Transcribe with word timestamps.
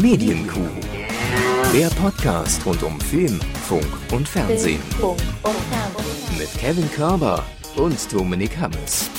Medienkuh. 0.00 0.60
Der 1.74 1.88
Podcast 1.88 2.64
rund 2.64 2.84
um 2.84 3.00
Film, 3.00 3.40
Funk 3.66 3.84
und 4.12 4.28
Fernsehen. 4.28 4.80
Mit 6.38 6.48
Kevin 6.56 6.88
Körber 6.92 7.42
und 7.74 8.12
Dominik 8.12 8.56
Hammes. 8.58 9.10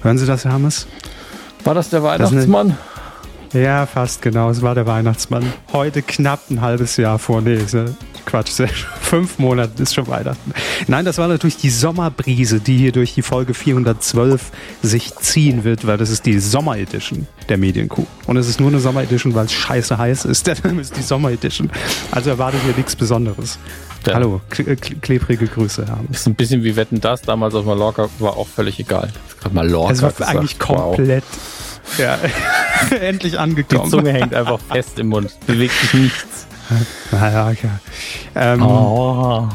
Hören 0.00 0.16
Sie 0.16 0.24
das, 0.24 0.46
Herr 0.46 0.52
Hammes? 0.52 0.86
War 1.64 1.74
das 1.74 1.90
der 1.90 2.02
Weihnachtsmann? 2.02 2.78
Ja, 3.52 3.84
fast 3.84 4.22
genau. 4.22 4.48
Es 4.48 4.62
war 4.62 4.74
der 4.74 4.86
Weihnachtsmann. 4.86 5.52
Heute 5.70 6.00
knapp 6.00 6.50
ein 6.50 6.62
halbes 6.62 6.96
Jahr 6.96 7.18
vor. 7.18 7.42
Nee, 7.42 7.58
Quatsch. 8.24 8.62
Fünf 9.02 9.38
Monate 9.38 9.82
ist 9.82 9.94
schon 9.94 10.06
Weihnachten. 10.06 10.54
Nein, 10.88 11.04
das 11.04 11.18
war 11.18 11.28
natürlich 11.28 11.56
die 11.56 11.70
Sommerbrise, 11.70 12.60
die 12.60 12.76
hier 12.76 12.92
durch 12.92 13.14
die 13.14 13.22
Folge 13.22 13.54
412 13.54 14.50
sich 14.82 15.14
ziehen 15.16 15.64
wird, 15.64 15.86
weil 15.86 15.98
das 15.98 16.10
ist 16.10 16.26
die 16.26 16.38
Sommeredition 16.38 17.26
der 17.48 17.58
Medienkuh. 17.58 18.06
Und 18.26 18.36
es 18.36 18.48
ist 18.48 18.60
nur 18.60 18.70
eine 18.70 18.80
Sommeredition, 18.80 19.34
weil 19.34 19.46
es 19.46 19.52
scheiße 19.52 19.96
heiß 19.98 20.24
ist. 20.24 20.46
Deshalb 20.46 20.78
ist 20.78 20.96
die 20.96 21.02
Sommeredition. 21.02 21.70
Also 22.10 22.30
erwartet 22.30 22.60
ihr 22.66 22.74
nichts 22.76 22.96
Besonderes. 22.96 23.58
Ja. 24.06 24.14
Hallo, 24.14 24.40
klebrige 24.48 25.46
Grüße, 25.46 25.86
Herr 25.86 26.00
Ist 26.10 26.26
ein 26.26 26.34
bisschen 26.34 26.64
wie 26.64 26.74
Wetten 26.74 27.00
das 27.00 27.22
damals 27.22 27.54
auf 27.54 27.64
Mallorca, 27.64 28.08
war 28.18 28.36
auch 28.36 28.48
völlig 28.48 28.80
egal. 28.80 29.12
Mallorca. 29.52 29.92
Es 29.92 30.02
war 30.02 30.10
gesagt. 30.10 30.30
eigentlich 30.30 30.58
komplett. 30.58 31.22
Wow 31.22 31.62
ja, 31.98 32.18
endlich 33.00 33.38
angekommen. 33.38 33.84
Die 33.84 33.90
Zunge 33.90 34.12
hängt 34.12 34.34
einfach 34.34 34.60
fest 34.60 34.98
im 34.98 35.08
Mund, 35.08 35.30
bewegt 35.46 35.74
sich 35.74 35.94
nichts. 35.94 36.46
Naja, 37.10 37.50
ja. 37.50 37.80
Ähm, 38.34 38.62
oh. 38.62 39.48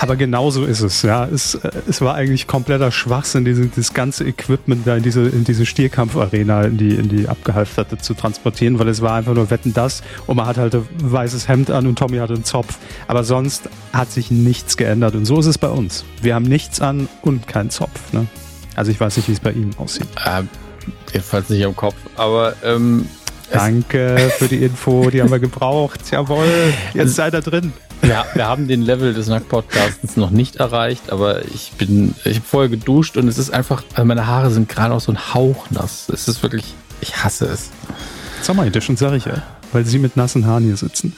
Aber 0.00 0.14
genau 0.14 0.50
so 0.50 0.64
ist 0.64 0.80
es, 0.80 1.02
ja. 1.02 1.26
Es, 1.26 1.56
äh, 1.56 1.70
es 1.88 2.00
war 2.00 2.14
eigentlich 2.14 2.46
kompletter 2.46 2.92
Schwachsinn, 2.92 3.44
diese, 3.44 3.66
das 3.66 3.92
ganze 3.92 4.24
Equipment 4.24 4.86
da 4.86 4.96
in 4.96 5.02
diese, 5.02 5.22
in 5.22 5.42
diese 5.42 5.66
Stierkampfarena, 5.66 6.62
in 6.62 6.78
die, 6.78 6.94
in 6.94 7.08
die 7.08 7.28
abgehalfterte 7.28 7.98
zu 7.98 8.14
transportieren, 8.14 8.78
weil 8.78 8.86
es 8.88 9.02
war 9.02 9.14
einfach 9.14 9.34
nur 9.34 9.50
Wetten 9.50 9.74
das 9.74 10.02
und 10.28 10.36
man 10.36 10.46
hat 10.46 10.56
halt 10.56 10.76
ein 10.76 10.86
weißes 11.00 11.48
Hemd 11.48 11.72
an 11.72 11.88
und 11.88 11.98
Tommy 11.98 12.18
hatte 12.18 12.34
einen 12.34 12.44
Zopf. 12.44 12.78
Aber 13.08 13.24
sonst 13.24 13.68
hat 13.92 14.12
sich 14.12 14.30
nichts 14.30 14.76
geändert 14.76 15.16
und 15.16 15.24
so 15.24 15.40
ist 15.40 15.46
es 15.46 15.58
bei 15.58 15.68
uns. 15.68 16.04
Wir 16.22 16.36
haben 16.36 16.44
nichts 16.44 16.80
an 16.80 17.08
und 17.22 17.48
keinen 17.48 17.70
Zopf. 17.70 18.12
Ne? 18.12 18.28
Also 18.76 18.92
ich 18.92 19.00
weiß 19.00 19.16
nicht, 19.16 19.28
wie 19.28 19.32
es 19.32 19.40
bei 19.40 19.50
Ihnen 19.50 19.74
aussieht. 19.78 20.06
Ähm, 20.24 20.48
Jedenfalls 21.12 21.48
nicht 21.48 21.64
am 21.64 21.74
Kopf. 21.74 21.96
Aber 22.14 22.54
ähm, 22.62 23.08
Danke 23.50 24.30
für 24.38 24.46
die 24.46 24.62
Info, 24.62 25.10
die 25.10 25.20
haben 25.22 25.30
wir 25.30 25.40
gebraucht. 25.40 26.00
Jawohl, 26.10 26.46
jetzt 26.94 27.16
seid 27.16 27.34
ihr 27.34 27.40
drin. 27.40 27.72
Ja, 28.02 28.24
wir 28.34 28.46
haben 28.46 28.68
den 28.68 28.82
Level 28.82 29.12
des 29.12 29.26
Nackt-Podcasts 29.26 30.16
noch 30.16 30.30
nicht 30.30 30.56
erreicht, 30.56 31.10
aber 31.10 31.44
ich 31.46 31.72
bin, 31.72 32.14
ich 32.24 32.36
habe 32.36 32.46
vorher 32.46 32.68
geduscht 32.68 33.16
und 33.16 33.28
es 33.28 33.38
ist 33.38 33.50
einfach, 33.50 33.82
also 33.94 34.04
meine 34.04 34.26
Haare 34.26 34.50
sind 34.50 34.68
gerade 34.68 34.94
auch 34.94 35.00
so 35.00 35.12
ein 35.12 35.34
Hauch 35.34 35.70
nass. 35.70 36.08
Es 36.12 36.28
ist 36.28 36.42
wirklich, 36.42 36.74
ich 37.00 37.22
hasse 37.22 37.46
es. 37.46 37.70
Sommer 38.42 38.66
Edition, 38.66 38.96
sag 38.96 39.14
ich 39.14 39.24
ja 39.24 39.42
weil 39.72 39.84
sie 39.84 39.98
mit 39.98 40.16
nassen 40.16 40.46
Haaren 40.46 40.64
hier 40.64 40.76
sitzen. 40.76 41.14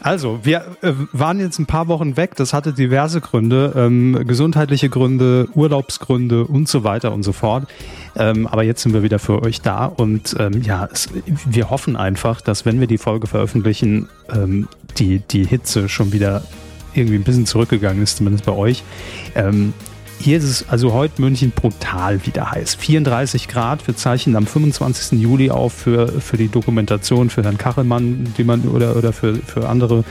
Also, 0.00 0.40
wir 0.42 0.64
äh, 0.82 0.92
waren 1.12 1.40
jetzt 1.40 1.58
ein 1.58 1.66
paar 1.66 1.88
Wochen 1.88 2.16
weg. 2.16 2.36
Das 2.36 2.52
hatte 2.52 2.72
diverse 2.72 3.20
Gründe, 3.20 3.72
ähm, 3.76 4.24
gesundheitliche 4.26 4.88
Gründe, 4.88 5.48
Urlaubsgründe 5.54 6.44
und 6.44 6.68
so 6.68 6.84
weiter 6.84 7.12
und 7.12 7.22
so 7.22 7.32
fort. 7.32 7.68
Ähm, 8.16 8.46
aber 8.46 8.62
jetzt 8.62 8.82
sind 8.82 8.94
wir 8.94 9.02
wieder 9.02 9.18
für 9.18 9.42
euch 9.42 9.60
da 9.60 9.84
und 9.84 10.36
ähm, 10.38 10.62
ja, 10.62 10.88
es, 10.90 11.08
wir 11.26 11.68
hoffen 11.70 11.96
einfach, 11.96 12.40
dass 12.40 12.64
wenn 12.64 12.80
wir 12.80 12.86
die 12.86 12.98
Folge 12.98 13.26
veröffentlichen, 13.26 14.08
ähm, 14.32 14.68
die, 14.96 15.18
die 15.18 15.44
Hitze 15.44 15.88
schon 15.88 16.12
wieder 16.12 16.42
irgendwie 16.94 17.16
ein 17.16 17.24
bisschen 17.24 17.46
zurückgegangen 17.46 18.02
ist, 18.02 18.16
zumindest 18.16 18.46
bei 18.46 18.52
euch. 18.52 18.82
Hier 20.18 20.38
ist 20.38 20.44
es 20.44 20.68
also 20.68 20.92
heute 20.92 21.20
München 21.20 21.50
brutal 21.50 22.26
wieder 22.26 22.50
heiß. 22.50 22.74
34 22.76 23.48
Grad. 23.48 23.86
Wir 23.86 23.96
zeichnen 23.96 24.34
am 24.36 24.46
25. 24.46 25.20
Juli 25.20 25.50
auf 25.50 25.72
für, 25.72 26.08
für 26.20 26.36
die 26.36 26.48
Dokumentation 26.48 27.30
für 27.30 27.42
Herrn 27.42 27.58
Kachelmann, 27.58 28.32
die 28.36 28.44
man 28.44 28.62
oder, 28.62 28.96
oder 28.96 29.12
für, 29.12 29.36
für 29.36 29.68
andere 29.68 30.04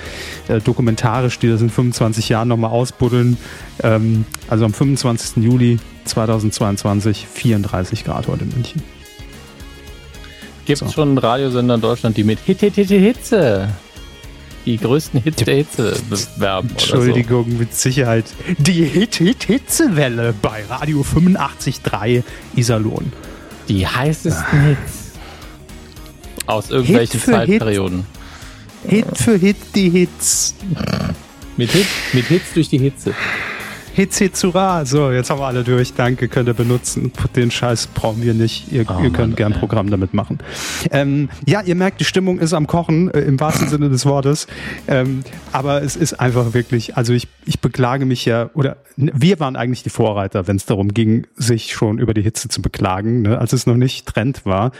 äh, 0.47 0.61
dokumentarisch, 0.61 1.39
die 1.39 1.49
das 1.49 1.61
in 1.61 1.69
25 1.69 2.29
Jahren 2.29 2.47
nochmal 2.47 2.71
ausbuddeln. 2.71 3.37
Ähm, 3.83 4.25
also 4.47 4.65
am 4.65 4.73
25. 4.73 5.43
Juli 5.43 5.79
2022 6.05 7.27
34 7.27 8.03
Grad 8.03 8.27
heute 8.27 8.43
in 8.43 8.51
München. 8.51 8.83
Gibt 10.65 10.81
es 10.81 10.87
so. 10.87 10.93
schon 10.93 11.17
Radiosender 11.17 11.75
in 11.75 11.81
Deutschland, 11.81 12.15
die 12.15 12.23
mit 12.23 12.39
Hit, 12.39 12.59
Hit, 12.59 12.75
Hit, 12.75 12.89
Hitze 12.89 13.69
die 14.65 14.77
größten 14.77 15.21
Hits 15.21 15.43
der 15.43 15.55
Hitze 15.55 15.97
bewerben. 16.09 16.69
Entschuldigung, 16.71 17.51
so. 17.51 17.57
mit 17.57 17.75
Sicherheit. 17.75 18.25
Die 18.57 18.83
Hit-Hit-Hitzewelle 18.83 20.33
bei 20.41 20.63
Radio 20.69 21.01
85.3 21.01 22.23
Iserlohn. 22.55 23.13
Die 23.67 23.87
heißesten 23.87 24.59
ah. 24.59 24.63
Hits. 24.63 25.11
Aus 26.47 26.69
irgendwelchen 26.69 27.19
Hit 27.19 27.29
Zeitperioden. 27.29 28.05
Hit. 28.87 29.05
Hit 29.05 29.17
für 29.17 29.37
Hit 29.37 29.57
die 29.75 29.89
Hits. 29.89 30.55
Mit, 31.57 31.71
Hit, 31.71 31.87
mit 32.13 32.25
Hits 32.25 32.53
durch 32.53 32.69
die 32.69 32.79
Hitze. 32.79 33.13
Hitzizura. 33.95 34.83
So, 34.83 35.09
jetzt 35.09 35.29
haben 35.29 35.39
wir 35.39 35.47
alle 35.47 35.63
durch. 35.63 35.93
Danke, 35.93 36.27
könnt 36.27 36.49
ihr 36.49 36.53
benutzen. 36.53 37.13
Den 37.33 37.49
Scheiß 37.49 37.87
brauchen 37.87 38.21
wir 38.21 38.33
nicht. 38.33 38.69
Ihr, 38.69 38.85
oh, 38.89 39.01
ihr 39.01 39.09
könnt 39.09 39.29
Mann, 39.29 39.35
gern 39.35 39.53
ein 39.53 39.59
Programm 39.59 39.89
damit 39.89 40.13
machen. 40.13 40.39
Ähm, 40.91 41.29
ja, 41.45 41.61
ihr 41.61 41.75
merkt, 41.75 42.01
die 42.01 42.03
Stimmung 42.03 42.39
ist 42.39 42.53
am 42.53 42.67
Kochen, 42.67 43.09
äh, 43.11 43.21
im 43.21 43.39
wahrsten 43.39 43.69
Sinne 43.69 43.89
des 43.89 44.05
Wortes. 44.05 44.47
Ähm, 44.89 45.23
aber 45.53 45.81
es 45.81 45.95
ist 45.95 46.19
einfach 46.19 46.53
wirklich, 46.53 46.97
also 46.97 47.13
ich, 47.13 47.29
ich 47.45 47.61
beklage 47.61 48.05
mich 48.05 48.25
ja, 48.25 48.49
oder 48.53 48.77
wir 48.97 49.39
waren 49.39 49.55
eigentlich 49.55 49.83
die 49.83 49.89
Vorreiter, 49.89 50.45
wenn 50.47 50.57
es 50.57 50.65
darum 50.65 50.93
ging, 50.93 51.25
sich 51.35 51.71
schon 51.71 51.97
über 51.97 52.13
die 52.13 52.21
Hitze 52.21 52.49
zu 52.49 52.61
beklagen, 52.61 53.21
ne, 53.21 53.37
als 53.37 53.53
es 53.53 53.65
noch 53.65 53.77
nicht 53.77 54.05
Trend 54.07 54.45
war. 54.45 54.71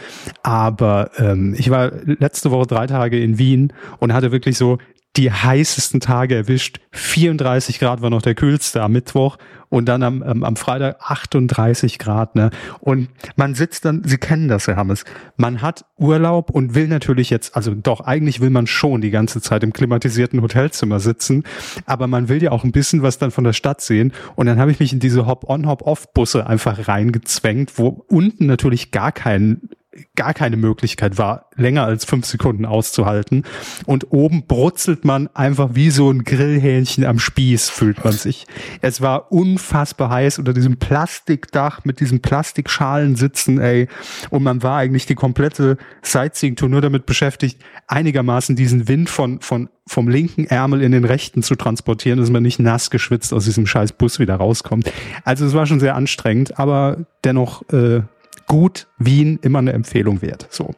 Aber 0.42 1.10
ähm, 1.16 1.54
ich 1.56 1.70
war 1.70 1.90
letzte 2.04 2.50
Woche 2.50 2.66
drei 2.66 2.86
Tage 2.86 3.18
in 3.18 3.38
Wien 3.38 3.72
und 3.98 4.12
hatte 4.12 4.30
wirklich 4.30 4.58
so 4.58 4.76
die 5.16 5.32
heißesten 5.32 6.00
Tage 6.00 6.34
erwischt. 6.34 6.80
34 6.92 7.78
Grad 7.78 8.02
war 8.02 8.10
noch 8.10 8.22
der 8.22 8.34
kühlste 8.34 8.82
am 8.82 8.92
Mittwoch 8.92 9.38
und 9.68 9.86
dann 9.86 10.02
am, 10.02 10.22
am, 10.22 10.44
am 10.44 10.56
Freitag 10.56 10.96
38 11.00 11.98
Grad. 11.98 12.34
Ne? 12.34 12.50
Und 12.80 13.08
man 13.36 13.54
sitzt 13.54 13.84
dann, 13.84 14.02
Sie 14.04 14.18
kennen 14.18 14.48
das, 14.48 14.66
Herr 14.66 14.76
Hammes, 14.76 15.04
man 15.36 15.62
hat 15.62 15.84
Urlaub 15.98 16.50
und 16.50 16.74
will 16.74 16.88
natürlich 16.88 17.30
jetzt, 17.30 17.56
also 17.56 17.74
doch, 17.74 18.00
eigentlich 18.00 18.40
will 18.40 18.50
man 18.50 18.66
schon 18.66 19.00
die 19.00 19.10
ganze 19.10 19.40
Zeit 19.40 19.62
im 19.62 19.72
klimatisierten 19.72 20.42
Hotelzimmer 20.42 21.00
sitzen, 21.00 21.44
aber 21.86 22.06
man 22.06 22.28
will 22.28 22.42
ja 22.42 22.52
auch 22.52 22.64
ein 22.64 22.72
bisschen 22.72 23.02
was 23.02 23.18
dann 23.18 23.30
von 23.30 23.44
der 23.44 23.52
Stadt 23.52 23.80
sehen. 23.80 24.12
Und 24.34 24.46
dann 24.46 24.58
habe 24.58 24.70
ich 24.70 24.80
mich 24.80 24.92
in 24.92 25.00
diese 25.00 25.26
Hop-on, 25.26 25.66
Hop-off-Busse 25.66 26.46
einfach 26.46 26.88
reingezwängt, 26.88 27.78
wo 27.78 28.04
unten 28.08 28.46
natürlich 28.46 28.90
gar 28.90 29.12
kein 29.12 29.68
gar 30.14 30.34
keine 30.34 30.56
Möglichkeit 30.56 31.18
war, 31.18 31.50
länger 31.56 31.84
als 31.84 32.04
fünf 32.04 32.26
Sekunden 32.26 32.64
auszuhalten. 32.64 33.44
Und 33.86 34.12
oben 34.12 34.46
brutzelt 34.46 35.04
man 35.04 35.28
einfach 35.34 35.70
wie 35.72 35.90
so 35.90 36.10
ein 36.10 36.24
Grillhähnchen 36.24 37.04
am 37.04 37.18
Spieß, 37.18 37.68
fühlt 37.68 38.04
man 38.04 38.12
sich. 38.12 38.46
Es 38.80 39.00
war 39.00 39.32
unfassbar 39.32 40.10
heiß 40.10 40.38
unter 40.38 40.52
diesem 40.52 40.78
Plastikdach 40.78 41.84
mit 41.84 42.00
diesen 42.00 42.20
Plastikschalen 42.20 43.16
sitzen, 43.16 43.60
ey. 43.60 43.88
Und 44.30 44.42
man 44.42 44.62
war 44.62 44.78
eigentlich 44.78 45.06
die 45.06 45.14
komplette 45.14 45.76
Sightseeing-Tour 46.02 46.68
nur 46.68 46.80
damit 46.80 47.06
beschäftigt, 47.06 47.62
einigermaßen 47.86 48.56
diesen 48.56 48.88
Wind 48.88 49.08
von, 49.08 49.40
von, 49.40 49.68
vom 49.86 50.08
linken 50.08 50.46
Ärmel 50.46 50.82
in 50.82 50.92
den 50.92 51.04
rechten 51.04 51.42
zu 51.42 51.54
transportieren, 51.54 52.18
dass 52.18 52.30
man 52.30 52.42
nicht 52.42 52.58
nass 52.58 52.90
geschwitzt 52.90 53.32
aus 53.32 53.44
diesem 53.44 53.66
scheiß 53.66 53.92
Bus 53.92 54.18
wieder 54.18 54.36
rauskommt. 54.36 54.90
Also 55.24 55.46
es 55.46 55.54
war 55.54 55.66
schon 55.66 55.80
sehr 55.80 55.94
anstrengend, 55.94 56.58
aber 56.58 57.06
dennoch 57.24 57.62
äh, 57.70 58.02
gut 58.46 58.86
Wien 58.98 59.38
immer 59.42 59.58
eine 59.58 59.72
Empfehlung 59.72 60.22
wert. 60.22 60.46
So. 60.50 60.74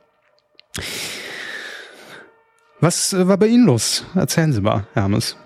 Was 2.81 3.13
äh, 3.13 3.27
war 3.27 3.37
bei 3.37 3.47
Ihnen 3.47 3.67
los? 3.67 4.05
Erzählen 4.15 4.53
Sie 4.53 4.61
mal, 4.61 4.87
Hermes. 4.95 5.37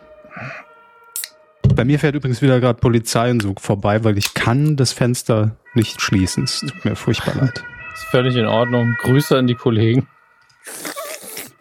Bei 1.75 1.85
mir 1.85 1.99
fährt 1.99 2.15
übrigens 2.15 2.43
wieder 2.43 2.61
gerade 2.61 2.79
Polizei 2.79 3.31
und 3.31 3.41
so 3.41 3.55
vorbei, 3.59 4.05
weil 4.05 4.19
ich 4.19 4.35
kann 4.35 4.77
das 4.77 4.93
Fenster 4.93 5.57
nicht 5.75 6.03
schließen. 6.03 6.45
Es 6.45 6.61
tut 6.61 6.85
mir 6.85 6.97
furchtbar 6.97 7.35
leid. 7.41 7.65
Ist 7.95 8.05
völlig 8.05 8.37
in 8.37 8.47
Ordnung. 8.47 8.97
Grüße 9.01 9.37
an 9.37 9.47
die 9.47 9.55
Kollegen. 9.55 10.07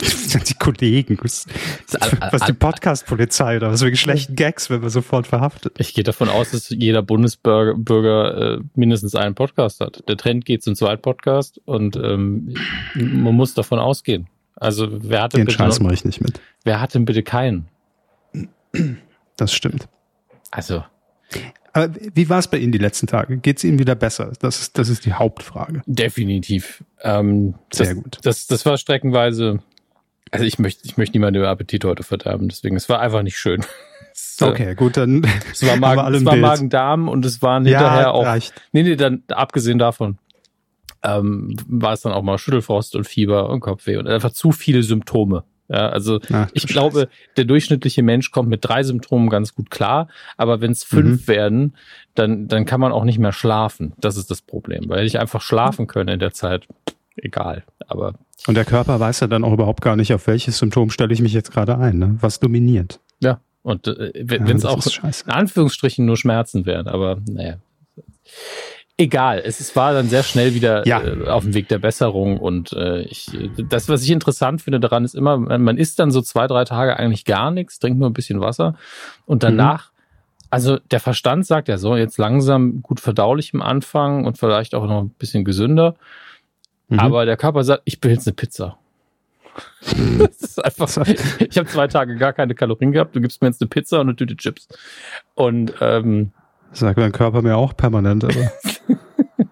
die 0.47 0.53
Kollegen. 0.55 1.17
Was, 1.21 1.45
was 2.31 2.41
die 2.43 2.53
Podcast-Polizei 2.53 3.57
oder 3.57 3.71
was 3.71 3.81
für 3.81 3.95
schlechten 3.95 4.35
Gags, 4.35 4.69
wenn 4.69 4.81
wir 4.81 4.89
sofort 4.89 5.27
verhaftet. 5.27 5.73
Ich 5.79 5.93
gehe 5.93 6.03
davon 6.03 6.29
aus, 6.29 6.51
dass 6.51 6.69
jeder 6.69 7.01
Bundesbürger 7.01 7.75
Bürger, 7.75 8.57
äh, 8.57 8.59
mindestens 8.75 9.15
einen 9.15 9.35
Podcast 9.35 9.79
hat. 9.79 10.03
Der 10.07 10.17
Trend 10.17 10.45
geht 10.45 10.63
zum 10.63 10.75
zweiten 10.75 11.01
Podcast 11.01 11.59
und 11.65 11.95
ähm, 11.95 12.55
man 12.95 13.35
muss 13.35 13.53
davon 13.53 13.79
ausgehen. 13.79 14.27
Also 14.55 14.87
wer 14.91 15.23
hat 15.23 15.33
denn 15.33 15.41
Den 15.41 15.45
bitte 15.45 15.57
Scheiß 15.57 15.79
mache 15.79 15.93
ich 15.93 16.05
nicht 16.05 16.21
mit. 16.21 16.39
Wer 16.63 16.81
hat 16.81 16.93
denn 16.93 17.05
bitte 17.05 17.23
keinen? 17.23 17.67
Das 19.37 19.53
stimmt. 19.53 19.87
Also. 20.51 20.83
Aber 21.73 21.93
wie 22.13 22.29
war 22.29 22.39
es 22.39 22.47
bei 22.47 22.57
Ihnen 22.57 22.71
die 22.71 22.77
letzten 22.77 23.07
Tage? 23.07 23.37
Geht 23.37 23.57
es 23.57 23.63
Ihnen 23.63 23.79
wieder 23.79 23.95
besser? 23.95 24.33
Das 24.39 24.59
ist, 24.59 24.77
das 24.77 24.89
ist 24.89 25.05
die 25.05 25.13
Hauptfrage. 25.13 25.81
Definitiv. 25.85 26.83
Ähm, 27.01 27.55
Sehr 27.71 27.95
gut. 27.95 28.19
Das, 28.23 28.47
das 28.47 28.65
war 28.65 28.77
streckenweise 28.77 29.61
also 30.31 30.45
ich 30.45 30.59
möchte, 30.59 30.85
ich 30.85 30.97
möchte 30.97 31.17
niemanden 31.17 31.39
über 31.39 31.49
Appetit 31.49 31.83
heute 31.85 32.03
verderben, 32.03 32.49
deswegen, 32.49 32.75
es 32.75 32.89
war 32.89 32.99
einfach 32.99 33.23
nicht 33.23 33.37
schön. 33.37 33.65
Es, 34.13 34.41
äh, 34.41 34.45
okay, 34.45 34.75
gut, 34.75 34.97
dann. 34.97 35.25
Es 35.53 35.65
war, 35.65 35.75
Magen, 35.77 36.13
es 36.13 36.25
war 36.25 36.35
Magen-Darm 36.35 37.07
und 37.07 37.25
es 37.25 37.41
waren 37.41 37.63
hinterher 37.65 38.01
ja, 38.01 38.11
auch. 38.11 38.25
Reicht. 38.25 38.53
Nee, 38.73 38.83
nee, 38.83 38.97
dann 38.97 39.23
abgesehen 39.29 39.79
davon. 39.79 40.17
ähm, 41.01 41.55
war 41.65 41.93
es 41.93 42.01
dann 42.01 42.11
auch 42.11 42.21
mal 42.21 42.37
Schüttelfrost 42.37 42.97
und 42.97 43.07
Fieber 43.07 43.49
und 43.49 43.61
Kopfweh 43.61 43.95
und 43.95 44.09
einfach 44.09 44.31
zu 44.31 44.51
viele 44.51 44.83
Symptome. 44.83 45.45
Ja, 45.69 45.87
also 45.87 46.19
Ach, 46.33 46.49
ich 46.53 46.63
Scheiße. 46.63 46.73
glaube, 46.73 47.09
der 47.37 47.45
durchschnittliche 47.45 48.03
Mensch 48.03 48.31
kommt 48.31 48.49
mit 48.49 48.65
drei 48.65 48.83
Symptomen 48.83 49.29
ganz 49.29 49.55
gut 49.55 49.71
klar, 49.71 50.09
aber 50.35 50.59
wenn 50.59 50.71
es 50.71 50.83
fünf 50.83 51.21
mhm. 51.21 51.27
werden, 51.27 51.77
dann, 52.13 52.49
dann 52.49 52.65
kann 52.65 52.81
man 52.81 52.91
auch 52.91 53.05
nicht 53.05 53.19
mehr 53.19 53.31
schlafen. 53.31 53.93
Das 53.97 54.17
ist 54.17 54.29
das 54.29 54.41
Problem. 54.41 54.89
Weil 54.89 55.05
ich 55.05 55.17
einfach 55.19 55.41
schlafen 55.41 55.87
können 55.87 56.09
in 56.09 56.19
der 56.19 56.33
Zeit, 56.33 56.67
egal. 57.15 57.63
Aber 57.87 58.15
und 58.47 58.55
der 58.55 58.65
Körper 58.65 58.99
weiß 58.99 59.19
ja 59.19 59.27
dann 59.27 59.43
auch 59.43 59.53
überhaupt 59.53 59.81
gar 59.81 59.95
nicht, 59.95 60.13
auf 60.13 60.27
welches 60.27 60.57
Symptom 60.57 60.89
stelle 60.89 61.13
ich 61.13 61.21
mich 61.21 61.33
jetzt 61.33 61.51
gerade 61.51 61.77
ein, 61.77 61.99
ne? 61.99 62.17
was 62.21 62.39
dominiert. 62.39 62.99
Ja, 63.19 63.39
und 63.61 63.87
äh, 63.87 64.11
wenn 64.15 64.57
es 64.57 64.65
auch 64.65 64.83
in 65.03 65.31
Anführungsstrichen 65.31 66.05
nur 66.05 66.17
Schmerzen 66.17 66.65
wären, 66.65 66.87
aber 66.87 67.17
naja. 67.29 67.57
Egal, 68.97 69.41
es 69.43 69.75
war 69.75 69.93
dann 69.93 70.09
sehr 70.09 70.21
schnell 70.21 70.53
wieder 70.53 70.85
ja. 70.87 71.01
äh, 71.01 71.27
auf 71.27 71.43
dem 71.43 71.53
Weg 71.53 71.67
der 71.69 71.79
Besserung 71.79 72.37
und 72.37 72.73
äh, 72.73 73.01
ich, 73.01 73.31
das, 73.69 73.89
was 73.89 74.03
ich 74.03 74.11
interessant 74.11 74.61
finde 74.61 74.79
daran, 74.79 75.05
ist 75.05 75.15
immer, 75.15 75.37
man 75.37 75.77
isst 75.77 75.97
dann 75.99 76.11
so 76.11 76.21
zwei, 76.21 76.45
drei 76.45 76.65
Tage 76.65 76.97
eigentlich 76.97 77.25
gar 77.25 77.51
nichts, 77.51 77.79
trinkt 77.79 77.99
nur 77.99 78.09
ein 78.09 78.13
bisschen 78.13 78.41
Wasser 78.41 78.75
und 79.25 79.43
danach, 79.43 79.91
mhm. 79.91 79.97
also 80.51 80.77
der 80.91 80.99
Verstand 80.99 81.47
sagt 81.47 81.67
ja 81.67 81.77
so, 81.77 81.95
jetzt 81.95 82.17
langsam 82.17 82.81
gut 82.83 82.99
verdaulich 82.99 83.53
im 83.53 83.61
Anfang 83.61 84.25
und 84.25 84.37
vielleicht 84.37 84.75
auch 84.75 84.85
noch 84.85 85.01
ein 85.01 85.09
bisschen 85.09 85.45
gesünder, 85.45 85.95
mhm. 86.91 86.99
aber 86.99 87.25
der 87.25 87.37
Körper 87.37 87.63
sagt, 87.63 87.81
ich 87.85 88.01
will 88.03 88.11
jetzt 88.11 88.27
eine 88.27 88.35
Pizza. 88.35 88.77
das 90.19 90.41
ist 90.41 90.63
einfach, 90.63 91.05
ich 91.07 91.57
habe 91.57 91.67
zwei 91.67 91.87
Tage 91.87 92.15
gar 92.15 92.31
keine 92.31 92.55
Kalorien 92.55 92.91
gehabt, 92.91 93.15
du 93.15 93.21
gibst 93.21 93.41
mir 93.41 93.49
jetzt 93.49 93.61
eine 93.61 93.67
Pizza 93.67 93.99
und 93.99 94.07
eine 94.07 94.15
Tüte 94.15 94.37
Chips 94.37 94.67
und 95.35 95.73
ähm, 95.81 96.31
Sagt 96.73 96.97
mein 96.97 97.11
Körper 97.11 97.41
mir 97.41 97.57
auch 97.57 97.75
permanent, 97.75 98.23
aber. 98.23 98.51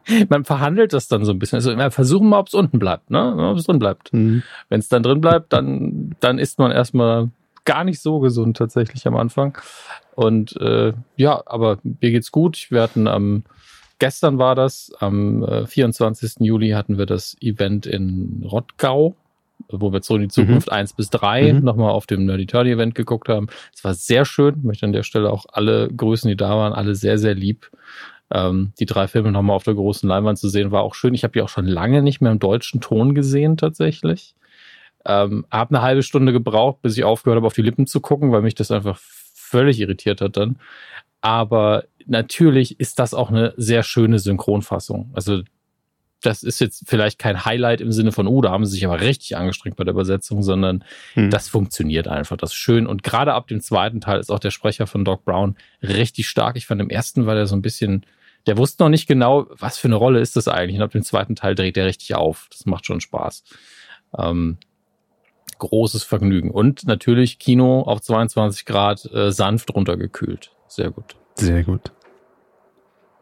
man 0.30 0.45
verhandelt 0.45 0.94
das 0.94 1.07
dann 1.07 1.25
so 1.25 1.31
ein 1.31 1.39
bisschen. 1.39 1.57
Also 1.57 1.75
wir 1.75 1.91
versuchen 1.91 2.30
mal, 2.30 2.39
ob 2.39 2.47
es 2.47 2.53
unten 2.53 2.80
bleibt, 2.80 3.09
ne? 3.12 3.36
Ob 3.51 3.57
es 3.57 3.65
drin 3.65 3.80
bleibt. 3.80 4.13
Mhm. 4.13 4.44
Wenn 4.69 4.80
es 4.80 4.88
dann 4.88 5.03
drin 5.03 5.21
bleibt, 5.21 5.51
dann, 5.53 6.15
dann 6.19 6.39
ist 6.39 6.59
man 6.59 6.71
erstmal 6.71 7.30
gar 7.65 7.83
nicht 7.83 8.01
so 8.01 8.19
gesund 8.19 8.57
tatsächlich 8.57 9.06
am 9.06 9.15
Anfang. 9.15 9.57
Und 10.15 10.56
äh, 10.57 10.94
ja, 11.18 11.44
aber 11.45 11.77
mir 11.83 12.12
geht's 12.12 12.31
gut. 12.31 12.68
Wir 12.69 12.81
hatten 12.81 13.07
am 13.07 13.44
gestern 14.00 14.38
war 14.38 14.56
das, 14.56 14.92
am 15.00 15.44
äh, 15.44 15.68
24. 15.68 16.38
Juli 16.40 16.72
hatten 16.72 16.98
wir 16.98 17.06
das 17.06 17.38
Event 17.42 17.86
in 17.86 18.46
Rottgau 18.50 19.16
wo 19.68 19.92
wir 19.92 20.01
so 20.01 20.16
in 20.16 20.24
die 20.24 20.28
Zukunft 20.30 20.68
mhm. 20.68 20.74
1 20.74 20.94
bis 20.94 21.10
3 21.10 21.54
mhm. 21.54 21.63
nochmal 21.63 21.92
auf 21.92 22.06
dem 22.06 22.25
Nerdy 22.25 22.46
Turdy 22.46 22.72
Event 22.72 22.96
geguckt 22.96 23.30
haben. 23.30 23.48
Es 23.74 23.84
war 23.84 23.94
sehr 23.94 24.25
schön. 24.25 24.56
Ich 24.60 24.63
möchte 24.63 24.86
an 24.86 24.94
der 24.94 25.04
Stelle 25.04 25.31
auch 25.31 25.46
alle 25.51 25.90
Grüßen, 25.90 26.30
die 26.30 26.38
da 26.38 26.50
waren, 26.50 26.74
alle 26.74 26.96
sehr, 26.96 27.18
sehr 27.18 27.36
lieb. 27.36 27.69
Ähm, 28.31 28.74
die 28.80 28.86
drei 28.86 29.07
Filme 29.07 29.31
nochmal 29.31 29.56
auf 29.56 29.63
der 29.63 29.74
großen 29.74 30.07
Leinwand 30.07 30.38
zu 30.38 30.50
sehen, 30.50 30.72
war 30.72 30.84
auch 30.84 30.96
schön. 30.96 31.13
Ich 31.13 31.24
habe 31.24 31.34
die 31.34 31.42
auch 31.42 31.50
schon 31.50 31.66
lange 31.66 32.01
nicht 32.01 32.22
mehr 32.22 32.31
im 32.31 32.40
deutschen 32.40 32.80
Ton 32.80 33.16
gesehen, 33.16 33.57
tatsächlich. 33.57 34.36
Ähm, 35.06 35.46
habe 35.50 35.75
eine 35.75 35.84
halbe 35.84 36.04
Stunde 36.04 36.31
gebraucht, 36.31 36.81
bis 36.81 36.98
ich 36.98 37.04
aufgehört 37.04 37.38
habe, 37.38 37.48
auf 37.48 37.54
die 37.54 37.62
Lippen 37.62 37.88
zu 37.88 38.01
gucken, 38.01 38.31
weil 38.31 38.42
mich 38.42 38.56
das 38.56 38.69
einfach 38.72 39.00
völlig 39.50 39.80
irritiert 39.80 40.22
hat 40.22 40.38
dann. 40.38 40.60
Aber 41.22 41.86
natürlich 42.06 42.80
ist 42.80 43.00
das 43.00 43.13
auch 43.13 43.30
eine 43.30 43.54
sehr 43.57 43.84
schöne 43.84 44.19
Synchronfassung. 44.19 45.12
Also 45.13 45.42
das 46.22 46.44
ist 46.44 46.60
jetzt 46.60 46.84
vielleicht 46.86 47.18
kein 47.18 47.46
Highlight 47.46 47.81
im 47.81 47.92
Sinne 47.92 48.12
von, 48.12 48.28
oh, 48.28 48.42
da 48.42 48.51
haben 48.51 48.66
sie 48.66 48.74
sich 48.74 48.86
aber 48.86 49.00
richtig 49.00 49.38
angestrengt 49.38 49.78
bei 49.78 49.86
der 49.86 49.94
Übersetzung, 49.94 50.44
sondern 50.44 50.84
hm. 51.13 51.30
das 51.30 51.48
funktioniert 51.48 52.07
einfach, 52.07 52.36
das 52.36 52.51
ist 52.51 52.57
schön. 52.57 52.88
Und 52.88 53.04
gerade 53.04 53.34
ab 53.34 53.48
dem 53.48 53.62
zweiten 53.62 54.01
Teil 54.01 54.19
ist 54.19 54.30
auch 54.30 54.40
der 54.40 54.51
Sprecher 54.51 54.86
von 54.86 55.06
Doc 55.06 55.24
Brown 55.24 55.56
richtig 55.81 56.28
stark. 56.28 56.57
Ich 56.57 56.66
fand 56.66 56.81
im 56.81 56.90
ersten 56.90 57.25
war 57.25 57.36
der 57.36 57.48
so 57.48 57.56
ein 57.56 57.62
bisschen, 57.62 58.06
der 58.48 58.57
wusste 58.57 58.84
noch 58.84 58.90
nicht 58.90 59.07
genau, 59.07 59.48
was 59.51 59.78
für 59.78 59.88
eine 59.88 59.96
Rolle 59.96 60.19
ist 60.19 60.36
das 60.36 60.48
eigentlich. 60.48 60.78
Und 60.78 60.84
ab 60.84 60.92
dem 60.92 61.04
zweiten 61.04 61.36
Teil 61.36 61.56
dreht 61.56 61.78
er 61.78 61.86
richtig 61.86 62.16
auf. 62.16 62.48
Das 62.51 62.66
macht 62.66 62.86
schon 62.86 63.00
Spaß. 63.00 63.44
Ähm, 64.18 64.57
großes 65.59 66.03
Vergnügen. 66.03 66.51
Und 66.51 66.85
natürlich 66.85 67.39
Kino 67.39 67.81
auf 67.81 68.01
22 68.01 68.65
Grad 68.65 69.06
äh, 69.13 69.31
sanft 69.31 69.73
runtergekühlt. 69.73 70.51
Sehr 70.67 70.91
gut. 70.91 71.15
Sehr 71.35 71.63
gut. 71.63 71.91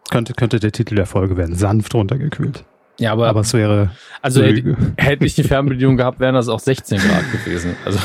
Könnte, 0.10 0.34
könnte 0.34 0.60
der 0.60 0.72
Titel 0.72 0.96
der 0.96 1.06
Folge 1.06 1.38
werden. 1.38 1.56
Sanft 1.56 1.94
runtergekühlt. 1.94 2.64
Ja, 3.00 3.12
aber, 3.12 3.28
aber 3.28 3.42
es 3.42 3.54
wäre. 3.54 3.92
Also 4.22 4.42
hätte, 4.42 4.76
hätte 4.98 5.26
ich 5.26 5.36
die 5.36 5.44
Fernbedienung 5.44 5.98
gehabt, 5.98 6.20
wären 6.20 6.34
das 6.34 6.48
auch 6.48 6.60
16 6.60 7.00
Grad 7.00 7.32
gewesen. 7.32 7.76
Also 7.86 8.00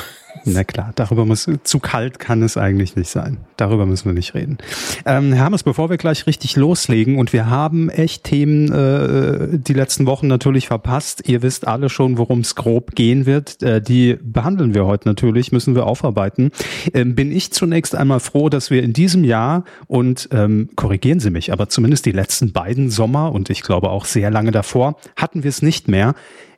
na 0.45 0.65
klar, 0.65 0.93
darüber 0.95 1.25
muss, 1.25 1.49
zu 1.63 1.79
kalt 1.79 2.19
kann 2.19 2.43
es 2.43 2.57
eigentlich 2.57 2.97
nicht 2.97 3.11
sein. 3.11 3.39
Darüber 3.57 3.87
müssen 3.87 4.07
wir 4.07 4.15
nicht 4.15 4.35
reden. 4.35 4.59
Ähm, 5.07 5.33
Herr 5.33 5.45
Hammes, 5.45 5.63
bevor 5.63 5.91
wir 5.91 5.97
gleich 5.99 6.27
richtig 6.27 6.57
loslegen 6.57 7.19
und 7.19 7.33
wir 7.33 7.49
haben 7.49 7.91
echt 7.91 8.25
Themen 8.25 8.73
äh, 8.73 9.59
die 9.59 9.73
letzten 9.73 10.07
Wochen 10.07 10.27
natürlich 10.27 10.67
verpasst. 10.67 11.29
Ihr 11.29 11.43
wisst 11.43 11.67
alle 11.67 11.89
schon, 11.89 12.19
worum 12.19 12.41
es 12.41 12.55
grob 12.55 12.95
gehen 12.95 13.27
wird. 13.27 13.63
Äh, 13.63 13.81
die 13.81 14.19
behandeln 14.23 14.75
wir 14.75 14.87
heute 14.87 15.09
natürlich, 15.09 15.53
müssen 15.53 15.75
wir 15.75 15.87
aufarbeiten. 15.87 16.51
Ähm, 16.95 17.15
bin 17.15 17.31
ich 17.31 17.53
zunächst 17.53 17.95
einmal 17.95 18.21
froh, 18.21 18.49
dass 18.49 18.71
wir 18.71 18.83
in 18.83 18.93
diesem 18.93 19.25
Jahr 19.25 19.65
und 19.87 20.29
ähm, 20.33 20.71
korrigieren 20.77 21.21
Sie 21.21 21.31
mich, 21.31 21.53
aber 21.53 21.69
zumindest 21.69 22.07
die 22.07 22.13
letzten 22.13 22.53
beiden 22.53 22.91
Sommer 22.91 23.33
und 23.33 23.51
ich 23.51 23.63
glaube 23.63 23.91
auch 23.91 24.07
sehr 24.07 24.31
lange 24.31 24.51
davor 24.51 24.97
hatten 25.17 25.43
wir 25.43 25.49
es 25.49 25.63
nicht 25.63 25.89
mehr. 25.89 26.15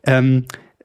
Ähm, 0.07 0.45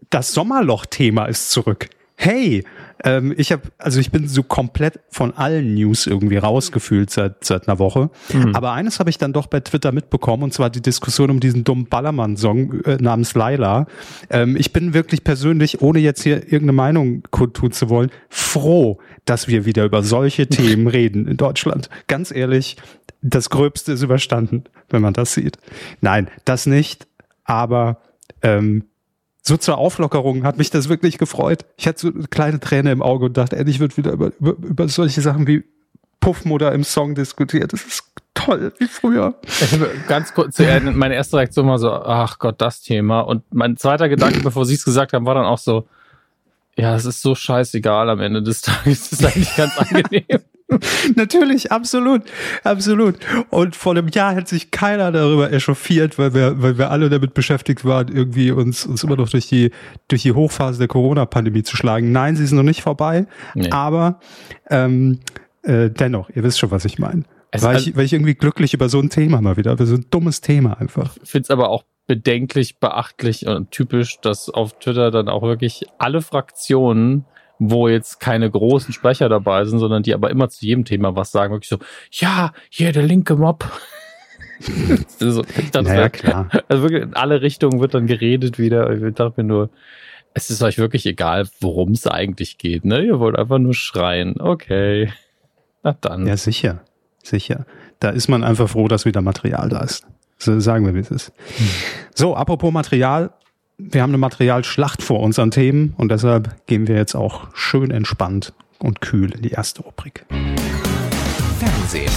das 0.09 0.33
Sommerloch-Thema 0.33 1.25
ist 1.25 1.51
zurück. 1.51 1.89
Hey, 2.15 2.63
ähm, 3.03 3.33
ich 3.37 3.51
habe, 3.51 3.63
also 3.77 3.99
ich 3.99 4.11
bin 4.11 4.27
so 4.27 4.43
komplett 4.43 4.99
von 5.09 5.35
allen 5.35 5.73
News 5.73 6.07
irgendwie 6.07 6.37
rausgefühlt 6.37 7.09
seit 7.09 7.43
seit 7.45 7.67
einer 7.67 7.79
Woche. 7.79 8.09
Mhm. 8.33 8.55
Aber 8.55 8.73
eines 8.73 8.99
habe 8.99 9.09
ich 9.09 9.17
dann 9.17 9.33
doch 9.33 9.47
bei 9.47 9.61
Twitter 9.61 9.91
mitbekommen 9.91 10.43
und 10.43 10.53
zwar 10.53 10.69
die 10.69 10.81
Diskussion 10.81 11.29
um 11.29 11.39
diesen 11.39 11.63
dummen 11.63 11.85
Ballermann-Song 11.85 12.81
äh, 12.83 12.97
namens 12.97 13.35
Laila. 13.35 13.87
Ähm, 14.29 14.55
ich 14.57 14.73
bin 14.73 14.93
wirklich 14.93 15.23
persönlich, 15.23 15.81
ohne 15.81 15.99
jetzt 15.99 16.23
hier 16.23 16.43
irgendeine 16.43 16.73
Meinung 16.73 17.23
kundtun 17.31 17.71
zu 17.71 17.89
wollen, 17.89 18.11
froh, 18.29 18.99
dass 19.25 19.47
wir 19.47 19.65
wieder 19.65 19.85
über 19.85 20.03
solche 20.03 20.47
Themen 20.49 20.87
reden 20.87 21.27
in 21.27 21.37
Deutschland. 21.37 21.89
Ganz 22.07 22.31
ehrlich, 22.31 22.77
das 23.21 23.49
Gröbste 23.49 23.93
ist 23.93 24.01
überstanden, 24.01 24.65
wenn 24.89 25.01
man 25.01 25.13
das 25.13 25.33
sieht. 25.33 25.57
Nein, 26.01 26.29
das 26.45 26.65
nicht. 26.65 27.07
Aber 27.43 28.01
ähm, 28.41 28.85
so 29.41 29.57
zur 29.57 29.77
Auflockerung 29.77 30.43
hat 30.43 30.57
mich 30.57 30.69
das 30.69 30.89
wirklich 30.89 31.17
gefreut. 31.17 31.65
Ich 31.77 31.87
hatte 31.87 31.99
so 31.99 32.07
eine 32.09 32.27
kleine 32.27 32.59
Träne 32.59 32.91
im 32.91 33.01
Auge 33.01 33.25
und 33.25 33.37
dachte, 33.37 33.55
endlich 33.55 33.79
wird 33.79 33.97
wieder 33.97 34.11
über, 34.11 34.31
über, 34.39 34.55
über 34.61 34.87
solche 34.87 35.21
Sachen 35.21 35.47
wie 35.47 35.63
Puffmutter 36.19 36.71
im 36.73 36.83
Song 36.83 37.15
diskutiert. 37.15 37.73
Das 37.73 37.85
ist 37.85 38.03
toll, 38.33 38.73
wie 38.77 38.87
früher. 38.87 39.35
Ganz 40.07 40.33
kurz 40.33 40.55
zu 40.55 40.65
Ende, 40.65 40.91
meine 40.91 41.15
erste 41.15 41.37
Reaktion 41.37 41.67
war 41.67 41.79
so, 41.79 41.91
ach 41.91 42.39
Gott, 42.39 42.61
das 42.61 42.81
Thema. 42.81 43.21
Und 43.21 43.43
mein 43.53 43.77
zweiter 43.77 44.09
Gedanke, 44.09 44.41
bevor 44.41 44.65
Sie 44.65 44.75
es 44.75 44.85
gesagt 44.85 45.13
haben, 45.13 45.25
war 45.25 45.35
dann 45.35 45.45
auch 45.45 45.57
so, 45.57 45.87
ja, 46.77 46.95
es 46.95 47.05
ist 47.05 47.21
so 47.21 47.35
scheißegal 47.35 48.09
am 48.09 48.19
Ende 48.21 48.41
des 48.41 48.61
Tages. 48.61 49.09
Das 49.09 49.19
ist 49.19 49.25
eigentlich 49.25 49.55
ganz 49.55 49.77
angenehm. 49.77 50.41
Natürlich, 51.15 51.71
absolut, 51.71 52.23
absolut. 52.63 53.15
Und 53.49 53.75
vor 53.75 53.93
einem 53.93 54.07
Jahr 54.07 54.35
hat 54.35 54.47
sich 54.47 54.71
keiner 54.71 55.11
darüber 55.11 55.51
echauffiert, 55.51 56.19
weil 56.19 56.33
wir, 56.33 56.61
weil 56.61 56.77
wir 56.77 56.91
alle 56.91 57.09
damit 57.09 57.33
beschäftigt 57.33 57.85
waren, 57.85 58.07
irgendwie 58.07 58.51
uns, 58.51 58.85
uns 58.85 59.03
immer 59.03 59.15
noch 59.15 59.29
durch 59.29 59.47
die, 59.47 59.71
durch 60.07 60.23
die 60.23 60.33
Hochphase 60.33 60.79
der 60.79 60.87
Corona-Pandemie 60.87 61.63
zu 61.63 61.75
schlagen. 61.75 62.11
Nein, 62.11 62.35
sie 62.35 62.43
ist 62.43 62.51
noch 62.51 62.63
nicht 62.63 62.81
vorbei, 62.81 63.25
nee. 63.55 63.69
aber 63.71 64.19
ähm, 64.69 65.19
äh, 65.63 65.89
dennoch, 65.89 66.29
ihr 66.29 66.43
wisst 66.43 66.59
schon, 66.59 66.71
was 66.71 66.85
ich 66.85 66.99
meine. 66.99 67.23
Weil 67.51 67.77
ich, 67.77 67.95
weil 67.95 68.05
ich 68.05 68.13
irgendwie 68.13 68.35
glücklich 68.35 68.75
über 68.75 68.89
so 68.89 68.99
ein 68.99 69.09
Thema 69.09 69.41
mal 69.41 69.57
wieder, 69.57 69.71
über 69.71 69.87
so 69.87 69.95
ein 69.95 70.05
dummes 70.11 70.41
Thema 70.41 70.79
einfach. 70.79 71.17
Ich 71.23 71.29
finde 71.31 71.45
es 71.45 71.49
aber 71.49 71.69
auch 71.69 71.83
bedenklich, 72.05 72.77
beachtlich 72.77 73.47
und 73.47 73.71
typisch, 73.71 74.19
dass 74.21 74.49
auf 74.49 74.77
Twitter 74.79 75.09
dann 75.09 75.29
auch 75.29 75.41
wirklich 75.41 75.85
alle 75.97 76.21
Fraktionen 76.21 77.25
wo 77.59 77.89
jetzt 77.89 78.19
keine 78.19 78.49
großen 78.49 78.93
Sprecher 78.93 79.29
dabei 79.29 79.65
sind, 79.65 79.79
sondern 79.79 80.01
die 80.01 80.13
aber 80.13 80.29
immer 80.31 80.49
zu 80.49 80.65
jedem 80.65 80.85
Thema 80.85 81.15
was 81.15 81.31
sagen, 81.31 81.53
wirklich 81.53 81.69
so, 81.69 81.77
ja, 82.11 82.53
hier 82.69 82.93
der 82.93 83.03
linke 83.03 83.35
Mob. 83.35 83.69
so, 85.19 85.43
ich 85.57 85.71
dachte, 85.71 85.89
naja, 85.89 86.09
klar. 86.09 86.49
Also 86.67 86.83
wirklich 86.83 87.03
in 87.03 87.13
alle 87.13 87.41
Richtungen 87.41 87.79
wird 87.79 87.93
dann 87.93 88.07
geredet 88.07 88.57
wieder. 88.57 88.91
Ich 88.91 89.13
dachte 89.13 89.41
mir 89.41 89.47
nur, 89.47 89.69
es 90.33 90.49
ist 90.49 90.61
euch 90.61 90.77
wirklich 90.77 91.05
egal, 91.05 91.47
worum 91.59 91.91
es 91.91 92.07
eigentlich 92.07 92.57
geht, 92.57 92.85
ne? 92.85 93.03
Ihr 93.03 93.19
wollt 93.19 93.37
einfach 93.37 93.59
nur 93.59 93.73
schreien. 93.73 94.39
Okay. 94.39 95.11
Na 95.83 95.95
dann. 95.99 96.27
Ja, 96.27 96.37
sicher. 96.37 96.81
Sicher. 97.23 97.65
Da 97.99 98.09
ist 98.09 98.29
man 98.29 98.43
einfach 98.43 98.69
froh, 98.69 98.87
dass 98.87 99.05
wieder 99.05 99.21
Material 99.21 99.69
da 99.69 99.81
ist. 99.81 100.05
So 100.37 100.57
sagen 100.59 100.85
wir, 100.85 100.95
wie 100.95 100.99
es 100.99 101.11
ist. 101.11 101.33
Hm. 101.57 101.67
So, 102.15 102.35
apropos 102.35 102.71
Material, 102.71 103.31
wir 103.79 104.01
haben 104.01 104.11
eine 104.11 104.17
Materialschlacht 104.17 105.01
vor 105.01 105.21
uns 105.21 105.39
an 105.39 105.51
Themen 105.51 105.93
und 105.97 106.11
deshalb 106.11 106.67
gehen 106.67 106.87
wir 106.87 106.97
jetzt 106.97 107.15
auch 107.15 107.47
schön 107.55 107.91
entspannt 107.91 108.53
und 108.77 108.99
kühl 108.99 109.31
in 109.31 109.41
die 109.41 109.51
erste 109.51 109.83
Rubrik. 109.83 110.25
Fernsehen. 111.59 112.11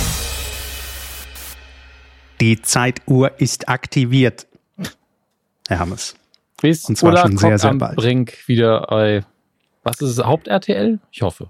Die 2.40 2.60
Zeituhr 2.60 3.40
ist 3.40 3.68
aktiviert. 3.68 4.48
Herr 5.68 5.78
Hammes. 5.78 6.16
Bis 6.60 6.84
und 6.88 6.98
zwar 6.98 7.16
schon 7.16 7.36
sehr, 7.36 7.58
sehr 7.58 7.74
bald. 7.74 7.96
Brink 7.96 8.48
wieder 8.48 8.86
bei, 8.88 9.24
was 9.84 10.00
ist 10.00 10.18
es, 10.18 10.24
Haupt-RTL? 10.24 10.98
Ich 11.12 11.22
hoffe. 11.22 11.48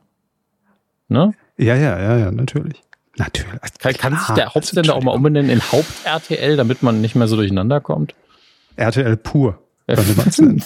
Ne? 1.08 1.32
Ja, 1.56 1.74
ja, 1.74 1.98
ja, 1.98 2.18
ja, 2.18 2.30
natürlich. 2.30 2.82
Natürlich. 3.16 3.60
Kann, 3.78 3.94
kann 3.94 4.18
sich 4.18 4.34
der 4.34 4.54
Hauptsender 4.54 4.94
auch 4.94 5.02
mal 5.02 5.12
umbenennen 5.12 5.50
in 5.50 5.72
Haupt-RTL, 5.72 6.56
damit 6.56 6.82
man 6.82 7.00
nicht 7.00 7.14
mehr 7.14 7.28
so 7.28 7.36
durcheinander 7.36 7.80
kommt? 7.80 8.14
RTL 8.76 9.16
pur, 9.18 9.61
es 9.86 10.38
nennen. 10.38 10.62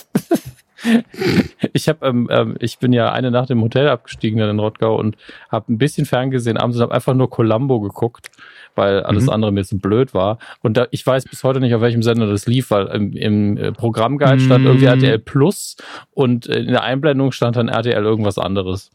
ich 1.73 1.88
habe, 1.88 2.06
ähm, 2.06 2.28
ähm, 2.30 2.56
ich 2.61 2.78
bin 2.78 2.92
ja 2.92 3.12
eine 3.12 3.30
Nacht 3.30 3.50
im 3.50 3.62
Hotel 3.62 3.88
abgestiegen 3.88 4.40
in 4.40 4.58
Rottgau 4.58 4.96
und 4.96 5.16
habe 5.49 5.73
ein 5.73 5.78
bisschen 5.78 6.06
ferngesehen 6.06 6.56
abends 6.56 6.76
und 6.76 6.82
habe 6.82 6.94
einfach 6.94 7.14
nur 7.14 7.30
Columbo 7.30 7.80
geguckt, 7.80 8.30
weil 8.75 9.02
alles 9.02 9.25
mhm. 9.25 9.30
andere 9.30 9.52
mir 9.52 9.64
so 9.64 9.78
blöd 9.78 10.14
war. 10.14 10.38
Und 10.62 10.76
da, 10.76 10.87
ich 10.90 11.06
weiß 11.06 11.25
bis 11.25 11.44
heute 11.44 11.61
nicht, 11.61 11.75
auf 11.75 11.80
welchem 11.80 12.02
Sender 12.02 12.26
das 12.26 12.46
lief, 12.46 12.70
weil 12.70 12.87
im, 12.88 13.12
im 13.12 13.56
äh, 13.56 13.73
Programmguide 13.73 14.40
stand 14.40 14.62
mhm. 14.62 14.66
irgendwie 14.66 14.87
RTL 14.87 15.18
Plus 15.18 15.76
und 16.12 16.46
in 16.46 16.68
der 16.68 16.82
Einblendung 16.82 17.32
stand 17.32 17.56
dann 17.56 17.68
RTL 17.68 18.04
irgendwas 18.04 18.38
anderes. 18.38 18.90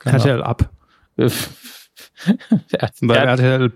Genau. 0.00 0.16
RTL 0.16 0.42
ab. 0.42 0.70
weil 1.16 3.16
RTL 3.16 3.72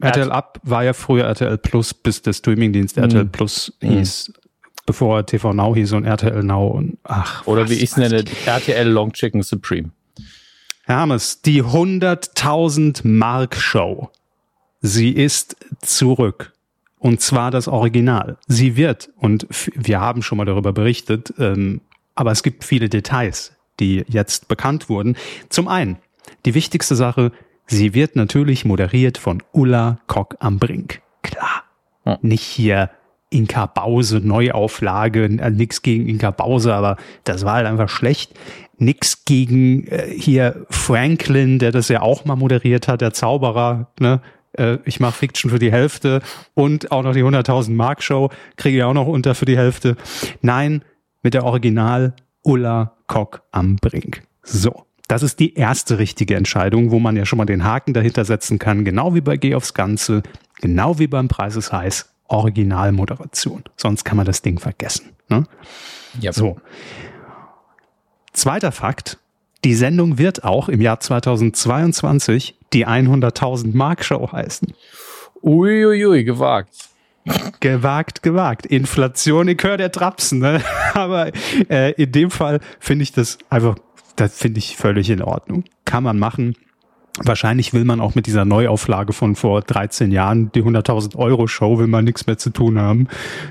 RTL 0.00 0.30
Up 0.30 0.60
war 0.62 0.84
ja 0.84 0.92
früher 0.92 1.24
RTL 1.24 1.58
Plus, 1.58 1.92
bis 1.92 2.22
der 2.22 2.32
Streamingdienst 2.32 2.98
RTL 2.98 3.24
mhm. 3.24 3.32
Plus 3.32 3.72
hieß 3.80 4.32
bevor 4.88 5.26
TV 5.26 5.52
Now 5.52 5.74
hieß 5.74 5.92
und 5.92 6.06
RTL 6.06 6.42
Now 6.42 6.66
und 6.68 6.96
ach. 7.04 7.46
Oder 7.46 7.68
wie 7.68 7.74
ich 7.74 7.90
es 7.90 7.96
nenne, 7.98 8.24
RTL 8.46 8.88
Long 8.88 9.12
Chicken 9.12 9.42
Supreme. 9.42 9.90
Hermes, 10.86 11.42
die 11.42 11.62
100.000 11.62 13.06
Mark 13.06 13.56
Show. 13.56 14.10
Sie 14.80 15.10
ist 15.10 15.56
zurück. 15.82 16.54
Und 16.98 17.20
zwar 17.20 17.50
das 17.50 17.68
Original. 17.68 18.38
Sie 18.46 18.76
wird, 18.76 19.10
und 19.16 19.46
wir 19.74 20.00
haben 20.00 20.22
schon 20.22 20.38
mal 20.38 20.46
darüber 20.46 20.72
berichtet, 20.72 21.34
ähm, 21.38 21.82
aber 22.14 22.32
es 22.32 22.42
gibt 22.42 22.64
viele 22.64 22.88
Details, 22.88 23.52
die 23.80 24.06
jetzt 24.08 24.48
bekannt 24.48 24.88
wurden. 24.88 25.16
Zum 25.50 25.68
einen, 25.68 25.98
die 26.46 26.54
wichtigste 26.54 26.96
Sache, 26.96 27.30
sie 27.66 27.92
wird 27.92 28.16
natürlich 28.16 28.64
moderiert 28.64 29.18
von 29.18 29.42
Ulla 29.52 29.98
Kock 30.06 30.36
am 30.40 30.58
Brink. 30.58 31.02
Klar. 31.22 31.64
Hm. 32.04 32.16
Nicht 32.22 32.42
hier 32.42 32.90
Inka 33.30 33.66
Bause 33.66 34.20
Neuauflage, 34.22 35.24
äh, 35.24 35.50
nix 35.50 35.82
gegen 35.82 36.08
Inka 36.08 36.30
Bause, 36.30 36.74
aber 36.74 36.96
das 37.24 37.44
war 37.44 37.54
halt 37.54 37.66
einfach 37.66 37.88
schlecht. 37.88 38.32
Nix 38.78 39.24
gegen 39.24 39.86
äh, 39.88 40.06
hier 40.08 40.66
Franklin, 40.70 41.58
der 41.58 41.72
das 41.72 41.88
ja 41.88 42.00
auch 42.00 42.24
mal 42.24 42.36
moderiert 42.36 42.88
hat, 42.88 43.00
der 43.00 43.12
Zauberer, 43.12 43.92
ne? 44.00 44.20
Äh, 44.52 44.78
ich 44.84 45.00
mache 45.00 45.12
Fiction 45.12 45.50
für 45.50 45.58
die 45.58 45.72
Hälfte 45.72 46.22
und 46.54 46.90
auch 46.90 47.02
noch 47.02 47.12
die 47.12 47.24
100.000 47.24 47.72
Mark 47.72 48.02
Show 48.02 48.30
kriege 48.56 48.78
ich 48.78 48.84
auch 48.84 48.94
noch 48.94 49.06
unter 49.06 49.34
für 49.34 49.44
die 49.44 49.58
Hälfte. 49.58 49.96
Nein, 50.40 50.82
mit 51.22 51.34
der 51.34 51.44
Original 51.44 52.14
Ulla 52.42 52.94
Kock 53.08 53.42
am 53.50 53.76
Brink. 53.76 54.22
So. 54.42 54.84
Das 55.06 55.22
ist 55.22 55.40
die 55.40 55.54
erste 55.54 55.98
richtige 55.98 56.34
Entscheidung, 56.34 56.90
wo 56.90 56.98
man 56.98 57.16
ja 57.16 57.24
schon 57.24 57.38
mal 57.38 57.46
den 57.46 57.64
Haken 57.64 57.94
dahinter 57.94 58.26
setzen 58.26 58.58
kann, 58.58 58.84
genau 58.84 59.14
wie 59.14 59.22
bei 59.22 59.38
Geh 59.38 59.54
aufs 59.54 59.72
Ganze, 59.72 60.22
genau 60.60 60.98
wie 60.98 61.06
beim 61.06 61.28
Preis 61.28 61.56
ist 61.56 61.72
heiß 61.72 62.10
Originalmoderation. 62.28 63.64
Sonst 63.76 64.04
kann 64.04 64.16
man 64.16 64.26
das 64.26 64.42
Ding 64.42 64.58
vergessen. 64.58 65.10
Ne? 65.28 65.44
Ja. 66.20 66.32
So. 66.32 66.58
Zweiter 68.32 68.72
Fakt. 68.72 69.18
Die 69.64 69.74
Sendung 69.74 70.18
wird 70.18 70.44
auch 70.44 70.68
im 70.68 70.80
Jahr 70.80 71.00
2022 71.00 72.56
die 72.72 72.86
100.000 72.86 73.76
Mark 73.76 74.04
Show 74.04 74.30
heißen. 74.30 74.72
Uiuiui, 75.42 76.06
ui, 76.06 76.24
gewagt. 76.24 76.88
Gewagt, 77.60 78.22
gewagt. 78.22 78.66
Inflation, 78.66 79.48
ich 79.48 79.62
höre 79.62 79.76
der 79.76 79.92
Trapsen. 79.92 80.38
Ne? 80.38 80.62
Aber 80.94 81.32
äh, 81.68 81.92
in 81.92 82.12
dem 82.12 82.30
Fall 82.30 82.60
finde 82.78 83.02
ich 83.02 83.12
das 83.12 83.38
einfach, 83.50 83.76
das 84.16 84.38
finde 84.38 84.58
ich 84.58 84.76
völlig 84.76 85.10
in 85.10 85.22
Ordnung. 85.22 85.64
Kann 85.84 86.04
man 86.04 86.18
machen. 86.18 86.54
Wahrscheinlich 87.20 87.72
will 87.72 87.84
man 87.84 88.00
auch 88.00 88.14
mit 88.14 88.26
dieser 88.26 88.44
Neuauflage 88.44 89.12
von 89.12 89.34
vor 89.34 89.62
13 89.62 90.12
Jahren, 90.12 90.52
die 90.52 90.62
100.000 90.62 91.16
Euro 91.16 91.46
Show, 91.46 91.78
will 91.78 91.88
man 91.88 92.04
nichts 92.04 92.26
mehr 92.26 92.38
zu 92.38 92.50
tun 92.50 92.78
haben. 92.78 93.08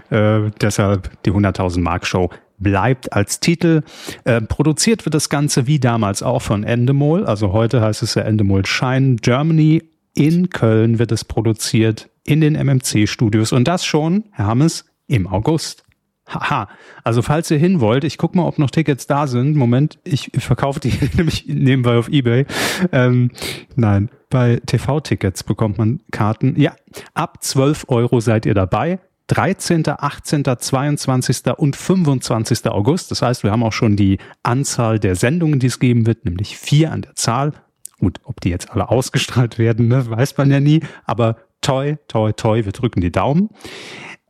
Äh, 0.10 0.52
deshalb 0.62 1.12
die 1.24 1.32
100.000 1.32 1.82
Mark 1.82 2.06
Show 2.06 2.30
bleibt 2.60 3.14
als 3.14 3.40
Titel. 3.40 3.84
Äh, 4.24 4.42
produziert 4.42 5.06
wird 5.06 5.14
das 5.14 5.30
Ganze 5.30 5.68
wie 5.68 5.80
damals 5.80 6.24
auch 6.24 6.42
von 6.42 6.64
Endemol. 6.64 7.26
Also 7.26 7.52
heute 7.52 7.82
heißt 7.82 8.04
es 8.04 8.16
ja 8.16 8.24
Endemol 8.24 8.66
Shine 8.66 9.18
Germany. 9.18 9.84
In 10.14 10.50
Köln 10.50 10.98
wird 10.98 11.12
es 11.12 11.26
produziert 11.26 12.10
in 12.24 12.42
den 12.42 12.56
MMC 12.56 13.08
Studios 13.08 13.52
und 13.52 13.68
das 13.68 13.86
schon, 13.86 14.26
Herr 14.32 14.48
Hammes, 14.48 14.86
im 15.08 15.28
August. 15.28 15.87
Haha. 16.28 16.68
Also 17.04 17.22
falls 17.22 17.50
ihr 17.52 17.58
hin 17.58 17.80
wollt, 17.80 18.04
ich 18.04 18.18
guck 18.18 18.36
mal, 18.36 18.44
ob 18.44 18.60
noch 18.60 18.70
Tickets 18.70 19.08
da 19.08 19.28
sind. 19.28 19.56
Moment, 19.56 20.00
ich 20.04 20.32
verkaufe 20.38 20.80
die 20.80 20.94
nämlich 21.16 21.46
nebenbei 21.48 21.98
auf 21.98 22.10
Ebay. 22.10 22.46
Ähm, 22.92 23.32
nein, 23.76 24.10
bei 24.30 24.62
TV-Tickets 24.66 25.44
bekommt 25.44 25.78
man 25.78 26.02
Karten. 26.12 26.60
Ja, 26.60 26.74
ab 27.14 27.42
12 27.42 27.86
Euro 27.88 28.20
seid 28.20 28.46
ihr 28.46 28.54
dabei. 28.54 29.00
13., 29.28 29.84
18., 29.86 30.44
22. 30.58 31.48
und 31.58 31.76
25. 31.76 32.68
August. 32.68 33.12
Das 33.12 33.22
heißt, 33.22 33.44
wir 33.44 33.52
haben 33.52 33.64
auch 33.64 33.74
schon 33.74 33.96
die 33.96 34.20
Anzahl 34.44 35.00
der 35.00 35.16
Sendungen, 35.16 35.60
die 35.60 35.68
es 35.68 35.80
geben 35.80 36.06
wird, 36.06 36.26
nämlich 36.26 36.58
vier 36.58 36.92
an 36.92 37.02
der 37.02 37.16
Zahl. 37.16 37.52
Gut, 38.00 38.20
ob 38.24 38.40
die 38.42 38.50
jetzt 38.50 38.72
alle 38.72 38.90
ausgestrahlt 38.90 39.58
werden, 39.58 39.88
ne, 39.88 40.10
weiß 40.10 40.38
man 40.38 40.52
ja 40.52 40.60
nie. 40.60 40.82
Aber 41.06 41.38
toi, 41.62 41.98
toi, 42.08 42.32
toi, 42.32 42.64
wir 42.64 42.72
drücken 42.72 43.02
die 43.02 43.12
Daumen. 43.12 43.50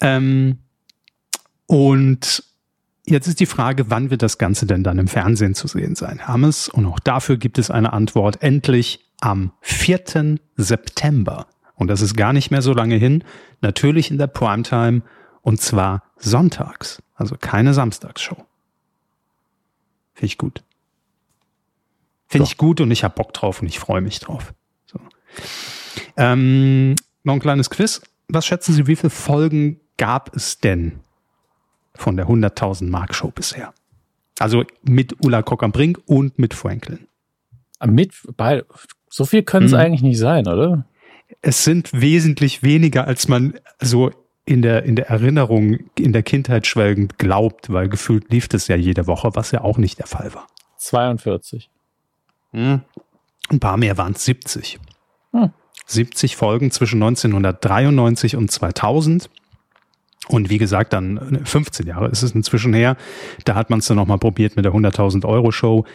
Ähm, 0.01 0.59
und 1.67 2.43
jetzt 3.05 3.27
ist 3.27 3.39
die 3.39 3.45
Frage, 3.45 3.89
wann 3.89 4.09
wird 4.09 4.21
das 4.21 4.37
Ganze 4.37 4.65
denn 4.65 4.83
dann 4.83 4.97
im 4.97 5.07
Fernsehen 5.07 5.53
zu 5.53 5.67
sehen 5.67 5.95
sein? 5.95 6.27
Hammes, 6.27 6.69
und 6.69 6.85
auch 6.85 6.99
dafür 6.99 7.37
gibt 7.37 7.59
es 7.59 7.69
eine 7.69 7.93
Antwort, 7.93 8.41
endlich 8.41 9.05
am 9.19 9.51
4. 9.61 10.37
September. 10.55 11.47
Und 11.75 11.89
das 11.89 12.01
ist 12.01 12.15
gar 12.17 12.33
nicht 12.33 12.49
mehr 12.49 12.61
so 12.61 12.73
lange 12.73 12.95
hin. 12.95 13.23
Natürlich 13.61 14.09
in 14.09 14.17
der 14.17 14.27
Primetime 14.27 15.03
und 15.41 15.61
zwar 15.61 16.03
sonntags. 16.17 17.01
Also 17.15 17.35
keine 17.39 17.73
Samstagsshow. 17.73 18.37
Finde 20.13 20.25
ich 20.25 20.37
gut. 20.37 20.63
Finde 22.27 22.45
ich 22.45 22.57
gut 22.57 22.81
und 22.81 22.91
ich 22.91 23.03
habe 23.03 23.15
Bock 23.15 23.33
drauf 23.33 23.61
und 23.61 23.67
ich 23.67 23.79
freue 23.79 24.01
mich 24.01 24.19
drauf. 24.19 24.53
So. 24.85 24.99
Ähm, 26.17 26.95
noch 27.23 27.33
ein 27.33 27.39
kleines 27.39 27.69
Quiz. 27.69 28.01
Was 28.27 28.45
schätzen 28.45 28.73
Sie, 28.73 28.87
wie 28.87 28.95
viele 28.95 29.09
Folgen 29.09 29.79
gab 29.97 30.35
es 30.35 30.59
denn 30.59 30.99
von 31.97 32.17
der 32.17 32.27
100.000 32.27 32.89
Mark 32.89 33.15
Show 33.15 33.31
bisher. 33.31 33.73
Also 34.39 34.63
mit 34.83 35.15
Ulla 35.23 35.41
Kock 35.41 35.63
am 35.63 35.71
Brink 35.71 35.99
und 36.05 36.37
mit 36.37 36.53
Franklin. 36.53 37.07
Mit, 37.85 38.13
bei, 38.35 38.63
so 39.09 39.25
viel 39.25 39.43
können 39.43 39.65
es 39.65 39.71
mhm. 39.71 39.79
eigentlich 39.79 40.01
nicht 40.01 40.17
sein, 40.17 40.47
oder? 40.47 40.85
Es 41.41 41.63
sind 41.63 41.89
wesentlich 41.93 42.63
weniger, 42.63 43.07
als 43.07 43.27
man 43.27 43.59
so 43.79 44.11
in 44.45 44.61
der, 44.61 44.83
in 44.83 44.95
der 44.95 45.09
Erinnerung, 45.09 45.79
in 45.97 46.13
der 46.13 46.23
Kindheit 46.23 46.65
schwelgend 46.67 47.17
glaubt, 47.17 47.71
weil 47.71 47.89
gefühlt 47.89 48.31
lief 48.31 48.47
das 48.47 48.67
ja 48.67 48.75
jede 48.75 49.05
Woche, 49.05 49.31
was 49.33 49.51
ja 49.51 49.61
auch 49.61 49.77
nicht 49.77 49.99
der 49.99 50.07
Fall 50.07 50.33
war. 50.33 50.47
42. 50.77 51.69
Mhm. 52.53 52.81
Ein 53.49 53.59
paar 53.59 53.77
mehr 53.77 53.97
waren 53.97 54.13
es 54.13 54.25
70. 54.25 54.79
Hm. 55.31 55.51
70 55.85 56.35
Folgen 56.35 56.71
zwischen 56.71 57.01
1993 57.01 58.35
und 58.35 58.51
2000. 58.51 59.29
Und 60.29 60.49
wie 60.49 60.57
gesagt, 60.57 60.93
dann 60.93 61.41
15 61.45 61.87
Jahre 61.87 62.07
ist 62.09 62.23
es 62.23 62.31
inzwischen 62.31 62.73
her. 62.73 62.97
Da 63.45 63.55
hat 63.55 63.69
man 63.69 63.79
es 63.79 63.87
dann 63.87 63.97
nochmal 63.97 64.17
probiert 64.17 64.55
mit 64.55 64.65
der 64.65 64.73
100.000 64.73 65.25
Euro 65.25 65.51
Show. 65.51 65.85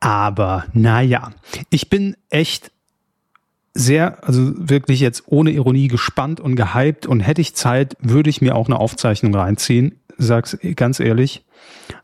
Aber 0.00 0.64
naja, 0.72 1.32
ich 1.68 1.90
bin 1.90 2.16
echt 2.30 2.72
sehr, 3.74 4.26
also 4.26 4.52
wirklich 4.56 5.00
jetzt 5.00 5.24
ohne 5.26 5.50
Ironie 5.50 5.88
gespannt 5.88 6.40
und 6.40 6.56
gehypt. 6.56 7.06
Und 7.06 7.20
hätte 7.20 7.40
ich 7.40 7.54
Zeit, 7.54 7.96
würde 8.00 8.30
ich 8.30 8.40
mir 8.40 8.56
auch 8.56 8.66
eine 8.66 8.78
Aufzeichnung 8.78 9.34
reinziehen. 9.34 9.99
Sag's 10.20 10.58
ganz 10.76 11.00
ehrlich. 11.00 11.42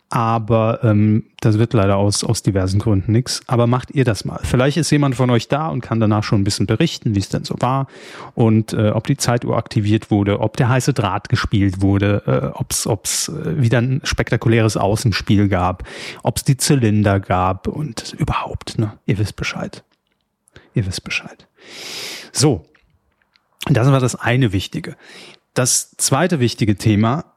Aber 0.08 0.84
ähm, 0.84 1.24
das 1.40 1.58
wird 1.58 1.72
leider 1.72 1.96
aus, 1.96 2.22
aus 2.22 2.42
diversen 2.42 2.78
Gründen 2.78 3.10
nichts. 3.10 3.42
Aber 3.48 3.66
macht 3.66 3.90
ihr 3.90 4.04
das 4.04 4.24
mal. 4.24 4.38
Vielleicht 4.44 4.76
ist 4.76 4.90
jemand 4.90 5.16
von 5.16 5.30
euch 5.30 5.48
da 5.48 5.68
und 5.68 5.80
kann 5.80 5.98
danach 5.98 6.22
schon 6.22 6.40
ein 6.40 6.44
bisschen 6.44 6.66
berichten, 6.66 7.16
wie 7.16 7.18
es 7.18 7.28
denn 7.28 7.44
so 7.44 7.56
war 7.58 7.88
und 8.34 8.72
äh, 8.72 8.90
ob 8.90 9.08
die 9.08 9.16
Zeituhr 9.16 9.56
aktiviert 9.56 10.12
wurde, 10.12 10.38
ob 10.40 10.56
der 10.56 10.68
heiße 10.68 10.92
Draht 10.92 11.28
gespielt 11.28 11.82
wurde, 11.82 12.22
äh, 12.26 12.56
ob 12.56 12.70
es 12.70 12.86
ob's, 12.86 13.28
äh, 13.28 13.60
wieder 13.60 13.78
ein 13.78 14.00
spektakuläres 14.04 14.76
Außenspiel 14.76 15.48
gab, 15.48 15.82
ob 16.22 16.36
es 16.36 16.44
die 16.44 16.56
Zylinder 16.56 17.18
gab 17.18 17.66
und 17.66 18.14
überhaupt. 18.16 18.78
Ne? 18.78 18.92
Ihr 19.06 19.18
wisst 19.18 19.34
Bescheid. 19.34 19.82
Ihr 20.72 20.86
wisst 20.86 21.02
Bescheid. 21.02 21.48
So, 22.30 22.64
das 23.68 23.90
war 23.90 23.98
das 23.98 24.14
eine 24.14 24.52
Wichtige. 24.52 24.94
Das 25.54 25.96
zweite 25.96 26.38
wichtige 26.38 26.76
Thema 26.76 27.35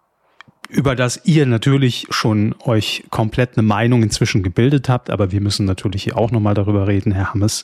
über 0.70 0.96
das 0.96 1.22
ihr 1.26 1.46
natürlich 1.46 2.08
schon 2.12 2.56
euch 2.64 3.04
komplett 3.10 3.58
eine 3.58 3.68
Meinung 3.68 4.04
inzwischen 4.04 4.44
gebildet 4.44 4.88
habt, 4.88 5.10
aber 5.10 5.32
wir 5.32 5.42
müssen 5.42 5.66
natürlich 5.66 6.04
hier 6.04 6.18
auch 6.18 6.32
nochmal 6.32 6.54
darüber 6.54 6.88
reden, 6.88 7.12
Herr 7.12 7.34
Hammes. 7.34 7.64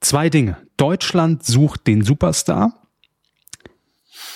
Zwei 0.00 0.30
Dinge. 0.30 0.56
Deutschland 0.76 1.44
sucht 1.44 1.86
den 1.86 2.02
Superstar, 2.02 2.72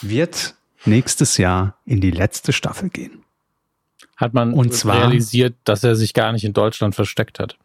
wird 0.02 0.54
nächstes 0.84 1.38
Jahr 1.38 1.76
in 1.86 2.00
die 2.00 2.10
letzte 2.10 2.52
Staffel 2.52 2.90
gehen. 2.90 3.22
Hat 4.16 4.34
man 4.34 4.52
Und 4.52 4.74
zwar, 4.74 4.98
realisiert, 4.98 5.54
dass 5.64 5.82
er 5.82 5.96
sich 5.96 6.14
gar 6.14 6.32
nicht 6.32 6.44
in 6.44 6.52
Deutschland 6.52 6.94
versteckt 6.94 7.38
hat? 7.38 7.56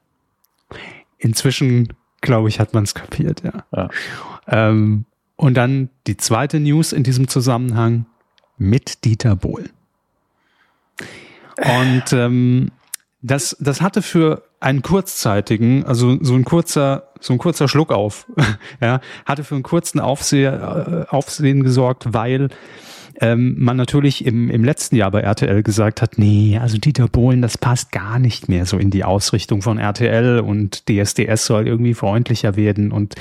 Inzwischen, 1.17 1.93
glaube 2.21 2.49
ich, 2.49 2.59
hat 2.59 2.73
man 2.73 2.83
es 2.83 2.95
kapiert, 2.95 3.43
ja. 3.43 3.65
ja. 3.75 3.89
Ähm, 4.47 5.05
und 5.35 5.55
dann 5.55 5.89
die 6.07 6.17
zweite 6.17 6.59
News 6.59 6.93
in 6.93 7.03
diesem 7.03 7.27
Zusammenhang. 7.27 8.05
mit 8.57 9.05
Dieter 9.05 9.35
Bohlen. 9.35 9.69
Und 11.57 12.13
ähm, 12.13 12.71
das, 13.21 13.57
das 13.59 13.81
hatte 13.81 14.01
für 14.01 14.43
einen 14.59 14.81
kurzzeitigen, 14.81 15.85
also 15.85 16.17
so 16.21 16.35
ein 16.35 16.45
kurzer, 16.45 17.11
so 17.19 17.33
ein 17.33 17.39
kurzer 17.39 17.67
Schluck 17.67 17.91
auf, 17.91 18.27
ja, 18.81 19.01
hatte 19.25 19.43
für 19.43 19.55
einen 19.55 19.63
kurzen 19.63 19.99
Aufseher, 19.99 21.07
äh, 21.09 21.15
Aufsehen 21.15 21.63
gesorgt, 21.63 22.13
weil 22.13 22.49
ähm, 23.19 23.55
man 23.57 23.77
natürlich 23.77 24.25
im, 24.25 24.49
im 24.49 24.63
letzten 24.63 24.95
Jahr 24.95 25.11
bei 25.11 25.21
RTL 25.21 25.63
gesagt 25.63 26.01
hat, 26.01 26.17
nee, 26.17 26.59
also 26.61 26.77
Dieter 26.77 27.07
Bohlen, 27.07 27.41
das 27.41 27.57
passt 27.57 27.91
gar 27.91 28.19
nicht 28.19 28.47
mehr 28.49 28.65
so 28.65 28.77
in 28.77 28.91
die 28.91 29.03
Ausrichtung 29.03 29.61
von 29.61 29.79
RTL 29.79 30.39
und 30.39 30.87
DSDS 30.87 31.45
soll 31.45 31.67
irgendwie 31.67 31.93
freundlicher 31.93 32.55
werden 32.55 32.91
und 32.91 33.15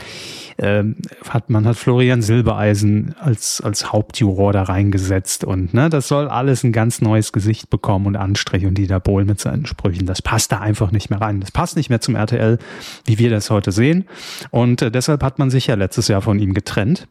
ähm, 0.58 0.96
hat, 1.28 1.50
man 1.50 1.66
hat 1.66 1.76
Florian 1.76 2.22
Silbereisen 2.22 3.14
als, 3.18 3.60
als 3.60 3.92
Hauptjuror 3.92 4.52
da 4.52 4.64
reingesetzt 4.64 5.44
und 5.44 5.74
ne, 5.74 5.88
das 5.88 6.08
soll 6.08 6.28
alles 6.28 6.64
ein 6.64 6.72
ganz 6.72 7.00
neues 7.00 7.32
Gesicht 7.32 7.70
bekommen 7.70 8.06
und 8.06 8.16
Anstrich 8.16 8.66
und 8.66 8.76
Dieter 8.76 9.00
Bohlen 9.00 9.26
mit 9.26 9.40
seinen 9.40 9.66
Sprüchen, 9.66 10.06
das 10.06 10.22
passt 10.22 10.52
da 10.52 10.60
einfach 10.60 10.92
nicht 10.92 11.10
mehr 11.10 11.20
rein. 11.20 11.40
Das 11.40 11.50
passt 11.50 11.76
nicht 11.76 11.90
mehr 11.90 12.00
zum 12.00 12.16
RTL, 12.16 12.58
wie 13.04 13.18
wir 13.18 13.30
das 13.30 13.50
heute 13.50 13.72
sehen. 13.72 14.04
Und 14.50 14.82
äh, 14.82 14.90
deshalb 14.90 15.22
hat 15.22 15.38
man 15.38 15.50
sich 15.50 15.66
ja 15.66 15.74
letztes 15.74 16.08
Jahr 16.08 16.22
von 16.22 16.38
ihm 16.38 16.54
getrennt 16.54 17.08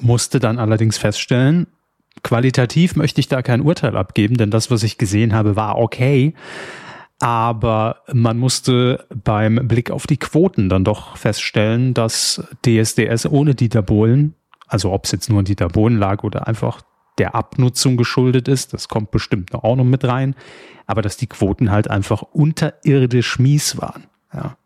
musste 0.00 0.40
dann 0.40 0.58
allerdings 0.58 0.98
feststellen, 0.98 1.66
qualitativ 2.22 2.96
möchte 2.96 3.20
ich 3.20 3.28
da 3.28 3.42
kein 3.42 3.60
Urteil 3.60 3.96
abgeben, 3.96 4.36
denn 4.36 4.50
das, 4.50 4.70
was 4.70 4.82
ich 4.82 4.98
gesehen 4.98 5.34
habe, 5.34 5.56
war 5.56 5.78
okay. 5.78 6.34
Aber 7.20 8.02
man 8.12 8.38
musste 8.38 9.06
beim 9.24 9.66
Blick 9.66 9.90
auf 9.90 10.06
die 10.06 10.18
Quoten 10.18 10.68
dann 10.68 10.84
doch 10.84 11.16
feststellen, 11.16 11.92
dass 11.92 12.42
DSDS 12.64 13.26
ohne 13.26 13.54
Dieter 13.54 13.82
Bohlen, 13.82 14.34
also 14.68 14.92
ob 14.92 15.04
es 15.04 15.12
jetzt 15.12 15.28
nur 15.28 15.40
an 15.40 15.44
Dieter 15.44 15.68
Bohlen 15.68 15.98
lag 15.98 16.22
oder 16.22 16.46
einfach 16.46 16.82
der 17.18 17.34
Abnutzung 17.34 17.96
geschuldet 17.96 18.46
ist, 18.46 18.72
das 18.72 18.88
kommt 18.88 19.10
bestimmt 19.10 19.52
auch 19.52 19.74
noch 19.74 19.84
mit 19.84 20.04
rein, 20.04 20.36
aber 20.86 21.02
dass 21.02 21.16
die 21.16 21.26
Quoten 21.26 21.72
halt 21.72 21.90
einfach 21.90 22.22
unterirdisch 22.22 23.40
mies 23.40 23.78
waren. 23.78 24.04
Ja. 24.32 24.56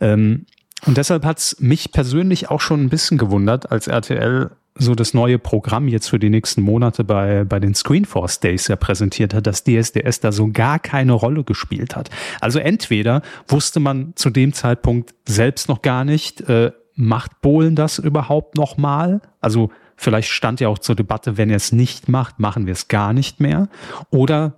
Ähm, 0.00 0.46
und 0.86 0.96
deshalb 0.96 1.24
hat's 1.24 1.56
mich 1.60 1.92
persönlich 1.92 2.50
auch 2.50 2.60
schon 2.60 2.84
ein 2.84 2.88
bisschen 2.88 3.18
gewundert, 3.18 3.70
als 3.70 3.88
RTL 3.88 4.50
so 4.78 4.94
das 4.94 5.12
neue 5.12 5.38
Programm 5.38 5.88
jetzt 5.88 6.08
für 6.08 6.18
die 6.18 6.30
nächsten 6.30 6.62
Monate 6.62 7.02
bei, 7.04 7.44
bei 7.44 7.58
den 7.58 7.74
Screenforce 7.74 8.40
Days 8.40 8.68
ja 8.68 8.76
präsentiert 8.76 9.34
hat, 9.34 9.46
dass 9.46 9.64
DSDS 9.64 10.20
da 10.20 10.32
so 10.32 10.48
gar 10.52 10.78
keine 10.78 11.12
Rolle 11.12 11.44
gespielt 11.44 11.96
hat. 11.96 12.10
Also 12.40 12.60
entweder 12.60 13.22
wusste 13.48 13.80
man 13.80 14.12
zu 14.14 14.30
dem 14.30 14.52
Zeitpunkt 14.52 15.14
selbst 15.26 15.68
noch 15.68 15.82
gar 15.82 16.04
nicht, 16.04 16.42
äh, 16.42 16.70
macht 16.94 17.40
Bohlen 17.40 17.74
das 17.74 17.98
überhaupt 17.98 18.56
noch 18.56 18.76
mal? 18.76 19.20
Also 19.40 19.70
vielleicht 19.96 20.30
stand 20.30 20.60
ja 20.60 20.68
auch 20.68 20.78
zur 20.78 20.94
Debatte, 20.94 21.36
wenn 21.36 21.50
er 21.50 21.56
es 21.56 21.72
nicht 21.72 22.08
macht, 22.08 22.38
machen 22.38 22.66
wir 22.66 22.72
es 22.72 22.88
gar 22.88 23.12
nicht 23.12 23.40
mehr. 23.40 23.68
Oder 24.10 24.57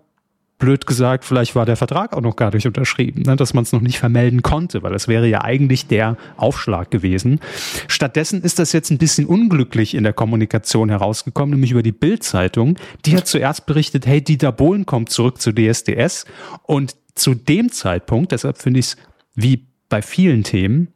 blöd 0.60 0.86
gesagt, 0.86 1.24
vielleicht 1.24 1.56
war 1.56 1.66
der 1.66 1.76
Vertrag 1.76 2.16
auch 2.16 2.20
noch 2.20 2.36
gar 2.36 2.54
nicht 2.54 2.66
unterschrieben, 2.66 3.22
ne, 3.22 3.34
dass 3.34 3.54
man 3.54 3.64
es 3.64 3.72
noch 3.72 3.80
nicht 3.80 3.98
vermelden 3.98 4.42
konnte, 4.42 4.84
weil 4.84 4.92
das 4.92 5.08
wäre 5.08 5.26
ja 5.26 5.42
eigentlich 5.42 5.88
der 5.88 6.16
Aufschlag 6.36 6.92
gewesen. 6.92 7.40
Stattdessen 7.88 8.42
ist 8.42 8.60
das 8.60 8.72
jetzt 8.72 8.90
ein 8.90 8.98
bisschen 8.98 9.26
unglücklich 9.26 9.94
in 9.94 10.04
der 10.04 10.12
Kommunikation 10.12 10.88
herausgekommen, 10.88 11.50
nämlich 11.50 11.72
über 11.72 11.82
die 11.82 11.90
Bild-Zeitung. 11.90 12.76
Die 13.04 13.16
hat 13.16 13.26
zuerst 13.26 13.66
berichtet, 13.66 14.06
hey, 14.06 14.22
Dieter 14.22 14.52
Bohlen 14.52 14.86
kommt 14.86 15.10
zurück 15.10 15.40
zu 15.40 15.52
DSDS 15.52 16.26
und 16.62 16.94
zu 17.16 17.34
dem 17.34 17.72
Zeitpunkt, 17.72 18.30
deshalb 18.30 18.58
finde 18.58 18.80
ich 18.80 18.86
es 18.86 18.96
wie 19.34 19.66
bei 19.88 20.02
vielen 20.02 20.44
Themen 20.44 20.94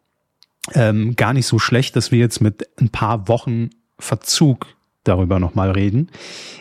ähm, 0.74 1.16
gar 1.16 1.32
nicht 1.32 1.46
so 1.46 1.58
schlecht, 1.58 1.96
dass 1.96 2.12
wir 2.12 2.18
jetzt 2.18 2.40
mit 2.40 2.68
ein 2.80 2.90
paar 2.90 3.28
Wochen 3.28 3.70
Verzug 3.98 4.66
darüber 5.04 5.38
nochmal 5.38 5.70
reden, 5.70 6.10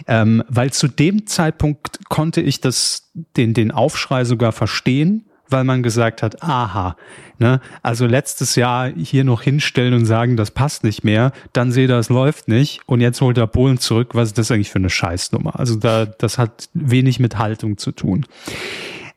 ähm, 0.07 0.43
weil 0.47 0.71
zu 0.71 0.87
dem 0.87 1.25
Zeitpunkt 1.27 2.09
konnte 2.09 2.41
ich 2.41 2.61
das, 2.61 3.11
den, 3.37 3.53
den 3.53 3.71
Aufschrei 3.71 4.25
sogar 4.25 4.51
verstehen, 4.51 5.25
weil 5.49 5.63
man 5.63 5.83
gesagt 5.83 6.23
hat, 6.23 6.41
aha, 6.43 6.95
ne, 7.37 7.61
also 7.81 8.05
letztes 8.05 8.55
Jahr 8.55 8.89
hier 8.89 9.23
noch 9.23 9.41
hinstellen 9.41 9.93
und 9.93 10.05
sagen, 10.05 10.35
das 10.35 10.51
passt 10.51 10.83
nicht 10.83 11.03
mehr, 11.03 11.31
dann 11.53 11.71
sehe 11.71 11.87
das 11.87 12.09
läuft 12.09 12.47
nicht 12.47 12.81
und 12.85 13.01
jetzt 13.01 13.21
holt 13.21 13.37
er 13.37 13.47
Polen 13.47 13.77
zurück, 13.77 14.15
was 14.15 14.29
ist 14.29 14.37
das 14.37 14.51
eigentlich 14.51 14.71
für 14.71 14.79
eine 14.79 14.89
Scheißnummer? 14.89 15.59
Also 15.59 15.75
da, 15.75 16.05
das 16.05 16.37
hat 16.37 16.69
wenig 16.73 17.19
mit 17.19 17.37
Haltung 17.37 17.77
zu 17.77 17.91
tun. 17.91 18.25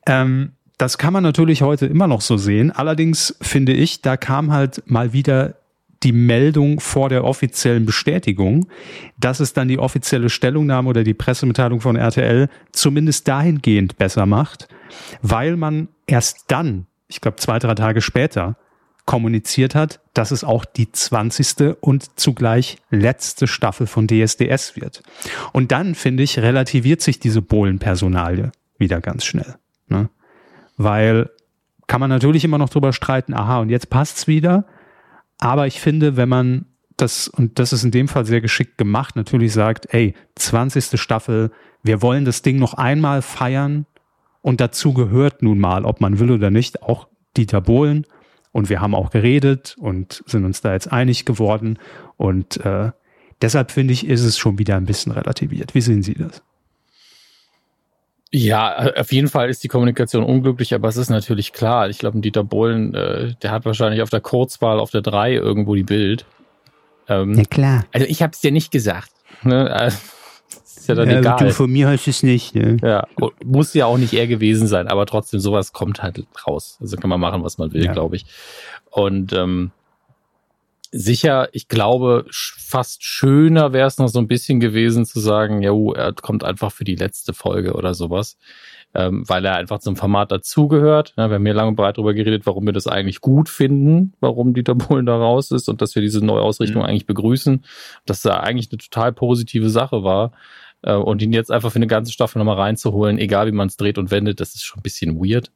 Ähm, 0.06 0.52
das 0.78 0.98
kann 0.98 1.12
man 1.12 1.22
natürlich 1.22 1.62
heute 1.62 1.86
immer 1.86 2.06
noch 2.06 2.20
so 2.20 2.36
sehen. 2.36 2.70
Allerdings 2.70 3.34
finde 3.40 3.72
ich, 3.72 4.02
da 4.02 4.16
kam 4.16 4.52
halt 4.52 4.82
mal 4.86 5.12
wieder 5.12 5.54
die 6.02 6.12
Meldung 6.12 6.80
vor 6.80 7.08
der 7.08 7.24
offiziellen 7.24 7.86
Bestätigung, 7.86 8.68
dass 9.18 9.40
es 9.40 9.52
dann 9.52 9.68
die 9.68 9.78
offizielle 9.78 10.28
Stellungnahme 10.28 10.88
oder 10.88 11.04
die 11.04 11.14
Pressemitteilung 11.14 11.80
von 11.80 11.96
RTL 11.96 12.48
zumindest 12.72 13.26
dahingehend 13.28 13.96
besser 13.96 14.26
macht, 14.26 14.68
weil 15.22 15.56
man 15.56 15.88
erst 16.06 16.44
dann, 16.48 16.86
ich 17.08 17.20
glaube 17.20 17.38
zwei, 17.38 17.58
drei 17.58 17.74
Tage 17.74 18.02
später, 18.02 18.56
kommuniziert 19.06 19.74
hat, 19.74 20.00
dass 20.14 20.32
es 20.32 20.42
auch 20.44 20.64
die 20.64 20.90
20. 20.90 21.76
und 21.80 22.18
zugleich 22.18 22.76
letzte 22.90 23.46
Staffel 23.46 23.86
von 23.86 24.08
DSDS 24.08 24.74
wird. 24.74 25.02
Und 25.52 25.70
dann, 25.70 25.94
finde 25.94 26.24
ich, 26.24 26.40
relativiert 26.40 27.00
sich 27.00 27.20
diese 27.20 27.40
Bohlen-Personalie 27.40 28.50
wieder 28.78 29.00
ganz 29.00 29.24
schnell. 29.24 29.54
Ne? 29.88 30.10
Weil 30.76 31.30
kann 31.86 32.00
man 32.00 32.10
natürlich 32.10 32.44
immer 32.44 32.58
noch 32.58 32.68
drüber 32.68 32.92
streiten, 32.92 33.32
aha, 33.32 33.60
und 33.60 33.70
jetzt 33.70 33.90
passt's 33.90 34.26
wieder. 34.26 34.66
Aber 35.38 35.66
ich 35.66 35.80
finde, 35.80 36.16
wenn 36.16 36.28
man 36.28 36.66
das, 36.96 37.28
und 37.28 37.58
das 37.58 37.72
ist 37.72 37.84
in 37.84 37.90
dem 37.90 38.08
Fall 38.08 38.24
sehr 38.24 38.40
geschickt 38.40 38.78
gemacht, 38.78 39.16
natürlich 39.16 39.52
sagt, 39.52 39.92
ey, 39.92 40.14
20. 40.36 40.98
Staffel, 40.98 41.50
wir 41.82 42.02
wollen 42.02 42.24
das 42.24 42.42
Ding 42.42 42.58
noch 42.58 42.74
einmal 42.74 43.22
feiern 43.22 43.86
und 44.40 44.60
dazu 44.60 44.94
gehört 44.94 45.42
nun 45.42 45.58
mal, 45.58 45.84
ob 45.84 46.00
man 46.00 46.18
will 46.18 46.30
oder 46.30 46.50
nicht, 46.50 46.82
auch 46.82 47.08
Dieter 47.36 47.60
Bohlen 47.60 48.06
und 48.52 48.70
wir 48.70 48.80
haben 48.80 48.94
auch 48.94 49.10
geredet 49.10 49.76
und 49.78 50.22
sind 50.26 50.44
uns 50.44 50.62
da 50.62 50.72
jetzt 50.72 50.90
einig 50.90 51.26
geworden 51.26 51.78
und 52.16 52.56
äh, 52.64 52.92
deshalb 53.42 53.70
finde 53.70 53.92
ich, 53.92 54.06
ist 54.06 54.22
es 54.22 54.38
schon 54.38 54.58
wieder 54.58 54.76
ein 54.76 54.86
bisschen 54.86 55.12
relativiert. 55.12 55.74
Wie 55.74 55.82
sehen 55.82 56.02
Sie 56.02 56.14
das? 56.14 56.42
Ja, 58.32 58.92
auf 58.96 59.12
jeden 59.12 59.28
Fall 59.28 59.48
ist 59.48 59.62
die 59.62 59.68
Kommunikation 59.68 60.24
unglücklich, 60.24 60.74
aber 60.74 60.88
es 60.88 60.96
ist 60.96 61.10
natürlich 61.10 61.52
klar. 61.52 61.88
Ich 61.88 61.98
glaube, 61.98 62.20
Dieter 62.20 62.44
Bohlen, 62.44 62.94
äh, 62.94 63.34
der 63.42 63.52
hat 63.52 63.64
wahrscheinlich 63.64 64.02
auf 64.02 64.10
der 64.10 64.20
Kurzwahl 64.20 64.80
auf 64.80 64.90
der 64.90 65.00
3 65.00 65.34
irgendwo 65.34 65.74
die 65.74 65.84
Bild. 65.84 66.26
Ähm, 67.08 67.34
ja, 67.34 67.44
klar. 67.44 67.86
Also 67.92 68.06
ich 68.06 68.22
habe 68.22 68.32
es 68.32 68.40
dir 68.40 68.52
nicht 68.52 68.70
gesagt. 68.70 69.10
Ne? 69.42 69.70
Also, 69.86 69.98
ist 70.86 70.88
ja 70.88 70.94
dann 70.94 71.10
ja, 71.10 71.18
egal. 71.18 71.38
Du 71.38 71.52
von 71.52 71.70
mir 71.70 71.88
heißt 71.88 72.06
es 72.06 72.22
nicht. 72.22 72.54
Ne? 72.54 72.76
Ja, 72.80 73.08
muss 73.44 73.74
ja 73.74 73.86
auch 73.86 73.98
nicht 73.98 74.12
er 74.12 74.28
gewesen 74.28 74.68
sein, 74.68 74.86
aber 74.86 75.04
trotzdem, 75.06 75.40
sowas 75.40 75.72
kommt 75.72 76.00
halt 76.00 76.24
raus. 76.46 76.78
Also 76.80 76.96
kann 76.96 77.10
man 77.10 77.18
machen, 77.18 77.42
was 77.42 77.58
man 77.58 77.72
will, 77.72 77.84
ja. 77.84 77.92
glaube 77.92 78.14
ich. 78.14 78.26
Und 78.90 79.32
ähm, 79.32 79.72
sicher, 80.92 81.48
ich 81.52 81.68
glaube, 81.68 82.26
fast 82.30 83.04
schöner 83.04 83.72
wäre 83.72 83.86
es 83.86 83.98
noch 83.98 84.08
so 84.08 84.18
ein 84.18 84.28
bisschen 84.28 84.60
gewesen 84.60 85.04
zu 85.04 85.20
sagen, 85.20 85.62
ja, 85.62 85.72
er 85.94 86.12
kommt 86.12 86.44
einfach 86.44 86.72
für 86.72 86.84
die 86.84 86.96
letzte 86.96 87.32
Folge 87.32 87.74
oder 87.74 87.94
sowas, 87.94 88.38
ähm, 88.94 89.24
weil 89.28 89.44
er 89.44 89.56
einfach 89.56 89.78
zum 89.78 89.96
Format 89.96 90.32
dazugehört. 90.32 91.14
Ja, 91.16 91.28
wir 91.28 91.36
haben 91.36 91.44
hier 91.44 91.54
lange 91.54 91.68
und 91.68 91.76
breit 91.76 91.98
darüber 91.98 92.14
geredet, 92.14 92.46
warum 92.46 92.66
wir 92.66 92.72
das 92.72 92.86
eigentlich 92.86 93.20
gut 93.20 93.48
finden, 93.48 94.14
warum 94.20 94.54
Dieter 94.54 94.74
Bohlen 94.74 95.06
da 95.06 95.16
raus 95.16 95.50
ist 95.50 95.68
und 95.68 95.82
dass 95.82 95.94
wir 95.94 96.02
diese 96.02 96.24
neue 96.24 96.42
Ausrichtung 96.42 96.82
mhm. 96.82 96.88
eigentlich 96.88 97.06
begrüßen, 97.06 97.64
dass 98.04 98.22
da 98.22 98.40
eigentlich 98.40 98.70
eine 98.70 98.78
total 98.78 99.12
positive 99.12 99.70
Sache 99.70 100.02
war. 100.02 100.32
Äh, 100.82 100.94
und 100.94 101.22
ihn 101.22 101.32
jetzt 101.32 101.50
einfach 101.50 101.72
für 101.72 101.76
eine 101.76 101.86
ganze 101.86 102.12
Staffel 102.12 102.38
nochmal 102.38 102.56
reinzuholen, 102.56 103.18
egal 103.18 103.46
wie 103.46 103.52
man 103.52 103.68
es 103.68 103.76
dreht 103.76 103.98
und 103.98 104.10
wendet, 104.10 104.40
das 104.40 104.54
ist 104.54 104.64
schon 104.64 104.80
ein 104.80 104.82
bisschen 104.82 105.16
weird. 105.16 105.50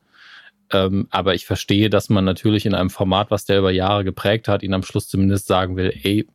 Ähm, 0.73 1.09
aber 1.11 1.35
ich 1.35 1.47
verstehe, 1.47 1.91
dass 1.91 2.09
man 2.09 2.25
natürlich 2.25 2.67
in 2.67 2.75
einem 2.75 2.91
Format, 2.91 3.31
was 3.31 3.45
der 3.45 3.59
über 3.59 3.71
Jahre 3.71 4.05
geprägt 4.05 4.49
hat, 4.49 4.63
ihn 4.63 4.75
am 4.75 4.83
Schluss 4.83 5.09
zumindest 5.09 5.47
sagen 5.47 5.77
will, 5.77 5.93
ey, 6.03 6.27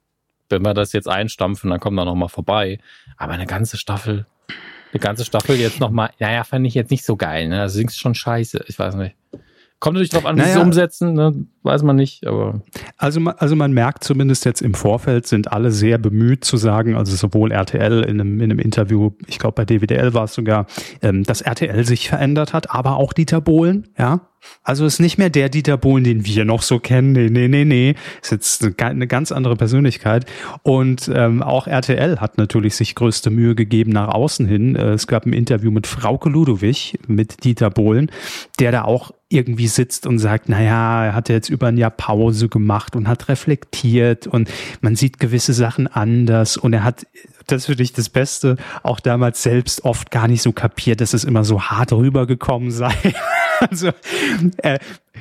wenn 0.49 0.61
wir 0.61 0.73
das 0.73 0.93
jetzt 0.93 1.07
einstampfen, 1.07 1.69
dann 1.69 1.79
kommen 1.79 1.95
wir 1.95 2.05
noch 2.05 2.15
mal 2.15 2.27
vorbei. 2.27 2.79
Aber 3.17 3.33
eine 3.33 3.45
ganze 3.45 3.77
Staffel, 3.77 4.25
eine 4.91 4.99
ganze 4.99 5.25
Staffel 5.25 5.55
jetzt 5.55 5.79
noch 5.79 5.89
mal, 5.89 6.11
naja, 6.19 6.43
fand 6.43 6.67
ich 6.67 6.73
jetzt 6.73 6.91
nicht 6.91 7.05
so 7.05 7.15
geil. 7.15 7.47
Ne? 7.47 7.61
Also 7.61 7.81
ist 7.81 7.97
schon 7.97 8.15
scheiße. 8.15 8.65
Ich 8.67 8.77
weiß 8.77 8.95
nicht. 8.95 9.15
Kommt 9.79 9.95
natürlich 9.95 10.11
drauf 10.11 10.25
an, 10.25 10.35
wie 10.35 10.41
naja, 10.41 10.53
sie 10.53 10.59
es 10.59 10.65
umsetzen, 10.65 11.13
ne? 11.13 11.45
Weiß 11.65 11.83
man 11.83 11.95
nicht, 11.95 12.25
aber. 12.27 12.61
Also, 12.97 13.19
also 13.21 13.55
man 13.55 13.73
merkt 13.73 14.03
zumindest 14.03 14.45
jetzt 14.45 14.61
im 14.61 14.73
Vorfeld 14.73 15.27
sind 15.27 15.51
alle 15.51 15.71
sehr 15.71 15.97
bemüht 15.97 16.45
zu 16.45 16.57
sagen, 16.57 16.95
also 16.95 17.15
sowohl 17.15 17.51
RTL 17.51 18.03
in 18.03 18.21
einem, 18.21 18.39
in 18.39 18.51
einem 18.51 18.59
Interview, 18.59 19.11
ich 19.27 19.39
glaube 19.39 19.55
bei 19.55 19.65
DWDL 19.65 20.13
war 20.13 20.25
es 20.25 20.33
sogar, 20.33 20.67
ähm, 21.01 21.23
dass 21.23 21.41
RTL 21.41 21.85
sich 21.85 22.09
verändert 22.09 22.53
hat, 22.53 22.71
aber 22.71 22.97
auch 22.97 23.13
Dieter 23.13 23.41
Bohlen, 23.41 23.87
ja. 23.97 24.21
Also 24.63 24.85
ist 24.85 24.99
nicht 24.99 25.17
mehr 25.17 25.29
der 25.29 25.49
Dieter 25.49 25.77
Bohlen, 25.77 26.03
den 26.03 26.25
wir 26.25 26.45
noch 26.45 26.61
so 26.61 26.79
kennen. 26.79 27.11
Nee, 27.11 27.29
nee, 27.29 27.47
nee, 27.47 27.65
nee. 27.65 27.95
Ist 28.21 28.31
jetzt 28.31 28.79
eine 28.79 29.07
ganz 29.07 29.31
andere 29.31 29.55
Persönlichkeit. 29.55 30.25
Und 30.63 31.11
ähm, 31.13 31.43
auch 31.43 31.67
RTL 31.67 32.19
hat 32.19 32.37
natürlich 32.37 32.75
sich 32.75 32.95
größte 32.95 33.29
Mühe 33.29 33.55
gegeben 33.55 33.91
nach 33.91 34.09
außen 34.09 34.47
hin. 34.47 34.75
Äh, 34.75 34.93
es 34.93 35.07
gab 35.07 35.25
ein 35.25 35.33
Interview 35.33 35.71
mit 35.71 35.87
Frauke 35.87 36.29
Ludowig, 36.29 36.99
mit 37.07 37.43
Dieter 37.43 37.69
Bohlen, 37.69 38.11
der 38.59 38.71
da 38.71 38.83
auch 38.83 39.11
irgendwie 39.29 39.67
sitzt 39.67 40.05
und 40.05 40.19
sagt, 40.19 40.49
naja, 40.49 41.05
er 41.05 41.15
hat 41.15 41.29
jetzt 41.29 41.49
über 41.55 41.67
ein 41.67 41.77
Jahr 41.77 41.91
Pause 41.91 42.49
gemacht 42.49 42.95
und 42.95 43.07
hat 43.07 43.27
reflektiert 43.29 44.27
und 44.27 44.49
man 44.81 44.95
sieht 44.95 45.19
gewisse 45.19 45.53
Sachen 45.53 45.87
anders 45.87 46.57
und 46.57 46.73
er 46.73 46.83
hat 46.83 47.05
das 47.47 47.65
finde 47.65 47.83
ich 47.83 47.93
das 47.93 48.09
Beste, 48.09 48.57
auch 48.83 48.99
damals 48.99 49.43
selbst 49.43 49.85
oft 49.85 50.11
gar 50.11 50.27
nicht 50.27 50.41
so 50.41 50.51
kapiert, 50.51 51.01
dass 51.01 51.13
es 51.13 51.23
immer 51.23 51.43
so 51.43 51.61
hart 51.61 51.93
rübergekommen 51.93 52.71
sei. 52.71 52.93
also 53.59 53.91
äh, 54.57 54.79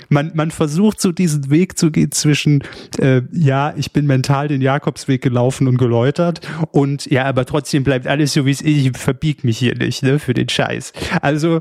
man, 0.09 0.33
man 0.35 0.51
versucht 0.51 1.01
so 1.01 1.13
diesen 1.13 1.51
Weg 1.51 1.79
zu 1.79 1.91
gehen 1.91 2.13
zwischen, 2.13 2.63
äh, 2.99 3.23
ja, 3.33 3.75
ich 3.77 3.93
bin 3.93 4.07
mental 4.07 4.49
den 4.49 4.61
Jakobsweg 4.61 5.23
gelaufen 5.23 5.69
und 5.69 5.77
geläutert 5.77 6.41
und 6.73 7.07
ja, 7.07 7.25
aber 7.25 7.45
trotzdem 7.45 7.85
bleibt 7.85 8.07
alles 8.07 8.33
so, 8.33 8.47
wie 8.47 8.51
es 8.51 8.61
ist, 8.61 8.69
ich 8.69 8.97
verbieg 8.97 9.45
mich 9.45 9.59
hier 9.59 9.77
nicht, 9.77 10.03
ne, 10.03 10.19
für 10.19 10.35
den 10.35 10.49
Scheiß. 10.49 10.93
Also 11.21 11.61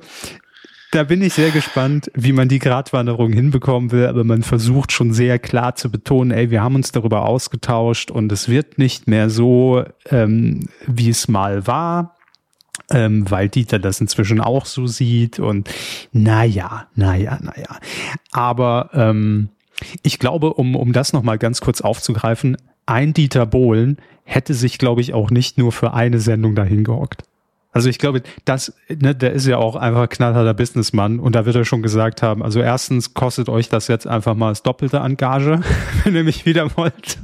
da 0.94 1.04
bin 1.04 1.22
ich 1.22 1.34
sehr 1.34 1.52
gespannt, 1.52 2.12
wie 2.14 2.34
man 2.34 2.48
die 2.48 2.60
Gratwanderung 2.60 3.34
hinbekommen 3.34 3.92
will, 3.92 4.06
aber 4.06 4.24
man 4.24 4.44
versucht 4.44 4.92
schon 4.92 5.14
sehr 5.14 5.40
klar 5.40 5.76
zu 5.76 5.90
betonen, 5.90 6.32
ey, 6.32 6.52
wir 6.52 6.62
haben 6.62 6.76
uns 6.76 6.92
darüber 6.92 7.26
ausgetauscht 7.26 8.12
und 8.12 8.32
es 8.32 8.48
wird 8.48 8.78
nicht 8.78 9.08
mehr 9.08 9.30
so, 9.30 9.84
ähm, 10.10 10.70
wie 10.86 11.10
es 11.10 11.28
mal 11.28 11.66
war 11.68 12.16
ähm, 12.92 13.30
weil 13.30 13.50
Dieter 13.50 13.80
das 13.80 14.02
inzwischen 14.02 14.40
auch 14.40 14.66
so 14.66 14.88
sieht 14.88 15.40
und 15.40 15.70
naja, 16.12 16.88
naja, 16.96 17.40
naja. 17.42 17.80
Aber 18.32 18.90
ähm, 18.94 19.50
ich 20.02 20.20
glaube, 20.20 20.54
um, 20.54 20.76
um 20.76 20.94
das 20.94 21.14
nochmal 21.14 21.38
ganz 21.38 21.62
kurz 21.62 21.82
aufzugreifen, 21.82 22.58
ein 22.86 23.14
Dieter 23.14 23.46
Bohlen 23.46 23.98
hätte 24.24 24.54
sich, 24.54 24.78
glaube 24.78 25.02
ich, 25.02 25.14
auch 25.14 25.32
nicht 25.32 25.58
nur 25.58 25.72
für 25.72 25.94
eine 25.94 26.20
Sendung 26.20 26.56
dahin 26.56 26.84
gehockt. 26.84 27.24
Also 27.74 27.90
ich 27.90 28.00
glaube, 28.00 28.22
das, 28.46 28.74
ne, 28.88 29.16
der 29.16 29.34
ist 29.34 29.48
ja 29.48 29.58
auch 29.58 29.76
einfach 29.76 30.08
knallharter 30.08 30.54
Businessmann 30.54 31.20
und 31.20 31.36
da 31.36 31.46
wird 31.46 31.56
er 31.56 31.66
schon 31.66 31.82
gesagt 31.82 32.22
haben, 32.22 32.44
also 32.44 32.62
erstens 32.62 33.14
kostet 33.14 33.50
euch 33.50 33.70
das 33.70 33.88
jetzt 33.88 34.08
einfach 34.08 34.36
mal 34.36 34.50
das 34.50 34.64
doppelte 34.64 35.02
an 35.02 35.18
Gage, 35.18 35.62
wenn 36.04 36.16
ihr 36.16 36.24
mich 36.24 36.46
wieder 36.46 36.76
wollt. 36.78 37.18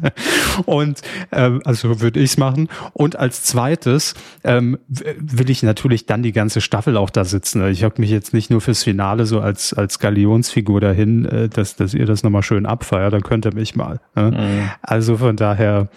Und 0.66 1.02
ähm, 1.32 1.62
also 1.66 2.02
würde 2.02 2.20
ich's 2.20 2.38
machen. 2.38 2.68
Und 2.94 3.16
als 3.16 3.44
zweites 3.44 4.16
ähm, 4.44 4.78
will 4.88 5.50
ich 5.50 5.64
natürlich 5.64 6.06
dann 6.06 6.24
die 6.24 6.32
ganze 6.32 6.62
Staffel 6.62 6.98
auch 6.98 7.10
da 7.10 7.24
sitzen. 7.26 7.66
Ich 7.70 7.84
habe 7.84 7.96
mich 8.02 8.10
jetzt 8.10 8.34
nicht 8.34 8.50
nur 8.50 8.62
fürs 8.62 8.84
Finale 8.84 9.26
so 9.26 9.40
als 9.40 9.74
als 9.74 10.00
Galionsfigur 10.00 10.82
dahin, 10.82 11.26
äh, 11.26 11.50
dass, 11.50 11.76
dass 11.76 11.94
ihr 11.94 12.06
das 12.06 12.24
nochmal 12.24 12.44
schön 12.44 12.66
abfeiert, 12.66 13.14
dann 13.14 13.22
könnt 13.22 13.46
ihr 13.46 13.54
mich 13.54 13.76
mal. 13.76 14.00
Ne? 14.16 14.32
Mhm. 14.32 14.70
Also 14.82 15.18
von 15.18 15.36
daher 15.36 15.90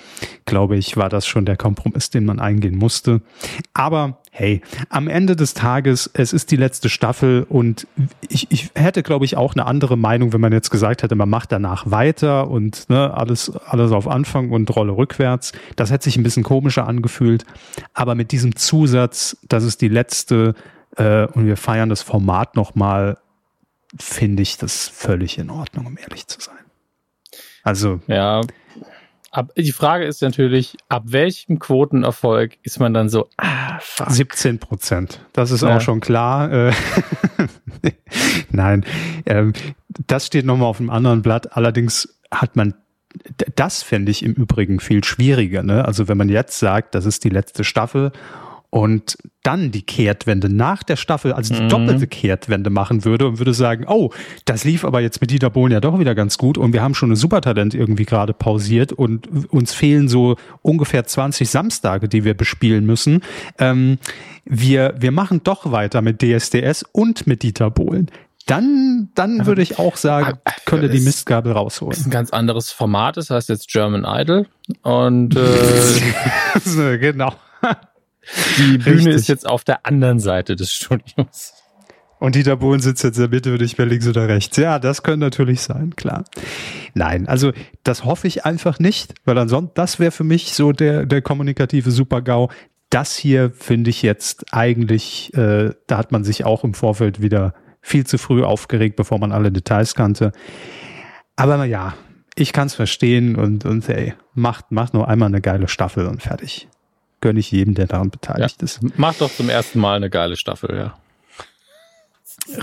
glaube 0.44 0.76
ich, 0.76 0.96
war 0.96 1.08
das 1.08 1.26
schon 1.26 1.44
der 1.44 1.56
Kompromiss, 1.56 2.10
den 2.10 2.24
man 2.24 2.38
eingehen 2.38 2.76
musste. 2.76 3.22
Aber 3.74 4.18
hey, 4.34 4.62
am 4.88 5.08
Ende 5.08 5.36
des 5.36 5.52
Tages, 5.52 6.10
es 6.14 6.32
ist 6.32 6.50
die 6.50 6.56
letzte 6.56 6.88
Staffel 6.88 7.44
und 7.46 7.86
ich, 8.30 8.50
ich 8.50 8.70
hätte, 8.74 9.02
glaube 9.02 9.26
ich, 9.26 9.36
auch 9.36 9.54
eine 9.54 9.66
andere 9.66 9.98
Meinung, 9.98 10.32
wenn 10.32 10.40
man 10.40 10.52
jetzt 10.52 10.70
gesagt 10.70 11.02
hätte, 11.02 11.14
man 11.14 11.28
macht 11.28 11.52
danach 11.52 11.90
weiter 11.90 12.48
und 12.48 12.88
ne, 12.88 13.12
alles, 13.12 13.50
alles 13.66 13.92
auf 13.92 14.08
Anfang 14.08 14.50
und 14.50 14.74
Rolle 14.74 14.96
rückwärts. 14.96 15.52
Das 15.76 15.90
hätte 15.90 16.04
sich 16.04 16.16
ein 16.16 16.22
bisschen 16.22 16.44
komischer 16.44 16.88
angefühlt. 16.88 17.44
Aber 17.92 18.14
mit 18.14 18.32
diesem 18.32 18.56
Zusatz, 18.56 19.36
das 19.48 19.64
ist 19.64 19.82
die 19.82 19.88
letzte 19.88 20.54
äh, 20.96 21.26
und 21.26 21.44
wir 21.44 21.58
feiern 21.58 21.90
das 21.90 22.00
Format 22.00 22.56
nochmal, 22.56 23.18
finde 24.00 24.42
ich 24.42 24.56
das 24.56 24.88
völlig 24.88 25.36
in 25.36 25.50
Ordnung, 25.50 25.84
um 25.84 25.98
ehrlich 25.98 26.26
zu 26.26 26.40
sein. 26.40 26.64
Also. 27.64 28.00
Ja, 28.06 28.40
Ab, 29.32 29.50
die 29.56 29.72
Frage 29.72 30.04
ist 30.04 30.20
natürlich, 30.20 30.76
ab 30.90 31.04
welchem 31.06 31.58
Quotenerfolg 31.58 32.58
ist 32.62 32.78
man 32.78 32.92
dann 32.92 33.08
so, 33.08 33.28
ah, 33.38 33.78
fuck. 33.80 34.10
17 34.10 34.58
Prozent. 34.58 35.24
Das 35.32 35.50
ist 35.50 35.62
ja. 35.62 35.74
auch 35.74 35.80
schon 35.80 36.00
klar. 36.00 36.52
Äh, 36.52 36.72
Nein, 38.50 38.84
ähm, 39.24 39.54
das 40.06 40.26
steht 40.26 40.44
nochmal 40.44 40.68
auf 40.68 40.80
einem 40.80 40.90
anderen 40.90 41.22
Blatt. 41.22 41.56
Allerdings 41.56 42.18
hat 42.30 42.56
man 42.56 42.74
das 43.56 43.82
fände 43.82 44.10
ich 44.10 44.22
im 44.22 44.32
Übrigen 44.32 44.80
viel 44.80 45.04
schwieriger. 45.04 45.62
Ne? 45.62 45.84
Also 45.84 46.08
wenn 46.08 46.16
man 46.16 46.28
jetzt 46.28 46.58
sagt, 46.58 46.94
das 46.94 47.04
ist 47.04 47.24
die 47.24 47.28
letzte 47.28 47.64
Staffel 47.64 48.12
und 48.72 49.18
dann 49.42 49.70
die 49.70 49.82
Kehrtwende 49.82 50.48
nach 50.48 50.82
der 50.82 50.96
Staffel, 50.96 51.34
also 51.34 51.54
die 51.54 51.60
mhm. 51.60 51.68
doppelte 51.68 52.06
Kehrtwende 52.06 52.70
machen 52.70 53.04
würde 53.04 53.26
und 53.26 53.38
würde 53.38 53.52
sagen, 53.52 53.84
oh, 53.86 54.12
das 54.46 54.64
lief 54.64 54.86
aber 54.86 55.02
jetzt 55.02 55.20
mit 55.20 55.30
Dieter 55.30 55.50
Bohlen 55.50 55.72
ja 55.72 55.80
doch 55.80 55.98
wieder 55.98 56.14
ganz 56.14 56.38
gut 56.38 56.56
und 56.56 56.72
wir 56.72 56.80
haben 56.80 56.94
schon 56.94 57.12
ein 57.12 57.16
Supertalent 57.16 57.74
irgendwie 57.74 58.06
gerade 58.06 58.32
pausiert 58.32 58.90
und 58.90 59.52
uns 59.52 59.74
fehlen 59.74 60.08
so 60.08 60.36
ungefähr 60.62 61.04
20 61.04 61.50
Samstage, 61.50 62.08
die 62.08 62.24
wir 62.24 62.32
bespielen 62.32 62.86
müssen. 62.86 63.20
Ähm, 63.58 63.98
wir, 64.46 64.94
wir 64.98 65.12
machen 65.12 65.42
doch 65.44 65.70
weiter 65.70 66.00
mit 66.00 66.22
DSDS 66.22 66.86
und 66.92 67.26
mit 67.26 67.42
Dieter 67.42 67.70
Bohlen 67.70 68.10
dann, 68.46 69.10
dann 69.14 69.46
würde 69.46 69.62
ich 69.62 69.78
auch 69.78 69.96
sagen, 69.96 70.38
könnte 70.64 70.88
die 70.88 70.98
Mistgabel 70.98 71.52
rausholen. 71.52 71.90
Das 71.90 72.00
ist 72.00 72.06
ein 72.06 72.10
ganz 72.10 72.30
anderes 72.30 72.72
Format, 72.72 73.16
das 73.16 73.30
heißt 73.30 73.48
jetzt 73.50 73.68
German 73.68 74.04
Idol. 74.04 74.46
Und 74.82 75.36
äh, 75.36 76.98
genau. 76.98 77.34
Die 78.58 78.78
Bühne 78.78 78.96
Richtig. 78.96 79.14
ist 79.14 79.28
jetzt 79.28 79.48
auf 79.48 79.64
der 79.64 79.86
anderen 79.86 80.20
Seite 80.20 80.56
des 80.56 80.72
Studios. 80.72 81.54
Und 82.22 82.36
Dieter 82.36 82.56
Bohlen 82.56 82.80
sitzt 82.80 83.02
jetzt 83.02 83.16
in 83.16 83.22
der 83.22 83.30
Mitte 83.30 83.52
und 83.52 83.60
ich 83.62 83.78
mehr 83.78 83.86
links 83.88 84.06
oder 84.06 84.28
rechts. 84.28 84.56
Ja, 84.56 84.78
das 84.78 85.02
könnte 85.02 85.26
natürlich 85.26 85.60
sein, 85.60 85.96
klar. 85.96 86.22
Nein, 86.94 87.26
also 87.26 87.50
das 87.82 88.04
hoffe 88.04 88.28
ich 88.28 88.44
einfach 88.44 88.78
nicht, 88.78 89.14
weil 89.24 89.36
ansonsten, 89.38 89.72
das 89.74 89.98
wäre 89.98 90.12
für 90.12 90.22
mich 90.22 90.54
so 90.54 90.70
der, 90.70 91.04
der 91.04 91.20
kommunikative 91.20 91.90
Super-GAU. 91.90 92.48
Das 92.90 93.16
hier 93.16 93.50
finde 93.50 93.90
ich 93.90 94.02
jetzt 94.02 94.44
eigentlich, 94.52 95.34
äh, 95.34 95.70
da 95.88 95.98
hat 95.98 96.12
man 96.12 96.22
sich 96.22 96.44
auch 96.44 96.62
im 96.62 96.74
Vorfeld 96.74 97.20
wieder 97.20 97.54
viel 97.80 98.06
zu 98.06 98.18
früh 98.18 98.44
aufgeregt, 98.44 98.94
bevor 98.94 99.18
man 99.18 99.32
alle 99.32 99.50
Details 99.50 99.96
kannte. 99.96 100.30
Aber 101.34 101.64
ja, 101.64 101.94
ich 102.36 102.52
kann 102.52 102.68
es 102.68 102.74
verstehen 102.74 103.34
und, 103.34 103.64
und 103.64 103.88
ey, 103.88 104.14
macht, 104.32 104.70
macht 104.70 104.94
nur 104.94 105.08
einmal 105.08 105.26
eine 105.26 105.40
geile 105.40 105.66
Staffel 105.66 106.06
und 106.06 106.22
fertig 106.22 106.68
gönne 107.22 107.40
ich 107.40 107.50
jedem, 107.50 107.74
der 107.74 107.86
daran 107.86 108.10
beteiligt 108.10 108.60
ja. 108.60 108.64
ist. 108.64 108.80
Mach 108.96 109.14
doch 109.14 109.34
zum 109.34 109.48
ersten 109.48 109.80
Mal 109.80 109.96
eine 109.96 110.10
geile 110.10 110.36
Staffel, 110.36 110.76
ja. 110.76 110.98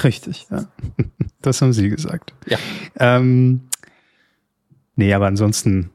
Richtig, 0.03 0.45
ja. 0.51 0.65
Das 1.41 1.61
haben 1.61 1.71
Sie 1.71 1.87
gesagt. 1.87 2.33
Ja. 2.47 2.57
Ähm, 2.99 3.61
nee, 4.97 5.13
aber 5.13 5.27
ansonsten 5.27 5.89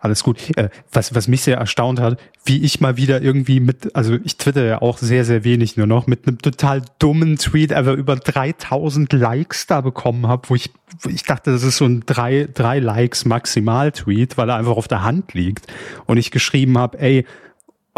alles 0.00 0.22
gut. 0.22 0.56
Äh, 0.56 0.70
was, 0.92 1.14
was 1.14 1.28
mich 1.28 1.42
sehr 1.42 1.56
erstaunt 1.56 2.00
hat, 2.00 2.18
wie 2.44 2.64
ich 2.64 2.80
mal 2.80 2.96
wieder 2.96 3.20
irgendwie 3.20 3.60
mit, 3.60 3.94
also 3.94 4.16
ich 4.24 4.36
twitter 4.36 4.64
ja 4.64 4.82
auch 4.82 4.98
sehr, 4.98 5.24
sehr 5.24 5.44
wenig 5.44 5.76
nur 5.76 5.86
noch, 5.86 6.06
mit 6.06 6.26
einem 6.26 6.38
total 6.38 6.82
dummen 6.98 7.36
Tweet 7.36 7.72
einfach 7.72 7.94
über 7.94 8.16
3000 8.16 9.12
Likes 9.12 9.66
da 9.66 9.80
bekommen 9.80 10.26
habe, 10.26 10.48
wo 10.48 10.54
ich, 10.54 10.70
wo 11.00 11.10
ich 11.10 11.24
dachte, 11.24 11.50
das 11.52 11.62
ist 11.62 11.76
so 11.76 11.84
ein 11.84 12.04
drei, 12.06 12.48
drei 12.52 12.78
Likes 12.78 13.24
maximal 13.24 13.92
Tweet, 13.92 14.36
weil 14.36 14.48
er 14.48 14.56
einfach 14.56 14.76
auf 14.76 14.88
der 14.88 15.02
Hand 15.02 15.34
liegt. 15.34 15.66
Und 16.06 16.16
ich 16.16 16.30
geschrieben 16.30 16.78
habe, 16.78 16.98
ey, 17.00 17.24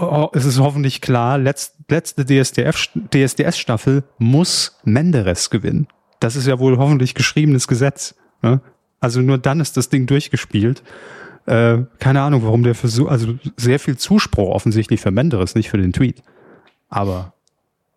oh, 0.01 0.31
es 0.33 0.45
ist 0.45 0.59
hoffentlich 0.59 1.01
klar, 1.01 1.39
letzt, 1.39 1.77
letzte 1.89 2.25
DSDS-Staffel 2.25 4.05
muss 4.19 4.79
Menderes 4.85 5.51
gewinnen. 5.51 5.89
Das 6.21 6.37
ist 6.37 6.47
ja 6.47 6.59
wohl 6.59 6.79
hoffentlich 6.79 7.15
geschriebenes 7.15 7.69
Gesetz. 7.69 8.15
Ne? 8.43 8.61
Also 9.01 9.21
nur 9.21 9.39
dann 9.39 9.61
ist 9.61 9.77
das 9.77 9.89
Ding 9.89 10.07
durchgespielt. 10.07 10.83
Äh, 11.47 11.79
keine 11.99 12.21
Ahnung, 12.23 12.43
warum 12.43 12.63
der 12.63 12.75
Versuch, 12.75 13.09
also 13.09 13.39
sehr 13.57 13.79
viel 13.79 13.97
Zuspruch 13.97 14.51
offensichtlich 14.51 15.01
für 15.01 15.11
Menderes, 15.11 15.55
nicht 15.55 15.71
für 15.71 15.79
den 15.79 15.93
Tweet. 15.93 16.23
Aber 16.89 17.33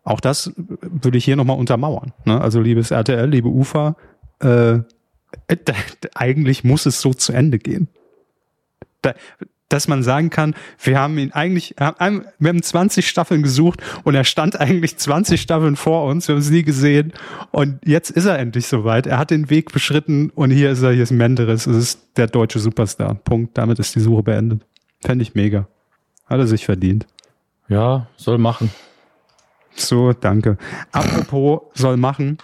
auch 0.02 0.20
das 0.20 0.52
würde 0.56 1.18
ich 1.18 1.24
hier 1.24 1.36
nochmal 1.36 1.58
untermauern. 1.58 2.12
Ne? 2.24 2.40
Also 2.40 2.60
liebes 2.60 2.90
RTL, 2.90 3.28
liebe 3.28 3.48
UFA, 3.48 3.96
äh, 4.40 4.78
eigentlich 6.14 6.64
muss 6.64 6.86
es 6.86 7.00
so 7.00 7.12
zu 7.12 7.32
Ende 7.32 7.58
gehen. 7.58 7.88
Da, 9.02 9.14
dass 9.68 9.88
man 9.88 10.02
sagen 10.02 10.30
kann, 10.30 10.54
wir 10.82 10.98
haben 10.98 11.18
ihn 11.18 11.32
eigentlich, 11.32 11.74
wir 11.78 11.94
haben 11.98 12.62
20 12.62 13.08
Staffeln 13.08 13.42
gesucht 13.42 13.82
und 14.04 14.14
er 14.14 14.24
stand 14.24 14.60
eigentlich 14.60 14.96
20 14.96 15.40
Staffeln 15.40 15.76
vor 15.76 16.04
uns, 16.04 16.28
wir 16.28 16.34
haben 16.34 16.42
es 16.42 16.50
nie 16.50 16.62
gesehen 16.62 17.12
und 17.50 17.78
jetzt 17.84 18.10
ist 18.10 18.26
er 18.26 18.38
endlich 18.38 18.66
soweit. 18.66 19.06
Er 19.06 19.18
hat 19.18 19.30
den 19.30 19.50
Weg 19.50 19.72
beschritten 19.72 20.30
und 20.30 20.50
hier 20.50 20.70
ist 20.70 20.82
er, 20.82 20.92
hier 20.92 21.02
ist 21.02 21.10
Menderes, 21.10 21.66
es 21.66 21.76
ist 21.76 22.00
der 22.16 22.26
deutsche 22.26 22.58
Superstar. 22.58 23.14
Punkt. 23.14 23.56
Damit 23.58 23.78
ist 23.78 23.94
die 23.94 24.00
Suche 24.00 24.22
beendet. 24.22 24.62
Fände 25.04 25.22
ich 25.22 25.34
mega. 25.34 25.66
Hat 26.26 26.38
er 26.38 26.46
sich 26.46 26.64
verdient. 26.64 27.06
Ja, 27.68 28.08
soll 28.16 28.38
machen. 28.38 28.70
So, 29.74 30.12
danke. 30.12 30.56
Apropos 30.92 31.62
soll 31.74 31.96
machen. 31.96 32.38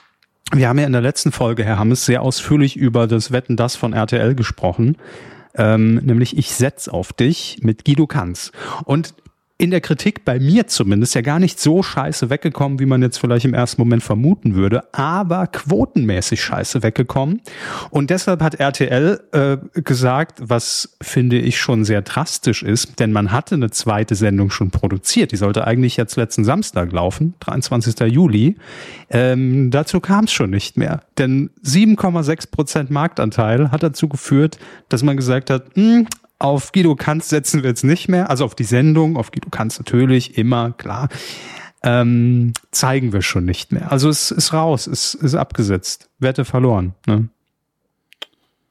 Wir 0.53 0.69
haben 0.69 0.79
ja 0.79 0.87
in 0.87 0.93
der 0.93 1.01
letzten 1.01 1.31
Folge, 1.31 1.65
Herr 1.65 1.79
Hammes, 1.79 2.05
sehr 2.05 2.23
ausführlich 2.23 2.77
über 2.77 3.07
das 3.07 3.31
Wetten 3.31 3.57
das 3.57 3.77
von 3.77 3.93
RTL 3.93 4.35
gesprochen 4.35 4.97
ähm, 5.55 5.97
nämlich 5.97 6.37
Ich 6.37 6.55
setz 6.55 6.89
auf 6.89 7.13
dich 7.13 7.59
mit 7.63 7.85
Guido 7.85 8.07
Kanz. 8.07 8.53
Und 8.85 9.15
in 9.61 9.71
der 9.71 9.83
Kritik 9.83 10.25
bei 10.25 10.41
mir 10.41 10.67
zumindest 10.67 11.15
ja 11.15 11.21
gar 11.21 11.39
nicht 11.39 11.61
so 11.61 11.83
scheiße 11.83 12.31
weggekommen, 12.31 12.79
wie 12.79 12.87
man 12.87 13.03
jetzt 13.03 13.19
vielleicht 13.19 13.45
im 13.45 13.53
ersten 13.53 13.83
Moment 13.83 14.03
vermuten 14.03 14.55
würde, 14.55 14.83
aber 14.95 15.47
quotenmäßig 15.49 16.43
scheiße 16.43 16.83
weggekommen. 16.83 17.43
Und 17.91 18.09
deshalb 18.09 18.43
hat 18.43 18.55
RTL 18.55 19.21
äh, 19.33 19.59
gesagt, 19.83 20.39
was 20.41 20.97
finde 21.03 21.39
ich 21.39 21.61
schon 21.61 21.85
sehr 21.85 22.01
drastisch 22.01 22.63
ist, 22.63 22.99
denn 23.01 23.13
man 23.13 23.33
hatte 23.33 23.55
eine 23.55 23.71
zweite 23.71 24.15
Sendung 24.15 24.51
schon 24.51 24.71
produziert. 24.71 25.33
Die 25.33 25.37
sollte 25.37 25.67
eigentlich 25.67 25.99
jetzt 25.99 26.17
letzten 26.17 26.45
Samstag 26.45 26.91
laufen, 26.93 27.35
23. 27.41 28.01
Juli. 28.09 28.57
Ähm, 29.11 29.71
dazu 29.71 30.01
kam 30.01 30.25
es 30.25 30.33
schon 30.33 30.51
nicht 30.51 30.79
mehr, 30.79 31.03
denn 31.19 31.51
7,6 31.63 32.51
Prozent 32.51 32.91
Marktanteil 32.91 33.71
hat 33.71 33.83
dazu 33.83 34.09
geführt, 34.09 34.59
dass 34.89 35.03
man 35.03 35.19
gesagt 35.19 35.51
hat, 35.51 35.77
mh, 35.77 35.83
hm, 35.83 36.07
auf 36.41 36.73
Guido 36.73 36.97
Kanz 36.97 37.29
setzen 37.29 37.63
wir 37.63 37.71
jetzt 37.71 37.85
nicht 37.85 38.09
mehr, 38.09 38.31
also 38.31 38.45
auf 38.45 38.55
die 38.55 38.65
Sendung, 38.65 39.17
auf 39.17 39.31
Guido 39.31 39.51
Kanz 39.51 39.79
natürlich, 39.79 40.39
immer, 40.39 40.73
klar. 40.73 41.09
Ähm, 41.83 42.53
zeigen 42.73 43.13
wir 43.13 43.23
schon 43.23 43.45
nicht 43.45 43.73
mehr. 43.73 43.93
Also 43.93 44.09
es 44.09 44.31
ist 44.31 44.53
raus, 44.53 44.87
es 44.87 45.15
ist 45.15 45.35
abgesetzt. 45.35 46.11
Wette 46.19 46.45
verloren. 46.45 46.95
Ne? 47.07 47.29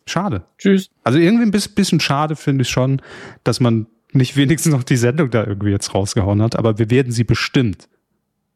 Schade. 0.05 0.43
Tschüss. 0.57 0.89
Also 1.03 1.19
irgendwie 1.19 1.45
ein 1.45 1.51
bisschen 1.51 1.99
schade 1.99 2.35
finde 2.35 2.63
ich 2.63 2.69
schon, 2.69 3.01
dass 3.43 3.59
man 3.59 3.87
nicht 4.11 4.35
wenigstens 4.35 4.73
noch 4.73 4.83
die 4.83 4.97
Sendung 4.97 5.29
da 5.29 5.45
irgendwie 5.45 5.71
jetzt 5.71 5.93
rausgehauen 5.93 6.41
hat, 6.41 6.55
aber 6.55 6.79
wir 6.79 6.89
werden 6.89 7.11
sie 7.11 7.23
bestimmt. 7.23 7.87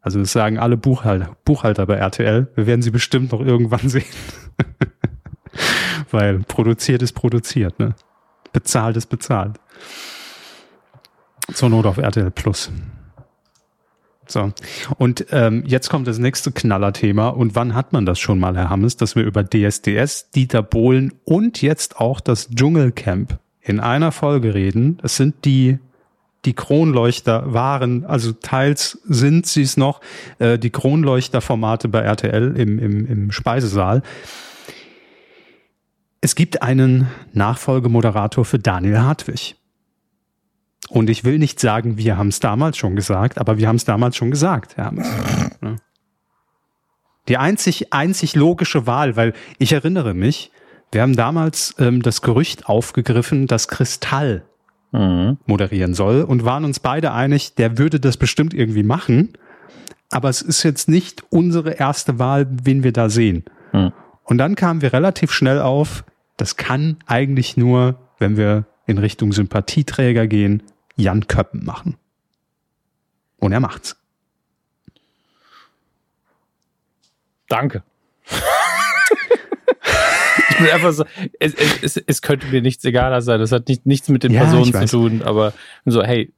Also 0.02 0.20
das 0.20 0.32
sagen 0.32 0.58
alle 0.58 0.78
Buchhalter, 0.78 1.38
Buchhalter 1.46 1.86
bei 1.86 1.96
RTL, 1.96 2.52
wir 2.56 2.68
werden 2.68 2.82
sie 2.82 2.92
bestimmt 2.92 3.32
noch 3.32 3.42
irgendwann 3.42 3.90
sehen. 3.90 4.04
Weil 6.10 6.40
produziert 6.40 7.04
ist 7.04 7.14
produziert, 7.14 7.78
ne? 7.80 7.96
Bezahlt 8.54 8.98
ist 8.98 9.08
bezahlt. 9.08 9.60
Zur 11.54 11.70
Not 11.70 11.86
auf 11.86 11.98
RTL 11.98 12.32
Plus. 12.32 12.72
So. 14.26 14.54
Und 14.98 15.26
ähm, 15.32 15.64
jetzt 15.68 15.90
kommt 15.90 16.08
das 16.08 16.18
nächste 16.18 16.52
Knallerthema. 16.52 17.30
Und 17.30 17.56
wann 17.56 17.76
hat 17.76 17.92
man 17.92 18.06
das 18.06 18.20
schon 18.20 18.40
mal, 18.40 18.56
Herr 18.56 18.70
Hammes, 18.70 18.96
dass 18.96 19.16
wir 19.16 19.24
über 19.24 19.44
DSDS, 19.44 20.32
Dieter 20.32 20.64
Bohlen 20.64 21.14
und 21.26 21.62
jetzt 21.62 22.00
auch 22.00 22.22
das 22.22 22.50
Dschungelcamp 22.50 23.38
in 23.62 23.80
einer 23.80 24.12
Folge 24.12 24.54
reden? 24.54 25.00
Es 25.04 25.18
sind 25.18 25.44
die 25.44 25.80
die 26.46 26.54
Kronleuchter 26.54 27.54
waren, 27.54 28.06
also 28.06 28.34
teils 28.34 29.00
sind 29.06 29.46
sie 29.46 29.62
es 29.62 29.78
noch, 29.78 30.02
äh, 30.40 30.60
die 30.60 30.72
Kronleuchterformate 30.72 31.88
bei 31.88 32.00
RTL 32.00 32.58
im, 32.58 32.80
im, 32.80 33.08
im 33.08 33.32
Speisesaal. 33.32 34.04
Es 36.24 36.36
gibt 36.36 36.62
einen 36.62 37.10
Nachfolgemoderator 37.34 38.46
für 38.46 38.58
Daniel 38.58 39.00
Hartwig. 39.00 39.58
Und 40.88 41.10
ich 41.10 41.26
will 41.26 41.38
nicht 41.38 41.60
sagen, 41.60 41.98
wir 41.98 42.18
haben 42.18 42.30
es 42.30 42.40
damals 42.40 42.78
schon 42.78 42.96
gesagt, 42.96 43.40
aber 43.40 43.58
wir 43.58 43.68
haben 43.68 43.76
es 43.76 43.84
damals 43.84 44.16
schon 44.16 44.32
gesagt. 44.32 44.78
Ja. 44.78 44.94
Die 47.28 47.36
einzig, 47.36 47.92
einzig 47.92 48.36
logische 48.36 48.88
Wahl, 48.88 49.18
weil 49.18 49.34
ich 49.58 49.74
erinnere 49.74 50.14
mich, 50.14 50.50
wir 50.94 51.02
haben 51.02 51.18
damals 51.18 51.76
ähm, 51.78 52.02
das 52.02 52.22
Gerücht 52.22 52.68
aufgegriffen, 52.68 53.48
dass 53.48 53.68
Kristall 53.68 54.46
mhm. 54.94 55.40
moderieren 55.46 55.94
soll 55.94 56.22
und 56.22 56.46
waren 56.46 56.64
uns 56.64 56.80
beide 56.80 57.12
einig, 57.12 57.56
der 57.56 57.78
würde 57.78 58.00
das 58.00 58.16
bestimmt 58.16 58.54
irgendwie 58.54 58.84
machen. 58.84 59.34
Aber 60.10 60.30
es 60.30 60.42
ist 60.42 60.64
jetzt 60.64 60.88
nicht 60.88 61.22
unsere 61.32 61.72
erste 61.72 62.18
Wahl, 62.18 62.48
wen 62.50 62.86
wir 62.86 62.94
da 62.94 63.10
sehen. 63.10 63.44
Mhm. 63.74 63.92
Und 64.24 64.38
dann 64.38 64.56
kamen 64.56 64.82
wir 64.82 64.94
relativ 64.94 65.34
schnell 65.34 65.60
auf, 65.60 66.06
das 66.38 66.56
kann 66.56 66.98
eigentlich 67.06 67.58
nur, 67.58 68.00
wenn 68.20 68.38
wir 68.38 68.66
in 68.86 68.98
Richtung 68.98 69.32
Sympathieträger 69.32 70.28
gehen, 70.28 70.64
Jan 70.96 71.28
Köppen 71.28 71.64
machen. 71.66 71.98
Und 73.38 73.52
er 73.52 73.60
macht's. 73.60 73.98
Danke. 77.48 77.84
ich 80.50 80.58
bin 80.58 80.70
einfach 80.70 80.94
so, 80.94 81.06
es, 81.40 81.54
es, 81.54 81.98
es, 81.98 82.22
könnte 82.22 82.48
mir 82.48 82.62
nichts 82.62 82.84
egaler 82.86 83.22
sein. 83.22 83.40
Das 83.40 83.52
hat 83.52 83.68
nicht, 83.68 83.86
nichts 83.86 84.10
mit 84.10 84.24
den 84.24 84.32
ja, 84.32 84.42
Personen 84.42 84.88
zu 84.88 84.98
tun, 84.98 85.22
aber 85.24 85.54
so, 85.86 86.04
hey, 86.04 86.34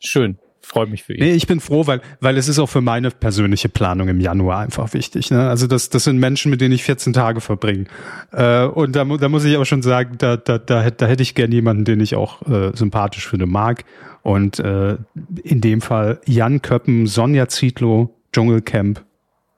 schön 0.00 0.38
freue 0.68 0.86
mich 0.86 1.02
für 1.02 1.14
ihn. 1.14 1.20
Nee, 1.20 1.32
ich 1.32 1.46
bin 1.46 1.60
froh, 1.60 1.86
weil, 1.86 2.00
weil 2.20 2.36
es 2.36 2.46
ist 2.46 2.58
auch 2.58 2.68
für 2.68 2.82
meine 2.82 3.10
persönliche 3.10 3.68
Planung 3.68 4.08
im 4.08 4.20
Januar 4.20 4.60
einfach 4.60 4.92
wichtig. 4.92 5.30
Ne? 5.30 5.48
Also 5.48 5.66
das, 5.66 5.88
das 5.88 6.04
sind 6.04 6.18
Menschen, 6.18 6.50
mit 6.50 6.60
denen 6.60 6.74
ich 6.74 6.84
14 6.84 7.14
Tage 7.14 7.40
verbringe. 7.40 7.86
Äh, 8.32 8.64
und 8.64 8.94
da, 8.94 9.04
da 9.04 9.28
muss 9.28 9.44
ich 9.44 9.54
aber 9.54 9.64
schon 9.64 9.82
sagen, 9.82 10.16
da, 10.18 10.36
da, 10.36 10.58
da, 10.58 10.90
da 10.90 11.06
hätte 11.08 11.22
ich 11.22 11.34
gern 11.34 11.50
jemanden, 11.52 11.84
den 11.84 12.00
ich 12.00 12.14
auch 12.14 12.42
äh, 12.42 12.70
sympathisch 12.74 13.26
finde, 13.26 13.46
mag. 13.46 13.84
Und 14.22 14.58
äh, 14.60 14.98
in 15.42 15.60
dem 15.60 15.80
Fall 15.80 16.20
Jan 16.26 16.60
Köppen, 16.60 17.06
Sonja 17.06 17.48
Zietlow, 17.48 18.14
Dschungelcamp, 18.32 19.04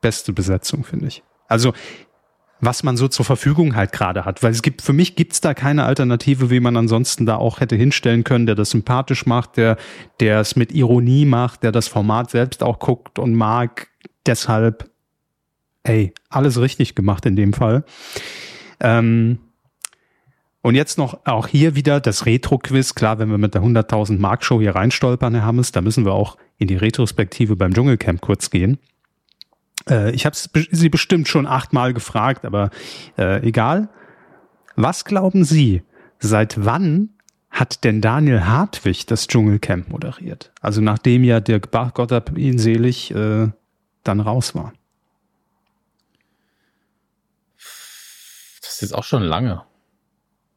beste 0.01 0.33
Besetzung, 0.33 0.85
finde 0.85 1.09
ich. 1.09 1.25
Also 1.49 1.73
was 2.61 2.83
man 2.83 2.97
so 2.97 3.09
zur 3.09 3.25
Verfügung 3.25 3.75
halt 3.75 3.93
gerade 3.93 4.25
hat. 4.25 4.43
Weil 4.43 4.53
es 4.53 4.63
gibt, 4.63 4.83
für 4.83 4.93
mich 4.93 5.17
gibt's 5.17 5.41
da 5.41 5.55
keine 5.55 5.85
Alternative, 5.85 6.51
wie 6.51 6.61
man 6.61 6.77
ansonsten 6.77 7.27
da 7.27 7.37
auch 7.37 7.61
hätte 7.61 7.77
hinstellen 7.77 8.25
können, 8.25 8.47
der 8.47 8.55
das 8.55 8.71
sympathisch 8.71 9.27
macht, 9.27 9.57
der, 9.57 9.77
der 10.21 10.41
es 10.41 10.57
mit 10.57 10.73
Ironie 10.73 11.25
macht, 11.25 11.63
der 11.63 11.73
das 11.73 11.89
Format 11.89 12.31
selbst 12.31 12.63
auch 12.63 12.79
guckt 12.79 13.19
und 13.19 13.35
mag. 13.35 13.89
Deshalb, 14.27 14.91
ey, 15.85 16.13
alles 16.29 16.61
richtig 16.61 16.95
gemacht 16.95 17.25
in 17.27 17.37
dem 17.37 17.53
Fall. 17.53 17.85
Ähm, 18.81 19.39
und 20.63 20.75
jetzt 20.75 20.99
noch 20.99 21.21
auch 21.25 21.47
hier 21.47 21.75
wieder 21.75 22.01
das 22.01 22.27
Retro-Quiz. 22.27 22.95
Klar, 22.95 23.19
wenn 23.19 23.31
wir 23.31 23.39
mit 23.39 23.55
der 23.55 23.63
100.000 23.63 24.19
Mark 24.19 24.45
Show 24.45 24.61
hier 24.61 24.75
reinstolpern, 24.75 25.35
Herr 25.35 25.45
Hammes, 25.45 25.73
da 25.73 25.81
müssen 25.81 26.05
wir 26.05 26.13
auch 26.13 26.37
in 26.59 26.69
die 26.69 26.77
Retrospektive 26.77 27.57
beim 27.57 27.73
Dschungelcamp 27.73 28.21
kurz 28.21 28.51
gehen. 28.51 28.79
Äh, 29.91 30.13
ich 30.13 30.25
habe 30.25 30.37
sie 30.37 30.89
bestimmt 30.89 31.29
schon 31.29 31.47
achtmal 31.47 31.93
gefragt, 31.93 32.45
aber 32.45 32.71
äh, 33.19 33.47
egal. 33.47 33.89
Was 34.77 35.05
glauben 35.05 35.45
Sie, 35.45 35.83
seit 36.21 36.65
wann 36.65 37.11
hat 37.51 37.85
denn 37.85 38.01
Daniel 38.01 38.47
Hartwig 38.47 39.07
das 39.07 39.27
Dschungelcamp 39.27 39.89
moderiert? 39.89 40.53
Also 40.61 40.81
nachdem 40.81 41.25
ja 41.25 41.41
der 41.41 41.61
Gott 41.61 42.13
hab 42.13 42.39
ihn 42.39 42.59
selig 42.59 43.11
äh, 43.15 43.49
dann 44.05 44.21
raus 44.21 44.55
war. 44.55 44.73
Das 48.63 48.75
ist 48.75 48.83
jetzt 48.83 48.95
auch 48.95 49.05
schon 49.05 49.23
lange. 49.23 49.63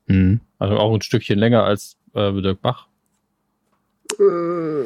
Mhm. 0.05 0.41
Also 0.59 0.77
auch 0.77 0.93
ein 0.93 1.01
Stückchen 1.01 1.39
länger 1.39 1.63
als 1.63 1.97
äh, 2.13 2.31
Dirk 2.41 2.61
Bach. 2.61 2.87
Äh. 4.19 4.85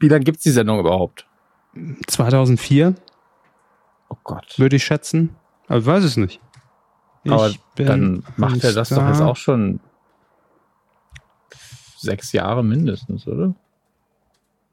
Wie 0.00 0.08
lange 0.08 0.24
gibt 0.24 0.38
es 0.38 0.44
die 0.44 0.50
Sendung 0.50 0.78
überhaupt? 0.78 1.26
2004. 2.06 2.94
Gott. 4.28 4.58
Würde 4.58 4.76
ich 4.76 4.84
schätzen. 4.84 5.34
Aber 5.68 5.78
ich 5.78 5.86
weiß 5.86 6.04
es 6.04 6.16
nicht. 6.18 6.38
Ich 7.24 7.32
Aber 7.32 7.50
dann 7.76 8.22
macht 8.36 8.62
er 8.62 8.74
das 8.74 8.90
da. 8.90 8.96
doch 8.96 9.08
jetzt 9.08 9.20
auch 9.22 9.36
schon 9.36 9.80
sechs 11.98 12.32
Jahre 12.32 12.62
mindestens, 12.62 13.26
oder? 13.26 13.54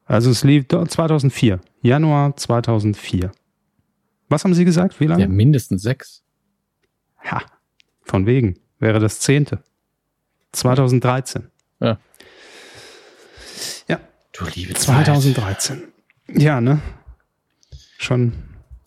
Also 0.05 0.29
es 0.29 0.43
lief 0.43 0.67
2004. 0.67 1.59
Januar 1.81 2.35
2004. 2.35 3.31
Was 4.27 4.43
haben 4.43 4.53
Sie 4.53 4.65
gesagt? 4.65 4.99
Wie 4.99 5.07
lange? 5.07 5.21
Ja, 5.23 5.27
mindestens 5.29 5.81
sechs. 5.81 6.23
Ja, 7.23 7.41
von 8.03 8.25
wegen. 8.25 8.59
Wäre 8.79 8.99
das 8.99 9.21
zehnte. 9.21 9.63
2013. 10.51 11.49
Ja. 11.79 11.97
Ja. 13.87 13.99
Du 14.33 14.45
liebe 14.53 14.73
2013. 14.73 15.79
Zeit. 15.79 16.41
Ja, 16.41 16.59
ne? 16.59 16.81
Schon. 17.97 18.33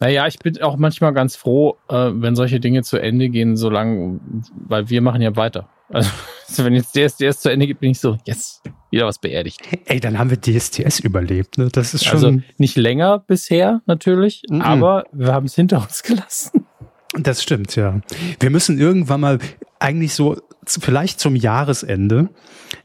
Naja, 0.00 0.26
ich 0.26 0.38
bin 0.38 0.60
auch 0.62 0.76
manchmal 0.76 1.12
ganz 1.12 1.34
froh, 1.36 1.76
äh, 1.88 2.10
wenn 2.12 2.36
solche 2.36 2.60
Dinge 2.60 2.82
zu 2.82 2.98
Ende 2.98 3.28
gehen, 3.28 3.56
solange, 3.56 4.20
weil 4.54 4.88
wir 4.88 5.02
machen 5.02 5.20
ja 5.20 5.34
weiter. 5.34 5.68
Also, 5.90 6.10
wenn 6.64 6.74
jetzt 6.74 6.94
DSDS 6.94 7.40
zu 7.40 7.50
Ende 7.50 7.66
geht, 7.66 7.80
bin 7.80 7.90
ich 7.90 8.00
so, 8.00 8.16
yes, 8.24 8.62
wieder 8.90 9.06
was 9.06 9.18
beerdigt. 9.18 9.60
Ey, 9.86 10.00
dann 10.00 10.18
haben 10.18 10.30
wir 10.30 10.40
DSDS 10.40 11.00
überlebt, 11.00 11.58
ne? 11.58 11.68
Das 11.72 11.94
ist 11.94 12.04
schon. 12.04 12.14
Also 12.14 12.40
nicht 12.58 12.76
länger 12.76 13.18
bisher, 13.18 13.82
natürlich, 13.86 14.42
mm 14.48 14.60
-mm. 14.60 14.64
aber 14.64 15.04
wir 15.12 15.32
haben 15.32 15.46
es 15.46 15.54
hinter 15.54 15.82
uns 15.82 16.02
gelassen. 16.02 16.66
Das 17.14 17.42
stimmt, 17.42 17.74
ja. 17.74 18.00
Wir 18.38 18.50
müssen 18.50 18.78
irgendwann 18.78 19.20
mal 19.20 19.38
eigentlich 19.80 20.14
so 20.14 20.36
vielleicht 20.76 21.20
zum 21.20 21.36
Jahresende, 21.36 22.28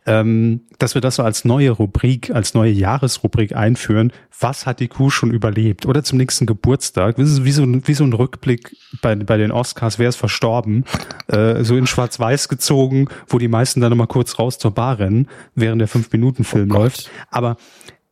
ähm, 0.05 0.61
dass 0.79 0.95
wir 0.95 1.01
das 1.01 1.15
so 1.15 1.23
als 1.23 1.43
neue 1.43 1.71
Rubrik, 1.71 2.31
als 2.31 2.53
neue 2.53 2.71
Jahresrubrik 2.71 3.55
einführen. 3.55 4.13
Was 4.39 4.65
hat 4.65 4.79
die 4.79 4.87
Kuh 4.87 5.09
schon 5.09 5.31
überlebt? 5.31 5.85
Oder 5.85 6.03
zum 6.03 6.17
nächsten 6.17 6.45
Geburtstag. 6.45 7.17
Das 7.17 7.29
ist 7.29 7.43
wie 7.43 7.51
so, 7.51 7.63
ein, 7.63 7.87
wie 7.87 7.93
so 7.93 8.03
ein 8.03 8.13
Rückblick 8.13 8.75
bei, 9.01 9.15
bei 9.15 9.37
den 9.37 9.51
Oscars, 9.51 9.99
wer 9.99 10.09
ist 10.09 10.15
verstorben? 10.15 10.85
Äh, 11.27 11.63
so 11.63 11.75
in 11.75 11.87
Schwarz-Weiß 11.87 12.47
gezogen, 12.49 13.09
wo 13.27 13.37
die 13.37 13.47
meisten 13.47 13.81
dann 13.81 13.89
nochmal 13.89 14.07
kurz 14.07 14.39
raus 14.39 14.57
zur 14.57 14.71
Bar 14.71 14.99
rennen, 14.99 15.27
während 15.55 15.81
der 15.81 15.87
Fünf-Minuten-Film 15.87 16.71
oh 16.71 16.75
läuft. 16.75 17.11
Aber 17.29 17.57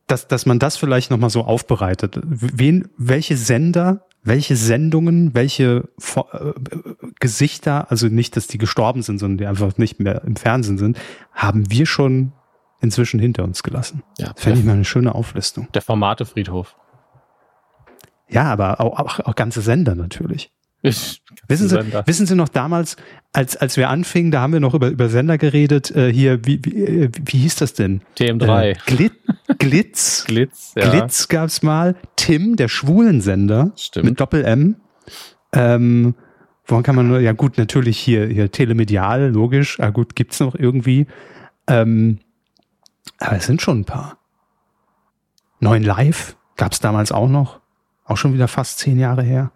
dass, 0.06 0.28
dass 0.28 0.46
man 0.46 0.58
das 0.58 0.76
vielleicht 0.76 1.10
nochmal 1.10 1.30
so 1.30 1.42
aufbereitet. 1.42 2.18
Wen, 2.22 2.88
welche 2.98 3.36
Sender 3.36 4.04
welche 4.22 4.56
Sendungen, 4.56 5.34
welche 5.34 5.88
äh, 6.14 6.52
Gesichter, 7.18 7.90
also 7.90 8.06
nicht, 8.06 8.36
dass 8.36 8.46
die 8.46 8.58
gestorben 8.58 9.02
sind, 9.02 9.18
sondern 9.18 9.38
die 9.38 9.46
einfach 9.46 9.76
nicht 9.78 10.00
mehr 10.00 10.22
im 10.24 10.36
Fernsehen 10.36 10.78
sind, 10.78 10.98
haben 11.32 11.70
wir 11.70 11.86
schon 11.86 12.32
inzwischen 12.80 13.20
hinter 13.20 13.44
uns 13.44 13.62
gelassen. 13.62 14.02
Ja, 14.18 14.32
Fände 14.36 14.60
ich 14.60 14.64
mal 14.64 14.72
eine 14.72 14.84
schöne 14.84 15.14
Auflistung. 15.14 15.68
Der 15.74 15.82
Formatefriedhof. 15.82 16.76
Ja, 18.28 18.44
aber 18.44 18.80
auch, 18.80 18.98
auch, 18.98 19.20
auch 19.20 19.34
ganze 19.34 19.60
Sender 19.60 19.94
natürlich. 19.94 20.50
Ich, 20.82 21.22
Wissen 21.46 21.68
Sie, 21.68 21.76
Sender. 21.76 22.06
wissen 22.06 22.26
Sie 22.26 22.34
noch 22.34 22.48
damals, 22.48 22.96
als, 23.32 23.56
als 23.56 23.76
wir 23.76 23.88
anfingen, 23.88 24.32
da 24.32 24.40
haben 24.40 24.52
wir 24.52 24.60
noch 24.60 24.74
über, 24.74 24.88
über 24.88 25.08
Sender 25.08 25.38
geredet, 25.38 25.90
äh, 25.94 26.12
hier, 26.12 26.44
wie, 26.44 26.60
wie, 26.64 26.84
äh, 26.84 27.10
wie 27.24 27.38
hieß 27.38 27.56
das 27.56 27.74
denn? 27.74 28.02
TM3. 28.18 28.62
Äh, 28.62 28.74
Glit, 28.86 29.12
Glitz. 29.58 30.24
Glitz, 30.26 30.72
ja. 30.76 30.90
Glitz 30.90 31.28
gab's 31.28 31.62
mal. 31.62 31.94
Tim, 32.16 32.56
der 32.56 32.68
Schwulensender. 32.68 33.72
Stimmt. 33.76 34.06
Mit 34.06 34.20
Doppel-M. 34.20 34.76
Ähm, 35.52 36.14
woran 36.66 36.82
kann 36.82 36.96
man 36.96 37.08
nur, 37.08 37.20
ja 37.20 37.32
gut, 37.32 37.58
natürlich 37.58 37.98
hier, 37.98 38.26
hier 38.26 38.50
telemedial, 38.50 39.30
logisch. 39.30 39.78
Ah 39.78 39.90
gut, 39.90 40.16
gibt's 40.16 40.40
noch 40.40 40.54
irgendwie. 40.54 41.06
Ähm, 41.68 42.18
aber 43.18 43.36
es 43.36 43.46
sind 43.46 43.62
schon 43.62 43.80
ein 43.80 43.84
paar. 43.84 44.18
Neun 45.60 45.82
Live 45.84 46.36
gab's 46.56 46.80
damals 46.80 47.12
auch 47.12 47.28
noch. 47.28 47.60
Auch 48.04 48.16
schon 48.16 48.34
wieder 48.34 48.48
fast 48.48 48.78
zehn 48.78 48.98
Jahre 48.98 49.22
her. 49.22 49.52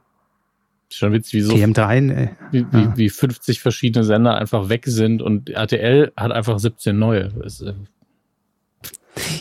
Schon 0.91 1.13
witzig, 1.13 1.35
wie 1.35 1.41
so 1.41 1.55
TM3, 1.55 2.13
äh, 2.13 2.29
wie, 2.53 2.65
wie, 2.73 2.97
wie 2.97 3.09
50 3.11 3.61
verschiedene 3.61 4.05
Sender 4.05 4.37
einfach 4.37 4.69
weg 4.69 4.85
sind 4.87 5.21
und 5.21 5.51
RTL 5.51 6.13
hat 6.17 6.31
einfach 6.31 6.59
17 6.59 6.97
neue. 6.97 7.29
Das, 7.29 7.61
äh, 7.61 7.75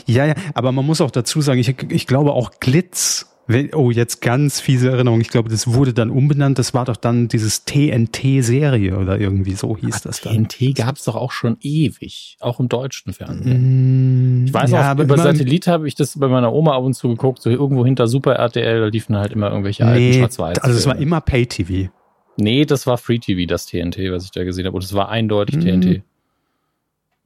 Ja, 0.06 0.26
ja, 0.26 0.34
aber 0.54 0.72
man 0.72 0.84
muss 0.84 1.00
auch 1.00 1.10
dazu 1.10 1.40
sagen, 1.40 1.60
ich, 1.60 1.74
ich 1.90 2.06
glaube 2.06 2.32
auch 2.32 2.58
Glitz, 2.58 3.35
oh, 3.74 3.90
jetzt 3.90 4.20
ganz 4.22 4.60
fiese 4.60 4.90
Erinnerung, 4.90 5.20
ich 5.20 5.28
glaube, 5.28 5.48
das 5.48 5.66
wurde 5.72 5.92
dann 5.94 6.10
umbenannt, 6.10 6.58
das 6.58 6.74
war 6.74 6.84
doch 6.84 6.96
dann 6.96 7.28
dieses 7.28 7.64
TNT-Serie 7.64 8.96
oder 8.98 9.18
irgendwie 9.20 9.52
so 9.52 9.76
hieß 9.76 10.02
das 10.02 10.20
dann. 10.20 10.48
TNT 10.48 10.74
gab 10.76 10.96
es 10.96 11.04
doch 11.04 11.14
auch 11.14 11.32
schon 11.32 11.56
ewig, 11.60 12.36
auch 12.40 12.58
im 12.60 12.68
deutschen 12.68 13.12
Fernsehen. 13.12 14.42
Mm, 14.42 14.46
Ich 14.46 14.54
weiß 14.54 14.70
ja, 14.70 14.80
auch, 14.80 14.84
aber 14.84 15.04
über 15.04 15.16
Satellit 15.18 15.66
habe 15.66 15.86
ich 15.88 15.94
das 15.94 16.18
bei 16.18 16.28
meiner 16.28 16.52
Oma 16.52 16.76
ab 16.76 16.82
und 16.84 16.94
zu 16.94 17.08
geguckt, 17.08 17.40
so 17.42 17.50
irgendwo 17.50 17.84
hinter 17.84 18.08
Super 18.08 18.34
RTL, 18.34 18.80
da 18.80 18.86
liefen 18.86 19.16
halt 19.16 19.32
immer 19.32 19.48
irgendwelche 19.50 19.84
alten 19.86 19.98
Nee, 20.00 20.18
Schwarz-Weiß. 20.18 20.58
also 20.58 20.76
es 20.76 20.86
war 20.86 20.96
immer 20.96 21.20
Pay-TV. 21.20 21.90
Nee, 22.38 22.64
das 22.66 22.86
war 22.86 22.98
Free 22.98 23.18
TV, 23.18 23.46
das 23.48 23.66
TNT, 23.66 24.10
was 24.10 24.24
ich 24.24 24.30
da 24.30 24.44
gesehen 24.44 24.66
habe. 24.66 24.76
Und 24.76 24.84
es 24.84 24.92
war 24.92 25.08
eindeutig 25.08 25.56
Mhm. 25.56 25.60
TNT. 25.80 26.02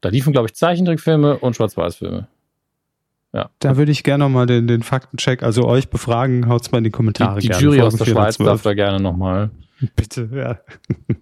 Da 0.00 0.08
liefen, 0.08 0.32
glaube 0.32 0.46
ich, 0.48 0.54
Zeichentrickfilme 0.54 1.38
und 1.38 1.56
Schwarz-Weiß-Filme. 1.56 2.28
Da 3.60 3.76
würde 3.76 3.92
ich 3.92 4.02
gerne 4.02 4.24
noch 4.24 4.30
mal 4.30 4.46
den, 4.46 4.66
den 4.66 4.82
Faktencheck, 4.82 5.42
also 5.42 5.66
euch 5.66 5.88
befragen, 5.88 6.48
haut's 6.48 6.72
mal 6.72 6.78
in 6.78 6.84
die 6.84 6.90
Kommentare 6.90 7.40
Die, 7.40 7.48
die. 7.48 7.58
Jury 7.58 7.80
aus 7.80 7.94
der 7.94 8.04
Schweiz 8.04 8.36
412. 8.36 8.46
darf 8.46 8.62
da 8.62 8.74
gerne 8.74 9.00
nochmal. 9.00 9.50
Bitte, 9.96 10.28
ja. 10.32 10.58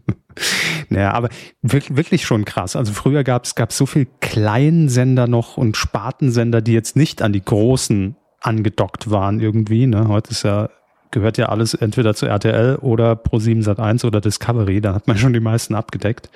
naja, 0.89 1.13
aber 1.13 1.29
wirklich, 1.63 1.97
wirklich 1.97 2.27
schon 2.27 2.45
krass. 2.45 2.77
Also 2.77 2.93
früher 2.93 3.25
gab 3.25 3.45
es 3.45 3.55
so 3.77 3.87
viel 3.87 4.07
Kleinsender 4.21 5.27
noch 5.27 5.57
und 5.57 5.77
Spartensender, 5.77 6.61
die 6.63 6.73
jetzt 6.73 6.97
nicht 6.97 7.23
an 7.23 7.33
die 7.33 7.45
großen 7.45 8.17
angedockt 8.41 9.11
waren 9.11 9.41
irgendwie. 9.41 9.87
Ne? 9.87 10.09
Heute 10.09 10.31
ist 10.31 10.45
ja, 10.45 10.71
gehört 11.11 11.39
ja 11.39 11.47
alles 11.47 11.75
entweder 11.75 12.15
zu 12.15 12.27
RTL 12.27 12.77
oder 12.77 13.13
Pro7 13.13 13.65
Sat1 13.65 14.07
oder 14.07 14.21
Discovery. 14.21 14.81
Da 14.81 14.95
hat 14.95 15.07
man 15.07 15.19
schon 15.19 15.33
die 15.33 15.41
meisten 15.41 15.75
abgedeckt. 15.75 16.31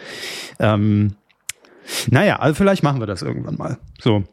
Ähm, 0.59 1.15
naja, 2.09 2.37
also 2.37 2.55
vielleicht 2.55 2.83
machen 2.83 3.01
wir 3.01 3.07
das 3.07 3.23
irgendwann 3.23 3.57
mal. 3.57 3.79
So, 4.01 4.25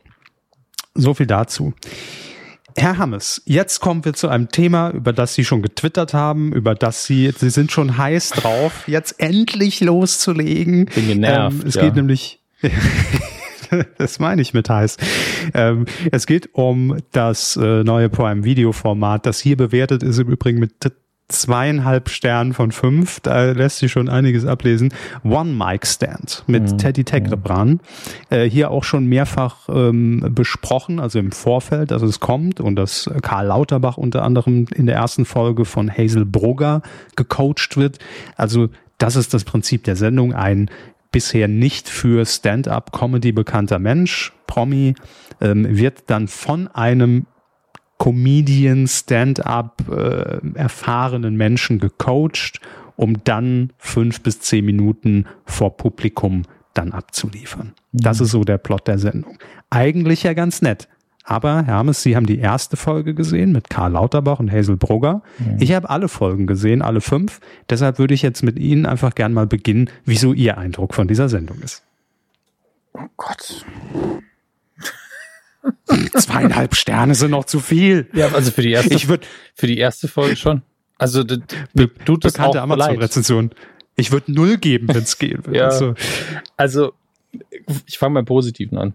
so 0.96 1.14
viel 1.14 1.28
dazu. 1.28 1.74
Herr 2.78 2.98
Hammes, 2.98 3.42
jetzt 3.46 3.80
kommen 3.80 4.06
wir 4.06 4.14
zu 4.14 4.30
einem 4.30 4.50
Thema, 4.50 4.92
über 4.92 5.12
das 5.12 5.34
Sie 5.34 5.44
schon 5.44 5.62
getwittert 5.62 6.14
haben, 6.14 6.54
über 6.54 6.76
das 6.76 7.06
Sie, 7.06 7.32
Sie 7.36 7.50
sind 7.50 7.72
schon 7.72 7.98
heiß 7.98 8.30
drauf, 8.30 8.84
jetzt 8.88 9.20
endlich 9.20 9.82
loszulegen. 9.82 10.86
Bin 10.86 11.08
genervt, 11.08 11.62
Ähm, 11.62 11.68
es 11.68 11.76
ja. 11.76 11.84
geht 11.84 11.96
nämlich, 11.96 12.42
das 13.98 14.20
meine 14.20 14.42
ich 14.42 14.54
mit 14.54 14.70
heiß. 14.70 14.98
Ähm, 15.54 15.86
es 16.12 16.26
geht 16.26 16.54
um 16.54 16.98
das 17.12 17.58
äh, 17.58 17.84
neue 17.84 18.10
Prime 18.10 18.44
Video 18.44 18.72
Format, 18.72 19.26
das 19.26 19.40
hier 19.40 19.58
bewertet 19.58 20.04
ist 20.04 20.20
im 20.20 20.30
Übrigen 20.30 20.60
mit 20.60 20.74
zweieinhalb 21.30 22.10
Sternen 22.10 22.54
von 22.54 22.72
fünf. 22.72 23.20
Da 23.22 23.52
lässt 23.52 23.80
sich 23.80 23.92
schon 23.92 24.10
einiges 24.10 24.46
ablesen. 24.46 24.94
One 25.24 25.54
Mic 25.54 25.88
Stand 25.88 26.44
mit 26.48 26.64
Mhm. 26.72 26.78
Teddy 26.78 27.04
Tecklebrand. 27.04 27.82
Äh, 28.30 28.50
hier 28.50 28.72
auch 28.72 28.84
schon 28.84 29.06
mehrfach 29.06 29.70
ähm, 29.70 30.32
besprochen, 30.32 31.00
also 31.00 31.20
im 31.20 31.32
Vorfeld, 31.32 31.92
dass 31.92 32.02
es 32.02 32.20
kommt 32.20 32.60
und 32.60 32.76
dass 32.76 33.10
Karl 33.22 33.48
Lauterbach 33.48 33.98
unter 33.98 34.24
anderem 34.24 34.66
in 34.76 34.86
der 34.86 34.96
ersten 34.96 35.26
Folge 35.26 35.66
von 35.66 35.90
Hazel 35.90 36.26
Brugger 36.26 36.82
gecoacht 37.16 37.78
wird. 37.78 38.00
Also 38.36 38.70
das 38.98 39.16
ist 39.16 39.34
das 39.34 39.44
Prinzip 39.44 39.84
der 39.86 39.96
Sendung. 39.96 40.34
Ein 40.34 40.70
bisher 41.12 41.48
nicht 41.48 41.90
für 41.90 42.26
Stand-up-Comedy 42.26 43.32
bekannter 43.32 43.80
Mensch, 43.80 44.34
Promi, 44.48 44.96
ähm, 45.42 45.78
wird 45.78 46.04
dann 46.08 46.28
von 46.28 46.68
einem 46.68 47.26
Comedian, 48.00 48.88
Stand-up 48.88 49.84
äh, 49.90 50.40
erfahrenen 50.56 51.36
Menschen 51.36 51.80
gecoacht, 51.80 52.60
um 52.96 53.24
dann 53.24 53.72
fünf 53.78 54.22
bis 54.22 54.40
zehn 54.40 54.66
Minuten 54.66 55.26
vor 55.46 55.78
Publikum 55.78 56.44
dann 56.74 56.92
abzuliefern. 56.92 57.74
Das 57.92 58.20
ist 58.22 58.32
so 58.32 58.44
der 58.44 58.58
Plot 58.58 58.88
der 58.88 58.98
Sendung. 58.98 59.38
Eigentlich 59.70 60.24
ja 60.24 60.34
ganz 60.34 60.62
nett. 60.62 60.88
Aber 61.24 61.64
Hermes, 61.64 62.02
Sie 62.02 62.16
haben 62.16 62.26
die 62.26 62.40
erste 62.40 62.76
Folge 62.76 63.14
gesehen 63.14 63.52
mit 63.52 63.70
Karl 63.70 63.92
Lauterbach 63.92 64.40
und 64.40 64.52
Hazel 64.52 64.78
Brugger. 64.78 65.22
Ich 65.60 65.74
habe 65.74 65.88
alle 65.90 66.08
Folgen 66.08 66.48
gesehen, 66.48 66.82
alle 66.82 67.02
fünf. 67.02 67.40
Deshalb 67.70 68.00
würde 68.00 68.16
ich 68.16 68.24
jetzt 68.24 68.42
mit 68.42 68.58
Ihnen 68.58 68.88
einfach 68.88 69.14
gern 69.14 69.34
mal 69.34 69.46
beginnen, 69.46 69.92
wieso 70.06 70.34
Ihr 70.34 70.58
Eindruck 70.58 70.96
von 70.96 71.08
dieser 71.08 71.30
Sendung 71.30 71.60
ist. 71.62 71.84
Oh 72.94 73.06
Gott. 73.16 73.64
Zweieinhalb 76.18 76.76
Sterne 76.76 77.16
sind 77.16 77.32
noch 77.32 77.46
zu 77.46 77.60
viel. 77.60 78.10
Ja, 78.14 78.30
also 78.34 78.52
für 78.52 78.62
die 78.62 78.72
erste, 78.72 78.94
Ich 78.94 79.08
würde 79.08 79.26
für 79.56 79.68
die 79.68 79.78
erste 79.78 80.08
Folge 80.08 80.36
schon. 80.36 80.62
Also 80.98 81.24
d- 81.24 81.38
d- 81.38 81.56
mir 81.74 81.94
tut 82.06 82.26
das 82.26 82.34
bekannte. 82.34 82.62
Amazon-Rezension. 82.62 83.52
Ich 83.96 84.12
würde 84.12 84.32
null 84.32 84.58
geben, 84.58 84.88
wenn 84.90 85.04
es 85.04 85.18
geht. 85.18 85.48
Ja. 85.52 85.66
Also, 85.66 85.94
Also 86.58 86.94
ich 87.86 87.98
fange 87.98 88.16
beim 88.16 88.26
Positiven 88.26 88.78
an. 88.78 88.94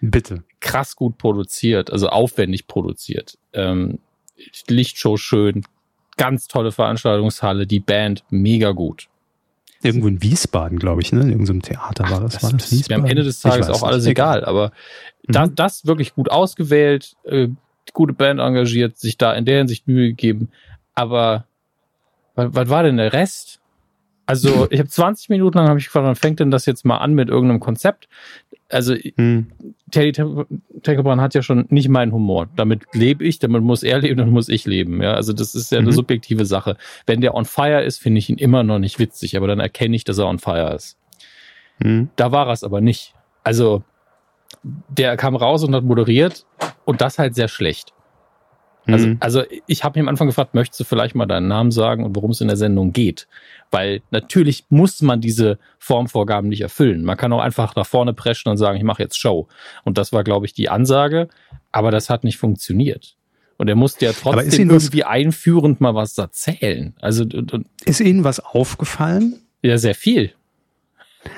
bitte. 0.00 0.42
Krass 0.60 0.96
gut 0.96 1.18
produziert, 1.18 1.90
also 1.92 2.08
aufwendig 2.08 2.66
produziert. 2.66 3.38
Ähm, 3.52 3.98
Lichtshow 4.68 5.16
schön, 5.16 5.62
ganz 6.16 6.48
tolle 6.48 6.72
Veranstaltungshalle, 6.72 7.66
die 7.66 7.80
Band 7.80 8.24
mega 8.30 8.72
gut. 8.72 9.08
Irgendwo 9.82 10.08
in 10.08 10.22
Wiesbaden, 10.22 10.78
glaube 10.78 11.02
ich, 11.02 11.12
ne? 11.12 11.20
In 11.22 11.30
irgendeinem 11.30 11.62
Theater 11.62 12.08
war 12.10 12.20
das. 12.20 12.34
Das, 12.34 12.42
war 12.44 12.52
das 12.52 12.72
ist 12.72 12.92
am 12.92 13.04
Ende 13.04 13.22
des 13.24 13.40
Tages 13.40 13.68
auch 13.68 13.82
alles 13.82 14.04
nicht. 14.04 14.12
egal, 14.12 14.44
aber 14.44 14.72
da, 15.24 15.46
Mhm. 15.46 15.54
das 15.54 15.86
wirklich 15.86 16.14
gut 16.14 16.30
ausgewählt, 16.30 17.14
äh, 17.24 17.48
gute 17.92 18.12
Band 18.12 18.40
engagiert, 18.40 18.96
sich 18.98 19.18
da 19.18 19.32
in 19.34 19.44
der 19.44 19.58
Hinsicht 19.58 19.86
Mühe 19.88 20.08
gegeben. 20.08 20.50
Aber 20.94 21.46
was, 22.34 22.54
was 22.54 22.68
war 22.68 22.82
denn 22.82 22.96
der 22.96 23.12
Rest? 23.12 23.60
Also 24.24 24.68
ich 24.70 24.78
habe 24.78 24.88
20 24.88 25.28
Minuten 25.30 25.58
lang 25.58 25.68
habe 25.68 25.78
ich 25.78 25.86
gefragt, 25.86 26.06
wann 26.06 26.14
fängt 26.14 26.40
denn 26.40 26.50
das 26.50 26.64
jetzt 26.64 26.84
mal 26.84 26.98
an 26.98 27.12
mit 27.14 27.28
irgendeinem 27.28 27.60
Konzept? 27.60 28.08
Also 28.72 28.94
Hm. 29.16 29.46
Teddy 29.90 30.12
Tecklebrand 30.82 31.20
hat 31.20 31.34
ja 31.34 31.42
schon 31.42 31.66
nicht 31.68 31.88
meinen 31.88 32.12
Humor. 32.12 32.48
Damit 32.56 32.84
lebe 32.94 33.22
ich, 33.24 33.38
damit 33.38 33.62
muss 33.62 33.82
er 33.82 33.98
leben, 34.00 34.16
damit 34.16 34.32
muss 34.32 34.48
ich 34.48 34.64
leben. 34.64 35.02
Ja, 35.02 35.12
also 35.14 35.32
das 35.32 35.54
ist 35.54 35.70
ja 35.70 35.78
eine 35.78 35.88
Mhm. 35.90 35.92
subjektive 35.94 36.46
Sache. 36.46 36.76
Wenn 37.06 37.20
der 37.20 37.34
on 37.34 37.44
fire 37.44 37.82
ist, 37.82 37.98
finde 37.98 38.18
ich 38.18 38.30
ihn 38.30 38.38
immer 38.38 38.62
noch 38.62 38.78
nicht 38.78 38.98
witzig, 38.98 39.36
aber 39.36 39.46
dann 39.46 39.60
erkenne 39.60 39.94
ich, 39.94 40.04
dass 40.04 40.18
er 40.18 40.26
on 40.26 40.38
fire 40.38 40.74
ist. 40.74 40.96
Hm. 41.82 42.08
Da 42.16 42.32
war 42.32 42.46
er 42.48 42.52
es 42.54 42.64
aber 42.64 42.80
nicht. 42.80 43.14
Also, 43.44 43.82
der 44.88 45.16
kam 45.16 45.36
raus 45.36 45.62
und 45.64 45.74
hat 45.74 45.84
moderiert 45.84 46.46
und 46.84 47.00
das 47.00 47.18
halt 47.18 47.34
sehr 47.34 47.48
schlecht. 47.48 47.92
Also, 48.86 49.06
Hm. 49.06 49.16
also 49.20 49.42
ich 49.66 49.84
habe 49.84 49.98
ihn 49.98 50.02
am 50.04 50.08
Anfang 50.08 50.26
gefragt, 50.26 50.54
möchtest 50.54 50.80
du 50.80 50.84
vielleicht 50.84 51.14
mal 51.14 51.26
deinen 51.26 51.46
Namen 51.48 51.70
sagen 51.70 52.04
und 52.04 52.16
worum 52.16 52.32
es 52.32 52.40
in 52.40 52.48
der 52.48 52.56
Sendung 52.56 52.92
geht? 52.92 53.28
Weil 53.70 54.02
natürlich 54.10 54.64
muss 54.70 55.00
man 55.02 55.20
diese 55.20 55.58
Formvorgaben 55.78 56.48
nicht 56.48 56.60
erfüllen. 56.62 57.04
Man 57.04 57.16
kann 57.16 57.32
auch 57.32 57.40
einfach 57.40 57.76
nach 57.76 57.86
vorne 57.86 58.12
preschen 58.12 58.50
und 58.50 58.56
sagen, 58.56 58.76
ich 58.76 58.84
mache 58.84 59.02
jetzt 59.02 59.18
Show. 59.18 59.48
Und 59.84 59.98
das 59.98 60.12
war, 60.12 60.24
glaube 60.24 60.46
ich, 60.46 60.52
die 60.52 60.68
Ansage, 60.68 61.28
aber 61.70 61.90
das 61.90 62.10
hat 62.10 62.24
nicht 62.24 62.38
funktioniert. 62.38 63.16
Und 63.56 63.68
er 63.68 63.76
musste 63.76 64.04
ja 64.06 64.12
trotzdem 64.12 64.60
Ihnen 64.62 64.70
was- 64.76 64.84
irgendwie 64.84 65.04
einführend 65.04 65.80
mal 65.80 65.94
was 65.94 66.18
erzählen. 66.18 66.94
Also 67.00 67.22
und, 67.22 67.52
und, 67.52 67.66
Ist 67.84 68.00
Ihnen 68.00 68.24
was 68.24 68.40
aufgefallen? 68.40 69.40
ja, 69.62 69.78
sehr 69.78 69.94
viel. 69.94 70.32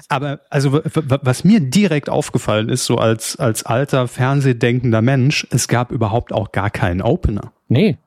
Aber 0.09 0.41
also 0.51 0.81
was 0.85 1.45
mir 1.45 1.61
direkt 1.61 2.09
aufgefallen 2.09 2.69
ist, 2.69 2.85
so 2.85 2.97
als, 2.97 3.37
als 3.37 3.65
alter 3.65 4.09
Fernsehdenkender 4.09 5.03
Mensch, 5.03 5.47
es 5.51 5.69
gab 5.69 5.93
überhaupt 5.93 6.33
auch 6.33 6.53
gar 6.53 6.71
keinen 6.71 7.03
Opener. 7.03 7.53
Nee. 7.69 7.99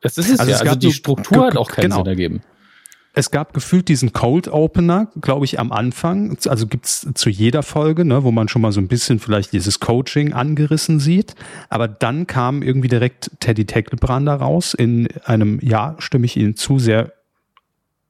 Das 0.00 0.18
ist 0.18 0.30
es 0.30 0.40
Also 0.40 0.50
ja. 0.50 0.56
es 0.56 0.60
Also 0.62 0.72
gab 0.72 0.80
die 0.80 0.92
Struktur 0.92 1.46
hat 1.46 1.56
auch 1.56 1.70
keinen 1.70 1.84
genau. 1.84 1.96
Sinn 1.98 2.06
ergeben. 2.06 2.42
Es 3.14 3.32
gab 3.32 3.52
gefühlt 3.52 3.88
diesen 3.88 4.12
Cold 4.12 4.46
Opener, 4.46 5.08
glaube 5.20 5.44
ich, 5.44 5.58
am 5.58 5.72
Anfang. 5.72 6.38
Also 6.46 6.68
gibt's 6.68 7.04
zu 7.14 7.30
jeder 7.30 7.64
Folge, 7.64 8.04
ne, 8.04 8.22
wo 8.22 8.30
man 8.30 8.46
schon 8.46 8.62
mal 8.62 8.70
so 8.70 8.80
ein 8.80 8.86
bisschen 8.86 9.18
vielleicht 9.18 9.52
dieses 9.52 9.80
Coaching 9.80 10.34
angerissen 10.34 11.00
sieht. 11.00 11.34
Aber 11.68 11.88
dann 11.88 12.28
kam 12.28 12.62
irgendwie 12.62 12.86
direkt 12.86 13.32
Teddy 13.40 13.64
Tecklebrand 13.64 14.28
da 14.28 14.36
raus 14.36 14.72
in 14.72 15.08
einem, 15.24 15.58
ja, 15.62 15.96
stimme 15.98 16.26
ich 16.26 16.36
Ihnen 16.36 16.54
zu, 16.54 16.78
sehr 16.78 17.12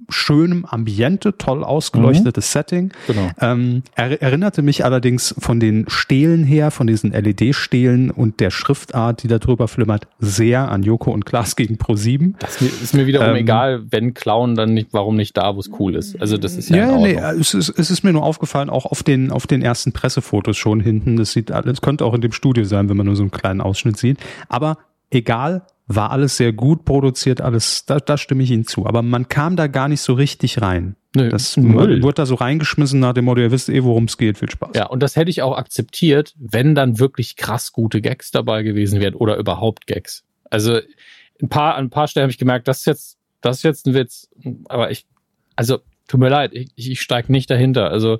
schönem 0.09 0.65
Ambiente, 0.65 1.37
toll 1.37 1.65
ausgeleuchtetes 1.65 2.49
mhm. 2.49 2.59
Setting. 2.59 2.93
Genau. 3.07 3.31
Ähm, 3.41 3.83
er, 3.95 4.23
erinnerte 4.23 4.63
mich 4.63 4.85
allerdings 4.85 5.35
von 5.39 5.61
den 5.61 5.85
Stelen 5.89 6.45
her, 6.45 6.71
von 6.71 6.87
diesen 6.87 7.13
LED-Stelen 7.13 8.11
und 8.11 8.41
der 8.41 8.51
Schriftart, 8.51 9.23
die 9.23 9.29
da 9.29 9.39
drüber 9.39 9.69
flimmert, 9.69 10.07
sehr 10.19 10.71
an 10.71 10.83
Joko 10.83 11.11
und 11.11 11.27
Klaas 11.27 11.57
gegen 11.57 11.77
Pro7. 11.77 12.35
Das 12.39 12.63
ist 12.63 12.95
mir 12.95 13.07
wiederum 13.07 13.31
ähm, 13.31 13.37
egal, 13.37 13.85
wenn 13.91 14.15
klauen, 14.15 14.55
dann 14.55 14.73
nicht, 14.73 14.89
warum 14.93 15.17
nicht 15.17 15.37
da, 15.37 15.57
wo 15.57 15.61
es 15.61 15.71
cool 15.79 15.97
ist. 15.97 16.21
Also 16.21 16.39
das 16.39 16.57
ist 16.57 16.71
ja, 16.71 16.77
ja 16.77 16.99
nee, 16.99 17.15
es 17.41 17.55
ist, 17.55 17.69
es 17.69 17.91
ist 17.91 18.05
mir 18.05 18.13
nur 18.13 18.23
aufgefallen, 18.23 18.71
auch 18.71 18.87
auf 18.87 19.03
den, 19.03 19.31
auf 19.33 19.47
den 19.47 19.63
ersten 19.63 19.93
Pressefotos 19.93 20.57
schon 20.57 20.81
hinten. 20.81 21.17
Das 21.17 21.33
sieht 21.33 21.51
alles, 21.51 21.81
könnte 21.81 22.05
auch 22.05 22.15
in 22.15 22.21
dem 22.21 22.33
Studio 22.33 22.65
sein, 22.65 22.89
wenn 22.89 22.97
man 22.97 23.07
nur 23.07 23.17
so 23.17 23.23
einen 23.23 23.31
kleinen 23.31 23.61
Ausschnitt 23.61 23.97
sieht. 23.97 24.19
Aber 24.49 24.79
egal, 25.11 25.63
war 25.89 26.11
alles 26.11 26.36
sehr 26.36 26.53
gut 26.53 26.84
produziert, 26.84 27.41
alles, 27.41 27.86
da, 27.86 27.99
da 27.99 28.18
stimme 28.18 28.43
ich 28.43 28.51
Ihnen 28.51 28.66
zu. 28.66 28.86
Aber 28.86 29.03
man 29.03 29.28
kam 29.28 29.57
da 29.57 29.66
gar 29.66 29.89
nicht 29.89 30.03
so 30.03 30.12
richtig 30.12 30.61
rein. 30.61 30.97
Nö, 31.16 31.30
das 31.30 31.57
Müll. 31.57 32.03
wurde 32.03 32.14
da 32.16 32.26
so 32.26 32.34
reingeschmissen 32.34 33.01
nach 33.01 33.14
dem 33.14 33.24
Motto, 33.24 33.41
ihr 33.41 33.51
wisst 33.51 33.70
eh, 33.70 33.82
worum 33.82 34.05
es 34.05 34.18
geht, 34.18 34.36
viel 34.39 34.51
Spaß. 34.51 34.70
Ja, 34.76 34.86
und 34.86 35.03
das 35.03 35.16
hätte 35.16 35.30
ich 35.30 35.41
auch 35.41 35.57
akzeptiert, 35.57 36.34
wenn 36.39 36.74
dann 36.74 36.99
wirklich 36.99 37.36
krass 37.36 37.72
gute 37.72 38.03
Gags 38.03 38.30
dabei 38.30 38.62
gewesen 38.62 39.01
wären 39.01 39.14
oder 39.14 39.36
überhaupt 39.36 39.86
Gags. 39.86 40.24
Also 40.51 40.78
ein 41.41 41.49
paar, 41.49 41.76
an 41.76 41.86
ein 41.86 41.91
paar 41.91 42.07
Stellen 42.07 42.24
habe 42.24 42.32
ich 42.32 42.39
gemerkt, 42.39 42.68
das 42.68 42.80
ist 42.80 42.86
jetzt, 42.86 43.18
das 43.41 43.57
ist 43.59 43.62
jetzt 43.62 43.86
ein 43.86 43.95
Witz. 43.95 44.28
Aber 44.68 44.91
ich, 44.91 45.07
also 45.57 45.78
tut 46.07 46.20
mir 46.20 46.28
leid, 46.28 46.53
ich, 46.53 46.70
ich 46.76 47.01
steige 47.01 47.32
nicht 47.32 47.51
dahinter. 47.51 47.91
Also 47.91 48.18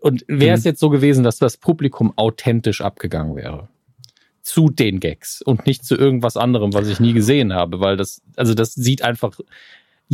und 0.00 0.24
wäre 0.26 0.56
es 0.56 0.64
mhm. 0.64 0.70
jetzt 0.70 0.80
so 0.80 0.88
gewesen, 0.88 1.22
dass 1.22 1.38
das 1.38 1.58
Publikum 1.58 2.12
authentisch 2.16 2.80
abgegangen 2.80 3.36
wäre, 3.36 3.68
zu 4.42 4.68
den 4.68 5.00
Gags 5.00 5.42
und 5.42 5.66
nicht 5.66 5.84
zu 5.84 5.96
irgendwas 5.96 6.36
anderem, 6.36 6.72
was 6.74 6.88
ich 6.88 7.00
nie 7.00 7.12
gesehen 7.12 7.52
habe, 7.52 7.80
weil 7.80 7.96
das, 7.96 8.22
also 8.36 8.54
das 8.54 8.74
sieht 8.74 9.02
einfach 9.02 9.38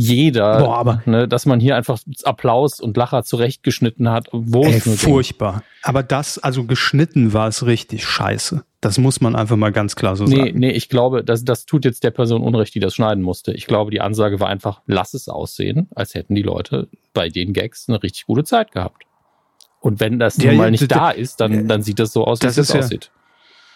jeder, 0.01 0.59
Boah, 0.59 0.77
aber 0.77 1.01
ne, 1.05 1.27
dass 1.27 1.45
man 1.45 1.59
hier 1.59 1.75
einfach 1.75 1.99
Applaus 2.23 2.79
und 2.79 2.95
Lacher 2.95 3.23
zurechtgeschnitten 3.23 4.09
hat, 4.09 4.29
wo 4.31 4.63
ey, 4.63 4.79
furchtbar. 4.79 5.55
Ging. 5.55 5.61
Aber 5.83 6.03
das, 6.03 6.39
also 6.39 6.63
geschnitten 6.63 7.33
war 7.33 7.49
es 7.49 7.65
richtig 7.65 8.05
scheiße. 8.05 8.63
Das 8.79 8.97
muss 8.97 9.19
man 9.19 9.35
einfach 9.35 9.57
mal 9.57 9.73
ganz 9.73 9.97
klar 9.97 10.15
so 10.15 10.23
nee, 10.23 10.37
sagen. 10.37 10.57
Nee, 10.59 10.71
ich 10.71 10.87
glaube, 10.87 11.25
das, 11.25 11.43
das 11.43 11.65
tut 11.65 11.83
jetzt 11.83 12.05
der 12.05 12.11
Person 12.11 12.43
Unrecht, 12.43 12.73
die 12.75 12.79
das 12.79 12.95
schneiden 12.95 13.21
musste. 13.21 13.51
Ich 13.51 13.67
glaube, 13.67 13.91
die 13.91 13.99
Ansage 13.99 14.39
war 14.39 14.47
einfach, 14.47 14.81
lass 14.85 15.13
es 15.13 15.27
aussehen, 15.27 15.89
als 15.93 16.13
hätten 16.13 16.33
die 16.33 16.43
Leute 16.43 16.87
bei 17.13 17.27
den 17.27 17.51
Gags 17.51 17.89
eine 17.89 18.01
richtig 18.01 18.25
gute 18.25 18.45
Zeit 18.45 18.71
gehabt. 18.71 19.03
Und 19.81 19.99
wenn 19.99 20.17
das 20.17 20.37
ja, 20.37 20.51
nun 20.51 20.57
mal 20.59 20.71
nicht 20.71 20.89
da 20.89 21.09
ist, 21.11 21.41
dann, 21.41 21.67
dann 21.67 21.81
sieht 21.81 21.99
das 21.99 22.13
so 22.13 22.23
aus, 22.23 22.41
wie 22.41 22.47
es 22.47 22.55
ja, 22.55 22.79
aussieht. 22.79 23.11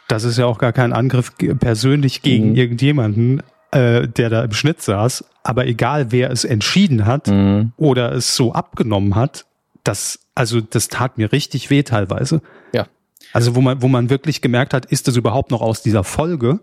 Das 0.08 0.24
ist 0.24 0.38
ja 0.38 0.46
auch 0.46 0.58
gar 0.58 0.74
kein 0.74 0.94
Angriff 0.94 1.32
persönlich 1.60 2.22
gegen 2.22 2.52
mhm. 2.52 2.56
irgendjemanden, 2.56 3.44
äh, 3.72 4.08
der 4.08 4.30
da 4.30 4.44
im 4.44 4.52
Schnitt 4.52 4.82
saß. 4.82 5.26
Aber 5.44 5.66
egal, 5.68 6.12
wer 6.12 6.32
es 6.32 6.46
entschieden 6.46 7.06
hat 7.06 7.28
mhm. 7.28 7.74
oder 7.78 8.12
es 8.14 8.36
so 8.36 8.54
abgenommen 8.54 9.16
hat, 9.16 9.46
das, 9.84 10.20
also 10.36 10.62
das 10.62 10.88
tat 10.88 11.18
mir 11.18 11.32
richtig 11.32 11.70
weh 11.70 11.84
teilweise. 11.84 12.42
Ja. 12.74 12.88
Also 13.34 13.56
wo 13.56 13.62
man, 13.62 13.82
wo 13.82 13.88
man 13.88 14.10
wirklich 14.10 14.42
gemerkt 14.42 14.74
hat, 14.74 14.86
ist 14.86 15.08
das 15.08 15.16
überhaupt 15.16 15.52
noch 15.52 15.62
aus 15.62 15.82
dieser 15.82 16.04
Folge? 16.04 16.60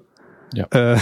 Ja. 0.54 0.66
Äh, 0.70 0.98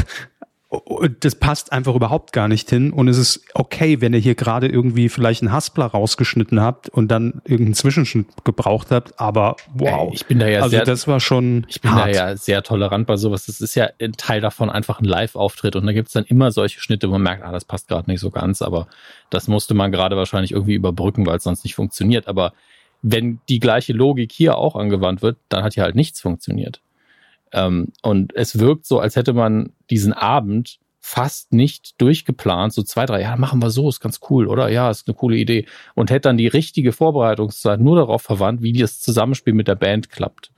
das 1.21 1.35
passt 1.35 1.73
einfach 1.73 1.95
überhaupt 1.95 2.35
gar 2.35 2.47
nicht 2.47 2.69
hin. 2.69 2.93
Und 2.93 3.09
es 3.09 3.17
ist 3.17 3.43
okay, 3.55 4.03
wenn 4.03 4.13
ihr 4.13 4.19
hier 4.19 4.35
gerade 4.35 4.69
irgendwie 4.69 5.09
vielleicht 5.09 5.43
einen 5.43 5.51
Haspler 5.51 5.87
rausgeschnitten 5.87 6.61
habt 6.61 6.91
und 6.91 7.09
dann 7.09 7.41
irgendeinen 7.45 7.75
Zwischenschnitt 7.75 8.27
gebraucht 8.45 8.91
habt. 8.91 9.19
Aber 9.19 9.57
wow. 9.73 10.11
Ich 10.13 10.27
bin 10.27 10.39
da 10.39 10.47
ja 10.47 10.59
also 10.61 10.71
sehr, 10.77 10.85
das 10.85 11.09
war 11.09 11.21
schon. 11.21 11.65
Ich 11.69 11.81
bin 11.81 11.93
hart. 11.93 12.09
da 12.09 12.11
ja 12.11 12.37
sehr 12.37 12.63
tolerant 12.63 13.07
bei 13.07 13.17
sowas. 13.17 13.47
Das 13.47 13.63
ist 13.63 13.75
ja 13.77 13.89
ein 13.99 14.13
Teil 14.13 14.43
davon 14.43 14.69
einfach 14.69 15.01
ein 15.01 15.07
Live-Auftritt. 15.07 15.75
Und 15.75 15.87
da 15.87 15.93
gibt's 15.93 16.13
dann 16.13 16.25
immer 16.25 16.51
solche 16.51 16.81
Schnitte, 16.81 17.09
wo 17.09 17.13
man 17.13 17.23
merkt, 17.23 17.45
ah, 17.45 17.53
das 17.53 17.65
passt 17.65 17.89
gerade 17.89 18.11
nicht 18.11 18.21
so 18.21 18.31
ganz. 18.31 18.61
Aber 18.61 18.89
das 19.31 19.49
musste 19.49 19.73
man 19.73 19.91
gerade 19.91 20.17
wahrscheinlich 20.19 20.53
irgendwie 20.53 20.75
überbrücken, 20.75 21.25
weil 21.25 21.39
es 21.39 21.45
sonst 21.45 21.65
nicht 21.65 21.77
funktioniert. 21.77 22.29
Aber 22.29 22.53
wenn 23.01 23.41
die 23.49 23.61
gleiche 23.61 23.95
Logik 23.95 24.33
hier 24.33 24.59
auch 24.59 24.77
angewandt 24.77 25.23
wird, 25.23 25.39
dann 25.49 25.65
hat 25.65 25.75
hier 25.75 25.85
halt 25.85 25.95
nichts 25.95 26.21
funktioniert. 26.21 26.83
Ähm, 27.53 27.93
und 28.03 28.35
es 28.35 28.59
wirkt 28.59 28.87
so, 28.87 29.01
als 29.01 29.17
hätte 29.17 29.33
man 29.33 29.73
diesen 29.91 30.13
Abend 30.13 30.79
fast 31.01 31.53
nicht 31.55 32.01
durchgeplant, 32.01 32.73
so 32.73 32.83
zwei, 32.83 33.07
drei, 33.07 33.23
ja, 33.23 33.37
machen 33.37 33.63
wir 33.63 33.71
so, 33.71 33.89
ist 33.89 34.01
ganz 34.01 34.21
cool, 34.29 34.47
oder? 34.47 34.69
Ja, 34.69 34.91
ist 34.91 35.09
eine 35.09 35.15
coole 35.15 35.37
Idee. 35.37 35.67
Und 35.95 36.11
hätte 36.11 36.29
dann 36.29 36.37
die 36.37 36.49
richtige 36.49 36.93
Vorbereitungszeit 36.93 37.81
nur 37.81 37.97
darauf 37.97 38.21
verwandt, 38.23 38.63
wie 38.63 38.75
das 38.75 39.01
Zusammenspiel 39.01 39.55
mit 39.55 39.69
der 39.69 39.77
Band 39.77 40.11
klappt. 40.11 40.53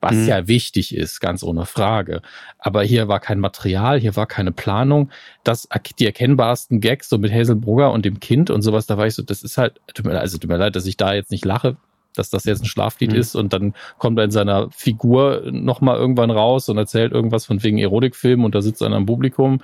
Was 0.00 0.14
mhm. 0.14 0.28
ja 0.28 0.46
wichtig 0.46 0.94
ist, 0.94 1.20
ganz 1.20 1.42
ohne 1.42 1.66
Frage. 1.66 2.22
Aber 2.58 2.82
hier 2.82 3.08
war 3.08 3.20
kein 3.20 3.40
Material, 3.40 3.98
hier 3.98 4.16
war 4.16 4.26
keine 4.26 4.52
Planung. 4.52 5.10
Das, 5.44 5.68
die 5.98 6.06
erkennbarsten 6.06 6.80
Gags, 6.80 7.08
so 7.08 7.18
mit 7.18 7.32
Hazelbrugger 7.32 7.90
und 7.90 8.04
dem 8.04 8.20
Kind 8.20 8.48
und 8.50 8.62
sowas, 8.62 8.86
da 8.86 8.96
war 8.96 9.06
ich 9.06 9.14
so, 9.14 9.22
das 9.22 9.42
ist 9.42 9.58
halt, 9.58 9.80
also 10.04 10.38
tut 10.38 10.50
mir 10.50 10.56
leid, 10.56 10.76
dass 10.76 10.86
ich 10.86 10.96
da 10.96 11.12
jetzt 11.12 11.30
nicht 11.30 11.44
lache, 11.44 11.76
dass 12.14 12.30
das 12.30 12.44
jetzt 12.44 12.62
ein 12.62 12.66
Schlaflied 12.66 13.12
mhm. 13.12 13.18
ist 13.18 13.34
und 13.34 13.52
dann 13.52 13.74
kommt 13.98 14.18
er 14.18 14.24
in 14.24 14.30
seiner 14.30 14.70
Figur 14.70 15.42
nochmal 15.50 15.96
irgendwann 15.96 16.30
raus 16.30 16.68
und 16.68 16.78
erzählt 16.78 17.12
irgendwas 17.12 17.46
von 17.46 17.62
wegen 17.62 17.78
Erotikfilm 17.78 18.44
und 18.44 18.54
da 18.54 18.62
sitzt 18.62 18.82
einer 18.82 18.96
im 18.96 19.06
Publikum. 19.06 19.60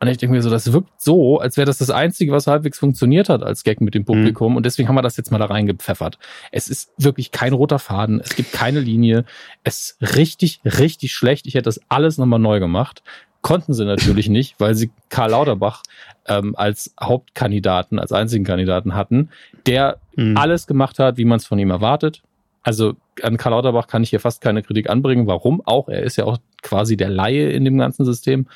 Und 0.00 0.06
ich 0.06 0.18
denke 0.18 0.36
mir 0.36 0.42
so, 0.42 0.50
das 0.50 0.72
wirkt 0.72 0.90
so, 1.00 1.40
als 1.40 1.56
wäre 1.56 1.66
das 1.66 1.78
das 1.78 1.90
Einzige, 1.90 2.30
was 2.30 2.46
halbwegs 2.46 2.78
funktioniert 2.78 3.28
hat 3.28 3.42
als 3.42 3.64
Gag 3.64 3.80
mit 3.80 3.94
dem 3.94 4.04
Publikum. 4.04 4.52
Mhm. 4.52 4.56
Und 4.58 4.66
deswegen 4.66 4.88
haben 4.88 4.94
wir 4.94 5.02
das 5.02 5.16
jetzt 5.16 5.32
mal 5.32 5.38
da 5.38 5.46
reingepfeffert. 5.46 6.18
Es 6.52 6.68
ist 6.68 6.92
wirklich 6.98 7.32
kein 7.32 7.52
roter 7.52 7.78
Faden, 7.78 8.20
es 8.20 8.36
gibt 8.36 8.52
keine 8.52 8.80
Linie. 8.80 9.24
Es 9.64 9.96
ist 10.00 10.16
richtig, 10.16 10.60
richtig 10.64 11.12
schlecht. 11.12 11.46
Ich 11.46 11.54
hätte 11.54 11.64
das 11.64 11.80
alles 11.88 12.16
nochmal 12.16 12.38
neu 12.38 12.60
gemacht. 12.60 13.02
Konnten 13.42 13.72
sie 13.72 13.84
natürlich 13.84 14.28
nicht, 14.28 14.56
weil 14.58 14.74
sie 14.74 14.90
Karl 15.10 15.30
Lauterbach 15.30 15.82
ähm, 16.26 16.54
als 16.56 16.92
Hauptkandidaten, 17.00 17.98
als 17.98 18.12
einzigen 18.12 18.44
Kandidaten 18.44 18.94
hatten, 18.94 19.30
der 19.66 19.98
mhm. 20.16 20.36
alles 20.36 20.66
gemacht 20.66 20.98
hat, 20.98 21.16
wie 21.16 21.24
man 21.24 21.36
es 21.36 21.46
von 21.46 21.58
ihm 21.58 21.70
erwartet. 21.70 22.22
Also 22.62 22.94
an 23.22 23.36
Karl 23.36 23.52
Lauterbach 23.52 23.86
kann 23.86 24.02
ich 24.02 24.10
hier 24.10 24.20
fast 24.20 24.40
keine 24.40 24.62
Kritik 24.62 24.90
anbringen. 24.90 25.26
Warum 25.26 25.62
auch? 25.64 25.88
Er 25.88 26.02
ist 26.02 26.16
ja 26.16 26.24
auch 26.24 26.38
quasi 26.62 26.96
der 26.96 27.08
Laie 27.08 27.50
in 27.50 27.64
dem 27.64 27.78
ganzen 27.78 28.04
System. 28.04 28.46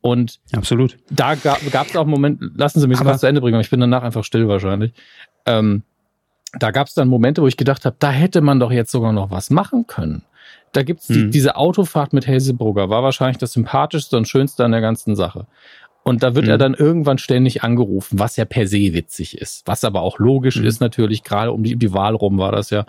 Und 0.00 0.38
absolut. 0.52 0.96
Da 1.10 1.34
gab 1.34 1.60
es 1.62 1.96
auch 1.96 2.02
einen 2.02 2.10
Moment, 2.10 2.40
lassen 2.56 2.80
Sie 2.80 2.86
mich 2.86 3.00
das 3.00 3.20
zu 3.20 3.26
Ende 3.26 3.40
bringen, 3.40 3.60
ich 3.60 3.70
bin 3.70 3.80
danach 3.80 4.02
einfach 4.02 4.24
still 4.24 4.46
wahrscheinlich. 4.46 4.92
Ähm, 5.44 5.82
da 6.52 6.70
gab 6.70 6.86
es 6.86 6.94
dann 6.94 7.08
Momente, 7.08 7.42
wo 7.42 7.46
ich 7.46 7.56
gedacht 7.56 7.84
habe, 7.84 7.96
da 7.98 8.10
hätte 8.10 8.40
man 8.40 8.60
doch 8.60 8.70
jetzt 8.70 8.90
sogar 8.90 9.12
noch 9.12 9.30
was 9.30 9.50
machen 9.50 9.86
können. 9.86 10.22
Da 10.72 10.82
gibt's 10.82 11.06
die, 11.06 11.24
mhm. 11.24 11.30
diese 11.30 11.56
Autofahrt 11.56 12.12
mit 12.12 12.26
Hazelbrugger, 12.26 12.90
war 12.90 13.02
wahrscheinlich 13.02 13.38
das 13.38 13.52
sympathischste 13.52 14.16
und 14.16 14.28
schönste 14.28 14.64
an 14.64 14.72
der 14.72 14.80
ganzen 14.80 15.16
Sache. 15.16 15.46
Und 16.02 16.22
da 16.22 16.34
wird 16.34 16.46
mhm. 16.46 16.52
er 16.52 16.58
dann 16.58 16.74
irgendwann 16.74 17.18
ständig 17.18 17.62
angerufen, 17.62 18.18
was 18.18 18.36
ja 18.36 18.44
per 18.44 18.66
se 18.66 18.94
witzig 18.94 19.38
ist. 19.38 19.66
Was 19.66 19.84
aber 19.84 20.02
auch 20.02 20.18
logisch 20.18 20.56
mhm. 20.56 20.66
ist 20.66 20.80
natürlich, 20.80 21.22
gerade 21.22 21.52
um 21.52 21.62
die, 21.62 21.76
die 21.76 21.92
Wahl 21.92 22.14
rum 22.14 22.38
war 22.38 22.52
das 22.52 22.70
ja. 22.70 22.86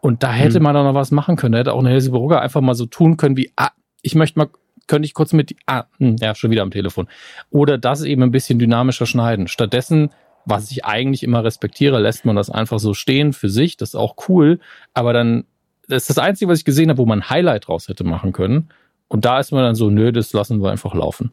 Und 0.00 0.22
da 0.22 0.32
hätte 0.32 0.60
mhm. 0.60 0.64
man 0.64 0.74
dann 0.74 0.84
noch 0.84 0.94
was 0.94 1.10
machen 1.10 1.36
können. 1.36 1.52
Da 1.52 1.58
hätte 1.58 1.72
auch 1.72 1.80
eine 1.80 1.94
Hazelbrugger 1.94 2.40
einfach 2.40 2.60
mal 2.60 2.74
so 2.74 2.86
tun 2.86 3.16
können 3.16 3.36
wie, 3.36 3.52
ah, 3.56 3.70
ich 4.02 4.14
möchte 4.14 4.38
mal, 4.38 4.48
könnte 4.86 5.06
ich 5.06 5.14
kurz 5.14 5.32
mit, 5.32 5.54
ah, 5.66 5.84
hm, 5.98 6.16
ja, 6.20 6.34
schon 6.34 6.50
wieder 6.50 6.62
am 6.62 6.70
Telefon. 6.70 7.08
Oder 7.50 7.78
das 7.78 8.02
eben 8.02 8.22
ein 8.22 8.30
bisschen 8.30 8.58
dynamischer 8.58 9.06
schneiden. 9.06 9.48
Stattdessen 9.48 10.10
was 10.44 10.70
ich 10.70 10.84
eigentlich 10.84 11.22
immer 11.22 11.44
respektiere, 11.44 12.00
lässt 12.00 12.24
man 12.24 12.36
das 12.36 12.50
einfach 12.50 12.78
so 12.78 12.94
stehen 12.94 13.32
für 13.32 13.48
sich. 13.48 13.76
Das 13.76 13.90
ist 13.90 13.94
auch 13.94 14.16
cool. 14.28 14.60
Aber 14.94 15.12
dann 15.12 15.44
das 15.90 16.04
ist 16.04 16.10
das 16.10 16.18
Einzige, 16.18 16.50
was 16.50 16.58
ich 16.60 16.64
gesehen 16.64 16.88
habe, 16.90 16.98
wo 16.98 17.06
man 17.06 17.20
ein 17.20 17.30
Highlight 17.30 17.68
draus 17.68 17.88
hätte 17.88 18.04
machen 18.04 18.32
können. 18.32 18.70
Und 19.08 19.24
da 19.24 19.40
ist 19.40 19.52
man 19.52 19.62
dann 19.62 19.74
so, 19.74 19.90
nö, 19.90 20.12
das 20.12 20.32
lassen 20.32 20.62
wir 20.62 20.70
einfach 20.70 20.94
laufen. 20.94 21.32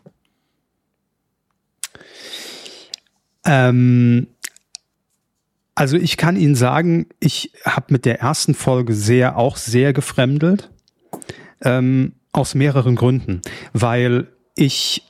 Ähm, 3.46 4.28
also 5.76 5.96
ich 5.96 6.18
kann 6.18 6.36
Ihnen 6.36 6.56
sagen, 6.56 7.08
ich 7.20 7.52
habe 7.64 7.86
mit 7.90 8.06
der 8.06 8.20
ersten 8.20 8.56
Folge 8.56 8.94
sehr, 8.94 9.38
auch 9.38 9.58
sehr 9.58 9.94
gefremdelt. 9.94 10.70
Ähm, 11.62 12.14
aus 12.38 12.56
mehreren 12.56 12.96
Gründen. 12.96 13.42
Weil 13.74 14.28
ich 14.56 15.04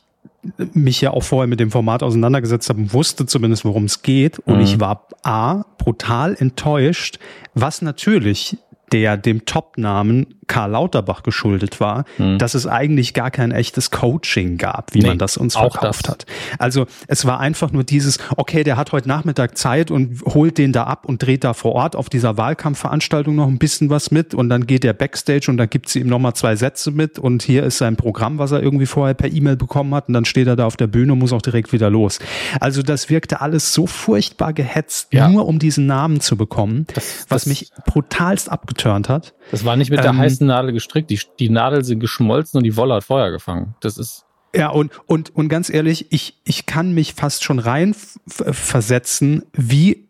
mich 0.74 1.02
ja 1.02 1.12
auch 1.12 1.24
vorher 1.24 1.48
mit 1.48 1.60
dem 1.60 1.72
Format 1.72 2.04
auseinandergesetzt 2.04 2.70
habe 2.70 2.80
und 2.80 2.94
wusste 2.94 3.26
zumindest, 3.26 3.66
worum 3.66 3.86
es 3.86 4.02
geht. 4.02 4.40
Und 4.40 4.58
mhm. 4.58 4.62
ich 4.62 4.80
war 4.80 5.08
A, 5.24 5.64
brutal 5.78 6.36
enttäuscht, 6.40 7.20
was 7.54 7.82
natürlich 7.82 8.58
der 8.92 9.18
dem 9.18 9.46
Top-Namen 9.46 10.38
Karl 10.48 10.72
Lauterbach 10.72 11.24
geschuldet 11.24 11.80
war, 11.80 12.06
hm. 12.16 12.38
dass 12.38 12.54
es 12.54 12.66
eigentlich 12.66 13.14
gar 13.14 13.32
kein 13.32 13.52
echtes 13.52 13.92
Coaching 13.92 14.58
gab, 14.58 14.94
wie 14.94 15.00
nee, 15.00 15.08
man 15.10 15.18
das 15.18 15.36
uns 15.36 15.56
verkauft 15.56 16.06
das. 16.06 16.10
hat. 16.10 16.26
Also 16.58 16.88
es 17.08 17.26
war 17.26 17.40
einfach 17.40 17.72
nur 17.72 17.84
dieses, 17.84 18.18
okay, 18.38 18.64
der 18.64 18.78
hat 18.78 18.94
heute 18.94 19.10
Nachmittag 19.10 19.58
Zeit 19.58 19.92
und 19.92 20.22
holt 20.26 20.58
den 20.58 20.72
da 20.72 20.86
ab 20.86 21.06
und 21.06 21.22
dreht 21.22 21.44
da 21.44 21.54
vor 21.54 21.74
Ort 21.74 21.96
auf 21.96 22.10
dieser 22.10 22.38
Wahlkampfveranstaltung 22.38 23.36
noch 23.36 23.48
ein 23.48 23.60
bisschen 23.60 23.90
was 23.90 24.10
mit 24.12 24.34
und 24.34 24.48
dann 24.50 24.66
geht 24.66 24.86
er 24.86 24.94
Backstage 24.94 25.48
und 25.50 25.58
dann 25.58 25.70
gibt 25.70 25.90
sie 25.90 26.00
ihm 26.00 26.08
nochmal 26.08 26.34
zwei 26.34 26.56
Sätze 26.56 26.92
mit 26.92 27.20
und 27.20 27.44
hier 27.44 27.64
ist 27.64 27.78
sein 27.78 27.98
Programm, 27.98 28.38
was 28.38 28.52
er 28.52 28.64
irgendwie 28.64 28.86
vorher 28.86 29.16
per 29.16 29.32
E-Mail 29.32 29.58
bekommen 29.58 29.94
hat 29.94 30.08
und 30.08 30.14
dann 30.14 30.26
steht 30.26 30.48
er 30.48 30.56
da 30.56 30.66
auf 30.66 30.78
der 30.78 30.88
Bühne 30.88 31.12
und 31.14 31.20
muss 31.20 31.34
auch 31.34 31.42
direkt 31.42 31.74
wieder 31.74 31.90
los. 31.90 32.20
Also 32.62 32.84
das 32.84 33.10
wirkte 33.10 33.42
alles 33.42 33.74
so 33.74 33.86
furchtbar 33.86 34.54
gehetzt, 34.54 35.10
ja. 35.12 35.28
nur 35.28 35.46
um 35.46 35.60
diesen 35.60 35.88
Namen 35.88 36.22
zu 36.22 36.38
bekommen, 36.38 36.88
das, 36.94 37.26
was 37.28 37.44
das, 37.44 37.46
mich 37.48 37.72
brutalst 37.86 38.50
abgeturnt 38.78 39.10
hat. 39.10 39.34
Das 39.52 39.66
war 39.66 39.76
nicht 39.76 39.90
mit 39.90 40.00
der 40.00 40.12
ähm, 40.12 40.18
heißen 40.18 40.46
Nadel 40.48 40.72
gestrickt. 40.72 41.10
Die, 41.10 41.20
die 41.40 41.50
Nadel 41.50 41.84
sind 41.84 42.00
geschmolzen 42.00 42.58
und 42.58 42.64
die 42.64 42.76
Wolle 42.76 42.96
hat 42.96 43.04
Feuer 43.04 43.32
gefangen. 43.32 43.76
Das 43.82 43.98
ist. 43.98 44.26
Ja, 44.56 44.70
und, 44.70 44.92
und, 45.08 45.36
und 45.36 45.50
ganz 45.50 45.70
ehrlich, 45.70 46.12
ich, 46.12 46.40
ich 46.46 46.66
kann 46.66 46.94
mich 46.94 47.14
fast 47.14 47.44
schon 47.44 47.60
rein 47.60 47.96
versetzen, 48.28 49.44
wie 49.54 50.07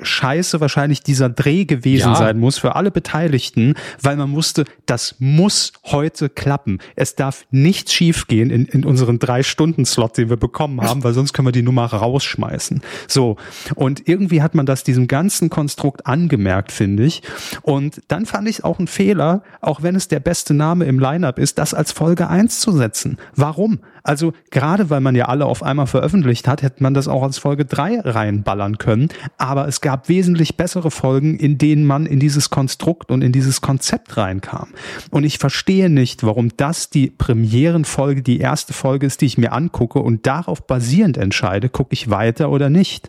scheiße 0.00 0.60
wahrscheinlich 0.60 1.02
dieser 1.02 1.28
Dreh 1.28 1.64
gewesen 1.64 2.10
ja. 2.10 2.14
sein 2.14 2.38
muss 2.38 2.58
für 2.58 2.74
alle 2.74 2.90
Beteiligten, 2.90 3.74
weil 4.00 4.16
man 4.16 4.32
wusste, 4.32 4.64
das 4.86 5.16
muss 5.18 5.72
heute 5.84 6.28
klappen. 6.28 6.78
Es 6.96 7.14
darf 7.14 7.46
nichts 7.50 7.92
schiefgehen 7.92 8.50
in, 8.50 8.66
in 8.66 8.84
unseren 8.84 9.18
drei 9.18 9.42
Stunden 9.42 9.84
Slot, 9.84 10.18
den 10.18 10.28
wir 10.28 10.36
bekommen 10.36 10.80
haben, 10.80 11.04
weil 11.04 11.14
sonst 11.14 11.32
können 11.32 11.48
wir 11.48 11.52
die 11.52 11.62
Nummer 11.62 11.86
rausschmeißen. 11.86 12.82
So. 13.08 13.36
Und 13.74 14.08
irgendwie 14.08 14.42
hat 14.42 14.54
man 14.54 14.66
das 14.66 14.84
diesem 14.84 15.08
ganzen 15.08 15.50
Konstrukt 15.50 16.06
angemerkt, 16.06 16.72
finde 16.72 17.04
ich. 17.04 17.22
Und 17.62 18.02
dann 18.08 18.26
fand 18.26 18.48
ich 18.48 18.64
auch 18.64 18.78
ein 18.78 18.86
Fehler, 18.86 19.42
auch 19.60 19.82
wenn 19.82 19.94
es 19.94 20.08
der 20.08 20.20
beste 20.20 20.54
Name 20.54 20.84
im 20.84 20.98
Lineup 20.98 21.38
ist, 21.38 21.58
das 21.58 21.74
als 21.74 21.92
Folge 21.92 22.28
eins 22.28 22.60
zu 22.60 22.72
setzen. 22.72 23.18
Warum? 23.34 23.80
Also 24.04 24.34
gerade 24.50 24.90
weil 24.90 25.00
man 25.00 25.16
ja 25.16 25.24
alle 25.24 25.46
auf 25.46 25.62
einmal 25.62 25.86
veröffentlicht 25.86 26.46
hat, 26.46 26.62
hätte 26.62 26.82
man 26.82 26.92
das 26.92 27.08
auch 27.08 27.22
als 27.22 27.38
Folge 27.38 27.64
drei 27.64 27.98
reinballern 28.00 28.76
können. 28.76 29.08
Aber 29.38 29.66
es 29.66 29.80
gab 29.80 30.10
wesentlich 30.10 30.56
bessere 30.58 30.90
Folgen, 30.90 31.38
in 31.38 31.56
denen 31.56 31.86
man 31.86 32.04
in 32.04 32.20
dieses 32.20 32.50
Konstrukt 32.50 33.10
und 33.10 33.22
in 33.22 33.32
dieses 33.32 33.62
Konzept 33.62 34.18
reinkam. 34.18 34.68
Und 35.10 35.24
ich 35.24 35.38
verstehe 35.38 35.88
nicht, 35.88 36.22
warum 36.22 36.54
das 36.56 36.90
die 36.90 37.08
Premierenfolge, 37.08 38.22
die 38.22 38.40
erste 38.40 38.74
Folge 38.74 39.06
ist, 39.06 39.22
die 39.22 39.26
ich 39.26 39.38
mir 39.38 39.52
angucke 39.52 40.00
und 40.00 40.26
darauf 40.26 40.66
basierend 40.66 41.16
entscheide, 41.16 41.70
gucke 41.70 41.94
ich 41.94 42.10
weiter 42.10 42.50
oder 42.50 42.68
nicht. 42.68 43.08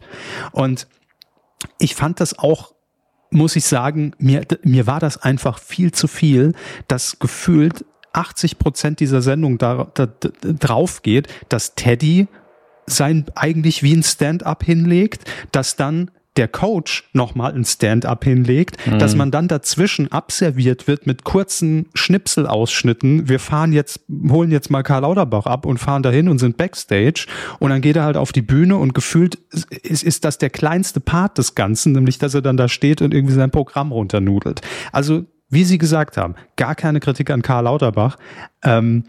Und 0.53 0.87
ich 1.77 1.93
fand 1.93 2.21
das 2.21 2.39
auch 2.39 2.73
muss 3.31 3.55
ich 3.55 3.65
sagen, 3.65 4.13
mir, 4.17 4.43
mir 4.63 4.87
war 4.87 4.99
das 4.99 5.17
einfach 5.17 5.59
viel 5.59 5.91
zu 5.91 6.07
viel, 6.07 6.53
das 6.87 7.19
gefühlt 7.19 7.83
80 8.15 8.59
Prozent 8.59 8.99
dieser 8.99 9.21
Sendung 9.21 9.57
da, 9.57 9.87
da, 9.93 10.05
da, 10.07 10.29
drauf 10.41 11.01
geht, 11.01 11.27
dass 11.49 11.75
Teddy 11.75 12.27
sein 12.87 13.25
eigentlich 13.35 13.83
wie 13.83 13.93
ein 13.93 14.03
Stand-up 14.03 14.63
hinlegt, 14.63 15.23
dass 15.51 15.75
dann 15.75 16.11
der 16.37 16.47
Coach 16.49 17.09
nochmal 17.13 17.53
ein 17.53 17.63
Stand-up 17.63 18.25
hinlegt, 18.25 18.85
mhm. 18.85 18.99
dass 18.99 19.15
man 19.15 19.31
dann 19.31 19.47
dazwischen 19.47 20.11
abserviert 20.11 20.87
wird 20.87 21.07
mit 21.07 21.23
kurzen 21.23 21.87
Schnipselausschnitten. 21.93 23.29
Wir 23.29 23.39
fahren 23.39 23.71
jetzt, 23.71 24.01
holen 24.29 24.51
jetzt 24.51 24.69
mal 24.69 24.83
Karl 24.83 25.03
Lauterbach 25.03 25.45
ab 25.45 25.65
und 25.65 25.77
fahren 25.77 26.03
dahin 26.03 26.27
und 26.27 26.39
sind 26.39 26.57
Backstage. 26.57 27.27
Und 27.59 27.69
dann 27.69 27.81
geht 27.81 27.95
er 27.95 28.03
halt 28.03 28.17
auf 28.17 28.33
die 28.33 28.41
Bühne 28.41 28.75
und 28.75 28.93
gefühlt 28.93 29.35
ist, 29.83 30.03
ist 30.03 30.25
das 30.25 30.37
der 30.37 30.49
kleinste 30.49 30.99
Part 30.99 31.37
des 31.37 31.55
Ganzen, 31.55 31.93
nämlich 31.93 32.17
dass 32.17 32.33
er 32.33 32.41
dann 32.41 32.57
da 32.57 32.67
steht 32.67 33.01
und 33.01 33.13
irgendwie 33.13 33.35
sein 33.35 33.51
Programm 33.51 33.91
runternudelt. 33.93 34.61
Also 34.91 35.25
wie 35.49 35.63
Sie 35.63 35.77
gesagt 35.77 36.17
haben, 36.17 36.35
gar 36.55 36.75
keine 36.75 36.99
Kritik 36.99 37.29
an 37.29 37.41
Karl 37.41 37.65
Lauterbach. 37.65 38.17
Ähm, 38.63 39.05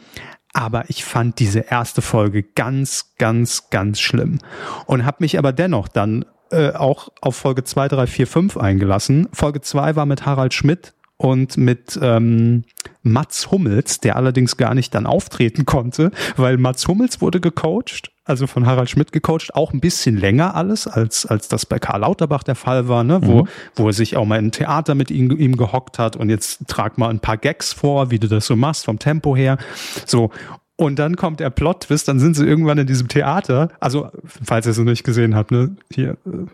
aber 0.52 0.88
ich 0.88 1.04
fand 1.04 1.38
diese 1.38 1.60
erste 1.60 2.00
Folge 2.00 2.42
ganz, 2.42 3.14
ganz, 3.18 3.68
ganz 3.68 4.00
schlimm. 4.00 4.38
Und 4.86 5.04
habe 5.04 5.18
mich 5.20 5.38
aber 5.38 5.52
dennoch 5.52 5.88
dann 5.88 6.24
äh, 6.50 6.72
auch 6.72 7.08
auf 7.20 7.36
Folge 7.36 7.64
2, 7.64 7.88
3, 7.88 8.06
4, 8.06 8.26
5 8.26 8.56
eingelassen. 8.56 9.28
Folge 9.32 9.60
2 9.60 9.96
war 9.96 10.06
mit 10.06 10.24
Harald 10.24 10.54
Schmidt 10.54 10.94
und 11.18 11.56
mit 11.56 11.98
ähm, 12.02 12.64
Mats 13.02 13.50
Hummels, 13.50 14.00
der 14.00 14.16
allerdings 14.16 14.56
gar 14.56 14.74
nicht 14.74 14.94
dann 14.94 15.06
auftreten 15.06 15.64
konnte, 15.64 16.10
weil 16.36 16.58
Mats 16.58 16.86
Hummels 16.88 17.20
wurde 17.20 17.40
gecoacht, 17.40 18.10
also 18.24 18.46
von 18.46 18.66
Harald 18.66 18.90
Schmidt 18.90 19.12
gecoacht, 19.12 19.54
auch 19.54 19.72
ein 19.72 19.80
bisschen 19.80 20.16
länger 20.16 20.54
alles, 20.54 20.86
als, 20.86 21.24
als 21.24 21.48
das 21.48 21.64
bei 21.64 21.78
Karl 21.78 22.00
Lauterbach 22.00 22.42
der 22.42 22.54
Fall 22.54 22.88
war, 22.88 23.02
ne? 23.02 23.20
wo, 23.22 23.44
mhm. 23.44 23.48
wo 23.76 23.86
er 23.86 23.92
sich 23.92 24.16
auch 24.16 24.26
mal 24.26 24.38
in 24.38 24.52
Theater 24.52 24.94
mit 24.94 25.10
ihm, 25.10 25.30
ihm 25.30 25.56
gehockt 25.56 25.98
hat 25.98 26.16
und 26.16 26.28
jetzt 26.28 26.68
trag 26.68 26.98
mal 26.98 27.08
ein 27.08 27.20
paar 27.20 27.38
Gags 27.38 27.72
vor, 27.72 28.10
wie 28.10 28.18
du 28.18 28.28
das 28.28 28.46
so 28.46 28.56
machst, 28.56 28.84
vom 28.84 28.98
Tempo 28.98 29.34
her. 29.36 29.56
So. 30.04 30.30
Und 30.78 30.98
dann 30.98 31.16
kommt 31.16 31.40
der 31.40 31.48
Plot-Twist, 31.48 32.06
dann 32.08 32.18
sind 32.20 32.36
sie 32.36 32.44
irgendwann 32.44 32.76
in 32.76 32.86
diesem 32.86 33.08
Theater, 33.08 33.70
also 33.80 34.10
falls 34.24 34.66
ihr 34.66 34.72
es 34.72 34.78
noch 34.78 34.84
nicht 34.84 35.04
gesehen 35.04 35.34
habt, 35.34 35.50
ne, 35.50 35.74
hier, 35.90 36.18
äh, 36.26 36.46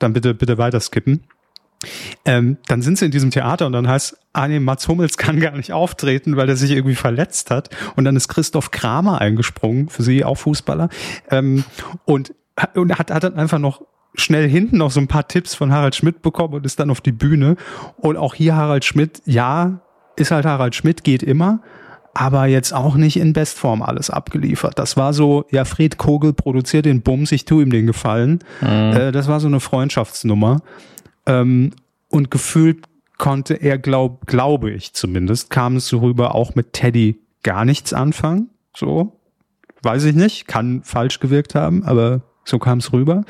dann 0.00 0.12
bitte, 0.12 0.34
bitte 0.34 0.58
weiter 0.58 0.80
skippen. 0.80 1.22
Ähm, 2.24 2.58
dann 2.68 2.82
sind 2.82 2.98
sie 2.98 3.06
in 3.06 3.10
diesem 3.10 3.30
Theater 3.30 3.66
und 3.66 3.72
dann 3.72 3.88
heißt, 3.88 4.16
ah 4.32 4.48
nee, 4.48 4.60
Mats 4.60 4.88
Hummels 4.88 5.16
kann 5.16 5.40
gar 5.40 5.56
nicht 5.56 5.72
auftreten, 5.72 6.36
weil 6.36 6.48
er 6.48 6.56
sich 6.56 6.70
irgendwie 6.70 6.94
verletzt 6.94 7.50
hat. 7.50 7.70
Und 7.96 8.04
dann 8.04 8.16
ist 8.16 8.28
Christoph 8.28 8.70
Kramer 8.70 9.20
eingesprungen, 9.20 9.88
für 9.88 10.02
sie 10.02 10.24
auch 10.24 10.36
Fußballer. 10.36 10.88
Ähm, 11.30 11.64
und, 12.04 12.34
und 12.74 12.98
hat, 12.98 13.10
hat 13.10 13.24
dann 13.24 13.34
einfach 13.34 13.58
noch 13.58 13.82
schnell 14.14 14.48
hinten 14.48 14.78
noch 14.78 14.90
so 14.90 15.00
ein 15.00 15.08
paar 15.08 15.26
Tipps 15.26 15.54
von 15.54 15.72
Harald 15.72 15.94
Schmidt 15.94 16.22
bekommen 16.22 16.54
und 16.54 16.66
ist 16.66 16.78
dann 16.78 16.90
auf 16.90 17.00
die 17.00 17.12
Bühne. 17.12 17.56
Und 17.96 18.16
auch 18.16 18.34
hier 18.34 18.56
Harald 18.56 18.84
Schmidt, 18.84 19.22
ja, 19.24 19.80
ist 20.16 20.30
halt 20.30 20.44
Harald 20.44 20.74
Schmidt, 20.74 21.04
geht 21.04 21.22
immer 21.22 21.60
aber 22.14 22.46
jetzt 22.46 22.74
auch 22.74 22.96
nicht 22.96 23.18
in 23.18 23.32
Bestform 23.32 23.82
alles 23.82 24.10
abgeliefert. 24.10 24.78
Das 24.78 24.96
war 24.96 25.12
so, 25.12 25.46
ja, 25.50 25.64
Fred 25.64 25.96
Kogel 25.96 26.32
produziert 26.32 26.84
den 26.84 27.02
Bums, 27.02 27.32
ich 27.32 27.44
tu 27.44 27.60
ihm 27.60 27.70
den 27.70 27.86
Gefallen. 27.86 28.40
Mhm. 28.60 28.68
Äh, 28.68 29.12
das 29.12 29.28
war 29.28 29.40
so 29.40 29.48
eine 29.48 29.60
Freundschaftsnummer. 29.60 30.60
Ähm, 31.26 31.72
und 32.08 32.30
gefühlt 32.30 32.86
konnte 33.18 33.54
er, 33.54 33.78
glaub, 33.78 34.26
glaube 34.26 34.70
ich 34.70 34.92
zumindest, 34.94 35.50
kam 35.50 35.76
es 35.76 35.86
so 35.88 35.98
rüber, 35.98 36.34
auch 36.34 36.54
mit 36.54 36.72
Teddy 36.72 37.20
gar 37.42 37.64
nichts 37.64 37.92
anfangen. 37.92 38.50
So, 38.76 39.20
weiß 39.82 40.04
ich 40.04 40.14
nicht, 40.14 40.46
kann 40.46 40.82
falsch 40.82 41.20
gewirkt 41.20 41.54
haben, 41.54 41.84
aber 41.84 42.22
so 42.44 42.58
kam 42.58 42.78
es 42.78 42.92
rüber. 42.92 43.24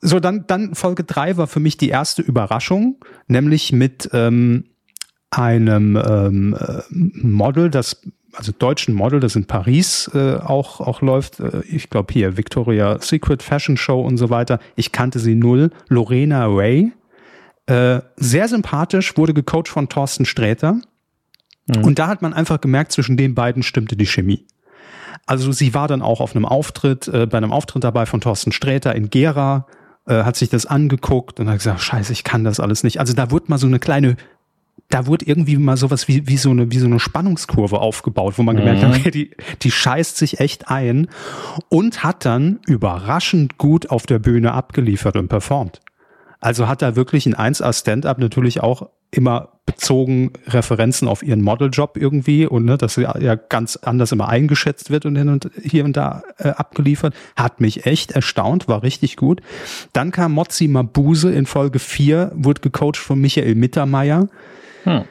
So, 0.00 0.20
dann, 0.20 0.46
dann 0.46 0.74
Folge 0.74 1.04
drei 1.04 1.36
war 1.36 1.46
für 1.46 1.60
mich 1.60 1.76
die 1.76 1.88
erste 1.88 2.22
Überraschung, 2.22 3.04
nämlich 3.26 3.72
mit 3.72 4.08
ähm, 4.12 4.64
einem 5.30 5.96
ähm, 5.96 6.56
äh, 6.58 6.82
Model, 6.90 7.70
das 7.70 8.02
also 8.34 8.52
deutschen 8.56 8.94
Model, 8.94 9.20
das 9.20 9.36
in 9.36 9.46
Paris 9.46 10.10
äh, 10.14 10.36
auch, 10.36 10.80
auch 10.80 11.02
läuft. 11.02 11.40
Äh, 11.40 11.62
ich 11.68 11.90
glaube 11.90 12.12
hier 12.12 12.36
Victoria 12.36 12.98
Secret 13.00 13.42
Fashion 13.42 13.76
Show 13.76 14.00
und 14.00 14.16
so 14.16 14.30
weiter. 14.30 14.58
Ich 14.76 14.92
kannte 14.92 15.18
sie 15.18 15.34
null. 15.34 15.70
Lorena 15.88 16.46
Ray. 16.46 16.92
Äh, 17.66 18.00
sehr 18.16 18.48
sympathisch, 18.48 19.16
wurde 19.16 19.34
gecoacht 19.34 19.68
von 19.68 19.88
Thorsten 19.88 20.24
Sträter. 20.24 20.80
Mhm. 21.66 21.84
Und 21.84 21.98
da 21.98 22.08
hat 22.08 22.22
man 22.22 22.32
einfach 22.32 22.60
gemerkt, 22.60 22.92
zwischen 22.92 23.16
den 23.16 23.34
beiden 23.34 23.62
stimmte 23.62 23.96
die 23.96 24.06
Chemie. 24.06 24.46
Also 25.26 25.52
sie 25.52 25.74
war 25.74 25.86
dann 25.86 26.02
auch 26.02 26.20
auf 26.20 26.34
einem 26.34 26.44
Auftritt, 26.44 27.06
äh, 27.08 27.26
bei 27.26 27.38
einem 27.38 27.52
Auftritt 27.52 27.84
dabei 27.84 28.06
von 28.06 28.20
Thorsten 28.20 28.52
Sträter 28.52 28.94
in 28.94 29.10
Gera, 29.10 29.66
äh, 30.06 30.24
hat 30.24 30.36
sich 30.36 30.48
das 30.48 30.66
angeguckt 30.66 31.38
und 31.38 31.48
hat 31.48 31.58
gesagt, 31.58 31.80
scheiße, 31.80 32.12
ich 32.12 32.24
kann 32.24 32.42
das 32.42 32.58
alles 32.58 32.82
nicht. 32.82 32.98
Also 32.98 33.12
da 33.12 33.30
wurde 33.30 33.46
mal 33.48 33.58
so 33.58 33.66
eine 33.66 33.78
kleine 33.78 34.16
da 34.88 35.06
wurde 35.06 35.26
irgendwie 35.26 35.56
mal 35.56 35.76
sowas 35.76 36.08
wie, 36.08 36.26
wie, 36.26 36.36
so 36.36 36.50
eine, 36.50 36.70
wie 36.70 36.78
so 36.78 36.86
eine 36.86 37.00
Spannungskurve 37.00 37.78
aufgebaut, 37.78 38.34
wo 38.36 38.42
man 38.42 38.56
gemerkt 38.56 38.82
mhm. 38.82 38.86
hat, 38.86 38.98
okay, 38.98 39.10
die, 39.10 39.30
die 39.62 39.70
scheißt 39.70 40.16
sich 40.16 40.40
echt 40.40 40.68
ein 40.68 41.08
und 41.68 42.02
hat 42.02 42.24
dann 42.24 42.60
überraschend 42.66 43.58
gut 43.58 43.90
auf 43.90 44.06
der 44.06 44.18
Bühne 44.18 44.52
abgeliefert 44.52 45.16
und 45.16 45.28
performt. 45.28 45.80
Also 46.40 46.68
hat 46.68 46.80
da 46.80 46.96
wirklich 46.96 47.26
ein 47.26 47.34
1A 47.34 47.72
Stand-up 47.78 48.18
natürlich 48.18 48.62
auch 48.62 48.88
immer 49.10 49.60
bezogen 49.66 50.32
Referenzen 50.46 51.06
auf 51.06 51.22
ihren 51.22 51.42
Modeljob 51.42 51.96
irgendwie 51.96 52.46
und 52.46 52.64
ne, 52.64 52.78
dass 52.78 52.94
sie 52.94 53.02
ja 53.02 53.34
ganz 53.34 53.76
anders 53.76 54.12
immer 54.12 54.28
eingeschätzt 54.28 54.90
wird 54.90 55.04
und 55.04 55.16
hin 55.16 55.28
und 55.28 55.50
hier 55.62 55.84
und 55.84 55.96
da 55.96 56.22
äh, 56.38 56.48
abgeliefert. 56.48 57.14
Hat 57.36 57.60
mich 57.60 57.86
echt 57.86 58.12
erstaunt, 58.12 58.68
war 58.68 58.82
richtig 58.82 59.16
gut. 59.16 59.42
Dann 59.92 60.12
kam 60.12 60.32
Mozzi 60.32 60.68
Mabuse 60.68 61.30
in 61.32 61.46
Folge 61.46 61.78
4, 61.78 62.32
wurde 62.34 62.62
gecoacht 62.62 62.96
von 62.96 63.20
Michael 63.20 63.54
Mittermeier. 63.54 64.28
Hm. 64.84 65.04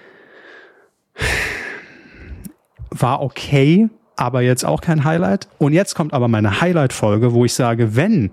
War 2.92 3.22
okay, 3.22 3.90
aber 4.16 4.42
jetzt 4.42 4.66
auch 4.66 4.82
kein 4.82 5.04
Highlight. 5.04 5.48
Und 5.58 5.74
jetzt 5.74 5.96
kommt 5.96 6.14
aber 6.14 6.28
meine 6.28 6.62
Highlight-Folge, 6.62 7.34
wo 7.34 7.46
ich 7.46 7.54
sage, 7.54 7.96
wenn 7.96 8.32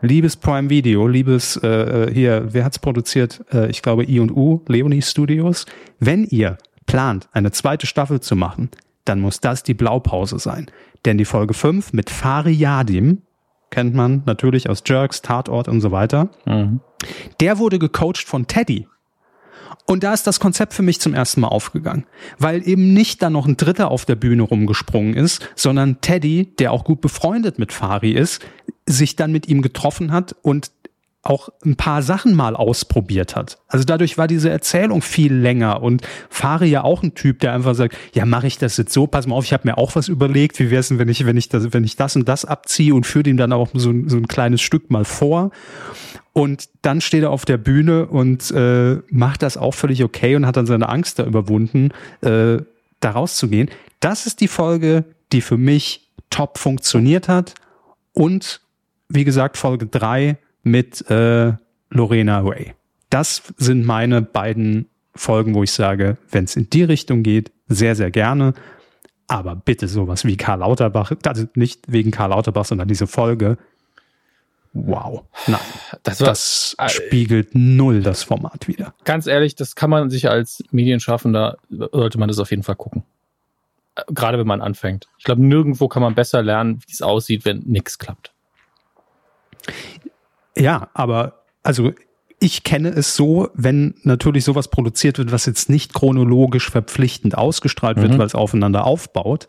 liebes 0.00 0.36
Prime 0.36 0.70
Video, 0.70 1.06
liebes 1.06 1.56
äh, 1.56 1.68
äh 1.68 2.14
hier, 2.14 2.46
wer 2.52 2.64
hat's 2.64 2.78
produziert? 2.78 3.44
Äh, 3.52 3.70
ich 3.70 3.82
glaube 3.82 4.04
I 4.04 4.20
und 4.20 4.30
U, 4.30 4.62
Leonie 4.66 5.02
Studios. 5.02 5.66
Wenn 5.98 6.24
ihr 6.24 6.58
plant, 6.86 7.28
eine 7.32 7.52
zweite 7.52 7.86
Staffel 7.86 8.20
zu 8.20 8.34
machen, 8.34 8.70
dann 9.04 9.20
muss 9.20 9.40
das 9.40 9.62
die 9.62 9.74
Blaupause 9.74 10.38
sein. 10.38 10.70
Denn 11.04 11.18
die 11.18 11.24
Folge 11.24 11.54
5 11.54 11.92
mit 11.92 12.10
Fari 12.10 12.52
Yadim, 12.52 13.22
kennt 13.70 13.94
man 13.94 14.22
natürlich 14.26 14.68
aus 14.68 14.82
Jerks, 14.84 15.22
Tatort 15.22 15.68
und 15.68 15.80
so 15.80 15.92
weiter, 15.92 16.30
mhm. 16.46 16.80
der 17.40 17.58
wurde 17.58 17.78
gecoacht 17.78 18.26
von 18.26 18.46
Teddy. 18.46 18.86
Und 19.90 20.04
da 20.04 20.12
ist 20.12 20.26
das 20.26 20.38
Konzept 20.38 20.74
für 20.74 20.82
mich 20.82 21.00
zum 21.00 21.14
ersten 21.14 21.40
Mal 21.40 21.48
aufgegangen, 21.48 22.04
weil 22.38 22.68
eben 22.68 22.92
nicht 22.92 23.22
da 23.22 23.30
noch 23.30 23.46
ein 23.46 23.56
Dritter 23.56 23.90
auf 23.90 24.04
der 24.04 24.16
Bühne 24.16 24.42
rumgesprungen 24.42 25.14
ist, 25.14 25.48
sondern 25.56 26.02
Teddy, 26.02 26.54
der 26.58 26.72
auch 26.72 26.84
gut 26.84 27.00
befreundet 27.00 27.58
mit 27.58 27.72
Fari 27.72 28.12
ist, 28.12 28.44
sich 28.84 29.16
dann 29.16 29.32
mit 29.32 29.48
ihm 29.48 29.62
getroffen 29.62 30.12
hat 30.12 30.36
und 30.42 30.70
auch 31.22 31.48
ein 31.64 31.76
paar 31.76 32.02
Sachen 32.02 32.34
mal 32.34 32.54
ausprobiert 32.54 33.34
hat. 33.34 33.58
Also 33.66 33.86
dadurch 33.86 34.18
war 34.18 34.26
diese 34.26 34.50
Erzählung 34.50 35.00
viel 35.00 35.32
länger 35.32 35.82
und 35.82 36.02
Fari 36.28 36.68
ja 36.68 36.84
auch 36.84 37.02
ein 37.02 37.14
Typ, 37.14 37.40
der 37.40 37.54
einfach 37.54 37.74
sagt, 37.74 37.96
ja, 38.12 38.26
mache 38.26 38.46
ich 38.46 38.58
das 38.58 38.76
jetzt 38.76 38.92
so, 38.92 39.06
pass 39.06 39.26
mal 39.26 39.36
auf, 39.36 39.44
ich 39.44 39.54
habe 39.54 39.66
mir 39.66 39.78
auch 39.78 39.96
was 39.96 40.08
überlegt, 40.08 40.58
wie 40.58 40.70
wäre 40.70 40.80
es 40.80 40.88
denn, 40.88 40.98
wenn 40.98 41.08
ich, 41.08 41.24
wenn 41.24 41.38
ich 41.38 41.48
das, 41.48 41.72
wenn 41.72 41.84
ich 41.84 41.96
das 41.96 42.14
und 42.14 42.28
das 42.28 42.44
abziehe 42.44 42.94
und 42.94 43.06
führe 43.06 43.30
ihm 43.30 43.38
dann 43.38 43.54
auch 43.54 43.70
so, 43.72 43.92
so 44.06 44.16
ein 44.18 44.28
kleines 44.28 44.60
Stück 44.60 44.90
mal 44.90 45.06
vor. 45.06 45.50
Und 46.38 46.68
dann 46.82 47.00
steht 47.00 47.24
er 47.24 47.32
auf 47.32 47.44
der 47.46 47.56
Bühne 47.56 48.06
und 48.06 48.52
äh, 48.52 48.98
macht 49.10 49.42
das 49.42 49.56
auch 49.56 49.74
völlig 49.74 50.04
okay 50.04 50.36
und 50.36 50.46
hat 50.46 50.56
dann 50.56 50.66
seine 50.66 50.88
Angst 50.88 51.18
da 51.18 51.24
überwunden, 51.24 51.90
äh, 52.20 52.58
da 53.00 53.10
rauszugehen. 53.10 53.68
Das 53.98 54.24
ist 54.24 54.40
die 54.40 54.46
Folge, 54.46 55.04
die 55.32 55.40
für 55.40 55.56
mich 55.56 56.12
top 56.30 56.58
funktioniert 56.58 57.26
hat. 57.26 57.54
Und 58.12 58.60
wie 59.08 59.24
gesagt, 59.24 59.56
Folge 59.56 59.86
drei 59.86 60.38
mit 60.62 61.10
äh, 61.10 61.54
Lorena 61.90 62.38
Ray. 62.38 62.74
Das 63.10 63.42
sind 63.56 63.84
meine 63.84 64.22
beiden 64.22 64.86
Folgen, 65.16 65.56
wo 65.56 65.64
ich 65.64 65.72
sage, 65.72 66.18
wenn 66.30 66.44
es 66.44 66.54
in 66.54 66.70
die 66.70 66.84
Richtung 66.84 67.24
geht, 67.24 67.50
sehr, 67.66 67.96
sehr 67.96 68.12
gerne. 68.12 68.54
Aber 69.26 69.56
bitte 69.56 69.88
sowas 69.88 70.24
wie 70.24 70.36
Karl 70.36 70.60
Lauterbach, 70.60 71.10
also 71.26 71.46
nicht 71.56 71.90
wegen 71.90 72.12
Karl 72.12 72.30
Lauterbach, 72.30 72.64
sondern 72.64 72.86
diese 72.86 73.08
Folge. 73.08 73.58
Wow. 74.86 75.24
Nein. 75.46 75.60
Das, 76.02 76.20
war, 76.20 76.28
das 76.28 76.76
äh, 76.78 76.88
spiegelt 76.88 77.54
null 77.54 78.02
das 78.02 78.22
Format 78.22 78.68
wieder. 78.68 78.94
Ganz 79.04 79.26
ehrlich, 79.26 79.54
das 79.54 79.74
kann 79.74 79.90
man 79.90 80.10
sich 80.10 80.28
als 80.28 80.62
Medienschaffender, 80.70 81.56
sollte 81.68 82.18
man 82.18 82.28
das 82.28 82.38
auf 82.38 82.50
jeden 82.50 82.62
Fall 82.62 82.76
gucken. 82.76 83.04
Äh, 83.96 84.02
gerade 84.12 84.38
wenn 84.38 84.46
man 84.46 84.60
anfängt. 84.60 85.08
Ich 85.18 85.24
glaube, 85.24 85.42
nirgendwo 85.42 85.88
kann 85.88 86.02
man 86.02 86.14
besser 86.14 86.42
lernen, 86.42 86.80
wie 86.86 86.92
es 86.92 87.02
aussieht, 87.02 87.44
wenn 87.44 87.60
nichts 87.60 87.98
klappt. 87.98 88.32
Ja, 90.56 90.88
aber 90.94 91.44
also 91.62 91.92
ich 92.40 92.62
kenne 92.62 92.90
es 92.90 93.16
so, 93.16 93.48
wenn 93.54 93.94
natürlich 94.02 94.44
sowas 94.44 94.68
produziert 94.68 95.18
wird, 95.18 95.32
was 95.32 95.46
jetzt 95.46 95.68
nicht 95.68 95.92
chronologisch 95.92 96.70
verpflichtend 96.70 97.36
ausgestrahlt 97.36 97.96
wird, 98.00 98.12
mhm. 98.12 98.18
weil 98.18 98.26
es 98.26 98.34
aufeinander 98.34 98.84
aufbaut, 98.84 99.48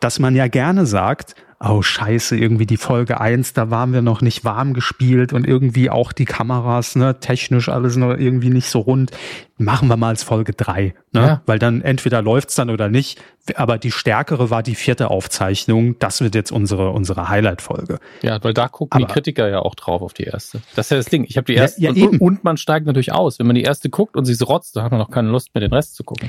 dass 0.00 0.18
man 0.18 0.34
ja 0.34 0.48
gerne 0.48 0.86
sagt, 0.86 1.36
oh 1.60 1.80
scheiße, 1.80 2.36
irgendwie 2.36 2.66
die 2.66 2.76
Folge 2.76 3.20
eins, 3.20 3.52
da 3.54 3.70
waren 3.70 3.92
wir 3.92 4.02
noch 4.02 4.20
nicht 4.20 4.44
warm 4.44 4.74
gespielt 4.74 5.32
und 5.32 5.46
irgendwie 5.46 5.88
auch 5.90 6.12
die 6.12 6.26
Kameras, 6.26 6.96
ne, 6.96 7.18
technisch 7.20 7.68
alles 7.68 7.96
noch 7.96 8.14
irgendwie 8.16 8.50
nicht 8.50 8.68
so 8.68 8.80
rund. 8.80 9.10
Machen 9.58 9.88
wir 9.88 9.96
mal 9.96 10.08
als 10.08 10.22
Folge 10.22 10.52
drei, 10.52 10.94
ne? 11.12 11.20
Ja. 11.20 11.42
Weil 11.46 11.58
dann 11.58 11.80
entweder 11.80 12.20
läuft's 12.20 12.56
dann 12.56 12.68
oder 12.68 12.90
nicht. 12.90 13.22
Aber 13.54 13.78
die 13.78 13.90
stärkere 13.90 14.50
war 14.50 14.62
die 14.62 14.74
vierte 14.74 15.10
Aufzeichnung. 15.10 15.98
Das 15.98 16.20
wird 16.20 16.34
jetzt 16.34 16.52
unsere, 16.52 16.90
unsere 16.90 17.30
Highlight-Folge. 17.30 17.98
Ja, 18.20 18.42
weil 18.44 18.52
da 18.52 18.68
gucken 18.68 19.00
aber, 19.00 19.06
die 19.06 19.12
Kritiker 19.12 19.48
ja 19.48 19.60
auch 19.60 19.74
drauf 19.74 20.02
auf 20.02 20.12
die 20.12 20.24
erste. 20.24 20.60
Das 20.74 20.86
ist 20.86 20.90
ja 20.90 20.96
das 20.98 21.06
Ding. 21.06 21.24
Ich 21.26 21.38
habe 21.38 21.46
die 21.46 21.54
erste 21.54 21.80
ja, 21.80 21.90
ja, 21.90 22.06
und, 22.06 22.20
und, 22.20 22.44
man 22.44 22.58
steigt 22.58 22.84
natürlich 22.84 23.12
aus. 23.12 23.38
Wenn 23.38 23.46
man 23.46 23.56
die 23.56 23.62
erste 23.62 23.88
guckt 23.88 24.14
und 24.14 24.26
sie 24.26 24.34
so 24.34 24.44
rotzt, 24.44 24.76
dann 24.76 24.84
hat 24.84 24.90
man 24.90 25.00
noch 25.00 25.10
keine 25.10 25.30
Lust 25.30 25.54
mehr, 25.54 25.62
den 25.62 25.72
Rest 25.72 25.96
zu 25.96 26.04
gucken. 26.04 26.28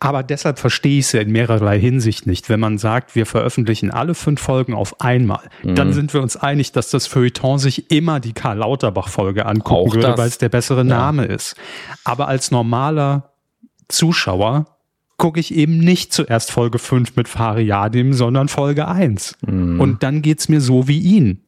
Aber 0.00 0.22
deshalb 0.22 0.60
verstehe 0.60 1.00
ich 1.00 1.06
es 1.06 1.12
ja 1.12 1.20
in 1.20 1.32
mehrerlei 1.32 1.78
Hinsicht 1.80 2.26
nicht. 2.26 2.48
Wenn 2.48 2.60
man 2.60 2.78
sagt, 2.78 3.16
wir 3.16 3.26
veröffentlichen 3.26 3.90
alle 3.90 4.14
fünf 4.14 4.40
Folgen 4.40 4.72
auf 4.72 5.00
einmal, 5.00 5.48
mhm. 5.64 5.74
dann 5.74 5.92
sind 5.92 6.14
wir 6.14 6.22
uns 6.22 6.36
einig, 6.36 6.70
dass 6.70 6.90
das 6.90 7.08
Feuilleton 7.08 7.58
sich 7.58 7.90
immer 7.90 8.20
die 8.20 8.32
Karl 8.32 8.58
Lauterbach-Folge 8.58 9.44
angucken 9.46 9.90
Auch 9.90 9.94
würde, 9.94 10.16
weil 10.16 10.28
es 10.28 10.38
der 10.38 10.50
bessere 10.50 10.78
ja. 10.78 10.84
Name 10.84 11.24
ist. 11.24 11.56
Aber 12.04 12.28
als 12.28 12.52
normaler 12.52 13.32
Zuschauer 13.88 14.66
gucke 15.16 15.40
ich 15.40 15.52
eben 15.52 15.78
nicht 15.78 16.12
zuerst 16.12 16.52
Folge 16.52 16.78
5 16.78 17.16
mit 17.16 17.28
Fariadim, 17.28 18.12
sondern 18.12 18.48
Folge 18.48 18.86
1. 18.86 19.36
Mhm. 19.46 19.80
Und 19.80 20.04
dann 20.04 20.22
geht's 20.22 20.48
mir 20.48 20.60
so 20.60 20.86
wie 20.86 21.00
ihn. 21.00 21.42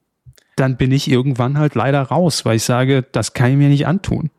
Dann 0.57 0.76
bin 0.76 0.90
ich 0.90 1.09
irgendwann 1.09 1.57
halt 1.57 1.76
leider 1.76 2.03
raus, 2.03 2.44
weil 2.44 2.57
ich 2.57 2.64
sage, 2.64 3.07
das 3.12 3.32
kann 3.32 3.53
ich 3.53 3.57
mir 3.57 3.68
nicht 3.68 3.86
antun. 3.86 4.30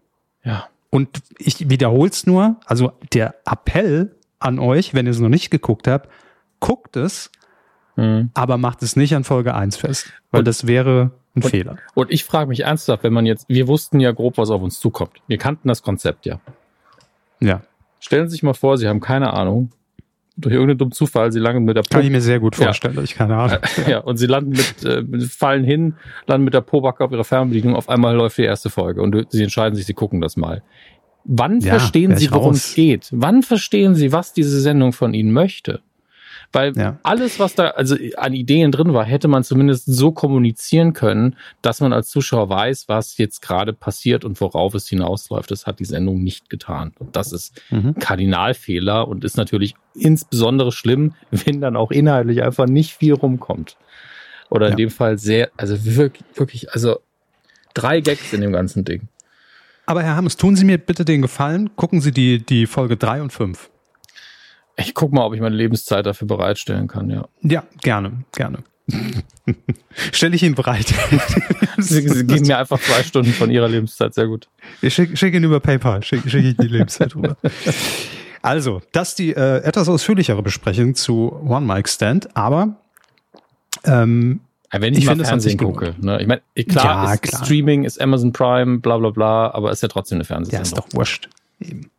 Ja. 0.43 0.67
Und 0.91 1.23
ich 1.39 1.69
wiederhole 1.69 2.09
es 2.09 2.27
nur, 2.27 2.57
also 2.65 2.91
der 3.13 3.35
Appell 3.45 4.15
an 4.39 4.59
euch, 4.59 4.93
wenn 4.93 5.05
ihr 5.07 5.11
es 5.11 5.19
noch 5.19 5.29
nicht 5.29 5.49
geguckt 5.49 5.87
habt, 5.87 6.09
guckt 6.59 6.97
es, 6.97 7.31
mhm. 7.95 8.29
aber 8.33 8.57
macht 8.57 8.83
es 8.83 8.95
nicht 8.95 9.15
an 9.15 9.23
Folge 9.23 9.55
1 9.55 9.77
fest, 9.77 10.11
weil 10.31 10.39
und, 10.39 10.47
das 10.47 10.67
wäre 10.67 11.11
ein 11.35 11.43
und, 11.43 11.49
Fehler. 11.49 11.77
Und 11.93 12.11
ich 12.11 12.25
frage 12.25 12.49
mich 12.49 12.61
ernsthaft, 12.61 13.03
wenn 13.03 13.13
man 13.13 13.25
jetzt, 13.25 13.47
wir 13.47 13.67
wussten 13.69 14.01
ja 14.01 14.11
grob, 14.11 14.37
was 14.37 14.49
auf 14.49 14.61
uns 14.61 14.79
zukommt. 14.79 15.21
Wir 15.27 15.37
kannten 15.37 15.69
das 15.69 15.81
Konzept 15.81 16.25
ja. 16.25 16.41
Ja. 17.39 17.61
Stellen 18.01 18.27
Sie 18.27 18.33
sich 18.33 18.43
mal 18.43 18.53
vor, 18.53 18.77
Sie 18.77 18.87
haben 18.87 18.99
keine 18.99 19.33
Ahnung, 19.33 19.71
durch 20.37 20.53
irgendeinen 20.53 20.77
dummen 20.77 20.91
Zufall, 20.91 21.31
sie 21.31 21.39
landen 21.39 21.65
mit 21.65 21.75
der 21.75 21.83
Kann 21.83 22.03
ich 22.03 22.11
mir 22.11 22.21
sehr 22.21 22.39
gut 22.39 22.55
vorstellen, 22.55 22.95
ja. 22.95 23.01
ich 23.03 23.15
keine 23.15 23.35
Ahnung. 23.35 23.57
Ja, 23.87 23.99
und 23.99 24.17
sie 24.17 24.27
landen 24.27 24.51
mit, 24.51 24.83
äh, 24.85 25.03
fallen 25.27 25.63
hin, 25.63 25.95
landen 26.25 26.45
mit 26.45 26.53
der 26.53 26.61
Pobacke 26.61 27.03
auf 27.03 27.11
ihrer 27.11 27.23
Fernbedienung, 27.23 27.75
auf 27.75 27.89
einmal 27.89 28.15
läuft 28.15 28.37
die 28.37 28.43
erste 28.43 28.69
Folge 28.69 29.01
und 29.01 29.27
sie 29.29 29.43
entscheiden 29.43 29.75
sich, 29.75 29.85
sie 29.85 29.93
gucken 29.93 30.21
das 30.21 30.37
mal. 30.37 30.63
Wann 31.23 31.59
ja, 31.59 31.77
verstehen 31.77 32.15
sie, 32.17 32.31
worum 32.31 32.53
es 32.53 32.73
geht? 32.73 33.09
Wann 33.11 33.43
verstehen 33.43 33.95
sie, 33.95 34.11
was 34.11 34.33
diese 34.33 34.59
Sendung 34.59 34.93
von 34.93 35.13
ihnen 35.13 35.31
möchte? 35.31 35.81
Weil 36.53 36.75
ja. 36.77 36.99
alles, 37.03 37.39
was 37.39 37.55
da 37.55 37.69
also 37.69 37.95
an 38.17 38.33
Ideen 38.33 38.71
drin 38.71 38.93
war, 38.93 39.05
hätte 39.05 39.27
man 39.27 39.43
zumindest 39.43 39.85
so 39.85 40.11
kommunizieren 40.11 40.93
können, 40.93 41.37
dass 41.61 41.79
man 41.79 41.93
als 41.93 42.09
Zuschauer 42.09 42.49
weiß, 42.49 42.89
was 42.89 43.17
jetzt 43.17 43.41
gerade 43.41 43.71
passiert 43.73 44.25
und 44.25 44.39
worauf 44.41 44.73
es 44.73 44.87
hinausläuft. 44.87 45.49
Das 45.49 45.65
hat 45.65 45.79
die 45.79 45.85
Sendung 45.85 46.21
nicht 46.23 46.49
getan. 46.49 46.93
Und 46.99 47.15
das 47.15 47.31
ist 47.31 47.61
mhm. 47.69 47.95
Kardinalfehler 47.95 49.07
und 49.07 49.23
ist 49.23 49.37
natürlich 49.37 49.75
insbesondere 49.93 50.71
schlimm, 50.71 51.13
wenn 51.31 51.61
dann 51.61 51.77
auch 51.77 51.91
inhaltlich 51.91 52.43
einfach 52.43 52.65
nicht 52.67 52.93
viel 52.93 53.13
rumkommt. 53.13 53.77
Oder 54.49 54.67
in 54.67 54.71
ja. 54.71 54.77
dem 54.77 54.89
Fall 54.89 55.17
sehr, 55.17 55.51
also 55.55 55.85
wirklich, 55.85 56.25
wirklich, 56.35 56.73
also 56.73 56.99
drei 57.73 58.01
Gags 58.01 58.33
in 58.33 58.41
dem 58.41 58.51
ganzen 58.51 58.83
Ding. 58.83 59.07
Aber 59.85 60.03
Herr 60.03 60.15
Hammes, 60.17 60.35
tun 60.35 60.55
Sie 60.57 60.65
mir 60.65 60.77
bitte 60.77 61.05
den 61.05 61.21
Gefallen, 61.21 61.75
gucken 61.75 62.01
Sie 62.01 62.11
die, 62.11 62.45
die 62.45 62.65
Folge 62.65 62.97
drei 62.97 63.21
und 63.21 63.31
fünf. 63.31 63.69
Ich 64.81 64.93
guck 64.93 65.11
mal, 65.11 65.25
ob 65.25 65.33
ich 65.33 65.41
meine 65.41 65.55
Lebenszeit 65.55 66.05
dafür 66.05 66.27
bereitstellen 66.27 66.87
kann, 66.87 67.09
ja. 67.09 67.27
Ja, 67.41 67.63
gerne, 67.81 68.23
gerne. 68.33 68.59
Stelle 70.11 70.35
ich 70.35 70.43
Ihnen 70.43 70.55
bereit. 70.55 70.87
Sie, 71.77 72.07
Sie, 72.07 72.25
geben 72.25 72.47
mir 72.47 72.57
einfach 72.57 72.79
zwei 72.79 73.03
Stunden 73.03 73.31
von 73.31 73.49
Ihrer 73.49 73.67
Lebenszeit, 73.67 74.13
sehr 74.13 74.27
gut. 74.27 74.47
Ich 74.81 74.93
schicke 74.93 75.15
schick 75.15 75.33
Ihnen 75.33 75.45
über 75.45 75.59
PayPal, 75.59 76.03
schicke 76.03 76.29
schick 76.29 76.43
Ihnen 76.43 76.57
die 76.59 76.67
Lebenszeit 76.67 77.15
rüber. 77.15 77.37
Also, 78.43 78.81
das 78.91 79.13
die 79.13 79.35
äh, 79.35 79.57
etwas 79.57 79.87
ausführlichere 79.87 80.41
Besprechung 80.41 80.95
zu 80.95 81.31
One 81.45 81.63
Mic 81.63 81.87
Stand, 81.87 82.35
aber 82.35 82.75
ähm, 83.83 84.39
wenn 84.71 84.93
ich, 84.93 84.99
ich 84.99 85.05
mal 85.05 85.11
finde, 85.11 85.25
Fernsehen 85.25 85.57
gucke. 85.57 85.95
Ne? 85.99 86.19
Ich 86.21 86.27
meine, 86.27 86.41
klar, 86.67 87.05
ja, 87.05 87.13
ist 87.13 87.21
klar, 87.21 87.45
Streaming 87.45 87.83
ist 87.83 88.01
Amazon 88.01 88.31
Prime, 88.31 88.79
bla 88.79 88.97
bla 88.97 89.09
bla, 89.09 89.51
aber 89.51 89.71
ist 89.71 89.83
ja 89.83 89.89
trotzdem 89.89 90.17
eine 90.17 90.23
Fernsehsendung. 90.23 90.57
Ja, 90.57 90.61
ist 90.61 90.77
doch 90.77 90.97
wurscht. 90.97 91.29
Eben. 91.59 91.91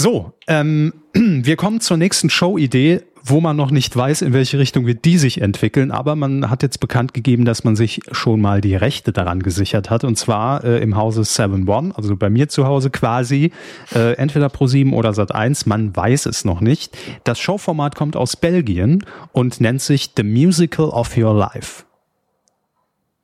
So, 0.00 0.32
ähm, 0.46 0.94
wir 1.12 1.56
kommen 1.56 1.82
zur 1.82 1.98
nächsten 1.98 2.30
Show-Idee, 2.30 3.02
wo 3.22 3.42
man 3.42 3.54
noch 3.54 3.70
nicht 3.70 3.94
weiß, 3.94 4.22
in 4.22 4.32
welche 4.32 4.58
Richtung 4.58 4.86
wird 4.86 5.04
die 5.04 5.18
sich 5.18 5.42
entwickeln, 5.42 5.90
aber 5.90 6.16
man 6.16 6.48
hat 6.48 6.62
jetzt 6.62 6.80
bekannt 6.80 7.12
gegeben, 7.12 7.44
dass 7.44 7.64
man 7.64 7.76
sich 7.76 8.00
schon 8.10 8.40
mal 8.40 8.62
die 8.62 8.74
Rechte 8.74 9.12
daran 9.12 9.42
gesichert 9.42 9.90
hat 9.90 10.04
und 10.04 10.16
zwar 10.16 10.64
äh, 10.64 10.78
im 10.78 10.96
Hause 10.96 11.22
7 11.22 11.68
One, 11.68 11.92
also 11.94 12.16
bei 12.16 12.30
mir 12.30 12.48
zu 12.48 12.64
Hause 12.64 12.88
quasi, 12.88 13.52
äh, 13.94 14.14
entweder 14.14 14.46
Pro7 14.46 14.94
oder 14.94 15.10
Sat1, 15.10 15.68
man 15.68 15.94
weiß 15.94 16.24
es 16.24 16.46
noch 16.46 16.62
nicht. 16.62 16.96
Das 17.24 17.38
Showformat 17.38 17.94
kommt 17.94 18.16
aus 18.16 18.36
Belgien 18.36 19.04
und 19.32 19.60
nennt 19.60 19.82
sich 19.82 20.12
The 20.16 20.22
Musical 20.22 20.86
of 20.86 21.14
Your 21.14 21.34
Life. 21.34 21.84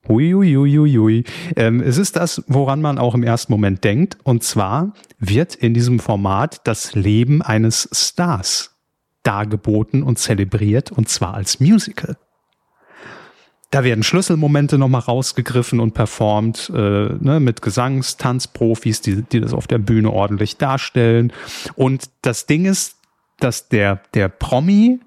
Uiuiuiui. 0.08 1.24
Ähm, 1.56 1.80
es 1.80 1.98
ist 1.98 2.16
das, 2.16 2.42
woran 2.46 2.80
man 2.80 2.98
auch 2.98 3.14
im 3.14 3.22
ersten 3.22 3.52
Moment 3.52 3.84
denkt. 3.84 4.18
Und 4.22 4.42
zwar 4.42 4.92
wird 5.18 5.54
in 5.54 5.74
diesem 5.74 5.98
Format 5.98 6.60
das 6.64 6.94
Leben 6.94 7.42
eines 7.42 7.88
Stars 7.92 8.76
dargeboten 9.22 10.02
und 10.02 10.18
zelebriert, 10.18 10.92
und 10.92 11.08
zwar 11.08 11.34
als 11.34 11.58
Musical. 11.60 12.16
Da 13.70 13.82
werden 13.82 14.04
Schlüsselmomente 14.04 14.78
nochmal 14.78 15.00
rausgegriffen 15.00 15.80
und 15.80 15.92
performt, 15.92 16.70
äh, 16.72 17.08
ne, 17.18 17.40
mit 17.40 17.62
Gesangs-, 17.62 18.16
Tanzprofis, 18.16 19.00
die, 19.00 19.22
die 19.22 19.40
das 19.40 19.52
auf 19.52 19.66
der 19.66 19.78
Bühne 19.78 20.12
ordentlich 20.12 20.56
darstellen. 20.56 21.32
Und 21.74 22.08
das 22.22 22.46
Ding 22.46 22.64
ist, 22.64 22.96
dass 23.40 23.68
der, 23.68 24.00
der 24.14 24.28
Promi, 24.28 25.00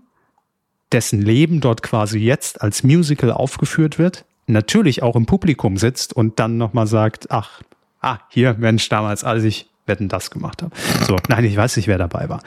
dessen 0.92 1.22
Leben 1.22 1.62
dort 1.62 1.84
quasi 1.84 2.20
jetzt 2.20 2.62
als 2.62 2.84
Musical 2.84 3.32
aufgeführt 3.32 3.98
wird, 3.98 4.26
natürlich 4.50 5.04
auch 5.04 5.16
im 5.16 5.26
Publikum 5.26 5.78
sitzt 5.78 6.14
und 6.14 6.40
dann 6.40 6.58
nochmal 6.58 6.88
sagt, 6.88 7.32
ach, 7.32 7.62
ah, 8.02 8.18
hier, 8.30 8.56
Mensch, 8.58 8.90
damals, 8.90 9.24
als 9.24 9.44
ich 9.44 9.70
Wetten 9.86 10.08
das 10.08 10.32
gemacht 10.32 10.62
habe. 10.62 10.74
So, 11.06 11.18
nein, 11.28 11.44
ich 11.44 11.58
weiß 11.58 11.76
nicht, 11.78 11.88
wer 11.88 11.98
dabei 11.98 12.30
war. 12.30 12.42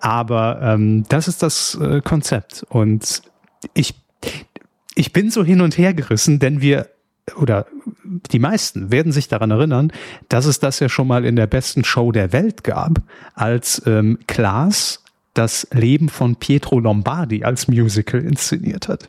Aber 0.00 0.60
ähm, 0.62 1.04
das 1.08 1.28
ist 1.28 1.42
das 1.42 1.74
äh, 1.74 2.00
Konzept. 2.00 2.64
Und 2.68 3.22
ich, 3.74 3.94
ich 4.94 5.12
bin 5.12 5.30
so 5.30 5.44
hin 5.44 5.60
und 5.60 5.76
her 5.76 5.92
gerissen, 5.92 6.38
denn 6.38 6.60
wir 6.60 6.88
oder 7.36 7.66
die 8.04 8.38
meisten 8.38 8.90
werden 8.90 9.10
sich 9.10 9.28
daran 9.28 9.50
erinnern, 9.50 9.92
dass 10.28 10.44
es 10.44 10.60
das 10.60 10.78
ja 10.80 10.88
schon 10.88 11.06
mal 11.06 11.24
in 11.24 11.36
der 11.36 11.46
besten 11.46 11.82
Show 11.82 12.12
der 12.12 12.32
Welt 12.32 12.64
gab, 12.64 13.00
als 13.34 13.82
ähm, 13.86 14.18
Klaas 14.26 15.03
das 15.34 15.66
Leben 15.72 16.08
von 16.08 16.36
Pietro 16.36 16.78
Lombardi 16.78 17.44
als 17.44 17.68
Musical 17.68 18.20
inszeniert 18.20 18.88
hat. 18.88 19.08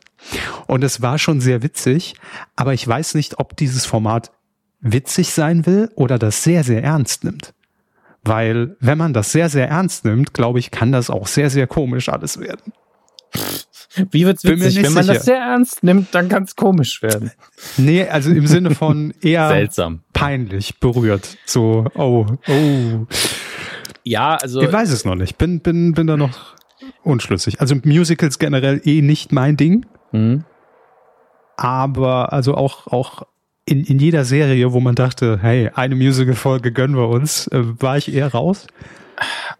Und 0.66 0.84
es 0.84 1.00
war 1.00 1.18
schon 1.18 1.40
sehr 1.40 1.62
witzig, 1.62 2.14
aber 2.56 2.74
ich 2.74 2.86
weiß 2.86 3.14
nicht, 3.14 3.38
ob 3.38 3.56
dieses 3.56 3.86
Format 3.86 4.32
witzig 4.80 5.30
sein 5.30 5.66
will 5.66 5.90
oder 5.94 6.18
das 6.18 6.42
sehr, 6.42 6.64
sehr 6.64 6.82
ernst 6.82 7.24
nimmt. 7.24 7.54
Weil 8.22 8.76
wenn 8.80 8.98
man 8.98 9.12
das 9.12 9.30
sehr, 9.30 9.48
sehr 9.48 9.68
ernst 9.68 10.04
nimmt, 10.04 10.34
glaube 10.34 10.58
ich, 10.58 10.72
kann 10.72 10.90
das 10.90 11.10
auch 11.10 11.28
sehr, 11.28 11.48
sehr 11.48 11.68
komisch 11.68 12.08
alles 12.08 12.40
werden. 12.40 12.72
Wie 14.10 14.26
wird's 14.26 14.44
witzig? 14.44 14.82
Wenn 14.82 14.92
man 14.92 15.04
sicher. 15.04 15.14
das 15.14 15.24
sehr 15.24 15.38
ernst 15.38 15.82
nimmt, 15.82 16.14
dann 16.14 16.28
kann 16.28 16.42
es 16.42 16.56
komisch 16.56 17.02
werden. 17.02 17.30
Nee, 17.76 18.06
also 18.06 18.30
im 18.30 18.46
Sinne 18.46 18.74
von 18.74 19.14
eher 19.20 19.48
seltsam, 19.48 20.00
peinlich, 20.12 20.78
berührt. 20.80 21.36
So, 21.46 21.86
oh, 21.94 22.26
oh. 22.46 23.06
Ja, 24.06 24.36
also. 24.36 24.62
Ich 24.62 24.72
weiß 24.72 24.90
es 24.90 25.04
noch 25.04 25.16
nicht. 25.16 25.36
Bin, 25.36 25.58
bin, 25.60 25.92
bin 25.92 26.06
da 26.06 26.16
noch 26.16 26.54
unschlüssig. 27.02 27.60
Also 27.60 27.74
Musicals 27.82 28.38
generell 28.38 28.80
eh 28.84 29.02
nicht 29.02 29.32
mein 29.32 29.56
Ding. 29.56 29.84
Mhm. 30.12 30.44
Aber 31.56 32.32
also 32.32 32.54
auch, 32.54 32.86
auch 32.86 33.22
in, 33.64 33.82
in 33.82 33.98
jeder 33.98 34.24
Serie, 34.24 34.72
wo 34.72 34.78
man 34.78 34.94
dachte, 34.94 35.40
hey, 35.42 35.70
eine 35.74 35.96
Musical-Folge 35.96 36.70
gönnen 36.70 36.96
wir 36.96 37.08
uns, 37.08 37.48
äh, 37.48 37.62
war 37.80 37.98
ich 37.98 38.14
eher 38.14 38.28
raus. 38.28 38.68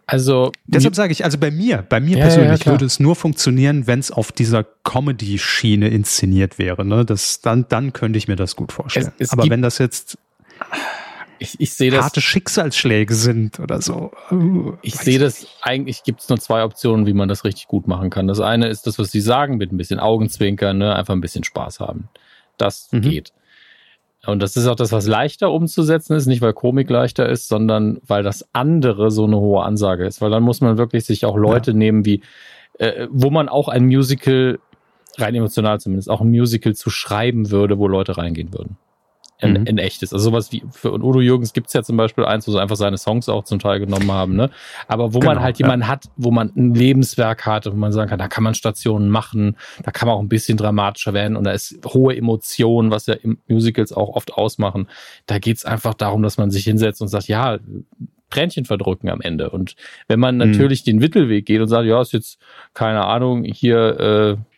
Also 0.05 0.53
deshalb 0.65 0.95
sage 0.95 1.11
ich, 1.11 1.25
also 1.25 1.37
bei 1.37 1.51
mir, 1.51 1.83
bei 1.89 1.99
mir 1.99 2.17
ja, 2.17 2.25
persönlich 2.25 2.63
ja, 2.63 2.71
würde 2.71 2.85
es 2.85 3.01
nur 3.01 3.17
funktionieren, 3.17 3.85
wenn 3.85 3.99
es 3.99 4.11
auf 4.11 4.31
dieser 4.31 4.63
Comedy-Schiene 4.63 5.89
inszeniert 5.89 6.57
wäre. 6.57 6.85
Ne? 6.85 7.03
Das, 7.03 7.41
dann, 7.41 7.65
dann 7.67 7.91
könnte 7.91 8.17
ich 8.17 8.29
mir 8.29 8.37
das 8.37 8.55
gut 8.55 8.71
vorstellen. 8.71 9.11
Es, 9.17 9.27
es 9.27 9.33
Aber 9.33 9.49
wenn 9.49 9.61
das 9.61 9.77
jetzt 9.77 10.17
ich, 11.39 11.59
ich 11.59 11.73
sehe 11.73 11.91
das. 11.91 12.03
Harte 12.03 12.21
Schicksalsschläge 12.21 13.13
sind 13.13 13.59
oder 13.59 13.81
so. 13.81 14.11
Uh, 14.31 14.73
ich 14.81 14.95
sehe 14.95 15.19
das, 15.19 15.47
eigentlich 15.61 16.03
gibt 16.03 16.21
es 16.21 16.29
nur 16.29 16.39
zwei 16.39 16.63
Optionen, 16.63 17.05
wie 17.05 17.13
man 17.13 17.29
das 17.29 17.43
richtig 17.43 17.67
gut 17.67 17.87
machen 17.87 18.09
kann. 18.09 18.27
Das 18.27 18.39
eine 18.39 18.67
ist 18.67 18.87
das, 18.87 18.99
was 18.99 19.11
Sie 19.11 19.21
sagen, 19.21 19.57
mit 19.57 19.71
ein 19.71 19.77
bisschen 19.77 19.99
Augenzwinkern, 19.99 20.77
ne? 20.77 20.95
einfach 20.95 21.13
ein 21.13 21.21
bisschen 21.21 21.43
Spaß 21.43 21.79
haben. 21.79 22.09
Das 22.57 22.89
mhm. 22.91 23.01
geht. 23.01 23.33
Und 24.25 24.41
das 24.41 24.57
ist 24.57 24.67
auch 24.67 24.75
das, 24.75 24.91
was 24.91 25.07
leichter 25.07 25.51
umzusetzen 25.51 26.15
ist, 26.15 26.25
nicht 26.25 26.41
weil 26.41 26.53
Komik 26.53 26.89
leichter 26.89 27.29
ist, 27.29 27.47
sondern 27.47 27.99
weil 28.05 28.23
das 28.23 28.47
andere 28.53 29.11
so 29.11 29.25
eine 29.25 29.37
hohe 29.37 29.63
Ansage 29.63 30.05
ist. 30.05 30.21
Weil 30.21 30.31
dann 30.31 30.43
muss 30.43 30.59
man 30.59 30.77
wirklich 30.77 31.05
sich 31.05 31.25
auch 31.25 31.37
Leute 31.37 31.71
ja. 31.71 31.77
nehmen, 31.77 32.05
wie, 32.05 32.21
äh, 32.79 33.07
wo 33.09 33.29
man 33.29 33.47
auch 33.47 33.67
ein 33.69 33.85
Musical, 33.85 34.59
rein 35.17 35.35
emotional 35.35 35.79
zumindest, 35.79 36.09
auch 36.09 36.21
ein 36.21 36.29
Musical 36.29 36.75
zu 36.75 36.89
schreiben 36.89 37.51
würde, 37.51 37.77
wo 37.77 37.87
Leute 37.87 38.17
reingehen 38.17 38.53
würden 38.53 38.77
in, 39.39 39.51
mhm. 39.51 39.65
in 39.65 39.77
echtes. 39.77 40.13
Also 40.13 40.29
sowas 40.29 40.51
wie 40.51 40.63
für 40.71 40.93
Udo 40.93 41.21
Jürgens 41.21 41.53
gibt's 41.53 41.73
ja 41.73 41.83
zum 41.83 41.97
Beispiel 41.97 42.25
eins, 42.25 42.47
wo 42.47 42.51
sie 42.51 42.61
einfach 42.61 42.75
seine 42.75 42.97
Songs 42.97 43.29
auch 43.29 43.43
zum 43.43 43.59
Teil 43.59 43.79
genommen 43.79 44.11
haben, 44.11 44.35
ne? 44.35 44.49
Aber 44.87 45.13
wo 45.13 45.19
genau, 45.19 45.35
man 45.35 45.43
halt 45.43 45.59
jemanden 45.59 45.87
hat, 45.87 46.05
wo 46.15 46.31
man 46.31 46.51
ein 46.55 46.73
Lebenswerk 46.73 47.45
hat, 47.45 47.65
wo 47.65 47.75
man 47.75 47.91
sagen 47.91 48.09
kann, 48.09 48.19
da 48.19 48.27
kann 48.27 48.43
man 48.43 48.55
Stationen 48.55 49.09
machen, 49.09 49.55
da 49.83 49.91
kann 49.91 50.07
man 50.07 50.17
auch 50.17 50.21
ein 50.21 50.29
bisschen 50.29 50.57
dramatischer 50.57 51.13
werden 51.13 51.37
und 51.37 51.43
da 51.43 51.51
ist 51.51 51.79
hohe 51.85 52.15
Emotionen, 52.15 52.89
was 52.89 53.05
ja 53.05 53.13
im 53.13 53.37
Musicals 53.47 53.93
auch 53.93 54.09
oft 54.09 54.33
ausmachen. 54.33 54.87
Da 55.27 55.39
geht's 55.39 55.65
einfach 55.65 55.93
darum, 55.93 56.23
dass 56.23 56.37
man 56.37 56.49
sich 56.49 56.63
hinsetzt 56.63 57.01
und 57.01 57.07
sagt, 57.07 57.27
ja, 57.27 57.59
Tränchen 58.29 58.65
verdrücken 58.65 59.09
am 59.09 59.21
Ende. 59.21 59.49
Und 59.49 59.75
wenn 60.07 60.19
man 60.19 60.35
mhm. 60.35 60.51
natürlich 60.51 60.81
mhm. 60.81 60.85
den 60.85 60.97
Mittelweg 60.97 61.45
geht 61.45 61.61
und 61.61 61.67
sagt, 61.67 61.85
ja, 61.85 62.01
ist 62.01 62.13
jetzt, 62.13 62.39
keine 62.73 63.05
Ahnung, 63.05 63.43
hier, 63.43 63.99
äh, 63.99 64.56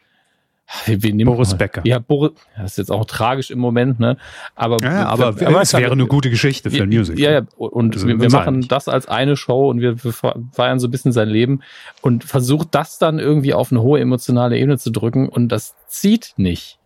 Boris? 1.26 1.56
Becker. 1.56 1.82
Ja, 1.84 2.00
Boris, 2.00 2.32
das 2.56 2.72
ist 2.72 2.78
jetzt 2.78 2.92
auch 2.92 3.06
tragisch 3.06 3.50
im 3.52 3.60
Moment, 3.60 4.00
ne? 4.00 4.18
Aber, 4.56 4.78
ja, 4.82 5.08
aber, 5.08 5.28
aber 5.28 5.62
es 5.62 5.74
wäre 5.74 5.92
eine 5.92 6.06
gute 6.06 6.30
Geschichte 6.30 6.70
für 6.70 6.84
ein 6.84 6.90
Musical. 6.90 7.20
Ja, 7.20 7.32
ja, 7.32 7.42
und 7.58 7.96
also, 7.96 8.08
wir, 8.08 8.20
wir 8.20 8.30
machen 8.30 8.68
das 8.68 8.88
als 8.88 9.08
eine 9.08 9.36
Show 9.36 9.70
und 9.70 9.82
wir, 9.82 10.04
wir 10.04 10.14
feiern 10.52 10.80
so 10.80 10.88
ein 10.88 10.92
bisschen 10.92 11.12
sein 11.12 11.30
Leben 11.30 11.62
und 12.02 12.24
versucht 12.24 12.70
das 12.72 13.00
dann 13.00 13.20
irgendwie 13.20 13.54
auf 13.54 13.72
eine 13.72 13.82
hohe 13.82 14.00
emotionale 14.00 14.58
Ebene 14.58 14.78
zu 14.78 14.92
drücken 14.92 15.28
und 15.28 15.50
das 15.50 15.76
zieht 15.88 16.34
nicht. 16.38 16.78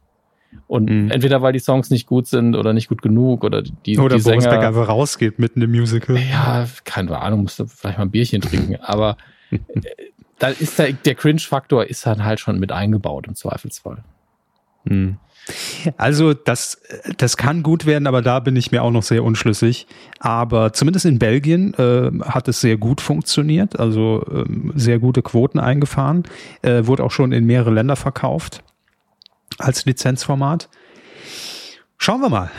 Und 0.68 0.90
mhm. 0.90 1.12
entweder 1.12 1.42
weil 1.42 1.54
die 1.54 1.60
Songs 1.60 1.90
nicht 1.90 2.08
gut 2.08 2.28
sind 2.28 2.56
oder 2.56 2.74
nicht 2.74 2.88
gut 2.88 3.02
genug 3.02 3.44
oder 3.44 3.62
die 3.62 3.98
Oder 3.98 4.18
die 4.18 4.24
Boris 4.24 4.44
Sänger, 4.44 4.56
Becker 4.56 4.68
einfach 4.68 4.88
rausgeht 4.88 5.40
mitten 5.40 5.62
im 5.62 5.72
Musical. 5.72 6.18
Ja, 6.18 6.68
keine 6.84 7.20
Ahnung, 7.20 7.44
musste 7.44 7.68
vielleicht 7.68 7.98
mal 7.98 8.06
ein 8.06 8.12
Bierchen 8.12 8.42
trinken, 8.42 8.78
aber 8.82 9.18
da 10.44 10.50
ist 10.50 10.78
der, 10.78 10.92
der 10.92 11.16
Cringe-Faktor 11.16 11.86
ist 11.86 12.06
dann 12.06 12.26
halt 12.26 12.42
schon 12.42 12.60
mit 12.60 12.74
eingebaut 12.74 13.28
im 13.28 13.36
Zweifelsfall. 13.36 14.04
Hm. 14.86 15.16
Also 15.96 16.34
das, 16.34 16.82
das 17.18 17.38
kann 17.38 17.64
gut 17.64 17.86
werden, 17.86 18.08
aber 18.08 18.22
da 18.22 18.42
bin 18.42 18.58
ich 18.58 18.70
mir 18.70 18.84
auch 18.84 18.92
noch 18.92 19.04
sehr 19.04 19.24
unschlüssig. 19.24 19.88
Aber 20.20 20.74
zumindest 20.74 21.06
in 21.06 21.18
Belgien 21.18 21.74
äh, 21.76 22.12
hat 22.26 22.50
es 22.50 22.60
sehr 22.60 22.76
gut 22.76 23.00
funktioniert, 23.00 23.80
also 23.80 24.26
ähm, 24.30 24.74
sehr 24.76 25.00
gute 25.00 25.22
Quoten 25.22 25.60
eingefahren, 25.60 26.24
äh, 26.62 26.88
wurde 26.88 27.06
auch 27.06 27.12
schon 27.12 27.32
in 27.32 27.46
mehrere 27.46 27.72
Länder 27.72 27.96
verkauft 27.96 28.66
als 29.60 29.86
Lizenzformat. 29.86 30.68
Schauen 31.98 32.20
wir 32.20 32.30
mal. 32.30 32.52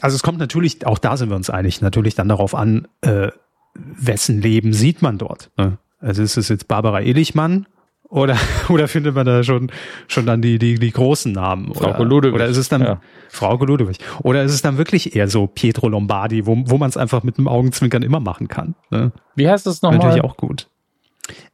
Also 0.00 0.14
es 0.14 0.22
kommt 0.22 0.38
natürlich, 0.38 0.86
auch 0.86 0.98
da 0.98 1.16
sind 1.16 1.28
wir 1.28 1.36
uns 1.36 1.50
einig, 1.50 1.80
natürlich 1.80 2.14
dann 2.14 2.28
darauf 2.28 2.54
an, 2.54 2.86
äh, 3.00 3.32
wessen 3.74 4.40
Leben 4.40 4.72
sieht 4.72 5.02
man 5.02 5.18
dort. 5.18 5.50
Ne? 5.56 5.78
Also 6.00 6.22
ist 6.22 6.36
es 6.36 6.48
jetzt 6.48 6.68
Barbara 6.68 7.00
Elichmann 7.00 7.66
oder, 8.10 8.36
oder 8.68 8.88
findet 8.88 9.14
man 9.14 9.24
da 9.24 9.42
schon, 9.44 9.70
schon 10.08 10.26
dann 10.26 10.42
die, 10.42 10.58
die, 10.58 10.78
die 10.78 10.90
großen 10.90 11.32
Namen? 11.32 11.72
Frau 11.74 11.90
oder, 11.90 12.04
Ludewig. 12.04 12.34
Oder 12.34 12.46
ist 12.46 12.56
es 12.56 12.68
dann 12.68 12.82
ja. 12.82 13.00
Frau 13.28 13.56
Ludewig? 13.56 13.98
Oder 14.22 14.42
ist 14.42 14.52
es 14.52 14.62
dann 14.62 14.78
wirklich 14.78 15.14
eher 15.14 15.28
so 15.28 15.46
Pietro 15.46 15.88
Lombardi, 15.88 16.46
wo, 16.46 16.56
wo 16.66 16.78
man 16.78 16.90
es 16.90 16.96
einfach 16.96 17.22
mit 17.22 17.38
einem 17.38 17.48
Augenzwinkern 17.48 18.02
immer 18.02 18.20
machen 18.20 18.48
kann? 18.48 18.74
Ne? 18.90 19.12
Wie 19.36 19.48
heißt 19.48 19.66
das 19.66 19.82
nochmal? 19.82 19.98
Natürlich 19.98 20.24
auch 20.24 20.36
gut. 20.36 20.68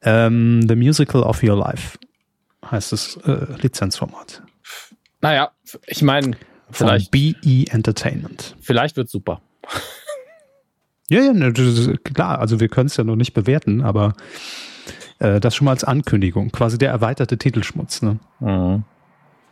Ähm, 0.03 0.67
The 0.67 0.77
Musical 0.77 1.23
of 1.23 1.43
Your 1.43 1.59
Life 1.59 1.99
heißt 2.71 2.93
das 2.93 3.19
äh, 3.25 3.47
Lizenzformat. 3.61 4.43
Naja, 5.21 5.51
ich 5.87 6.03
meine, 6.03 6.37
vielleicht. 6.71 7.11
BE 7.11 7.67
Entertainment. 7.71 8.57
Vielleicht 8.61 8.97
wird 8.97 9.11
super. 9.11 9.43
Ja, 11.09 11.21
ja, 11.21 11.33
ne, 11.33 11.53
klar, 11.53 12.41
also 12.41 12.59
wir 12.61 12.69
können 12.69 12.87
es 12.87 12.97
ja 12.97 13.05
noch 13.05 13.17
nicht 13.17 13.33
bewerten, 13.33 13.81
aber 13.81 14.15
äh, 15.19 15.41
das 15.41 15.55
schon 15.55 15.67
mal 15.67 15.73
als 15.73 15.85
Ankündigung, 15.85 16.51
quasi 16.51 16.79
der 16.79 16.91
erweiterte 16.91 17.39
Titelschmutz, 17.39 18.03
ne? 18.03 18.19
Mhm. 18.41 18.85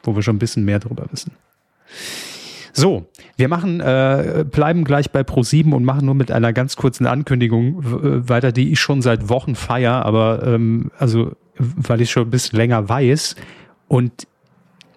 Wo 0.03 0.15
wir 0.15 0.23
schon 0.23 0.37
ein 0.37 0.41
bisschen 0.41 0.65
mehr 0.65 0.81
drüber 0.81 1.07
wissen. 1.11 1.33
So, 2.73 3.07
wir 3.37 3.49
machen, 3.49 3.81
äh, 3.81 4.45
bleiben 4.51 4.85
gleich 4.85 5.13
bei 5.13 5.21
Pro7 5.21 5.73
und 5.73 5.85
machen 5.85 6.07
nur 6.07 6.17
mit 6.17 6.33
einer 6.33 6.53
ganz 6.53 6.75
kurzen 6.75 7.07
Ankündigung 7.07 7.83
äh, 7.83 8.29
weiter, 8.29 8.51
die 8.51 8.73
ich 8.73 8.81
schon 8.81 9.01
seit 9.01 9.29
Wochen 9.29 9.55
feier, 9.55 10.05
aber 10.05 10.43
ähm, 10.45 10.91
also 10.99 11.37
weil 11.57 12.01
ich 12.01 12.11
schon 12.11 12.25
ein 12.25 12.31
bisschen 12.31 12.57
länger 12.57 12.89
weiß. 12.89 13.37
Und 13.87 14.27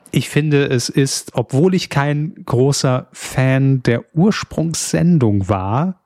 ich 0.10 0.30
finde, 0.30 0.66
es 0.66 0.90
ist, 0.90 1.36
obwohl 1.36 1.76
ich 1.76 1.90
kein 1.90 2.34
großer 2.46 3.08
Fan 3.12 3.84
der 3.84 4.04
Ursprungssendung 4.16 5.48
war, 5.48 6.02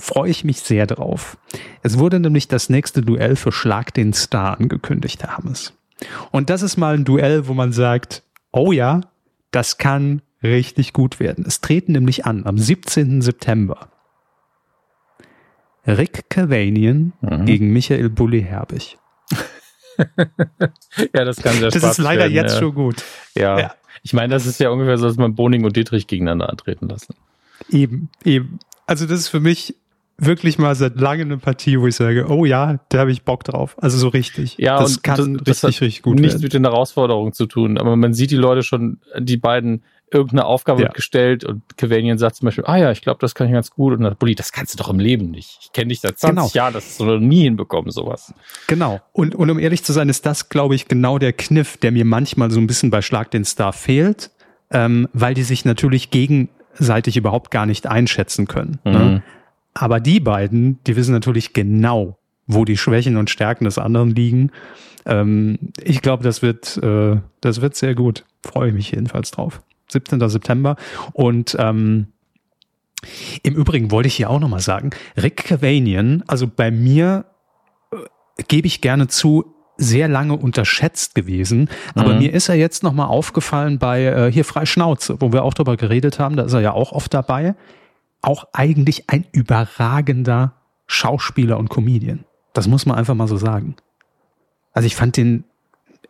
freue 0.00 0.30
ich 0.30 0.44
mich 0.44 0.60
sehr 0.60 0.86
drauf. 0.86 1.36
Es 1.82 1.98
wurde 1.98 2.20
nämlich 2.20 2.48
das 2.48 2.68
nächste 2.68 3.02
Duell 3.02 3.36
für 3.36 3.52
Schlag 3.52 3.94
den 3.94 4.12
Star 4.12 4.58
angekündigt, 4.58 5.22
Herr 5.22 5.36
Hammes. 5.36 5.74
Und 6.30 6.50
das 6.50 6.62
ist 6.62 6.76
mal 6.76 6.94
ein 6.94 7.04
Duell, 7.04 7.46
wo 7.46 7.54
man 7.54 7.72
sagt, 7.72 8.22
oh 8.52 8.72
ja, 8.72 9.02
das 9.50 9.78
kann 9.78 10.22
richtig 10.42 10.92
gut 10.92 11.20
werden. 11.20 11.44
Es 11.46 11.60
treten 11.60 11.92
nämlich 11.92 12.24
an 12.24 12.46
am 12.46 12.58
17. 12.58 13.20
September 13.22 13.88
Rick 15.86 16.28
Cavanian 16.28 17.12
mhm. 17.20 17.46
gegen 17.46 17.72
Michael 17.72 18.10
Bulli 18.10 18.42
Herbig. 18.42 18.98
ja, 21.14 21.24
das 21.24 21.36
kann 21.36 21.54
sehr 21.54 21.70
Das 21.70 21.82
ist 21.82 21.98
leider 21.98 22.22
werden, 22.22 22.34
jetzt 22.34 22.54
ja. 22.54 22.58
schon 22.60 22.74
gut. 22.74 23.04
Ja. 23.34 23.58
ja. 23.58 23.74
Ich 24.02 24.12
meine, 24.12 24.32
das 24.32 24.46
ist 24.46 24.60
ja 24.60 24.70
ungefähr 24.70 24.96
so, 24.98 25.06
dass 25.06 25.16
man 25.16 25.34
Boning 25.34 25.64
und 25.64 25.76
Dietrich 25.76 26.06
gegeneinander 26.06 26.48
antreten 26.48 26.88
lassen. 26.88 27.14
Eben, 27.68 28.08
eben. 28.24 28.58
Also 28.86 29.06
das 29.06 29.20
ist 29.20 29.28
für 29.28 29.40
mich 29.40 29.76
wirklich 30.20 30.58
mal 30.58 30.74
seit 30.74 31.00
langem 31.00 31.28
eine 31.28 31.38
Partie, 31.38 31.80
wo 31.80 31.86
ich 31.86 31.96
sage, 31.96 32.26
oh 32.28 32.44
ja, 32.44 32.80
da 32.88 32.98
habe 32.98 33.12
ich 33.12 33.22
Bock 33.22 33.44
drauf. 33.44 33.76
Also 33.78 33.98
so 33.98 34.08
richtig. 34.08 34.56
Ja, 34.58 34.78
das 34.78 34.96
und 34.96 35.02
kann 35.02 35.34
das, 35.34 35.60
das 35.60 35.64
richtig, 35.64 35.80
richtig 35.82 36.02
gut 36.02 36.18
Nichts 36.18 36.34
werden. 36.34 36.42
mit 36.42 36.52
den 36.54 36.64
Herausforderungen 36.64 37.32
zu 37.32 37.46
tun, 37.46 37.78
aber 37.78 37.96
man 37.96 38.14
sieht 38.14 38.30
die 38.30 38.36
Leute 38.36 38.62
schon, 38.62 39.00
die 39.18 39.36
beiden 39.36 39.82
irgendeine 40.12 40.44
Aufgabe 40.44 40.82
ja. 40.82 40.88
gestellt 40.88 41.44
und 41.44 41.62
Kevanian 41.76 42.18
sagt 42.18 42.36
zum 42.36 42.46
Beispiel, 42.46 42.64
ah 42.66 42.76
ja, 42.76 42.90
ich 42.90 43.02
glaube, 43.02 43.18
das 43.20 43.34
kann 43.34 43.46
ich 43.46 43.52
ganz 43.52 43.70
gut. 43.70 43.94
Und 43.94 44.02
dann, 44.02 44.16
Bulli, 44.16 44.34
das 44.34 44.52
kannst 44.52 44.74
du 44.74 44.78
doch 44.78 44.90
im 44.90 44.98
Leben 44.98 45.30
nicht. 45.30 45.58
Ich 45.62 45.72
kenne 45.72 45.88
dich 45.88 46.00
seit 46.00 46.18
20 46.18 46.30
genau. 46.30 46.50
Jahren, 46.52 46.74
das 46.74 46.84
hast 46.84 47.00
du 47.00 47.04
noch 47.04 47.18
nie 47.18 47.42
hinbekommen, 47.42 47.90
sowas. 47.90 48.34
Genau. 48.66 49.00
Und, 49.12 49.34
und 49.34 49.50
um 49.50 49.58
ehrlich 49.58 49.84
zu 49.84 49.92
sein, 49.92 50.08
ist 50.08 50.26
das, 50.26 50.48
glaube 50.48 50.74
ich, 50.74 50.88
genau 50.88 51.18
der 51.18 51.32
Kniff, 51.32 51.76
der 51.76 51.92
mir 51.92 52.04
manchmal 52.04 52.50
so 52.50 52.60
ein 52.60 52.66
bisschen 52.66 52.90
bei 52.90 53.02
Schlag 53.02 53.30
den 53.30 53.44
Star 53.44 53.72
fehlt, 53.72 54.30
ähm, 54.70 55.08
weil 55.12 55.34
die 55.34 55.42
sich 55.42 55.64
natürlich 55.64 56.10
gegenseitig 56.10 57.16
überhaupt 57.16 57.50
gar 57.50 57.66
nicht 57.66 57.86
einschätzen 57.86 58.46
können. 58.48 58.78
Ne? 58.84 58.90
Mhm. 58.90 58.98
Ne? 58.98 59.22
Aber 59.74 60.00
die 60.00 60.20
beiden, 60.20 60.82
die 60.84 60.96
wissen 60.96 61.12
natürlich 61.12 61.52
genau, 61.52 62.18
wo 62.46 62.64
die 62.64 62.76
Schwächen 62.76 63.16
und 63.16 63.30
Stärken 63.30 63.64
des 63.64 63.78
anderen 63.78 64.10
liegen. 64.10 64.50
Ähm, 65.06 65.58
ich 65.82 66.02
glaube, 66.02 66.24
das 66.24 66.42
wird, 66.42 66.76
äh, 66.78 67.18
das 67.40 67.60
wird 67.60 67.76
sehr 67.76 67.94
gut. 67.94 68.24
Freue 68.42 68.68
ich 68.68 68.74
mich 68.74 68.90
jedenfalls 68.90 69.30
drauf. 69.30 69.62
17. 69.88 70.28
September. 70.28 70.76
Und 71.12 71.56
ähm, 71.58 72.08
im 73.42 73.54
Übrigen 73.54 73.90
wollte 73.90 74.08
ich 74.08 74.14
hier 74.14 74.30
auch 74.30 74.40
nochmal 74.40 74.60
sagen, 74.60 74.90
Rick 75.16 75.44
Cavanian, 75.44 76.22
also 76.26 76.46
bei 76.46 76.70
mir 76.70 77.24
äh, 77.92 77.96
gebe 78.48 78.66
ich 78.66 78.80
gerne 78.80 79.08
zu, 79.08 79.54
sehr 79.76 80.08
lange 80.08 80.36
unterschätzt 80.36 81.14
gewesen. 81.14 81.70
Aber 81.94 82.12
mhm. 82.12 82.18
mir 82.18 82.34
ist 82.34 82.48
er 82.48 82.56
jetzt 82.56 82.82
nochmal 82.82 83.06
aufgefallen 83.06 83.78
bei 83.78 84.04
äh, 84.04 84.32
hier 84.32 84.44
Freischnauze, 84.44 85.16
wo 85.20 85.32
wir 85.32 85.42
auch 85.42 85.54
drüber 85.54 85.76
geredet 85.76 86.18
haben. 86.18 86.36
Da 86.36 86.42
ist 86.42 86.52
er 86.52 86.60
ja 86.60 86.72
auch 86.72 86.92
oft 86.92 87.14
dabei 87.14 87.54
auch 88.22 88.48
eigentlich 88.52 89.08
ein 89.08 89.26
überragender 89.32 90.54
Schauspieler 90.86 91.58
und 91.58 91.68
Comedian. 91.68 92.24
Das 92.52 92.66
muss 92.66 92.86
man 92.86 92.96
einfach 92.96 93.14
mal 93.14 93.28
so 93.28 93.36
sagen. 93.36 93.76
Also 94.72 94.86
ich 94.86 94.96
fand 94.96 95.16
den 95.16 95.44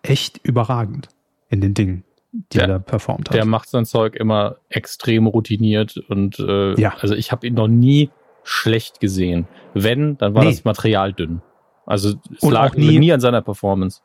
echt 0.03 0.39
überragend 0.43 1.09
in 1.49 1.61
den 1.61 1.75
Dingen, 1.75 2.05
die 2.33 2.59
der, 2.59 2.63
er 2.63 2.69
da 2.69 2.79
performt 2.79 3.29
hat. 3.29 3.35
Der 3.35 3.45
macht 3.45 3.69
sein 3.69 3.85
Zeug 3.85 4.17
immer 4.17 4.57
extrem 4.69 5.27
routiniert 5.27 5.97
und 6.09 6.39
äh, 6.39 6.81
ja. 6.81 6.95
also 7.01 7.15
ich 7.15 7.33
habe 7.33 7.47
ihn 7.47 7.55
noch 7.55 7.69
nie 7.69 8.11
schlecht 8.43 9.01
gesehen. 9.01 9.47
Wenn, 9.75 10.17
dann 10.19 10.35
war 10.35 10.45
nee. 10.45 10.51
das 10.51 10.65
Material 10.65 11.13
dünn. 11.13 11.43
Also 11.87 12.15
es 12.35 12.43
und 12.43 12.53
lag 12.53 12.75
nie, 12.77 12.99
nie 12.99 13.13
an 13.13 13.21
seiner 13.21 13.43
Performance 13.43 14.01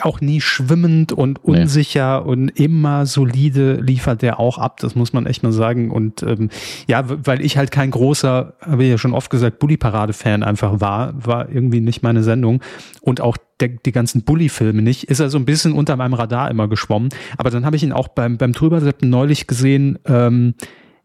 auch 0.00 0.20
nie 0.20 0.40
schwimmend 0.40 1.12
und 1.12 1.42
unsicher 1.44 2.22
nee. 2.22 2.30
und 2.30 2.48
immer 2.48 3.06
solide 3.06 3.74
liefert 3.74 4.22
der 4.22 4.38
auch 4.38 4.58
ab, 4.58 4.80
das 4.80 4.94
muss 4.94 5.12
man 5.12 5.26
echt 5.26 5.42
mal 5.42 5.52
sagen. 5.52 5.90
Und 5.90 6.22
ähm, 6.22 6.50
ja, 6.86 7.04
weil 7.06 7.40
ich 7.40 7.56
halt 7.56 7.70
kein 7.70 7.90
großer, 7.90 8.54
habe 8.60 8.84
ich 8.84 8.90
ja 8.90 8.98
schon 8.98 9.14
oft 9.14 9.30
gesagt, 9.30 9.58
Bully-Parade-Fan 9.58 10.42
einfach 10.42 10.80
war, 10.80 11.14
war 11.24 11.48
irgendwie 11.48 11.80
nicht 11.80 12.02
meine 12.02 12.22
Sendung. 12.22 12.62
Und 13.00 13.20
auch 13.20 13.36
der, 13.60 13.68
die 13.68 13.92
ganzen 13.92 14.22
Bully-Filme 14.22 14.82
nicht, 14.82 15.04
ist 15.04 15.20
er 15.20 15.30
so 15.30 15.38
ein 15.38 15.44
bisschen 15.44 15.72
unter 15.72 15.96
meinem 15.96 16.14
Radar 16.14 16.50
immer 16.50 16.68
geschwommen. 16.68 17.08
Aber 17.36 17.50
dann 17.50 17.64
habe 17.64 17.76
ich 17.76 17.82
ihn 17.82 17.92
auch 17.92 18.08
beim, 18.08 18.36
beim 18.36 18.52
Drüberseppen 18.52 19.08
neulich 19.08 19.46
gesehen, 19.46 19.98
ähm, 20.06 20.54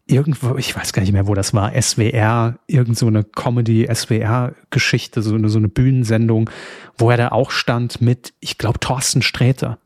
irgendwo, 0.06 0.56
ich 0.56 0.74
weiß 0.76 0.92
gar 0.92 1.02
nicht 1.02 1.12
mehr, 1.12 1.26
wo 1.26 1.34
das 1.34 1.54
war, 1.54 1.80
SWR, 1.80 2.58
irgend 2.66 2.98
so 2.98 3.06
eine 3.06 3.24
Comedy-SWR-Geschichte, 3.24 5.22
so 5.22 5.34
eine, 5.34 5.48
so 5.48 5.58
eine 5.58 5.68
Bühnensendung, 5.68 6.50
wo 6.98 7.10
er 7.10 7.16
da 7.16 7.28
auch 7.28 7.50
stand 7.50 8.00
mit, 8.00 8.34
ich 8.40 8.58
glaube, 8.58 8.80
Thorsten 8.80 9.22
Sträter. 9.22 9.78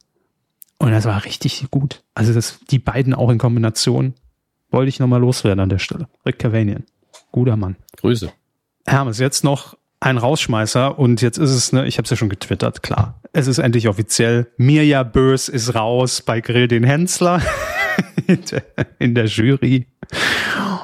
Und 0.79 0.91
das 0.93 1.05
war 1.05 1.25
richtig 1.25 1.67
gut. 1.71 2.03
Also 2.15 2.33
das, 2.33 2.61
die 2.71 2.79
beiden 2.79 3.15
auch 3.15 3.31
in 3.31 3.39
Kombination 3.39 4.15
wollte 4.71 4.89
ich 4.89 5.01
nochmal 5.01 5.21
loswerden 5.21 5.61
an 5.61 5.69
der 5.69 5.79
Stelle. 5.79 6.09
Rick 6.27 6.39
Cavanian. 6.39 6.85
Guter 7.33 7.57
Mann. 7.57 7.77
Grüße. 7.97 8.33
Hermes, 8.87 9.19
jetzt 9.19 9.45
noch 9.45 9.77
ein 10.01 10.19
Rausschmeißer 10.19 10.99
und 10.99 11.21
jetzt 11.21 11.39
ist 11.39 11.51
es, 11.51 11.73
ne, 11.73 11.87
ich 11.87 11.99
habe 11.99 12.05
es 12.05 12.11
ja 12.11 12.17
schon 12.17 12.29
getwittert, 12.29 12.83
klar. 12.83 13.21
Es 13.33 13.49
ist 13.49 13.59
endlich 13.59 13.89
offiziell. 13.89 14.47
Mirja 14.57 15.03
Bös 15.03 15.49
ist 15.49 15.75
raus 15.75 16.23
bei 16.23 16.41
Grill 16.41 16.69
den 16.69 16.85
Hensler 16.85 17.43
in 18.99 19.15
der 19.15 19.27
Jury. 19.27 19.87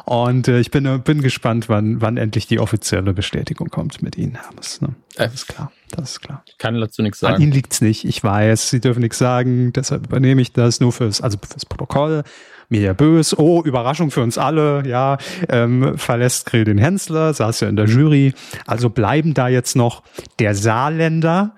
Und 0.04 0.48
äh, 0.48 0.60
ich 0.60 0.70
bin, 0.70 1.00
bin 1.02 1.22
gespannt, 1.22 1.68
wann, 1.68 2.00
wann 2.00 2.16
endlich 2.16 2.46
die 2.46 2.58
offizielle 2.58 3.14
Bestätigung 3.14 3.68
kommt 3.68 4.02
mit 4.02 4.16
Ihnen, 4.18 4.36
Hermes. 4.36 4.80
Ne? 4.80 4.90
Das 5.16 5.32
ist 5.32 5.46
klar. 5.46 5.72
Das 5.90 6.12
ist 6.12 6.20
klar. 6.20 6.42
Ich 6.46 6.58
kann 6.58 6.78
dazu 6.78 7.02
nichts 7.02 7.20
sagen. 7.20 7.36
An 7.36 7.40
Ihnen 7.40 7.52
liegt's 7.52 7.80
nicht. 7.80 8.04
Ich 8.04 8.22
weiß, 8.22 8.70
Sie 8.70 8.80
dürfen 8.80 9.00
nichts 9.00 9.18
sagen. 9.18 9.72
Deshalb 9.72 10.06
übernehme 10.06 10.42
ich 10.42 10.52
das 10.52 10.80
nur 10.80 10.92
fürs, 10.92 11.20
also 11.20 11.38
fürs 11.38 11.64
Protokoll. 11.64 12.24
Mirja 12.68 12.92
Bös, 12.92 13.36
oh, 13.38 13.62
Überraschung 13.62 14.10
für 14.10 14.22
uns 14.22 14.38
alle, 14.38 14.86
ja, 14.86 15.18
ähm, 15.48 15.98
verlässt 15.98 16.46
Grill 16.46 16.64
den 16.64 16.78
Hensler, 16.78 17.34
saß 17.34 17.60
ja 17.60 17.68
in 17.68 17.76
der 17.76 17.86
Jury. 17.86 18.32
Also 18.66 18.90
bleiben 18.90 19.34
da 19.34 19.48
jetzt 19.48 19.76
noch 19.76 20.02
der 20.38 20.54
Saarländer 20.54 21.54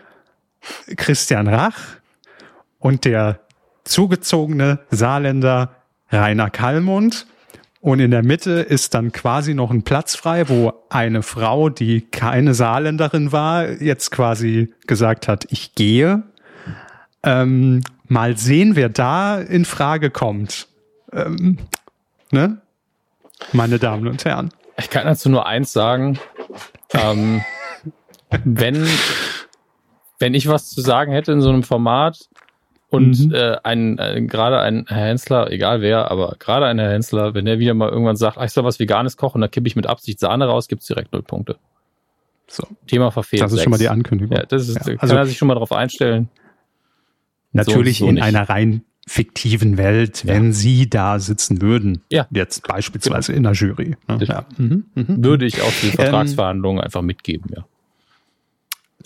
Christian 0.97 1.47
Rach 1.49 1.79
und 2.79 3.05
der 3.05 3.41
zugezogene 3.87 4.80
Saarländer 4.91 5.70
Rainer 6.11 6.51
Kallmund. 6.51 7.26
Und 7.80 8.01
in 8.01 8.11
der 8.11 8.24
Mitte 8.24 8.51
ist 8.51 8.95
dann 8.95 9.12
quasi 9.12 9.55
noch 9.55 9.70
ein 9.70 9.82
Platz 9.82 10.16
frei, 10.16 10.49
wo 10.49 10.72
eine 10.89 11.22
Frau, 11.22 11.68
die 11.68 12.01
keine 12.01 12.53
Saarländerin 12.53 13.30
war, 13.32 13.80
jetzt 13.80 14.11
quasi 14.11 14.72
gesagt 14.87 15.28
hat, 15.28 15.47
ich 15.51 15.74
gehe. 15.74 16.24
Ähm, 17.22 17.82
mal 18.09 18.37
sehen, 18.37 18.76
wer 18.76 18.89
da 18.89 19.39
in 19.39 19.64
Frage 19.64 20.11
kommt. 20.11 20.66
Ähm, 21.12 21.59
ne? 22.32 22.61
Meine 23.53 23.78
Damen 23.78 24.09
und 24.09 24.24
Herren. 24.24 24.51
Ich 24.78 24.91
kann 24.91 25.07
dazu 25.07 25.28
nur 25.28 25.47
eins 25.47 25.72
sagen. 25.72 26.18
Ähm, 26.93 27.43
wenn, 28.45 28.87
wenn 30.18 30.34
ich 30.34 30.49
was 30.49 30.70
zu 30.70 30.80
sagen 30.80 31.12
hätte 31.12 31.32
in 31.32 31.41
so 31.41 31.51
einem 31.51 31.62
Format, 31.62 32.28
und 32.97 33.28
mhm. 33.28 33.34
äh, 33.34 33.57
ein, 33.62 33.99
äh, 33.99 34.20
gerade 34.22 34.61
ein 34.61 34.84
Herr 34.88 35.07
Hensler, 35.07 35.51
egal 35.51 35.80
wer, 35.80 36.11
aber 36.11 36.36
gerade 36.38 36.66
ein 36.66 36.78
Herr 36.78 36.90
Hensler, 36.90 37.34
wenn 37.34 37.44
der 37.44 37.59
wieder 37.59 37.74
mal 37.74 37.88
irgendwann 37.88 38.16
sagt, 38.16 38.38
ach, 38.38 38.44
ich 38.44 38.53
soll 38.53 38.64
was 38.64 38.78
Veganes 38.78 39.16
kochen, 39.16 39.40
dann 39.40 39.51
kippe 39.51 39.66
ich 39.66 39.76
mit 39.76 39.86
Absicht 39.86 40.18
Sahne 40.18 40.47
raus, 40.47 40.68
gibt's 40.68 40.86
direkt 40.86 41.12
null 41.12 41.22
Punkte. 41.22 41.57
So. 42.49 42.66
Thema 42.86 43.11
verfehlt. 43.11 43.42
Das 43.42 43.53
ist 43.53 43.59
6. 43.59 43.64
schon 43.64 43.70
mal 43.72 43.78
die 43.78 43.88
Ankündigung. 43.88 44.36
Ja, 44.36 44.44
das 44.44 44.68
ist, 44.68 44.86
ja. 44.86 44.94
Also, 44.99 45.14
kann 45.14 45.16
er 45.16 45.26
sich 45.26 45.36
schon 45.36 45.49
mal 45.49 45.55
darauf 45.55 45.72
einstellen. 45.72 46.28
Natürlich 47.53 47.99
so, 47.99 48.05
so 48.05 48.09
in 48.09 48.16
nicht. 48.16 48.24
einer 48.24 48.49
rein 48.49 48.82
fiktiven 49.07 49.76
Welt, 49.76 50.24
ja. 50.24 50.34
wenn 50.34 50.53
sie 50.53 50.90
da 50.90 51.18
sitzen 51.18 51.62
würden. 51.62 52.03
Ja. 52.11 52.26
Jetzt 52.30 52.66
beispielsweise 52.66 53.32
genau. 53.32 53.36
in 53.36 53.42
der 53.42 53.53
Jury. 53.53 53.97
Ne? 54.09 54.18
Ja. 54.24 54.44
Mhm. 54.59 54.84
Mhm. 54.94 55.24
Würde 55.24 55.47
ich 55.47 55.62
auch 55.62 55.72
die 55.82 55.88
ähm, 55.88 55.92
Vertragsverhandlungen 55.92 56.78
ähm, 56.78 56.84
einfach 56.84 57.03
mitgeben, 57.03 57.51
ja. 57.55 57.64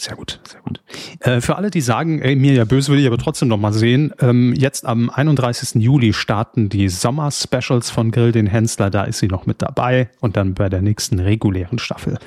Sehr 0.01 0.17
gut, 0.17 0.41
sehr 0.49 0.63
gut. 0.63 0.81
Äh, 1.21 1.43
für 1.43 1.57
alle, 1.57 1.71
die 1.71 1.83
sagen, 1.83 2.23
ey, 2.23 2.35
mir 2.35 2.55
ja 2.55 2.65
böse 2.65 2.91
will 2.91 2.99
ich 2.99 3.07
aber 3.07 3.19
trotzdem 3.19 3.49
noch 3.49 3.59
mal 3.59 3.75
sehen, 3.75 4.15
ähm, 4.21 4.55
jetzt 4.55 4.87
am 4.87 5.11
31. 5.11 5.75
Juli 5.83 6.15
starten 6.15 6.71
die 6.71 6.89
Sommer-Specials 6.89 7.91
von 7.91 8.11
Grill 8.11 8.33
den 8.33 8.47
Hensler, 8.47 8.89
da 8.89 9.05
ist 9.05 9.19
sie 9.19 9.29
noch 9.29 9.45
mit 9.45 9.61
dabei 9.61 10.09
und 10.21 10.39
dann 10.39 10.55
bei 10.55 10.71
der 10.71 10.81
nächsten 10.81 11.19
regulären 11.19 11.79
Staffel, 11.79 12.19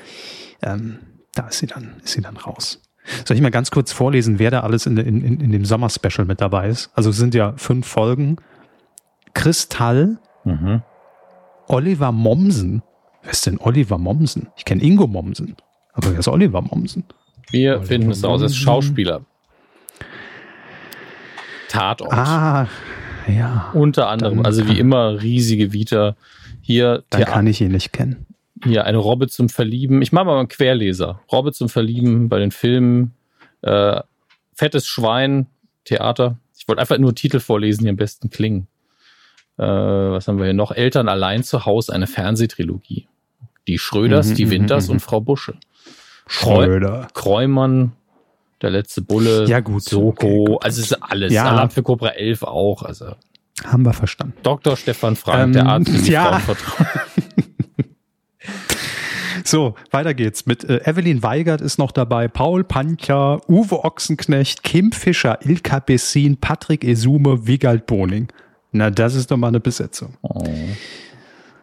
ähm, 0.62 1.00
da 1.34 1.48
ist 1.48 1.58
sie 1.58 1.66
dann, 1.66 1.96
ist 2.04 2.12
sie 2.12 2.20
dann 2.20 2.36
raus. 2.36 2.80
Soll 3.24 3.36
ich 3.36 3.42
mal 3.42 3.50
ganz 3.50 3.72
kurz 3.72 3.90
vorlesen, 3.90 4.38
wer 4.38 4.52
da 4.52 4.60
alles 4.60 4.86
in, 4.86 4.96
in, 4.96 5.40
in 5.40 5.50
dem 5.50 5.64
Sommer-Special 5.64 6.26
mit 6.28 6.40
dabei 6.40 6.68
ist? 6.68 6.92
Also 6.94 7.10
es 7.10 7.16
sind 7.16 7.34
ja 7.34 7.54
fünf 7.56 7.88
Folgen. 7.88 8.36
Kristall, 9.34 10.18
mhm. 10.44 10.82
Oliver 11.66 12.12
Mommsen. 12.12 12.84
Wer 13.24 13.32
ist 13.32 13.46
denn 13.46 13.58
Oliver 13.58 13.98
Mommsen? 13.98 14.46
Ich 14.56 14.64
kenne 14.64 14.80
Ingo 14.80 15.08
Mommsen, 15.08 15.56
aber 15.92 16.12
wer 16.12 16.20
ist 16.20 16.28
Oliver 16.28 16.62
Mommsen? 16.62 17.02
Wir 17.54 17.82
finden 17.82 18.10
es 18.10 18.24
aus 18.24 18.42
als 18.42 18.56
Schauspieler. 18.56 19.22
Tatort. 21.68 22.12
Ah, 22.12 22.68
ja. 23.28 23.70
Unter 23.74 24.08
anderem, 24.08 24.44
also 24.44 24.68
wie 24.68 24.78
immer, 24.78 25.22
riesige 25.22 25.72
Vita. 25.72 26.16
Hier. 26.60 27.04
Dann 27.10 27.24
kann 27.24 27.46
ich 27.46 27.60
ihn 27.60 27.72
nicht 27.72 27.92
kennen. 27.92 28.26
Hier 28.64 28.84
eine 28.84 28.98
Robbe 28.98 29.28
zum 29.28 29.48
Verlieben. 29.48 30.02
Ich 30.02 30.12
mache 30.12 30.24
mal 30.24 30.38
einen 30.38 30.48
Querleser. 30.48 31.20
Robbe 31.30 31.52
zum 31.52 31.68
Verlieben 31.68 32.28
bei 32.28 32.38
den 32.38 32.50
Filmen. 32.50 33.12
Äh, 33.62 34.00
Fettes 34.54 34.86
Schwein, 34.86 35.46
Theater. 35.84 36.38
Ich 36.56 36.66
wollte 36.66 36.80
einfach 36.80 36.98
nur 36.98 37.14
Titel 37.14 37.40
vorlesen, 37.40 37.84
die 37.84 37.90
am 37.90 37.96
besten 37.96 38.30
klingen. 38.30 38.66
Äh, 39.58 39.62
was 39.62 40.26
haben 40.26 40.38
wir 40.38 40.46
hier 40.46 40.54
noch? 40.54 40.72
Eltern 40.72 41.08
allein 41.08 41.44
zu 41.44 41.66
Hause, 41.66 41.92
eine 41.92 42.06
Fernsehtrilogie. 42.06 43.06
Die 43.68 43.78
Schröders, 43.78 44.28
mhm, 44.30 44.34
die 44.34 44.46
mhm, 44.46 44.50
Winters 44.50 44.88
mhm, 44.88 44.94
und 44.94 45.00
Frau 45.00 45.20
Busche. 45.20 45.54
Schröder. 46.26 47.08
Kräumann, 47.14 47.92
der 48.62 48.70
letzte 48.70 49.02
Bulle. 49.02 49.46
Ja, 49.46 49.60
gut. 49.60 49.82
Soko. 49.82 50.08
Okay, 50.08 50.44
gut, 50.46 50.64
also 50.64 50.80
ist 50.80 50.92
alles. 51.02 51.32
Ja. 51.32 51.44
Alarm 51.44 51.70
für 51.70 51.82
Cobra 51.82 52.08
11 52.08 52.42
auch. 52.44 52.82
Also. 52.82 53.14
Haben 53.64 53.84
wir 53.84 53.92
verstanden. 53.92 54.34
Dr. 54.42 54.76
Stefan 54.76 55.16
Frank, 55.16 55.44
ähm, 55.44 55.52
der 55.52 55.66
Arzt, 55.66 55.88
den 55.88 56.04
ja. 56.06 56.38
Frauen 56.40 56.56
So, 59.44 59.74
weiter 59.90 60.14
geht's. 60.14 60.46
Mit 60.46 60.64
äh, 60.64 60.80
Evelyn 60.84 61.22
Weigert 61.22 61.60
ist 61.60 61.78
noch 61.78 61.92
dabei, 61.92 62.28
Paul 62.28 62.64
Pancher, 62.64 63.40
Uwe 63.48 63.84
Ochsenknecht, 63.84 64.62
Kim 64.62 64.90
Fischer, 64.90 65.38
Ilka 65.44 65.80
Bessin, 65.80 66.38
Patrick 66.38 66.82
Esume, 66.82 67.46
Wigald 67.46 67.86
Boning. 67.86 68.28
Na, 68.72 68.90
das 68.90 69.14
ist 69.14 69.30
doch 69.30 69.36
mal 69.36 69.48
eine 69.48 69.60
Besetzung. 69.60 70.14
Oh. 70.22 70.42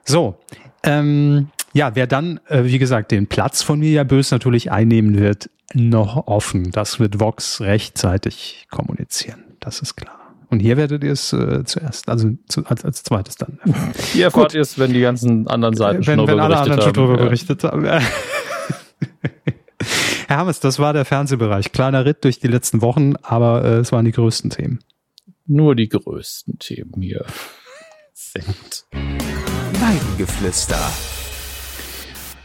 So, 0.06 0.38
ähm, 0.84 1.50
ja, 1.74 1.96
wer 1.96 2.08
dann, 2.08 2.40
äh, 2.48 2.64
wie 2.66 2.80
gesagt, 2.80 3.12
den 3.12 3.28
Platz 3.28 3.62
von 3.64 3.80
Mirja 3.80 4.04
Bös 4.04 4.32
natürlich 4.32 4.72
einnehmen 4.72 5.18
wird, 5.18 5.50
noch 5.74 6.28
offen. 6.28 6.72
Das 6.72 7.00
wird 7.00 7.20
Vox 7.20 7.62
rechtzeitig 7.62 8.68
kommunizieren. 8.70 9.44
Das 9.60 9.80
ist 9.80 9.96
klar. 9.96 10.18
Und 10.50 10.60
hier 10.60 10.76
werdet 10.76 11.04
ihr 11.04 11.14
es 11.14 11.32
äh, 11.32 11.64
zuerst, 11.64 12.10
also 12.10 12.32
zu, 12.50 12.66
als, 12.66 12.84
als 12.84 13.04
zweites 13.04 13.36
dann. 13.36 13.58
Hier 14.12 14.26
erfahrt 14.26 14.54
ihr 14.54 14.60
es, 14.60 14.78
wenn 14.78 14.92
die 14.92 15.00
ganzen 15.00 15.48
anderen 15.48 15.76
Seiten 15.76 16.06
wenn, 16.06 16.20
schon 16.20 16.28
wenn 16.28 16.42
alle 16.42 16.58
anderen 16.58 16.82
schon 16.82 16.94
darüber 16.94 17.18
ja. 17.18 17.24
berichtet 17.24 17.64
haben. 17.64 17.86
Herr 20.28 20.38
Hammes, 20.38 20.60
das 20.60 20.78
war 20.78 20.92
der 20.92 21.06
Fernsehbereich. 21.06 21.72
Kleiner 21.72 22.04
Ritt 22.06 22.26
durch 22.26 22.40
die 22.40 22.48
letzten 22.48 22.82
Wochen, 22.82 23.16
aber 23.22 23.64
äh, 23.64 23.78
es 23.78 23.94
waren 23.94 24.04
die 24.04 24.12
größten 24.12 24.50
Themen. 24.50 24.80
Nur 25.48 25.74
die 25.76 25.88
größten 25.88 26.60
Themen 26.60 27.02
hier 27.02 27.26
sind. 28.14 28.86
Weidengeflüster. 29.80 30.80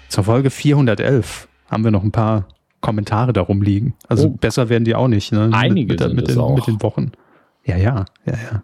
Zur 0.08 0.24
Folge 0.24 0.50
411 0.50 1.48
haben 1.70 1.84
wir 1.84 1.90
noch 1.90 2.02
ein 2.02 2.12
paar 2.12 2.48
Kommentare 2.80 3.32
darum 3.32 3.62
liegen. 3.62 3.94
Also 4.08 4.28
oh. 4.28 4.30
besser 4.30 4.68
werden 4.68 4.84
die 4.84 4.94
auch 4.94 5.08
nicht. 5.08 5.32
Ne? 5.32 5.50
Einige 5.52 5.92
mit, 5.92 6.00
mit, 6.00 6.14
mit, 6.14 6.28
den, 6.28 6.54
mit, 6.54 6.66
den, 6.66 6.82
Wochen. 6.82 7.12
Ja, 7.64 7.76
ja, 7.76 8.04
ja, 8.24 8.34
ja. 8.34 8.62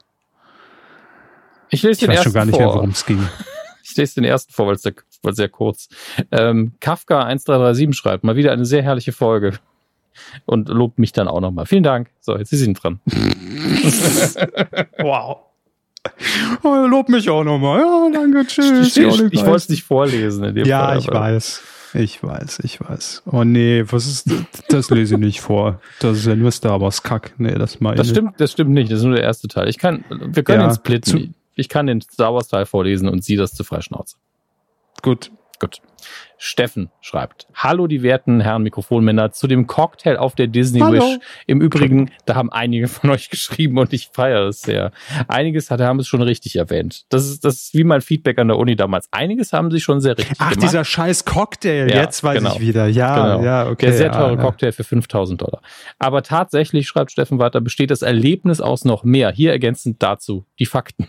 Ich 1.71 1.83
lese 1.83 1.93
ich 1.93 1.99
den 2.01 2.11
weiß 2.11 2.23
schon 2.23 2.33
gar 2.33 2.45
nicht 2.45 2.57
vor. 2.57 2.67
mehr, 2.67 2.75
worum 2.75 2.91
es 2.91 3.05
ging. 3.05 3.19
Ich 3.85 3.97
lese 3.97 4.15
den 4.15 4.25
ersten 4.25 4.53
vor, 4.53 4.69
weil 4.69 4.77
es 4.77 4.83
sehr, 4.83 4.95
sehr 5.33 5.49
kurz. 5.49 5.89
Ähm, 6.31 6.73
Kafka 6.79 7.25
1337 7.25 7.95
schreibt, 7.95 8.23
mal 8.25 8.37
wieder 8.37 8.53
eine 8.53 8.65
sehr 8.65 8.83
herrliche 8.83 9.13
Folge. 9.13 9.59
Und 10.47 10.69
lobt 10.69 10.99
mich 10.99 11.13
dann 11.13 11.27
auch 11.27 11.41
nochmal. 11.41 11.67
Vielen 11.67 11.83
Dank. 11.83 12.09
So, 12.21 12.39
jetzt 12.39 12.53
ist 12.53 12.61
Sie 12.61 12.73
dran. 12.73 13.01
wow. 14.99 15.52
Oh, 16.65 16.87
lob 16.87 17.09
mich 17.09 17.29
auch 17.29 17.45
nochmal. 17.45 17.81
Ja, 17.81 18.09
danke, 18.13 18.47
tschüss. 18.47 18.97
Ich, 18.97 19.05
ich, 19.05 19.21
ich 19.33 19.41
wollte 19.41 19.57
es 19.57 19.69
nicht 19.69 19.83
vorlesen. 19.83 20.57
ja, 20.65 20.87
Fall, 20.87 20.99
ich 20.99 21.09
weiß. 21.09 21.63
Ich 21.95 22.23
weiß, 22.23 22.61
ich 22.63 22.81
weiß. 22.81 23.25
Oh 23.27 23.45
nee, 23.45 23.85
was 23.87 24.07
ist 24.07 24.31
das? 24.31 24.65
Das 24.69 24.91
lese 24.91 25.17
ich 25.17 25.21
nicht 25.21 25.41
vor. 25.41 25.81
Das 26.01 26.19
ist 26.19 26.27
ja 26.27 26.35
nur 26.35 26.51
Star 26.51 26.81
Wars 26.81 27.03
Kack. 27.03 27.35
Nee, 27.37 27.55
das 27.55 27.81
mal. 27.81 27.95
Das 27.97 28.09
stimmt, 28.09 28.41
das 28.41 28.53
stimmt 28.53 28.71
nicht. 28.71 28.91
Das 28.91 29.01
ist 29.01 29.05
nur 29.05 29.17
der 29.17 29.25
erste 29.25 29.49
Teil. 29.49 29.69
Ich 29.69 29.79
kann, 29.79 30.05
wir 30.09 30.43
können 30.43 30.63
ja, 30.63 30.69
den 30.69 30.75
splitten. 30.75 31.35
Ich 31.55 31.69
kann 31.69 31.87
den 31.87 32.01
Star 32.01 32.33
Wars 32.33 32.49
Teil 32.49 32.65
vorlesen 32.65 33.09
und 33.09 33.23
sie 33.23 33.37
das 33.37 33.53
zu 33.53 33.63
Freischnauze. 33.63 34.17
Gut, 35.03 35.31
Gut. 35.63 35.81
Steffen 36.45 36.91
schreibt, 37.01 37.47
hallo 37.55 37.87
die 37.87 38.03
werten 38.03 38.41
Herren 38.41 38.65
Mikrofonmänner 38.65 39.31
zu 39.31 39.47
dem 39.47 39.69
Cocktail 39.69 40.17
auf 40.17 40.35
der 40.35 40.49
Disney 40.49 40.81
hallo. 40.81 41.01
Wish. 41.01 41.19
Im 41.47 41.61
Übrigen, 41.61 42.11
da 42.27 42.35
haben 42.35 42.51
einige 42.51 42.89
von 42.89 43.11
euch 43.11 43.31
geschrieben 43.31 43.79
und 43.79 43.93
ich 43.93 44.11
feiere 44.13 44.49
es 44.49 44.61
sehr. 44.61 44.91
Einiges 45.29 45.71
hat, 45.71 45.81
haben 45.81 46.01
es 46.01 46.09
schon 46.09 46.21
richtig 46.21 46.57
erwähnt. 46.57 47.05
Das 47.11 47.29
ist, 47.29 47.45
das 47.45 47.63
ist 47.63 47.75
wie 47.75 47.85
mein 47.85 48.01
Feedback 48.01 48.41
an 48.41 48.49
der 48.49 48.59
Uni 48.59 48.75
damals. 48.75 49.07
Einiges 49.13 49.53
haben 49.53 49.71
sie 49.71 49.79
schon 49.79 50.01
sehr 50.01 50.19
richtig 50.19 50.37
Ach, 50.41 50.51
gemacht. 50.51 50.65
dieser 50.65 50.85
scheiß 50.85 51.25
Cocktail, 51.25 51.89
ja, 51.89 52.03
jetzt 52.03 52.25
weiß 52.25 52.39
genau. 52.39 52.55
ich 52.55 52.61
wieder. 52.61 52.89
Ja, 52.89 53.15
genau. 53.15 53.45
ja, 53.45 53.69
okay. 53.69 53.87
Der 53.87 53.95
sehr 53.95 54.11
teure 54.11 54.35
ja, 54.35 54.43
Cocktail 54.43 54.73
für 54.73 54.83
5000 54.83 55.41
Dollar. 55.41 55.63
Aber 56.01 56.25
tatsächlich, 56.25 56.89
schreibt 56.89 57.13
Steffen 57.13 57.39
weiter, 57.39 57.61
besteht 57.61 57.93
das 57.93 58.03
Erlebnis 58.03 58.61
aus 58.61 58.85
noch 58.85 59.05
mehr. 59.05 59.31
Hier 59.31 59.53
ergänzend 59.53 60.03
dazu 60.03 60.45
die 60.59 60.67
Fakten. 60.67 61.07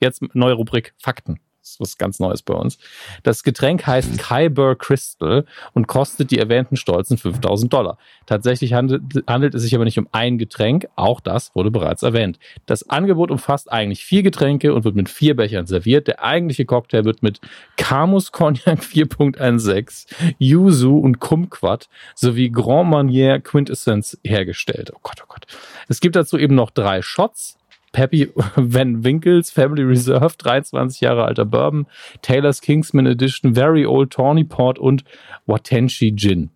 Jetzt 0.00 0.22
neue 0.34 0.52
Rubrik 0.52 0.92
Fakten. 0.98 1.40
Das 1.64 1.70
ist 1.70 1.80
was 1.80 1.96
ganz 1.96 2.20
Neues 2.20 2.42
bei 2.42 2.52
uns. 2.52 2.76
Das 3.22 3.42
Getränk 3.42 3.86
heißt 3.86 4.18
Kyber 4.18 4.76
Crystal 4.76 5.46
und 5.72 5.86
kostet 5.86 6.30
die 6.30 6.38
erwähnten 6.38 6.76
stolzen 6.76 7.16
5000 7.16 7.72
Dollar. 7.72 7.96
Tatsächlich 8.26 8.74
handelt, 8.74 9.24
handelt 9.26 9.54
es 9.54 9.62
sich 9.62 9.74
aber 9.74 9.86
nicht 9.86 9.98
um 9.98 10.06
ein 10.12 10.36
Getränk. 10.36 10.88
Auch 10.94 11.20
das 11.20 11.54
wurde 11.54 11.70
bereits 11.70 12.02
erwähnt. 12.02 12.38
Das 12.66 12.90
Angebot 12.90 13.30
umfasst 13.30 13.72
eigentlich 13.72 14.04
vier 14.04 14.22
Getränke 14.22 14.74
und 14.74 14.84
wird 14.84 14.94
mit 14.94 15.08
vier 15.08 15.34
Bechern 15.36 15.64
serviert. 15.66 16.06
Der 16.06 16.22
eigentliche 16.22 16.66
Cocktail 16.66 17.06
wird 17.06 17.22
mit 17.22 17.40
Camus 17.76 18.30
Cognac 18.30 18.80
4.16, 18.82 20.34
Yuzu 20.36 20.98
und 20.98 21.18
Kumquat 21.18 21.88
sowie 22.14 22.50
Grand 22.50 22.90
Marnier 22.90 23.40
Quintessence 23.40 24.18
hergestellt. 24.22 24.92
Oh 24.94 25.00
Gott, 25.02 25.22
oh 25.22 25.28
Gott. 25.28 25.46
Es 25.88 26.00
gibt 26.00 26.14
dazu 26.14 26.36
eben 26.36 26.54
noch 26.54 26.68
drei 26.68 27.00
Shots, 27.00 27.56
Peppy 27.94 28.30
Van 28.56 29.04
Winkles 29.04 29.50
Family 29.50 29.82
Reserve, 29.82 30.34
23 30.36 31.00
Jahre 31.00 31.24
alter 31.24 31.46
Bourbon, 31.46 31.86
Taylor's 32.20 32.60
Kingsman 32.60 33.06
Edition, 33.06 33.54
Very 33.54 33.86
Old 33.86 34.12
Tawny 34.12 34.44
Port 34.44 34.78
und 34.78 35.04
Watenshi 35.46 36.14
Gin. 36.14 36.50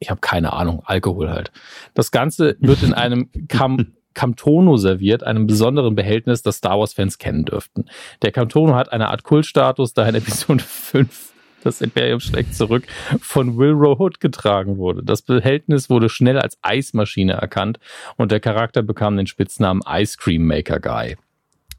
Ich 0.00 0.10
habe 0.10 0.20
keine 0.20 0.52
Ahnung, 0.52 0.82
Alkohol 0.84 1.30
halt. 1.30 1.52
Das 1.94 2.10
Ganze 2.10 2.56
wird 2.60 2.82
in 2.82 2.92
einem 2.92 3.30
Kam 3.48 3.92
Camtono 4.12 4.76
serviert, 4.76 5.22
einem 5.22 5.46
besonderen 5.46 5.94
Behältnis, 5.94 6.42
das 6.42 6.56
Star 6.56 6.80
Wars-Fans 6.80 7.18
kennen 7.18 7.44
dürften. 7.44 7.84
Der 8.22 8.32
Camtono 8.32 8.74
hat 8.74 8.92
eine 8.92 9.08
Art 9.08 9.22
Kultstatus, 9.22 9.94
da 9.94 10.04
in 10.04 10.16
Episode 10.16 10.64
5 10.66 11.32
das 11.62 11.80
Imperium 11.80 12.20
schlägt 12.20 12.54
zurück, 12.54 12.84
von 13.20 13.58
Will 13.58 13.74
Hood 13.74 14.20
getragen 14.20 14.78
wurde. 14.78 15.02
Das 15.02 15.22
Behältnis 15.22 15.90
wurde 15.90 16.08
schnell 16.08 16.38
als 16.38 16.58
Eismaschine 16.62 17.32
erkannt 17.32 17.78
und 18.16 18.32
der 18.32 18.40
Charakter 18.40 18.82
bekam 18.82 19.16
den 19.16 19.26
Spitznamen 19.26 19.82
Ice 19.86 20.16
Cream 20.18 20.46
Maker 20.46 20.80
Guy. 20.80 21.16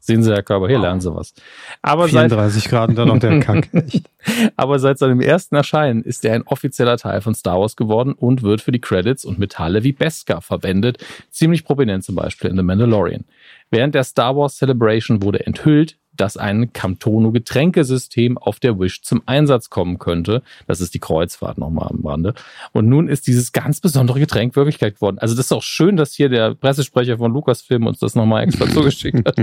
Sehen 0.03 0.23
Sie, 0.23 0.31
Herr 0.31 0.41
Körper, 0.41 0.67
hier 0.67 0.77
wow. 0.77 0.85
lernen 0.85 0.99
Sie 0.99 1.13
was. 1.13 1.31
Aber 1.83 2.07
34 2.07 2.63
seit, 2.63 2.71
Grad 2.71 2.89
und 2.89 2.95
dann 2.95 3.07
noch 3.07 3.19
der 3.19 3.39
Kack. 3.39 3.69
Aber 4.55 4.79
seit 4.79 4.97
seinem 4.97 5.21
ersten 5.21 5.55
Erscheinen 5.55 6.01
ist 6.01 6.25
er 6.25 6.33
ein 6.33 6.41
offizieller 6.47 6.97
Teil 6.97 7.21
von 7.21 7.35
Star 7.35 7.59
Wars 7.59 7.75
geworden 7.75 8.13
und 8.13 8.41
wird 8.41 8.61
für 8.61 8.71
die 8.71 8.81
Credits 8.81 9.25
und 9.25 9.37
Metalle 9.37 9.83
wie 9.83 9.91
Beskar 9.91 10.41
verwendet. 10.41 11.05
Ziemlich 11.29 11.63
prominent 11.63 12.03
zum 12.03 12.15
Beispiel 12.15 12.49
in 12.49 12.57
The 12.57 12.63
Mandalorian. 12.63 13.25
Während 13.69 13.93
der 13.93 14.03
Star 14.03 14.35
Wars 14.35 14.57
Celebration 14.57 15.21
wurde 15.21 15.45
enthüllt, 15.45 15.97
dass 16.15 16.37
ein 16.37 16.73
Camtono-Getränkesystem 16.73 18.37
auf 18.37 18.59
der 18.59 18.79
Wish 18.79 19.01
zum 19.01 19.21
Einsatz 19.25 19.69
kommen 19.69 19.99
könnte. 19.99 20.41
Das 20.67 20.81
ist 20.81 20.93
die 20.93 20.99
Kreuzfahrt 20.99 21.57
nochmal 21.57 21.87
am 21.89 22.05
Rande. 22.05 22.33
Und 22.73 22.89
nun 22.89 23.07
ist 23.07 23.27
dieses 23.27 23.51
ganz 23.51 23.79
besondere 23.79 24.19
Getränk 24.19 24.55
Wirklichkeit 24.55 24.95
geworden. 24.95 25.17
Also 25.19 25.35
das 25.35 25.45
ist 25.45 25.51
auch 25.51 25.63
schön, 25.63 25.97
dass 25.97 26.13
hier 26.13 26.29
der 26.29 26.55
Pressesprecher 26.55 27.17
von 27.17 27.31
Lucasfilm 27.31 27.87
uns 27.87 27.99
das 27.99 28.15
nochmal 28.15 28.43
extra 28.43 28.67
zugeschickt 28.69 29.25
hat. 29.25 29.35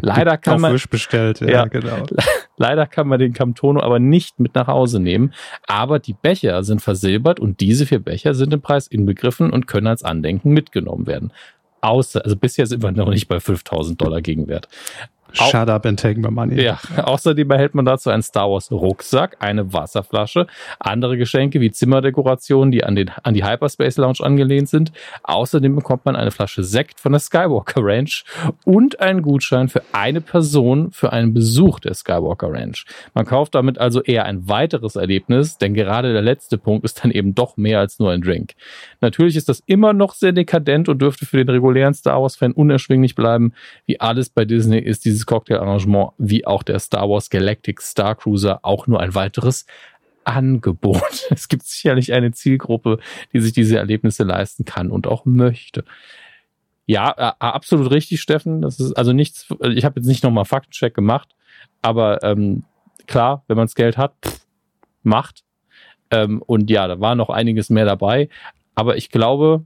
Leider 0.00 0.36
kann 0.36 0.54
auf 0.54 0.60
man 0.60 0.74
Wish 0.74 0.88
bestellt, 0.88 1.40
ja, 1.40 1.48
ja, 1.48 1.64
genau. 1.64 2.04
Leider 2.56 2.86
kann 2.86 3.08
man 3.08 3.18
den 3.18 3.32
Camtono 3.32 3.80
aber 3.80 3.98
nicht 3.98 4.38
mit 4.38 4.54
nach 4.54 4.66
Hause 4.66 5.00
nehmen. 5.00 5.32
Aber 5.66 5.98
die 5.98 6.12
Becher 6.14 6.62
sind 6.62 6.82
versilbert 6.82 7.40
und 7.40 7.60
diese 7.60 7.86
vier 7.86 8.00
Becher 8.00 8.34
sind 8.34 8.52
im 8.52 8.60
Preis 8.60 8.86
inbegriffen 8.86 9.50
und 9.50 9.66
können 9.66 9.86
als 9.86 10.02
Andenken 10.02 10.52
mitgenommen 10.52 11.06
werden 11.06 11.32
außer, 11.80 12.24
also 12.24 12.36
bisher 12.36 12.66
sind 12.66 12.82
wir 12.82 12.92
noch 12.92 13.08
nicht 13.08 13.28
bei 13.28 13.40
5000 13.40 14.00
Dollar 14.00 14.20
Gegenwert. 14.20 14.68
Shut 15.32 15.68
up 15.68 15.86
and 15.86 15.98
take 15.98 16.18
my 16.20 16.30
money. 16.30 16.60
Ja, 16.62 16.78
außerdem 17.02 17.50
erhält 17.50 17.74
man 17.74 17.84
dazu 17.84 18.10
einen 18.10 18.22
Star 18.22 18.50
Wars 18.50 18.70
Rucksack, 18.70 19.36
eine 19.40 19.72
Wasserflasche, 19.72 20.46
andere 20.78 21.16
Geschenke 21.16 21.60
wie 21.60 21.70
Zimmerdekorationen, 21.70 22.70
die 22.70 22.84
an, 22.84 22.96
den, 22.96 23.10
an 23.22 23.34
die 23.34 23.44
Hyperspace 23.44 23.96
Lounge 23.96 24.18
angelehnt 24.20 24.68
sind. 24.68 24.92
Außerdem 25.22 25.74
bekommt 25.74 26.04
man 26.04 26.16
eine 26.16 26.30
Flasche 26.30 26.64
Sekt 26.64 27.00
von 27.00 27.12
der 27.12 27.20
Skywalker 27.20 27.82
Ranch 27.82 28.24
und 28.64 29.00
einen 29.00 29.22
Gutschein 29.22 29.68
für 29.68 29.82
eine 29.92 30.20
Person 30.20 30.90
für 30.92 31.12
einen 31.12 31.34
Besuch 31.34 31.80
der 31.80 31.94
Skywalker 31.94 32.52
Ranch. 32.52 32.84
Man 33.14 33.26
kauft 33.26 33.54
damit 33.54 33.78
also 33.78 34.02
eher 34.02 34.24
ein 34.24 34.48
weiteres 34.48 34.96
Erlebnis, 34.96 35.58
denn 35.58 35.74
gerade 35.74 36.12
der 36.12 36.22
letzte 36.22 36.58
Punkt 36.58 36.84
ist 36.84 37.02
dann 37.04 37.10
eben 37.10 37.34
doch 37.34 37.56
mehr 37.56 37.80
als 37.80 37.98
nur 37.98 38.10
ein 38.10 38.20
Drink. 38.20 38.52
Natürlich 39.00 39.36
ist 39.36 39.48
das 39.48 39.62
immer 39.66 39.92
noch 39.92 40.14
sehr 40.14 40.32
dekadent 40.32 40.88
und 40.88 41.00
dürfte 41.00 41.26
für 41.26 41.38
den 41.38 41.48
regulären 41.48 41.94
Star 41.94 42.20
Wars-Fan 42.20 42.52
unerschwinglich 42.52 43.14
bleiben. 43.14 43.52
Wie 43.86 44.00
alles 44.00 44.30
bei 44.30 44.44
Disney 44.44 44.78
ist 44.78 45.04
dieses 45.04 45.19
dieses 45.20 45.26
Cocktail-Arrangement 45.26 46.12
wie 46.18 46.46
auch 46.46 46.62
der 46.62 46.78
Star 46.78 47.08
Wars 47.08 47.28
Galactic 47.28 47.82
Star 47.82 48.14
Cruiser 48.14 48.60
auch 48.62 48.86
nur 48.86 49.00
ein 49.00 49.14
weiteres 49.14 49.66
Angebot. 50.24 51.26
Es 51.30 51.48
gibt 51.48 51.64
sicherlich 51.64 52.12
eine 52.12 52.32
Zielgruppe, 52.32 52.98
die 53.32 53.40
sich 53.40 53.52
diese 53.52 53.76
Erlebnisse 53.76 54.24
leisten 54.24 54.64
kann 54.64 54.90
und 54.90 55.06
auch 55.06 55.24
möchte. 55.26 55.84
Ja, 56.86 57.10
absolut 57.38 57.90
richtig, 57.90 58.20
Steffen. 58.20 58.62
Das 58.62 58.80
ist 58.80 58.94
also 58.94 59.12
nichts. 59.12 59.46
Ich 59.74 59.84
habe 59.84 60.00
jetzt 60.00 60.08
nicht 60.08 60.24
nochmal 60.24 60.44
Faktencheck 60.44 60.94
gemacht, 60.94 61.36
aber 61.82 62.22
ähm, 62.24 62.64
klar, 63.06 63.44
wenn 63.46 63.56
man 63.56 63.66
das 63.66 63.74
Geld 63.74 63.96
hat, 63.96 64.14
pff, 64.24 64.40
macht. 65.02 65.44
Ähm, 66.10 66.42
und 66.42 66.68
ja, 66.70 66.88
da 66.88 66.98
war 66.98 67.14
noch 67.14 67.30
einiges 67.30 67.70
mehr 67.70 67.84
dabei. 67.84 68.28
Aber 68.74 68.96
ich 68.96 69.10
glaube, 69.10 69.64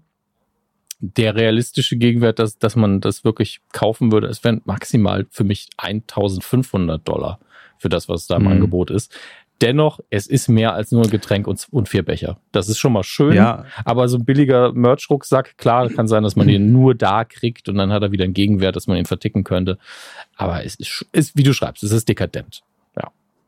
der 1.17 1.35
realistische 1.35 1.97
Gegenwert, 1.97 2.39
dass, 2.39 2.59
dass 2.59 2.77
man 2.77 3.01
das 3.01 3.25
wirklich 3.25 3.61
kaufen 3.73 4.13
würde, 4.13 4.29
es 4.29 4.43
wären 4.45 4.63
maximal 4.65 5.27
für 5.31 5.45
mich 5.45 5.69
1500 5.77 7.07
Dollar 7.07 7.39
für 7.79 7.89
das, 7.89 8.09
was 8.09 8.27
da 8.27 8.37
im 8.37 8.43
mhm. 8.43 8.53
Angebot 8.53 8.91
ist. 8.91 9.15
Dennoch, 9.61 10.01
es 10.11 10.27
ist 10.27 10.49
mehr 10.49 10.75
als 10.75 10.91
nur 10.91 11.05
ein 11.05 11.11
Getränk 11.11 11.47
und, 11.47 11.65
und 11.71 11.89
vier 11.89 12.03
Becher. 12.03 12.39
Das 12.51 12.69
ist 12.69 12.79
schon 12.79 12.93
mal 12.93 13.05
schön. 13.05 13.35
Ja. 13.35 13.65
Aber 13.85 14.09
so 14.09 14.19
ein 14.19 14.25
billiger 14.25 14.73
Merch-Rucksack, 14.73 15.57
klar, 15.59 15.89
kann 15.91 16.09
sein, 16.09 16.25
dass 16.25 16.35
man 16.35 16.49
den 16.49 16.73
nur 16.73 16.95
da 16.95 17.25
kriegt 17.25 17.69
und 17.69 17.77
dann 17.77 17.93
hat 17.93 18.03
er 18.03 18.11
wieder 18.11 18.25
einen 18.25 18.35
Gegenwert, 18.35 18.75
dass 18.75 18.89
man 18.89 18.97
ihn 18.97 19.05
verticken 19.05 19.45
könnte. 19.45 19.79
Aber 20.37 20.65
es 20.65 20.75
ist, 20.75 21.07
ist 21.13 21.37
wie 21.37 21.45
du 21.45 21.53
schreibst, 21.53 21.85
es 21.85 21.93
ist 21.93 22.09
dekadent. 22.09 22.63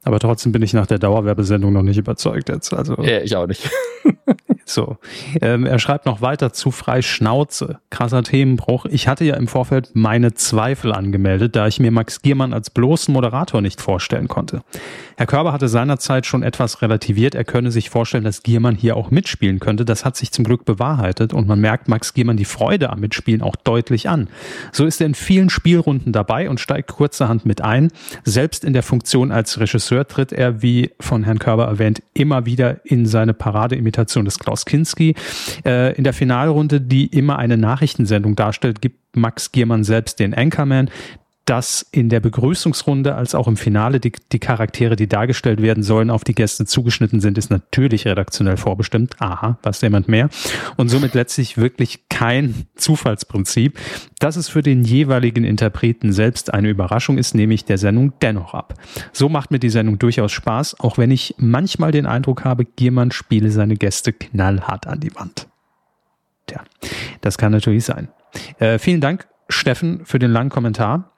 Aber 0.06 0.20
trotzdem 0.20 0.52
bin 0.52 0.62
ich 0.62 0.72
nach 0.72 0.86
der 0.86 1.00
Dauerwerbesendung 1.00 1.72
noch 1.72 1.82
nicht 1.82 1.98
überzeugt 1.98 2.48
jetzt. 2.48 2.72
Also. 2.72 2.94
Ja, 3.02 3.22
ich 3.22 3.34
auch 3.34 3.48
nicht. 3.48 3.68
So. 4.68 4.96
Ähm, 5.40 5.64
er 5.64 5.78
schreibt 5.78 6.06
noch 6.06 6.20
weiter 6.20 6.52
zu 6.52 6.72
frei 6.72 7.00
Schnauze. 7.00 7.78
Krasser 7.88 8.24
Themenbruch. 8.24 8.84
Ich 8.86 9.06
hatte 9.06 9.24
ja 9.24 9.36
im 9.36 9.46
Vorfeld 9.46 9.90
meine 9.94 10.34
Zweifel 10.34 10.92
angemeldet, 10.92 11.54
da 11.54 11.68
ich 11.68 11.78
mir 11.78 11.92
Max 11.92 12.20
Giermann 12.20 12.52
als 12.52 12.70
bloßen 12.70 13.14
Moderator 13.14 13.60
nicht 13.60 13.80
vorstellen 13.80 14.26
konnte. 14.26 14.62
Herr 15.16 15.26
Körber 15.26 15.52
hatte 15.52 15.68
seinerzeit 15.68 16.26
schon 16.26 16.42
etwas 16.42 16.82
relativiert. 16.82 17.36
Er 17.36 17.44
könne 17.44 17.70
sich 17.70 17.90
vorstellen, 17.90 18.24
dass 18.24 18.42
Giermann 18.42 18.74
hier 18.74 18.96
auch 18.96 19.12
mitspielen 19.12 19.60
könnte. 19.60 19.84
Das 19.84 20.04
hat 20.04 20.16
sich 20.16 20.32
zum 20.32 20.44
Glück 20.44 20.64
bewahrheitet 20.64 21.32
und 21.32 21.46
man 21.46 21.60
merkt 21.60 21.86
Max 21.86 22.12
Giermann 22.12 22.36
die 22.36 22.44
Freude 22.44 22.90
am 22.90 22.98
Mitspielen 22.98 23.42
auch 23.42 23.54
deutlich 23.54 24.08
an. 24.08 24.28
So 24.72 24.84
ist 24.84 25.00
er 25.00 25.06
in 25.06 25.14
vielen 25.14 25.48
Spielrunden 25.48 26.10
dabei 26.10 26.50
und 26.50 26.58
steigt 26.58 26.88
kurzerhand 26.88 27.46
mit 27.46 27.62
ein. 27.62 27.92
Selbst 28.24 28.64
in 28.64 28.72
der 28.72 28.82
Funktion 28.82 29.30
als 29.30 29.60
Regisseur 29.60 29.95
tritt 30.04 30.32
er, 30.32 30.62
wie 30.62 30.90
von 30.98 31.22
Herrn 31.22 31.38
Körber 31.38 31.66
erwähnt, 31.66 32.02
immer 32.14 32.46
wieder 32.46 32.80
in 32.84 33.06
seine 33.06 33.32
Paradeimitation 33.32 34.24
des 34.24 34.38
Klaus 34.38 34.56
Klaus 34.56 34.64
Kinski. 34.64 35.14
Äh, 35.64 35.94
in 35.96 36.04
der 36.04 36.14
Finalrunde, 36.14 36.80
die 36.80 37.06
immer 37.06 37.38
eine 37.38 37.58
Nachrichtensendung 37.58 38.36
darstellt, 38.36 38.80
gibt 38.80 38.96
Max 39.14 39.52
Giermann 39.52 39.84
selbst 39.84 40.18
den 40.18 40.32
Anchorman 40.34 40.90
dass 41.46 41.86
in 41.92 42.08
der 42.08 42.18
Begrüßungsrunde 42.18 43.14
als 43.14 43.36
auch 43.36 43.46
im 43.46 43.56
Finale 43.56 44.00
die, 44.00 44.12
die, 44.32 44.40
Charaktere, 44.40 44.96
die 44.96 45.06
dargestellt 45.06 45.62
werden 45.62 45.84
sollen, 45.84 46.10
auf 46.10 46.24
die 46.24 46.34
Gäste 46.34 46.66
zugeschnitten 46.66 47.20
sind, 47.20 47.38
ist 47.38 47.50
natürlich 47.50 48.04
redaktionell 48.04 48.56
vorbestimmt. 48.56 49.14
Aha, 49.20 49.56
weiß 49.62 49.80
jemand 49.82 50.08
mehr. 50.08 50.28
Und 50.76 50.88
somit 50.88 51.14
letztlich 51.14 51.56
wirklich 51.56 52.08
kein 52.08 52.66
Zufallsprinzip. 52.74 53.78
Dass 54.18 54.34
es 54.34 54.48
für 54.48 54.62
den 54.62 54.84
jeweiligen 54.84 55.44
Interpreten 55.44 56.12
selbst 56.12 56.52
eine 56.52 56.68
Überraschung 56.68 57.16
ist, 57.16 57.34
nehme 57.34 57.54
ich 57.54 57.64
der 57.64 57.78
Sendung 57.78 58.12
dennoch 58.20 58.52
ab. 58.52 58.74
So 59.12 59.28
macht 59.28 59.52
mir 59.52 59.60
die 59.60 59.70
Sendung 59.70 60.00
durchaus 60.00 60.32
Spaß, 60.32 60.80
auch 60.80 60.98
wenn 60.98 61.12
ich 61.12 61.36
manchmal 61.38 61.92
den 61.92 62.06
Eindruck 62.06 62.44
habe, 62.44 62.64
Giermann 62.64 63.12
spiele 63.12 63.52
seine 63.52 63.76
Gäste 63.76 64.12
knallhart 64.12 64.88
an 64.88 64.98
die 64.98 65.14
Wand. 65.14 65.46
Tja, 66.48 66.62
das 67.20 67.38
kann 67.38 67.52
natürlich 67.52 67.84
sein. 67.84 68.08
Äh, 68.58 68.80
vielen 68.80 69.00
Dank, 69.00 69.28
Steffen, 69.48 70.04
für 70.04 70.18
den 70.18 70.32
langen 70.32 70.50
Kommentar. 70.50 71.12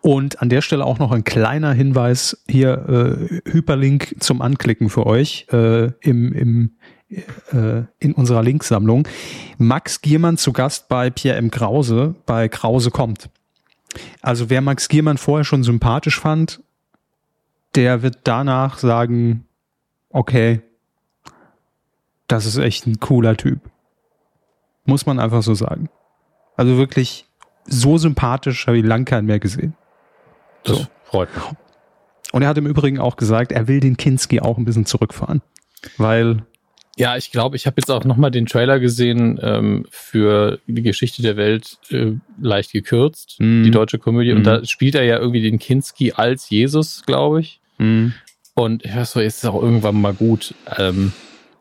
Und 0.00 0.40
an 0.42 0.48
der 0.48 0.60
Stelle 0.60 0.84
auch 0.84 0.98
noch 0.98 1.12
ein 1.12 1.24
kleiner 1.24 1.72
Hinweis 1.72 2.42
hier, 2.48 3.18
äh, 3.46 3.50
Hyperlink 3.50 4.16
zum 4.20 4.42
Anklicken 4.42 4.90
für 4.90 5.06
euch 5.06 5.46
äh, 5.52 5.92
im, 6.00 6.32
im, 6.32 6.76
äh, 7.52 7.82
in 7.98 8.12
unserer 8.12 8.42
Linksammlung. 8.42 9.08
Max 9.58 10.00
Giermann 10.00 10.36
zu 10.36 10.52
Gast 10.52 10.88
bei 10.88 11.10
Pierre 11.10 11.38
M. 11.38 11.50
Krause, 11.50 12.14
bei 12.26 12.48
Krause 12.48 12.90
kommt. 12.90 13.30
Also 14.20 14.50
wer 14.50 14.60
Max 14.60 14.88
Giermann 14.88 15.18
vorher 15.18 15.44
schon 15.44 15.62
sympathisch 15.62 16.20
fand, 16.20 16.62
der 17.74 18.02
wird 18.02 18.20
danach 18.24 18.78
sagen, 18.78 19.46
okay, 20.10 20.62
das 22.28 22.46
ist 22.46 22.56
echt 22.56 22.86
ein 22.86 23.00
cooler 23.00 23.36
Typ. 23.36 23.60
Muss 24.84 25.06
man 25.06 25.18
einfach 25.18 25.42
so 25.42 25.54
sagen. 25.54 25.88
Also 26.56 26.76
wirklich 26.76 27.25
so 27.66 27.98
sympathisch 27.98 28.66
habe 28.66 28.78
ich 28.78 28.84
lang 28.84 29.04
keinen 29.04 29.26
mehr 29.26 29.38
gesehen. 29.38 29.74
Das 30.64 30.78
so. 30.78 30.86
freut 31.04 31.34
mich. 31.34 31.44
Und 32.32 32.42
er 32.42 32.48
hat 32.48 32.58
im 32.58 32.66
Übrigen 32.66 32.98
auch 32.98 33.16
gesagt, 33.16 33.52
er 33.52 33.68
will 33.68 33.80
den 33.80 33.96
Kinski 33.96 34.40
auch 34.40 34.58
ein 34.58 34.64
bisschen 34.64 34.86
zurückfahren. 34.86 35.42
Weil. 35.96 36.42
Ja, 36.98 37.16
ich 37.16 37.30
glaube, 37.30 37.56
ich 37.56 37.66
habe 37.66 37.76
jetzt 37.78 37.90
auch 37.90 38.04
nochmal 38.04 38.30
den 38.30 38.46
Trailer 38.46 38.80
gesehen 38.80 39.38
ähm, 39.42 39.84
für 39.90 40.60
die 40.66 40.82
Geschichte 40.82 41.20
der 41.20 41.36
Welt 41.36 41.78
äh, 41.90 42.12
leicht 42.40 42.72
gekürzt, 42.72 43.36
mm. 43.38 43.64
die 43.64 43.70
deutsche 43.70 43.98
Komödie. 43.98 44.32
Mm. 44.32 44.36
Und 44.38 44.44
da 44.44 44.58
mhm. 44.58 44.64
spielt 44.64 44.94
er 44.94 45.04
ja 45.04 45.18
irgendwie 45.18 45.42
den 45.42 45.58
Kinski 45.58 46.12
als 46.12 46.48
Jesus, 46.48 47.02
glaube 47.04 47.40
ich. 47.40 47.60
Mm. 47.76 48.08
Und 48.54 48.82
ja, 48.86 49.04
so 49.04 49.20
ist 49.20 49.38
es 49.38 49.44
auch 49.44 49.62
irgendwann 49.62 50.00
mal 50.00 50.14
gut. 50.14 50.54
Ähm, 50.78 51.12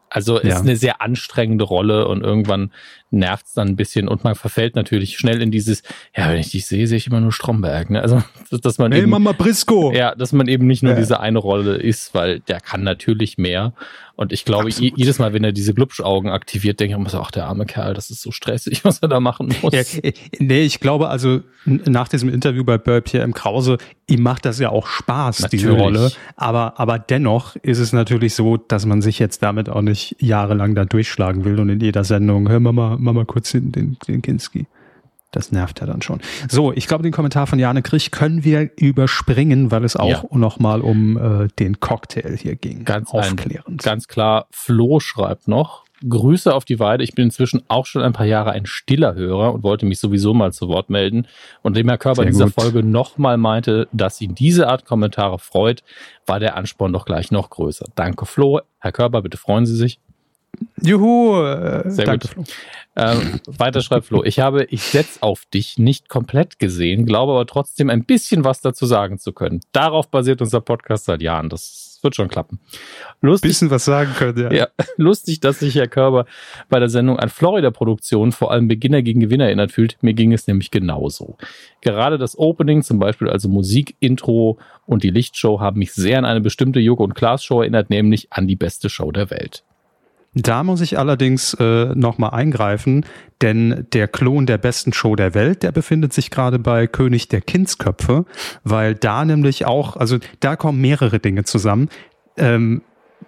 also 0.09 0.37
ist 0.37 0.47
ja. 0.47 0.59
eine 0.61 0.77
sehr 0.77 1.01
anstrengende 1.01 1.65
Rolle 1.65 2.07
und 2.07 2.21
irgendwann 2.21 2.71
nervt 3.15 3.47
es 3.47 3.53
dann 3.53 3.69
ein 3.69 3.75
bisschen 3.75 4.07
und 4.07 4.23
man 4.23 4.35
verfällt 4.35 4.75
natürlich 4.75 5.17
schnell 5.17 5.41
in 5.41 5.51
dieses, 5.51 5.81
ja, 6.15 6.29
wenn 6.29 6.37
ich 6.37 6.51
dich 6.51 6.65
sehe, 6.67 6.87
sehe 6.87 6.97
ich 6.97 7.07
immer 7.07 7.21
nur 7.21 7.31
Stromberg. 7.31 7.89
Ne? 7.89 8.01
Also, 8.01 8.21
dass 8.61 8.77
man 8.77 8.91
hey, 8.91 9.01
eben, 9.01 9.09
Mama 9.09 9.31
Brisco. 9.31 9.91
Ja, 9.91 10.13
dass 10.15 10.33
man 10.33 10.47
eben 10.47 10.67
nicht 10.67 10.83
nur 10.83 10.93
ja. 10.93 10.99
diese 10.99 11.19
eine 11.19 11.39
Rolle 11.39 11.75
ist, 11.75 12.13
weil 12.13 12.41
der 12.41 12.59
kann 12.59 12.83
natürlich 12.83 13.37
mehr. 13.37 13.73
Und 14.17 14.31
ich 14.31 14.45
glaube, 14.45 14.67
Absolut. 14.67 14.97
jedes 14.97 15.19
Mal, 15.19 15.33
wenn 15.33 15.43
er 15.43 15.51
diese 15.51 15.73
Glubschaugen 15.73 16.31
aktiviert, 16.31 16.79
denke 16.79 16.93
ich 16.93 16.99
immer 16.99 17.09
so, 17.09 17.19
ach, 17.19 17.31
der 17.31 17.47
arme 17.47 17.65
Kerl, 17.65 17.93
das 17.93 18.09
ist 18.09 18.21
so 18.21 18.31
stressig, 18.31 18.83
was 18.85 18.99
er 18.99 19.09
da 19.09 19.19
machen 19.19 19.53
muss. 19.61 19.73
Ja, 19.73 19.81
äh, 20.01 20.13
nee, 20.39 20.61
ich 20.61 20.79
glaube 20.79 21.09
also, 21.09 21.41
nach 21.65 22.07
diesem 22.07 22.29
Interview 22.29 22.63
bei 22.63 22.77
Burp 22.77 23.13
im 23.13 23.33
Krause, 23.33 23.77
ihm 24.07 24.21
macht 24.21 24.45
das 24.45 24.59
ja 24.59 24.69
auch 24.69 24.87
Spaß, 24.87 25.41
natürlich. 25.41 25.65
diese 25.65 25.73
Rolle. 25.73 26.11
Aber, 26.37 26.79
aber 26.79 26.97
dennoch 26.97 27.55
ist 27.57 27.79
es 27.79 27.91
natürlich 27.91 28.35
so, 28.35 28.57
dass 28.57 28.85
man 28.85 29.01
sich 29.01 29.19
jetzt 29.19 29.43
damit 29.43 29.69
auch 29.69 29.81
nicht 29.81 30.15
jahrelang 30.19 30.75
da 30.75 30.85
durchschlagen 30.85 31.43
will 31.43 31.59
und 31.59 31.69
in 31.69 31.79
jeder 31.79 32.03
Sendung, 32.03 32.47
hör 32.47 32.59
Mama, 32.59 32.97
Mama 33.05 33.23
kurz 33.25 33.51
den, 33.51 33.71
den, 33.71 33.97
den 34.07 34.21
Kinski. 34.21 34.67
Das 35.31 35.51
nervt 35.51 35.81
ja 35.81 35.85
dann 35.85 36.01
schon. 36.01 36.21
So, 36.49 36.71
ich 36.71 36.87
glaube, 36.87 37.03
den 37.03 37.11
Kommentar 37.11 37.45
von 37.45 37.59
Jane 37.59 37.81
Krich 37.81 38.11
können 38.11 38.45
wir 38.45 38.69
überspringen, 38.77 39.69
weil 39.69 39.83
es 39.83 39.97
auch 39.97 40.09
ja. 40.09 40.23
nochmal 40.31 40.79
um 40.79 41.17
äh, 41.17 41.47
den 41.59 41.81
Cocktail 41.81 42.37
hier 42.37 42.55
ging. 42.55 42.85
Ganz 42.85 43.11
aufklärend. 43.11 43.83
ganz 43.83 44.07
klar, 44.07 44.47
Flo 44.51 45.01
schreibt 45.01 45.49
noch, 45.49 45.83
Grüße 46.07 46.53
auf 46.53 46.65
die 46.65 46.79
Weide. 46.79 47.03
Ich 47.03 47.15
bin 47.15 47.25
inzwischen 47.25 47.63
auch 47.67 47.85
schon 47.85 48.01
ein 48.01 48.13
paar 48.13 48.25
Jahre 48.25 48.51
ein 48.51 48.65
stiller 48.65 49.15
Hörer 49.15 49.53
und 49.53 49.63
wollte 49.63 49.85
mich 49.85 49.99
sowieso 49.99 50.33
mal 50.33 50.53
zu 50.53 50.67
Wort 50.67 50.89
melden. 50.89 51.27
Und 51.61 51.75
dem 51.77 51.87
Herr 51.87 51.97
Körper 51.97 52.23
in 52.23 52.29
dieser 52.29 52.49
Folge 52.49 52.83
nochmal 52.83 53.37
meinte, 53.37 53.87
dass 53.91 54.21
ihn 54.21 54.35
diese 54.35 54.67
Art 54.67 54.85
Kommentare 54.85 55.39
freut, 55.39 55.83
war 56.25 56.39
der 56.39 56.55
Ansporn 56.55 56.93
doch 56.93 57.05
gleich 57.05 57.31
noch 57.31 57.49
größer. 57.49 57.85
Danke, 57.95 58.25
Flo. 58.25 58.59
Herr 58.79 58.91
Körper, 58.91 59.21
bitte 59.21 59.37
freuen 59.37 59.65
Sie 59.65 59.75
sich. 59.75 59.99
Juhu, 60.81 61.41
äh, 61.43 61.89
Sehr 61.89 62.05
danke, 62.05 62.27
gut. 62.27 62.33
Flo. 62.33 62.43
Ähm, 62.97 63.41
weiter 63.45 63.81
schreibt 63.81 64.05
Flo. 64.05 64.23
Ich 64.23 64.39
habe 64.39 64.65
Ich 64.69 64.83
setz 64.83 65.17
auf 65.21 65.45
dich 65.53 65.77
nicht 65.77 66.07
komplett 66.07 66.59
gesehen, 66.59 67.05
glaube 67.05 67.33
aber 67.33 67.45
trotzdem 67.45 67.89
ein 67.89 68.05
bisschen 68.05 68.43
was 68.45 68.61
dazu 68.61 68.85
sagen 68.85 69.19
zu 69.19 69.33
können. 69.33 69.59
Darauf 69.73 70.09
basiert 70.09 70.41
unser 70.41 70.61
Podcast 70.61 71.05
seit 71.05 71.21
Jahren. 71.21 71.49
Das 71.49 71.99
wird 72.05 72.15
schon 72.15 72.29
klappen. 72.29 72.59
Lustig, 73.19 73.49
bisschen 73.49 73.69
was 73.69 73.83
sagen 73.83 74.13
können, 74.13 74.37
ja. 74.37 74.53
ja. 74.53 74.67
Lustig, 74.95 75.41
dass 75.41 75.59
sich 75.59 75.75
Herr 75.75 75.87
Körber 75.87 76.25
bei 76.69 76.79
der 76.79 76.87
Sendung 76.87 77.19
an 77.19 77.27
Florida-Produktionen 77.27 78.31
vor 78.31 78.51
allem 78.51 78.69
Beginner 78.69 79.01
gegen 79.01 79.19
Gewinner 79.19 79.45
erinnert 79.45 79.73
fühlt. 79.73 79.97
Mir 80.01 80.13
ging 80.13 80.31
es 80.31 80.47
nämlich 80.47 80.71
genauso. 80.71 81.35
Gerade 81.81 82.17
das 82.17 82.37
Opening, 82.37 82.81
zum 82.83 82.99
Beispiel 82.99 83.27
also 83.27 83.49
Musik, 83.49 83.97
Intro 83.99 84.57
und 84.85 85.03
die 85.03 85.09
Lichtshow 85.09 85.59
haben 85.59 85.79
mich 85.79 85.93
sehr 85.93 86.17
an 86.19 86.25
eine 86.25 86.41
bestimmte 86.41 86.79
Joko 86.79 87.03
und 87.03 87.15
Klaas 87.15 87.43
Show 87.43 87.61
erinnert, 87.61 87.89
nämlich 87.89 88.31
an 88.31 88.47
die 88.47 88.55
beste 88.55 88.89
Show 88.89 89.11
der 89.11 89.29
Welt. 89.31 89.64
Da 90.35 90.63
muss 90.63 90.81
ich 90.81 90.99
allerdings 90.99 91.53
äh, 91.55 91.95
nochmal 91.95 92.31
eingreifen, 92.31 93.05
denn 93.41 93.87
der 93.93 94.09
Klon 94.09 94.45
der 94.45 94.57
besten 94.57 94.91
Show 94.91 95.15
der 95.15 95.33
Welt, 95.33 95.63
der 95.63 95.71
befindet 95.71 96.11
sich 96.11 96.29
gerade 96.29 96.59
bei 96.59 96.87
König 96.87 97.29
der 97.29 97.39
Kindsköpfe, 97.39 98.25
weil 98.65 98.95
da 98.95 99.23
nämlich 99.23 99.65
auch, 99.65 99.95
also 99.95 100.17
da 100.41 100.57
kommen 100.57 100.81
mehrere 100.81 101.19
Dinge 101.19 101.45
zusammen. 101.45 101.87
Ähm, 102.35 102.81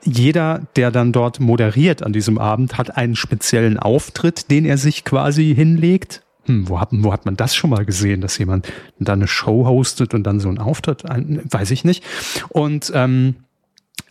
jeder, 0.03 0.67
der 0.75 0.91
dann 0.91 1.13
dort 1.13 1.39
moderiert 1.39 2.03
an 2.03 2.11
diesem 2.11 2.37
Abend, 2.37 2.77
hat 2.77 2.97
einen 2.97 3.15
speziellen 3.15 3.79
Auftritt, 3.79 4.51
den 4.51 4.65
er 4.65 4.77
sich 4.77 5.05
quasi 5.05 5.55
hinlegt. 5.55 6.23
Hm, 6.45 6.67
wo, 6.67 6.79
hat, 6.79 6.89
wo 6.91 7.13
hat 7.13 7.25
man 7.25 7.37
das 7.37 7.55
schon 7.55 7.69
mal 7.69 7.85
gesehen, 7.85 8.19
dass 8.19 8.37
jemand 8.37 8.71
dann 8.99 9.19
eine 9.19 9.27
Show 9.27 9.65
hostet 9.65 10.13
und 10.13 10.23
dann 10.23 10.41
so 10.41 10.49
einen 10.49 10.59
Auftritt? 10.59 11.09
Ein, 11.09 11.41
weiß 11.49 11.71
ich 11.71 11.85
nicht. 11.85 12.03
Und 12.49 12.91
ähm, 12.93 13.35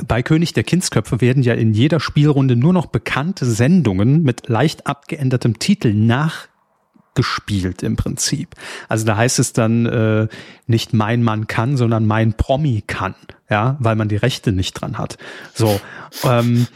bei 0.04 0.22
König 0.22 0.52
der 0.52 0.64
Kindsköpfe 0.64 1.20
werden 1.20 1.42
ja 1.42 1.54
in 1.54 1.72
jeder 1.72 2.00
Spielrunde 2.00 2.56
nur 2.56 2.72
noch 2.72 2.86
bekannte 2.86 3.46
Sendungen 3.46 4.22
mit 4.22 4.48
leicht 4.48 4.86
abgeändertem 4.86 5.58
Titel 5.58 5.94
nachgespielt 5.94 7.82
im 7.82 7.96
Prinzip. 7.96 8.54
Also 8.88 9.06
da 9.06 9.16
heißt 9.16 9.38
es 9.38 9.52
dann 9.52 9.86
äh, 9.86 10.28
nicht 10.66 10.92
mein 10.92 11.22
Mann 11.22 11.46
kann, 11.46 11.76
sondern 11.76 12.06
mein 12.06 12.34
Promi 12.34 12.82
kann, 12.86 13.14
ja, 13.48 13.76
weil 13.80 13.96
man 13.96 14.08
die 14.08 14.16
Rechte 14.16 14.52
nicht 14.52 14.74
dran 14.74 14.98
hat. 14.98 15.16
So 15.54 15.80
ähm, 16.24 16.66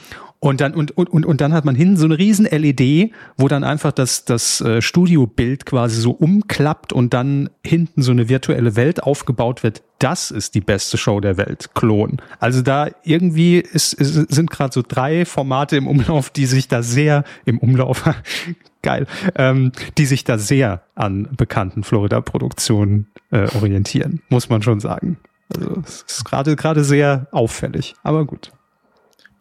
und 0.43 0.62
dann, 0.62 0.72
und, 0.72 0.97
und, 0.97 1.26
und 1.26 1.41
dann 1.43 1.53
hat 1.53 1.66
man 1.66 1.74
hinten 1.74 1.99
so 1.99 2.07
eine 2.07 2.16
riesen 2.16 2.47
LED, 2.47 3.12
wo 3.36 3.47
dann 3.47 3.62
einfach 3.62 3.93
das, 3.93 4.24
das 4.24 4.62
äh, 4.62 4.80
Studiobild 4.80 5.66
quasi 5.66 6.01
so 6.01 6.12
umklappt 6.12 6.95
und 6.95 7.12
dann 7.12 7.51
hinten 7.62 8.01
so 8.01 8.11
eine 8.11 8.30
virtuelle 8.30 8.74
Welt 8.74 9.03
aufgebaut 9.03 9.62
wird. 9.62 9.82
Das 9.99 10.30
ist 10.30 10.55
die 10.55 10.62
beste 10.62 10.97
Show 10.97 11.20
der 11.20 11.36
Welt, 11.36 11.74
Klon. 11.74 12.22
Also 12.38 12.62
da 12.62 12.88
irgendwie 13.05 13.59
ist, 13.59 13.93
ist, 13.93 14.14
sind 14.32 14.51
gerade 14.51 14.72
so 14.72 14.82
drei 14.86 15.26
Formate 15.26 15.76
im 15.76 15.86
Umlauf, 15.86 16.30
die 16.30 16.47
sich 16.47 16.68
da 16.68 16.82
sehr, 16.82 17.24
im 17.45 17.59
Umlauf, 17.59 18.09
geil, 18.82 19.07
ähm, 19.36 19.72
die 19.99 20.07
sich 20.07 20.24
da 20.24 20.38
sehr 20.38 20.84
an 20.95 21.28
bekannten 21.36 21.84
Florida-Produktionen 21.84 23.09
äh, 23.30 23.47
orientieren, 23.55 24.22
muss 24.30 24.49
man 24.49 24.62
schon 24.62 24.80
sagen. 24.80 25.18
Also 25.55 25.82
es 25.84 26.03
ist 26.09 26.24
gerade 26.24 26.57
gerade 26.57 26.82
sehr 26.82 27.26
auffällig, 27.30 27.95
aber 28.03 28.24
gut. 28.24 28.53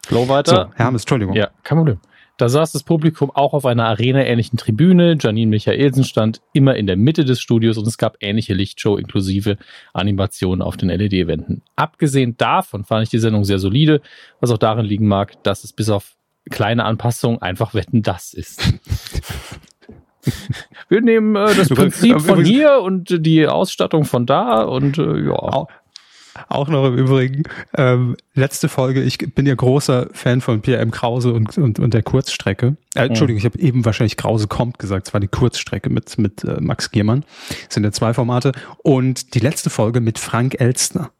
Flow 0.08 0.28
weiter. 0.28 0.70
So, 0.72 0.76
Hermes, 0.76 1.04
Entschuldigung. 1.04 1.36
Ja, 1.36 1.50
kein 1.64 1.78
Problem. 1.78 2.00
Da 2.39 2.47
saß 2.47 2.72
das 2.72 2.84
Publikum 2.84 3.32
auch 3.32 3.54
auf 3.54 3.66
einer 3.66 3.86
Arena-ähnlichen 3.88 4.58
Tribüne. 4.58 5.18
Janine 5.20 5.50
Michaelsen 5.50 6.06
stand 6.06 6.39
immer 6.54 6.78
in 6.78 6.88
der 6.88 6.95
Mitte 6.95 7.26
des 7.26 7.41
Studios 7.41 7.78
und 7.78 7.86
es 7.86 7.97
gab 7.97 8.16
ähnliche 8.22 8.54
Lichtshow 8.54 8.95
inklusive 8.95 9.58
Animationen 9.93 10.62
auf 10.62 10.78
den 10.78 10.88
LED-Wänden. 10.88 11.64
Abgesehen 11.76 12.38
davon 12.38 12.86
fand 12.86 13.04
ich 13.04 13.10
die 13.10 13.20
Sendung 13.20 13.43
sehr 13.43 13.60
solide, 13.60 14.02
was 14.39 14.52
auch 14.52 14.58
darin 14.58 14.86
liegen 14.86 15.06
mag, 15.06 15.43
dass 15.43 15.66
es 15.66 15.74
bis 15.74 15.89
auf 15.89 16.16
kleine 16.50 16.86
Anpassungen 16.86 17.41
einfach 17.41 17.74
Wetten 17.74 18.04
das 18.04 18.34
ist. 18.34 18.74
Wir 20.88 21.02
nehmen 21.02 21.36
äh, 21.36 21.54
das 21.56 21.68
Prinzip 21.70 22.22
von 22.22 22.43
hier 22.43 22.80
und 22.82 23.26
die 23.26 23.47
Ausstattung 23.47 24.06
von 24.06 24.26
da 24.26 24.62
und 24.64 24.97
äh, 24.97 25.26
ja. 25.26 25.68
Auch 26.47 26.69
noch 26.69 26.86
im 26.86 26.97
Übrigen, 26.97 27.43
ähm, 27.75 28.15
letzte 28.34 28.69
Folge, 28.69 29.01
ich 29.01 29.17
bin 29.17 29.45
ja 29.45 29.55
großer 29.55 30.09
Fan 30.13 30.41
von 30.41 30.61
Pierre 30.61 30.82
M. 30.82 30.91
Krause 30.91 31.34
und, 31.34 31.57
und, 31.57 31.80
und 31.80 31.93
der 31.93 32.03
Kurzstrecke. 32.03 32.77
Äh, 32.95 33.07
Entschuldigung, 33.07 33.39
ich 33.39 33.45
habe 33.45 33.59
eben 33.59 33.86
wahrscheinlich 33.86 34.17
Krause 34.17 34.47
kommt 34.47 34.80
gesagt, 34.80 35.07
es 35.07 35.13
war 35.13 35.19
die 35.19 35.27
Kurzstrecke 35.27 35.89
mit, 35.89 36.17
mit 36.17 36.43
äh, 36.43 36.59
Max 36.59 36.91
Giermann. 36.91 37.25
Das 37.65 37.75
sind 37.75 37.84
ja 37.84 37.91
zwei 37.91 38.13
Formate. 38.13 38.51
Und 38.84 39.34
die 39.34 39.39
letzte 39.39 39.69
Folge 39.69 40.01
mit 40.01 40.19
Frank 40.19 40.59
Elstner. 40.59 41.11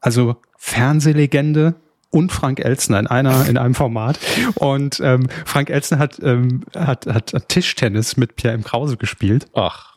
Also 0.00 0.36
Fernsehlegende, 0.56 1.74
und 2.10 2.30
Frank 2.30 2.60
Elstner 2.60 3.00
in 3.00 3.06
einer 3.06 3.46
in 3.48 3.56
einem 3.56 3.74
Format 3.74 4.18
und 4.56 5.00
ähm, 5.02 5.28
Frank 5.46 5.70
Elstner 5.70 5.98
hat, 5.98 6.20
ähm, 6.22 6.60
hat 6.76 7.06
hat 7.06 7.32
Tischtennis 7.48 8.18
mit 8.18 8.36
Pierre 8.36 8.54
M. 8.54 8.62
Krause 8.62 8.98
gespielt. 8.98 9.46
Ach 9.54 9.91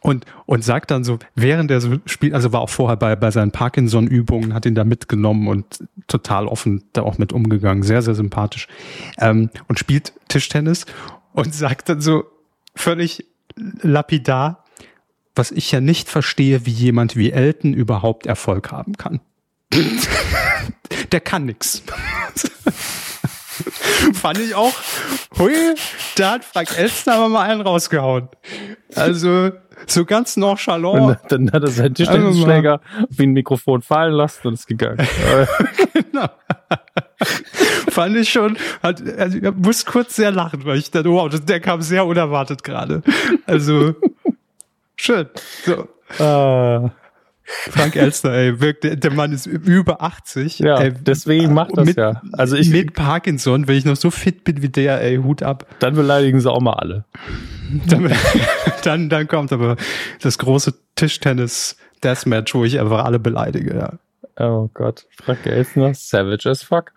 und, 0.00 0.24
und 0.46 0.64
sagt 0.64 0.90
dann 0.90 1.04
so, 1.04 1.18
während 1.34 1.70
er 1.70 1.80
so 1.80 1.98
spielt, 2.06 2.34
also 2.34 2.52
war 2.52 2.60
auch 2.60 2.70
vorher 2.70 2.96
bei, 2.96 3.16
bei 3.16 3.30
seinen 3.30 3.52
Parkinson-Übungen, 3.52 4.54
hat 4.54 4.66
ihn 4.66 4.74
da 4.74 4.84
mitgenommen 4.84 5.48
und 5.48 5.84
total 6.08 6.46
offen 6.46 6.84
da 6.92 7.02
auch 7.02 7.18
mit 7.18 7.32
umgegangen, 7.32 7.82
sehr, 7.82 8.02
sehr 8.02 8.14
sympathisch. 8.14 8.66
Ähm, 9.18 9.50
und 9.68 9.78
spielt 9.78 10.12
Tischtennis 10.28 10.86
und 11.32 11.54
sagt 11.54 11.88
dann 11.88 12.00
so 12.00 12.24
völlig 12.74 13.26
lapidar, 13.82 14.64
was 15.34 15.50
ich 15.50 15.70
ja 15.70 15.80
nicht 15.80 16.08
verstehe, 16.08 16.66
wie 16.66 16.70
jemand 16.70 17.16
wie 17.16 17.30
Elton 17.30 17.74
überhaupt 17.74 18.26
Erfolg 18.26 18.72
haben 18.72 18.96
kann. 18.96 19.20
Der 21.12 21.20
kann 21.20 21.44
nix. 21.44 21.82
Fand 24.14 24.38
ich 24.38 24.54
auch, 24.54 24.74
hui, 25.38 25.52
da 26.16 26.32
hat 26.32 26.44
Frank 26.44 26.76
Elstner 26.76 27.14
aber 27.14 27.28
mal 27.28 27.42
einen 27.42 27.60
rausgehauen. 27.60 28.28
Also, 28.94 29.50
so 29.86 30.04
ganz 30.04 30.36
nonchalant. 30.36 31.18
Dann, 31.28 31.46
dann 31.46 31.52
hat 31.52 31.62
er 31.62 31.70
seinen 31.70 31.94
Tischtennisschläger 31.94 32.80
wie 33.08 33.24
ein 33.24 33.32
Mikrofon 33.32 33.82
fallen 33.82 34.12
lassen 34.12 34.48
und 34.48 34.54
ist 34.54 34.66
gegangen. 34.66 34.98
genau. 35.92 36.28
Fand 37.90 38.16
ich 38.16 38.30
schon, 38.30 38.56
hat, 38.82 39.02
also 39.18 39.38
ich 39.38 39.54
muss 39.54 39.84
kurz 39.84 40.16
sehr 40.16 40.30
lachen, 40.30 40.64
weil 40.64 40.78
ich 40.78 40.90
dann, 40.90 41.04
wow, 41.06 41.28
das, 41.28 41.44
der 41.44 41.60
kam 41.60 41.82
sehr 41.82 42.06
unerwartet 42.06 42.62
gerade. 42.62 43.02
Also, 43.46 43.94
schön. 44.96 45.28
So. 45.64 45.88
Uh, 46.18 46.90
Frank 47.70 47.96
Elster, 47.96 48.32
ey, 48.32 48.60
wirkt, 48.60 48.84
der 48.84 49.12
Mann 49.12 49.32
ist 49.32 49.46
über 49.46 50.02
80. 50.02 50.60
Ja, 50.60 50.80
ey, 50.80 50.92
deswegen 50.92 51.52
macht 51.52 51.76
das 51.76 51.86
mit, 51.86 51.96
ja. 51.96 52.22
Also 52.32 52.56
ich 52.56 52.70
mit 52.70 52.94
Parkinson, 52.94 53.68
wenn 53.68 53.76
ich 53.76 53.84
noch 53.84 53.96
so 53.96 54.10
fit 54.10 54.44
bin 54.44 54.62
wie 54.62 54.68
der, 54.68 55.02
ey, 55.02 55.16
Hut 55.16 55.42
ab. 55.42 55.66
Dann 55.80 55.94
beleidigen 55.94 56.40
sie 56.40 56.50
auch 56.50 56.60
mal 56.60 56.74
alle. 56.74 57.04
Dann, 57.86 58.12
dann, 58.84 59.08
dann 59.08 59.28
kommt 59.28 59.52
aber 59.52 59.76
das 60.20 60.38
große 60.38 60.74
Tischtennis 60.96 61.76
Deathmatch, 62.02 62.54
wo 62.54 62.64
ich 62.64 62.80
einfach 62.80 63.04
alle 63.04 63.18
beleidige, 63.18 63.74
ja. 63.76 63.92
Oh 64.38 64.70
Gott, 64.72 65.06
Frank 65.22 65.44
Elsner, 65.44 65.92
savage 65.92 66.48
as 66.48 66.62
fuck. 66.62 66.92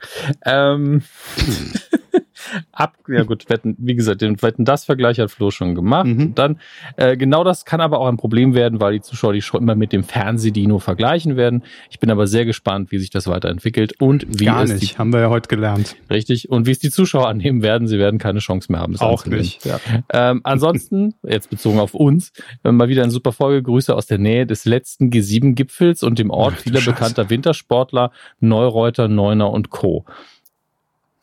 Ähm, 0.45 1.01
ab, 2.71 2.95
ja 3.07 3.23
gut, 3.23 3.49
wetten, 3.49 3.75
wie 3.79 3.95
gesagt, 3.95 4.21
den 4.21 4.41
wetten 4.41 4.65
das 4.65 4.85
Vergleich 4.85 5.19
hat 5.19 5.31
Flo 5.31 5.51
schon 5.51 5.75
gemacht. 5.75 6.05
Mhm. 6.07 6.35
Dann, 6.35 6.59
äh, 6.97 7.17
genau 7.17 7.43
das 7.43 7.65
kann 7.65 7.81
aber 7.81 7.99
auch 7.99 8.07
ein 8.07 8.17
Problem 8.17 8.53
werden, 8.55 8.79
weil 8.79 8.93
die 8.93 9.01
Zuschauer 9.01 9.33
die 9.33 9.41
schon 9.41 9.61
immer 9.61 9.75
mit 9.75 9.91
dem 9.93 10.03
Fernsehdino 10.03 10.79
vergleichen 10.79 11.37
werden. 11.37 11.63
Ich 11.89 11.99
bin 11.99 12.09
aber 12.11 12.27
sehr 12.27 12.45
gespannt, 12.45 12.91
wie 12.91 12.99
sich 12.99 13.09
das 13.09 13.27
weiterentwickelt 13.27 13.99
und 14.01 14.25
wie 14.27 14.45
Gar 14.45 14.63
es 14.63 14.73
nicht, 14.73 14.93
die, 14.93 14.97
haben 14.97 15.13
wir 15.13 15.19
ja 15.21 15.29
heute 15.29 15.47
gelernt. 15.47 15.95
richtig 16.09 16.49
und 16.49 16.65
wie 16.65 16.71
es 16.71 16.79
die 16.79 16.91
Zuschauer 16.91 17.27
annehmen 17.27 17.61
werden. 17.61 17.87
Sie 17.87 17.97
werden 17.99 18.19
keine 18.19 18.39
Chance 18.39 18.71
mehr 18.71 18.81
haben. 18.81 18.93
es 18.93 19.01
Auch 19.01 19.19
anzunehmen. 19.19 19.41
nicht. 19.41 19.65
Ja. 19.65 19.79
Ähm, 20.11 20.41
ansonsten, 20.43 21.13
jetzt 21.23 21.49
bezogen 21.49 21.79
auf 21.79 21.93
uns, 21.93 22.31
äh, 22.63 22.71
mal 22.71 22.89
wieder 22.89 23.03
eine 23.03 23.11
super 23.11 23.31
Folge. 23.31 23.63
Grüße 23.63 23.95
aus 23.95 24.05
der 24.07 24.17
Nähe 24.17 24.45
des 24.45 24.65
letzten 24.65 25.09
G7-Gipfels 25.09 26.03
und 26.03 26.19
dem 26.19 26.29
Ort 26.29 26.55
Ach 26.57 26.61
vieler 26.61 26.79
Scheiße. 26.81 26.91
bekannter 26.91 27.29
Wintersportler, 27.29 28.11
Neureuter, 28.39 29.07
Neuner 29.07 29.51
und 29.51 29.69
Co. 29.69 30.05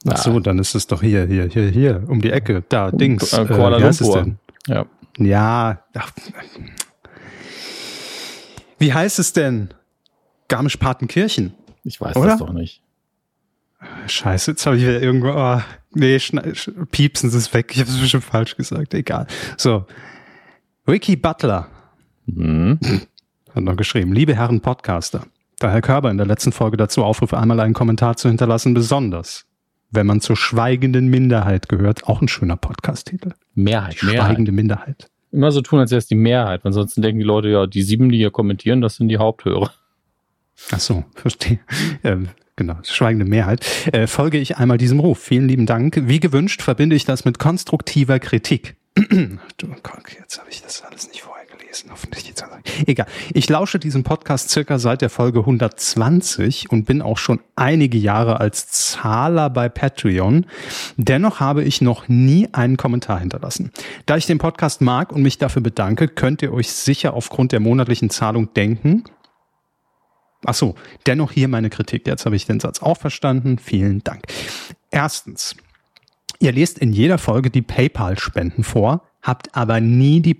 Ach 0.09 0.17
so, 0.17 0.41
dann 0.41 0.59
ist 0.59 0.75
es 0.75 0.87
doch 0.87 1.03
hier, 1.03 1.27
hier, 1.27 1.47
hier, 1.49 1.69
hier, 1.69 2.05
um 2.09 2.21
die 2.23 2.31
Ecke, 2.31 2.65
da, 2.69 2.91
Dings. 2.91 3.33
Äh, 3.33 3.45
Kuala 3.45 3.79
wie 3.79 3.85
heißt 3.85 4.01
es 4.01 4.07
Lumpur. 4.07 4.23
denn? 4.23 4.39
Ja. 4.67 4.87
Ja, 5.19 5.83
ach, 5.95 6.13
wie 8.79 8.95
heißt 8.95 9.19
es 9.19 9.33
denn? 9.33 9.75
Garmisch-Partenkirchen. 10.49 11.53
Ich 11.85 12.01
weiß 12.01 12.17
Oder? 12.17 12.31
das 12.31 12.39
doch 12.39 12.53
nicht. 12.53 12.83
Scheiße, 14.07 14.53
jetzt 14.53 14.67
habe 14.67 14.77
ich 14.77 14.83
wieder 14.83 15.01
irgendwo. 15.03 15.29
Oh, 15.31 15.61
nee, 15.93 16.19
piepsen 16.91 17.31
Sie 17.31 17.39
es 17.39 17.53
weg. 17.55 17.71
Ich 17.73 17.81
habe 17.81 17.91
es 17.91 17.99
bestimmt 18.01 18.25
falsch 18.25 18.57
gesagt. 18.57 18.95
Egal. 18.95 19.27
So. 19.57 19.87
Ricky 20.89 21.17
Butler 21.17 21.69
Hm. 22.27 22.79
hat 23.55 23.63
noch 23.63 23.77
geschrieben. 23.77 24.13
Liebe 24.13 24.35
Herren 24.37 24.61
Podcaster, 24.61 25.25
da 25.59 25.71
Herr 25.71 25.83
Körber 25.83 26.11
in 26.11 26.17
der 26.17 26.27
letzten 26.27 26.53
Folge 26.53 26.77
dazu 26.77 27.05
aufruft, 27.05 27.35
einmal 27.35 27.61
einen 27.61 27.75
Kommentar 27.75 28.17
zu 28.17 28.29
hinterlassen, 28.29 28.75
besonders 28.75 29.47
wenn 29.91 30.07
man 30.07 30.21
zur 30.21 30.37
schweigenden 30.37 31.09
Minderheit 31.09 31.69
gehört. 31.69 32.05
Auch 32.09 32.21
ein 32.23 32.29
schöner 32.29 32.57
Podcast-Titel. 32.57 33.33
Mehrheit, 33.55 34.01
Die 34.01 34.07
Mehrheit. 34.07 34.27
schweigende 34.27 34.53
Minderheit. 34.53 35.11
Immer 35.33 35.53
so 35.53 35.61
tun, 35.61 35.79
als 35.79 35.91
wäre 35.91 35.99
es 35.99 36.07
die 36.07 36.15
Mehrheit. 36.17 36.63
Ansonsten 36.65 37.03
denken 37.03 37.21
die 37.21 37.25
Leute, 37.27 37.49
ja, 37.49 37.67
die 37.67 37.83
sieben, 37.83 38.09
die 38.11 38.19
hier 38.19 38.31
kommentieren, 38.31 38.81
das 38.81 38.97
sind 38.97 39.09
die 39.09 39.19
Haupthörer. 39.19 39.73
Ach 40.73 40.81
so, 40.81 41.05
verstehe. 41.15 41.61
Ähm, 42.03 42.29
genau, 42.57 42.77
schweigende 42.83 43.25
Mehrheit. 43.25 43.65
Äh, 43.93 44.07
folge 44.07 44.39
ich 44.39 44.57
einmal 44.59 44.79
diesem 44.79 45.01
Ruf. 45.01 45.19
Vielen 45.19 45.49
lieben 45.49 45.67
Dank. 45.67 46.03
Wie 46.07 46.21
gewünscht 46.21 46.63
verbinde 46.63 46.97
ich 46.97 47.05
das 47.05 47.25
mit 47.25 47.39
konstruktiver 47.39 48.19
Kritik. 48.19 48.77
du, 48.97 49.67
Gott, 49.83 50.17
jetzt 50.19 50.39
habe 50.41 50.51
ich 50.51 50.63
das 50.63 50.83
alles 50.83 51.09
nicht 51.09 51.23
vorher 51.23 51.40
gelesen. 51.71 51.91
Hoffentlich 51.91 52.27
geht's 52.27 52.43
also. 52.43 52.57
Egal. 52.87 53.07
Ich 53.33 53.49
lausche 53.49 53.79
diesem 53.79 54.03
Podcast 54.03 54.51
circa 54.51 54.79
seit 54.79 55.03
der 55.03 55.11
Folge 55.11 55.41
120 55.41 56.71
und 56.71 56.85
bin 56.85 57.03
auch 57.03 57.19
schon 57.19 57.41
einige 57.57 57.99
Jahre 57.99 58.41
als 58.41 58.69
Zahler 58.69 59.51
bei 59.51 59.69
Patreon. 59.69 60.47
Dennoch 60.97 61.41
habe 61.41 61.65
ich 61.65 61.81
noch 61.81 62.09
nie 62.09 62.49
einen 62.53 62.77
Kommentar 62.77 63.21
hinterlassen. 63.21 63.73
Da 64.07 64.17
ich 64.17 64.27
den 64.27 64.39
Podcast 64.39 64.81
mag 64.81 65.13
und 65.13 65.23
mich 65.23 65.39
dafür 65.39 65.63
bedanke, 65.63 66.09
könnt 66.09 66.43
ihr 66.43 66.53
euch 66.53 66.71
sicher 66.71 67.15
aufgrund 67.15 67.53
der 67.53 67.61
monatlichen 67.61 68.11
Zahlung 68.11 68.53
denken, 68.55 69.05
Ach 70.47 70.55
so, 70.55 70.75
dennoch 71.05 71.33
hier 71.33 71.49
meine 71.49 71.69
Kritik. 71.69 72.07
Jetzt 72.07 72.25
habe 72.25 72.35
ich 72.35 72.47
den 72.47 72.61
Satz 72.61 72.81
auch 72.81 72.97
verstanden. 72.97 73.59
Vielen 73.59 74.03
Dank. 74.03 74.23
Erstens, 74.91 75.55
ihr 76.39 76.53
lest 76.53 76.79
in 76.79 76.95
jeder 76.95 77.19
Folge 77.19 77.51
die 77.51 77.61
PayPal-Spenden 77.61 78.65
vor, 78.65 79.03
habt 79.21 79.55
aber 79.55 79.81
nie 79.81 80.21
die 80.21 80.33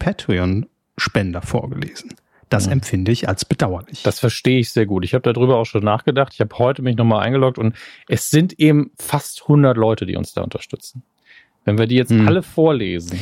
Patreon-Spender 1.01 1.43
vorgelesen. 1.43 2.15
Das 2.49 2.67
Ja. 2.67 2.73
empfinde 2.73 3.13
ich 3.13 3.29
als 3.29 3.45
bedauerlich. 3.45 4.03
Das 4.03 4.19
verstehe 4.19 4.59
ich 4.59 4.71
sehr 4.71 4.87
gut. 4.87 5.05
Ich 5.05 5.15
habe 5.15 5.33
darüber 5.33 5.57
auch 5.57 5.67
schon 5.67 5.85
nachgedacht. 5.85 6.33
Ich 6.35 6.41
habe 6.41 6.57
heute 6.59 6.83
mich 6.83 6.97
nochmal 6.97 7.21
eingeloggt 7.25 7.59
und 7.59 7.77
es 8.09 8.29
sind 8.31 8.59
eben 8.59 8.91
fast 8.99 9.43
100 9.43 9.77
Leute, 9.77 10.05
die 10.05 10.17
uns 10.17 10.33
da 10.35 10.43
unterstützen. 10.43 11.03
Wenn 11.65 11.79
wir 11.79 11.87
die 11.87 11.95
jetzt 11.97 12.11
Hm. 12.11 12.27
alle 12.27 12.43
vorlesen, 12.43 13.21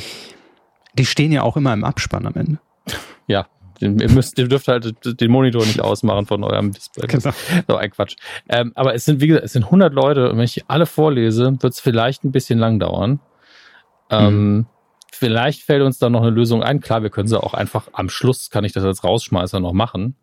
die 0.95 1.05
stehen 1.05 1.31
ja 1.33 1.43
auch 1.43 1.57
immer 1.57 1.73
im 1.75 1.85
Abspann 1.85 2.27
am 2.27 2.35
Ende. 2.35 2.59
ja, 3.27 3.47
ihr 3.81 3.91
müsst, 3.91 4.39
ihr 4.39 4.49
dürft 4.49 4.67
halt 4.69 4.95
den 5.21 5.31
Monitor 5.31 5.63
nicht 5.67 5.81
ausmachen 5.83 6.25
von 6.25 6.43
eurem 6.43 6.73
Display. 6.73 7.07
Genau. 7.07 7.31
So 7.69 7.77
ein 7.77 7.91
Quatsch. 7.91 8.17
Ähm, 8.49 8.73
aber 8.77 8.95
es 8.95 9.05
sind, 9.05 9.21
wie 9.21 9.27
gesagt, 9.27 9.45
es 9.45 9.53
sind 9.53 9.65
100 9.65 9.93
Leute 9.93 10.31
und 10.31 10.39
wenn 10.39 10.45
ich 10.45 10.65
alle 10.69 10.87
vorlese, 10.87 11.55
wird 11.61 11.75
es 11.75 11.81
vielleicht 11.81 12.25
ein 12.25 12.33
bisschen 12.33 12.59
lang 12.59 12.79
dauern. 12.79 13.21
Ähm, 14.11 14.65
Vielleicht 15.13 15.63
fällt 15.63 15.83
uns 15.83 15.99
da 15.99 16.11
noch 16.11 16.23
eine 16.23 16.31
Lösung 16.31 16.63
ein. 16.63 16.81
Klar, 16.81 17.03
wir 17.03 17.11
können 17.11 17.29
sie 17.29 17.43
auch 17.43 17.55
einfach 17.55 17.89
am 17.93 18.09
Schluss, 18.09 18.51
kann 18.51 18.65
ich 18.65 18.73
das 18.73 18.85
als 18.85 19.05
Rausschmeißer 19.05 19.61
noch 19.61 19.73
machen. 19.73 20.17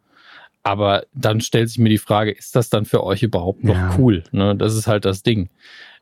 Aber 0.64 1.04
dann 1.14 1.42
stellt 1.42 1.70
sich 1.70 1.78
mir 1.78 1.90
die 1.90 1.98
Frage, 1.98 2.32
ist 2.32 2.56
das 2.56 2.70
dann 2.70 2.86
für 2.86 3.04
euch 3.04 3.22
überhaupt 3.22 3.64
noch 3.64 3.76
Ja. 3.76 3.96
cool? 3.98 4.24
Ne? 4.32 4.56
Das 4.56 4.76
ist 4.76 4.88
halt 4.88 5.06
das 5.06 5.22
Ding. 5.22 5.50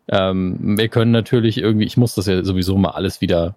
Ähm, 0.07 0.77
wir 0.77 0.87
können 0.89 1.11
natürlich 1.11 1.57
irgendwie, 1.57 1.85
ich 1.85 1.97
muss 1.97 2.15
das 2.15 2.27
ja 2.27 2.43
sowieso 2.43 2.77
mal 2.77 2.91
alles 2.91 3.19
wieder 3.21 3.55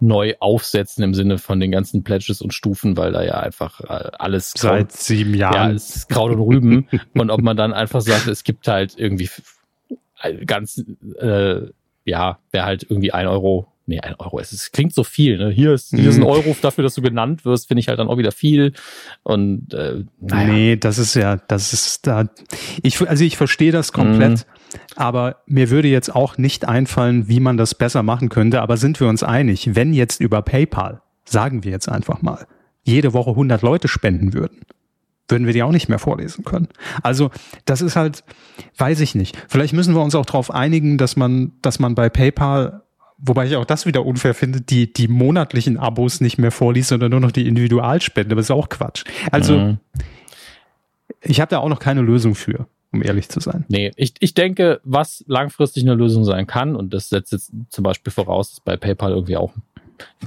neu 0.00 0.34
aufsetzen 0.38 1.02
im 1.02 1.14
Sinne 1.14 1.38
von 1.38 1.58
den 1.58 1.72
ganzen 1.72 2.04
Pledges 2.04 2.40
und 2.40 2.54
Stufen, 2.54 2.96
weil 2.96 3.12
da 3.12 3.22
ja 3.24 3.40
einfach 3.40 3.80
äh, 3.80 4.10
alles 4.18 4.52
Seit 4.56 4.92
sieben 4.92 5.34
ja, 5.34 5.52
Jahren. 5.52 5.74
es 5.74 5.96
ist 5.96 6.08
Kraut 6.08 6.30
und 6.32 6.40
Rüben. 6.40 6.88
und 7.14 7.30
ob 7.30 7.40
man 7.40 7.56
dann 7.56 7.72
einfach 7.72 8.00
sagt, 8.00 8.26
es 8.28 8.44
gibt 8.44 8.68
halt 8.68 8.94
irgendwie 8.96 9.28
ganz, 10.46 10.84
äh, 11.20 11.62
ja, 12.04 12.38
wäre 12.50 12.64
halt 12.64 12.84
irgendwie 12.88 13.12
ein 13.12 13.26
Euro. 13.26 13.66
Nee, 13.88 14.00
ein 14.00 14.14
Euro. 14.18 14.38
Es 14.38 14.52
ist, 14.52 14.72
klingt 14.72 14.92
so 14.94 15.02
viel. 15.02 15.38
Ne? 15.38 15.48
Hier, 15.50 15.72
ist, 15.72 15.88
hier 15.90 16.10
ist 16.10 16.16
ein 16.16 16.20
Mhm. 16.20 16.26
Euro 16.26 16.54
dafür, 16.60 16.84
dass 16.84 16.94
du 16.94 17.00
genannt 17.00 17.46
wirst, 17.46 17.68
finde 17.68 17.80
ich 17.80 17.88
halt 17.88 17.98
dann 17.98 18.08
auch 18.08 18.18
wieder 18.18 18.32
viel. 18.32 18.74
Und 19.22 19.72
äh, 19.72 20.04
naja. 20.20 20.52
Nee, 20.52 20.76
das 20.76 20.98
ist 20.98 21.14
ja, 21.14 21.36
das 21.36 21.72
ist 21.72 22.06
da. 22.06 22.28
Ich, 22.82 23.00
also 23.08 23.24
ich 23.24 23.38
verstehe 23.38 23.72
das 23.72 23.92
komplett, 23.94 24.46
aber 24.94 25.36
mir 25.46 25.70
würde 25.70 25.88
jetzt 25.88 26.14
auch 26.14 26.36
nicht 26.36 26.68
einfallen, 26.68 27.28
wie 27.28 27.40
man 27.40 27.56
das 27.56 27.74
besser 27.74 28.02
machen 28.02 28.28
könnte. 28.28 28.60
Aber 28.60 28.76
sind 28.76 29.00
wir 29.00 29.08
uns 29.08 29.22
einig, 29.22 29.74
wenn 29.74 29.94
jetzt 29.94 30.20
über 30.20 30.42
PayPal, 30.42 31.00
sagen 31.24 31.64
wir 31.64 31.70
jetzt 31.70 31.88
einfach 31.88 32.20
mal, 32.20 32.46
jede 32.84 33.14
Woche 33.14 33.30
100 33.30 33.62
Leute 33.62 33.88
spenden 33.88 34.34
würden, 34.34 34.60
würden 35.28 35.46
wir 35.46 35.54
die 35.54 35.62
auch 35.62 35.72
nicht 35.72 35.88
mehr 35.88 35.98
vorlesen 35.98 36.44
können. 36.44 36.68
Also 37.02 37.30
das 37.64 37.80
ist 37.80 37.96
halt, 37.96 38.22
weiß 38.76 39.00
ich 39.00 39.14
nicht. 39.14 39.36
Vielleicht 39.48 39.72
müssen 39.72 39.94
wir 39.94 40.02
uns 40.02 40.14
auch 40.14 40.26
darauf 40.26 40.50
einigen, 40.50 40.98
dass 40.98 41.16
man, 41.16 41.52
dass 41.62 41.78
man 41.78 41.94
bei 41.94 42.08
PayPal 42.10 42.82
Wobei 43.20 43.46
ich 43.46 43.56
auch 43.56 43.64
das 43.64 43.84
wieder 43.84 44.06
unfair 44.06 44.32
finde, 44.34 44.60
die, 44.60 44.92
die 44.92 45.08
monatlichen 45.08 45.76
Abos 45.76 46.20
nicht 46.20 46.38
mehr 46.38 46.52
vorliest, 46.52 46.90
sondern 46.90 47.10
nur 47.10 47.20
noch 47.20 47.32
die 47.32 47.48
Individualspende. 47.48 48.32
Aber 48.32 48.40
ist 48.40 48.50
auch 48.50 48.68
Quatsch. 48.68 49.04
Also, 49.32 49.58
Mhm. 49.58 49.78
ich 51.22 51.40
habe 51.40 51.50
da 51.50 51.58
auch 51.58 51.68
noch 51.68 51.80
keine 51.80 52.00
Lösung 52.02 52.34
für, 52.36 52.68
um 52.92 53.02
ehrlich 53.02 53.28
zu 53.28 53.40
sein. 53.40 53.64
Nee, 53.68 53.90
ich, 53.96 54.14
ich 54.20 54.34
denke, 54.34 54.80
was 54.84 55.24
langfristig 55.26 55.82
eine 55.82 55.94
Lösung 55.94 56.24
sein 56.24 56.46
kann, 56.46 56.76
und 56.76 56.94
das 56.94 57.08
setzt 57.08 57.32
jetzt 57.32 57.52
zum 57.70 57.82
Beispiel 57.82 58.12
voraus, 58.12 58.50
dass 58.50 58.60
bei 58.60 58.76
PayPal 58.76 59.10
irgendwie 59.10 59.36
auch, 59.36 59.52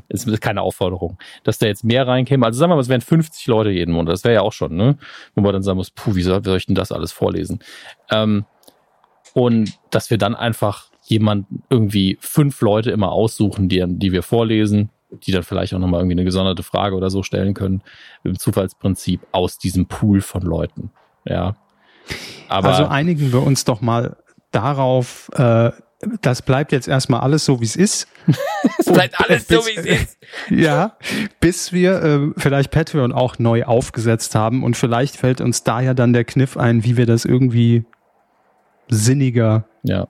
es 0.10 0.26
ist 0.26 0.42
keine 0.42 0.62
Aufforderung, 0.62 1.18
dass 1.46 1.60
da 1.60 1.68
jetzt 1.68 1.86
mehr 1.86 2.06
reinkäme. 2.06 2.46
Also 2.46 2.60
sagen 2.60 2.72
wir 2.72 2.76
mal, 2.76 2.82
es 2.82 2.90
wären 2.90 3.00
50 3.00 3.48
Leute 3.48 3.70
jeden 3.70 3.94
Monat, 3.94 4.12
das 4.12 4.26
wäre 4.26 4.34
ja 4.36 4.42
auch 4.42 4.52
schon, 4.52 4.76
ne? 4.76 4.98
Wo 5.34 5.42
man 5.42 5.54
dann 5.54 5.64
sagen 5.64 5.78
muss, 5.78 5.92
puh, 5.92 6.14
wie 6.16 6.24
soll, 6.24 6.42
wie 6.44 6.50
soll 6.50 6.58
ich 6.58 6.66
denn 6.66 6.76
das 6.76 6.92
alles 6.92 7.14
vorlesen? 7.14 7.60
Ähm, 8.10 8.44
und 9.34 9.80
dass 9.92 10.10
wir 10.10 10.18
dann 10.18 10.36
einfach 10.36 10.91
jemanden 11.12 11.62
irgendwie 11.70 12.18
fünf 12.20 12.62
Leute 12.62 12.90
immer 12.92 13.12
aussuchen, 13.12 13.70
die, 13.70 13.84
die 13.88 14.12
wir 14.12 14.24
vorlesen, 14.24 14.90
die 15.12 15.32
dann 15.32 15.44
vielleicht 15.44 15.74
auch 15.74 15.80
nochmal 15.80 16.00
irgendwie 16.00 16.16
eine 16.16 16.24
gesonderte 16.24 16.64
Frage 16.64 16.96
oder 16.96 17.10
so 17.10 17.22
stellen 17.22 17.54
können, 17.54 17.84
im 18.24 18.40
Zufallsprinzip 18.40 19.22
aus 19.32 19.58
diesem 19.60 19.86
Pool 19.86 20.22
von 20.22 20.42
Leuten. 20.42 20.92
Ja. 21.26 21.56
Aber 22.48 22.70
also 22.70 22.86
einigen 22.88 23.32
wir 23.32 23.44
uns 23.44 23.64
doch 23.66 23.82
mal 23.82 24.18
darauf, 24.52 25.30
äh, 25.36 25.72
das 26.22 26.42
bleibt 26.42 26.72
jetzt 26.72 26.88
erstmal 26.88 27.20
alles 27.22 27.46
so, 27.46 27.62
wie 27.62 27.66
es 27.66 27.76
ist. 27.76 28.08
es 28.80 28.86
bleibt 28.86 29.20
alles 29.20 29.50
äh, 29.50 29.56
so, 29.56 29.62
bis- 29.62 29.68
wie 29.68 29.90
es 29.90 30.02
ist. 30.02 30.18
Ja, 30.50 30.98
bis 31.42 31.74
wir 31.74 32.02
äh, 32.02 32.20
vielleicht 32.38 32.72
Patreon 32.72 33.12
auch 33.12 33.38
neu 33.38 33.66
aufgesetzt 33.66 34.34
haben 34.34 34.64
und 34.64 34.78
vielleicht 34.78 35.18
fällt 35.18 35.42
uns 35.42 35.64
da 35.64 35.82
ja 35.82 35.94
dann 35.94 36.14
der 36.14 36.24
Kniff 36.24 36.58
ein, 36.58 36.84
wie 36.86 36.96
wir 36.98 37.06
das 37.06 37.26
irgendwie 37.26 37.84
sinniger 38.92 39.66
Ja. 39.84 40.08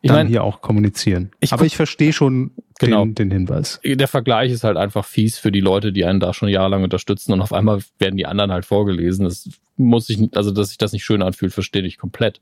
Ich 0.00 0.08
dann 0.08 0.16
meine, 0.16 0.28
hier 0.28 0.42
auch 0.42 0.62
kommunizieren. 0.62 1.30
ich 1.38 1.52
Aber 1.52 1.64
ich 1.64 1.76
verstehe 1.76 2.12
schon, 2.12 2.50
genau. 2.80 3.04
den, 3.04 3.14
den 3.14 3.30
Hinweis. 3.30 3.80
Der 3.84 4.08
Vergleich 4.08 4.50
ist 4.50 4.64
halt 4.64 4.76
einfach 4.76 5.04
fies 5.04 5.38
für 5.38 5.52
die 5.52 5.60
Leute, 5.60 5.92
die 5.92 6.04
einen 6.04 6.18
da 6.18 6.34
schon 6.34 6.48
jahrelang 6.48 6.82
unterstützen 6.82 7.32
und 7.32 7.40
auf 7.40 7.52
einmal 7.52 7.80
werden 7.98 8.16
die 8.16 8.26
anderen 8.26 8.50
halt 8.50 8.64
vorgelesen. 8.64 9.24
Das 9.24 9.48
muss 9.76 10.08
ich, 10.08 10.28
also 10.34 10.50
dass 10.50 10.68
sich 10.68 10.78
das 10.78 10.92
nicht 10.92 11.04
schön 11.04 11.22
anfühlt, 11.22 11.52
verstehe 11.52 11.82
ich 11.82 11.98
komplett. 11.98 12.40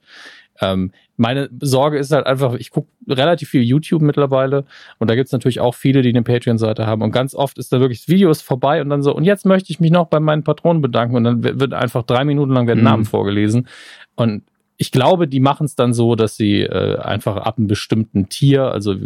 Ähm, 0.61 0.93
meine 1.17 1.51
Sorge 1.61 1.99
ist 1.99 2.13
halt 2.13 2.27
einfach, 2.27 2.55
ich 2.55 2.71
gucke 2.71 2.89
relativ 3.09 3.51
viel 3.51 3.63
YouTube 3.63 4.03
mittlerweile 4.03 4.65
und 4.99 5.11
da 5.11 5.15
gibt's 5.15 5.33
natürlich 5.33 5.61
auch 5.61 5.75
viele, 5.75 6.03
die 6.03 6.11
eine 6.11 6.23
Patreon-Seite 6.23 6.87
haben 6.87 7.03
und 7.03 7.13
ganz 7.13 7.35
oft 7.35 7.59
ist 7.59 7.73
da 7.73 7.81
wirklich, 7.81 8.01
das 8.01 8.09
Video 8.09 8.31
ist 8.31 8.43
vorbei 8.43 8.81
und 8.81 8.91
dann 8.91 9.03
so, 9.03 9.15
und 9.15 9.25
jetzt 9.25 9.45
möchte 9.45 9.71
ich 9.71 9.81
mich 9.81 9.91
noch 9.91 10.07
bei 10.07 10.21
meinen 10.21 10.45
Patronen 10.45 10.83
bedanken 10.83 11.17
und 11.17 11.25
dann 11.25 11.43
wird 11.43 11.73
einfach 11.73 12.03
drei 12.05 12.25
Minuten 12.25 12.53
lang 12.53 12.67
werden 12.67 12.81
mhm. 12.81 12.85
Namen 12.85 13.05
vorgelesen 13.05 13.69
und 14.17 14.43
ich 14.81 14.93
glaube, 14.93 15.29
die 15.29 15.41
machen 15.41 15.67
es 15.67 15.75
dann 15.75 15.93
so, 15.93 16.15
dass 16.15 16.37
sie 16.37 16.63
äh, 16.63 16.99
einfach 17.01 17.37
ab 17.37 17.59
einem 17.59 17.67
bestimmten 17.67 18.31
Tier, 18.31 18.73
also 18.73 18.97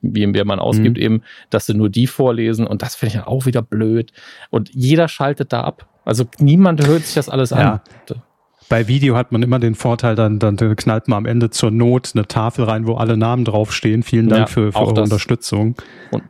wie, 0.00 0.34
wie 0.34 0.44
man 0.44 0.58
ausgibt, 0.58 0.96
mhm. 0.96 1.02
eben, 1.02 1.22
dass 1.50 1.66
sie 1.66 1.74
nur 1.74 1.90
die 1.90 2.06
vorlesen 2.06 2.66
und 2.66 2.80
das 2.80 2.96
finde 2.96 3.08
ich 3.08 3.20
dann 3.20 3.28
auch 3.28 3.44
wieder 3.44 3.60
blöd. 3.60 4.10
Und 4.48 4.70
jeder 4.72 5.06
schaltet 5.06 5.52
da 5.52 5.64
ab. 5.64 5.86
Also 6.06 6.24
niemand 6.38 6.86
hört 6.86 7.02
sich 7.02 7.14
das 7.14 7.28
alles 7.28 7.50
ja. 7.50 7.82
an. 8.08 8.22
Bei 8.70 8.88
Video 8.88 9.16
hat 9.16 9.30
man 9.30 9.42
immer 9.42 9.58
den 9.58 9.74
Vorteil, 9.74 10.14
dann, 10.14 10.38
dann 10.38 10.56
knallt 10.56 11.08
man 11.08 11.18
am 11.18 11.26
Ende 11.26 11.50
zur 11.50 11.72
Not 11.72 12.12
eine 12.14 12.26
Tafel 12.26 12.64
rein, 12.64 12.86
wo 12.86 12.94
alle 12.94 13.18
Namen 13.18 13.44
draufstehen. 13.44 14.02
Vielen 14.02 14.30
Dank 14.30 14.40
ja, 14.40 14.46
für, 14.46 14.72
für 14.72 14.78
eure 14.78 14.94
das. 14.94 15.04
Unterstützung. 15.04 15.74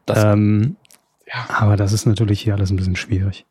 Das, 0.06 0.24
ähm, 0.24 0.74
ja. 1.24 1.46
Aber 1.56 1.76
das 1.76 1.92
ist 1.92 2.04
natürlich 2.04 2.40
hier 2.40 2.54
alles 2.54 2.72
ein 2.72 2.76
bisschen 2.76 2.96
schwierig. 2.96 3.46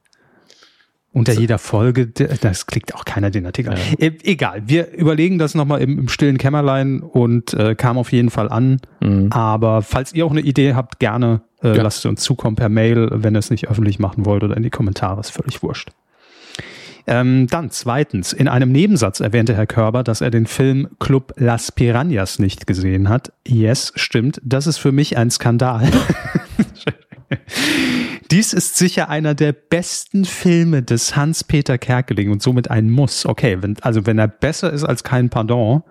Unter 1.18 1.34
jeder 1.34 1.58
Folge, 1.58 2.06
das 2.06 2.68
klickt 2.68 2.94
auch 2.94 3.04
keiner 3.04 3.32
den 3.32 3.48
Artikel. 3.48 3.74
Ja. 3.74 4.08
E 4.08 4.12
egal, 4.24 4.62
wir 4.68 4.94
überlegen 4.94 5.40
das 5.40 5.56
nochmal 5.56 5.82
im, 5.82 5.98
im 5.98 6.10
stillen 6.10 6.38
Kämmerlein 6.38 7.02
und 7.02 7.56
äh, 7.56 7.74
kam 7.74 7.98
auf 7.98 8.12
jeden 8.12 8.30
Fall 8.30 8.50
an. 8.50 8.80
Mhm. 9.00 9.32
Aber 9.32 9.82
falls 9.82 10.14
ihr 10.14 10.28
auch 10.28 10.32
eine 10.32 10.42
Idee 10.42 10.76
habt, 10.76 11.00
gerne 11.00 11.42
äh, 11.64 11.76
ja. 11.76 11.82
lasst 11.82 12.06
uns 12.06 12.22
zukommen 12.22 12.56
per 12.56 12.70
Mail, 12.70 13.10
wenn 13.12 13.36
ihr 13.36 13.40
es 13.40 13.50
nicht 13.50 13.68
öffentlich 13.68 13.98
machen 13.98 14.28
wollt 14.28 14.44
oder 14.44 14.56
in 14.56 14.62
die 14.62 14.70
Kommentare, 14.70 15.20
ist 15.20 15.32
völlig 15.32 15.64
wurscht. 15.64 15.90
Ähm, 17.08 17.48
dann 17.48 17.72
zweitens, 17.72 18.32
in 18.32 18.48
einem 18.48 18.72
Nebensatz 18.72 19.20
erwähnte 19.20 19.56
Herr 19.56 19.66
Körber, 19.66 20.04
dass 20.04 20.22
er 20.22 20.30
den 20.30 20.46
Film 20.46 20.90
Club 21.00 21.34
Las 21.38 21.72
Piranhas 21.72 22.38
nicht 22.38 22.68
gesehen 22.68 23.10
hat. 23.10 23.32
Yes, 23.48 23.92
stimmt. 23.96 24.40
Das 24.44 24.68
ist 24.68 24.78
für 24.78 24.92
mich 24.92 25.18
ein 25.18 25.32
Skandal. 25.32 25.90
Dies 28.32 28.54
ist 28.54 28.76
sicher 28.76 29.10
einer 29.10 29.36
der 29.36 29.54
besten 29.54 30.26
Filme 30.26 30.84
des 30.84 31.16
Hans-Peter 31.16 31.78
Kerkeling 31.78 32.32
und 32.32 32.42
somit 32.42 32.70
ein 32.70 32.90
Muss. 32.90 33.26
Okay, 33.26 33.58
wenn, 33.62 33.78
also 33.82 34.06
wenn 34.06 34.20
er 34.20 34.28
besser 34.28 34.72
ist 34.72 34.84
als 34.84 35.04
kein 35.04 35.30
Pardon, 35.30 35.84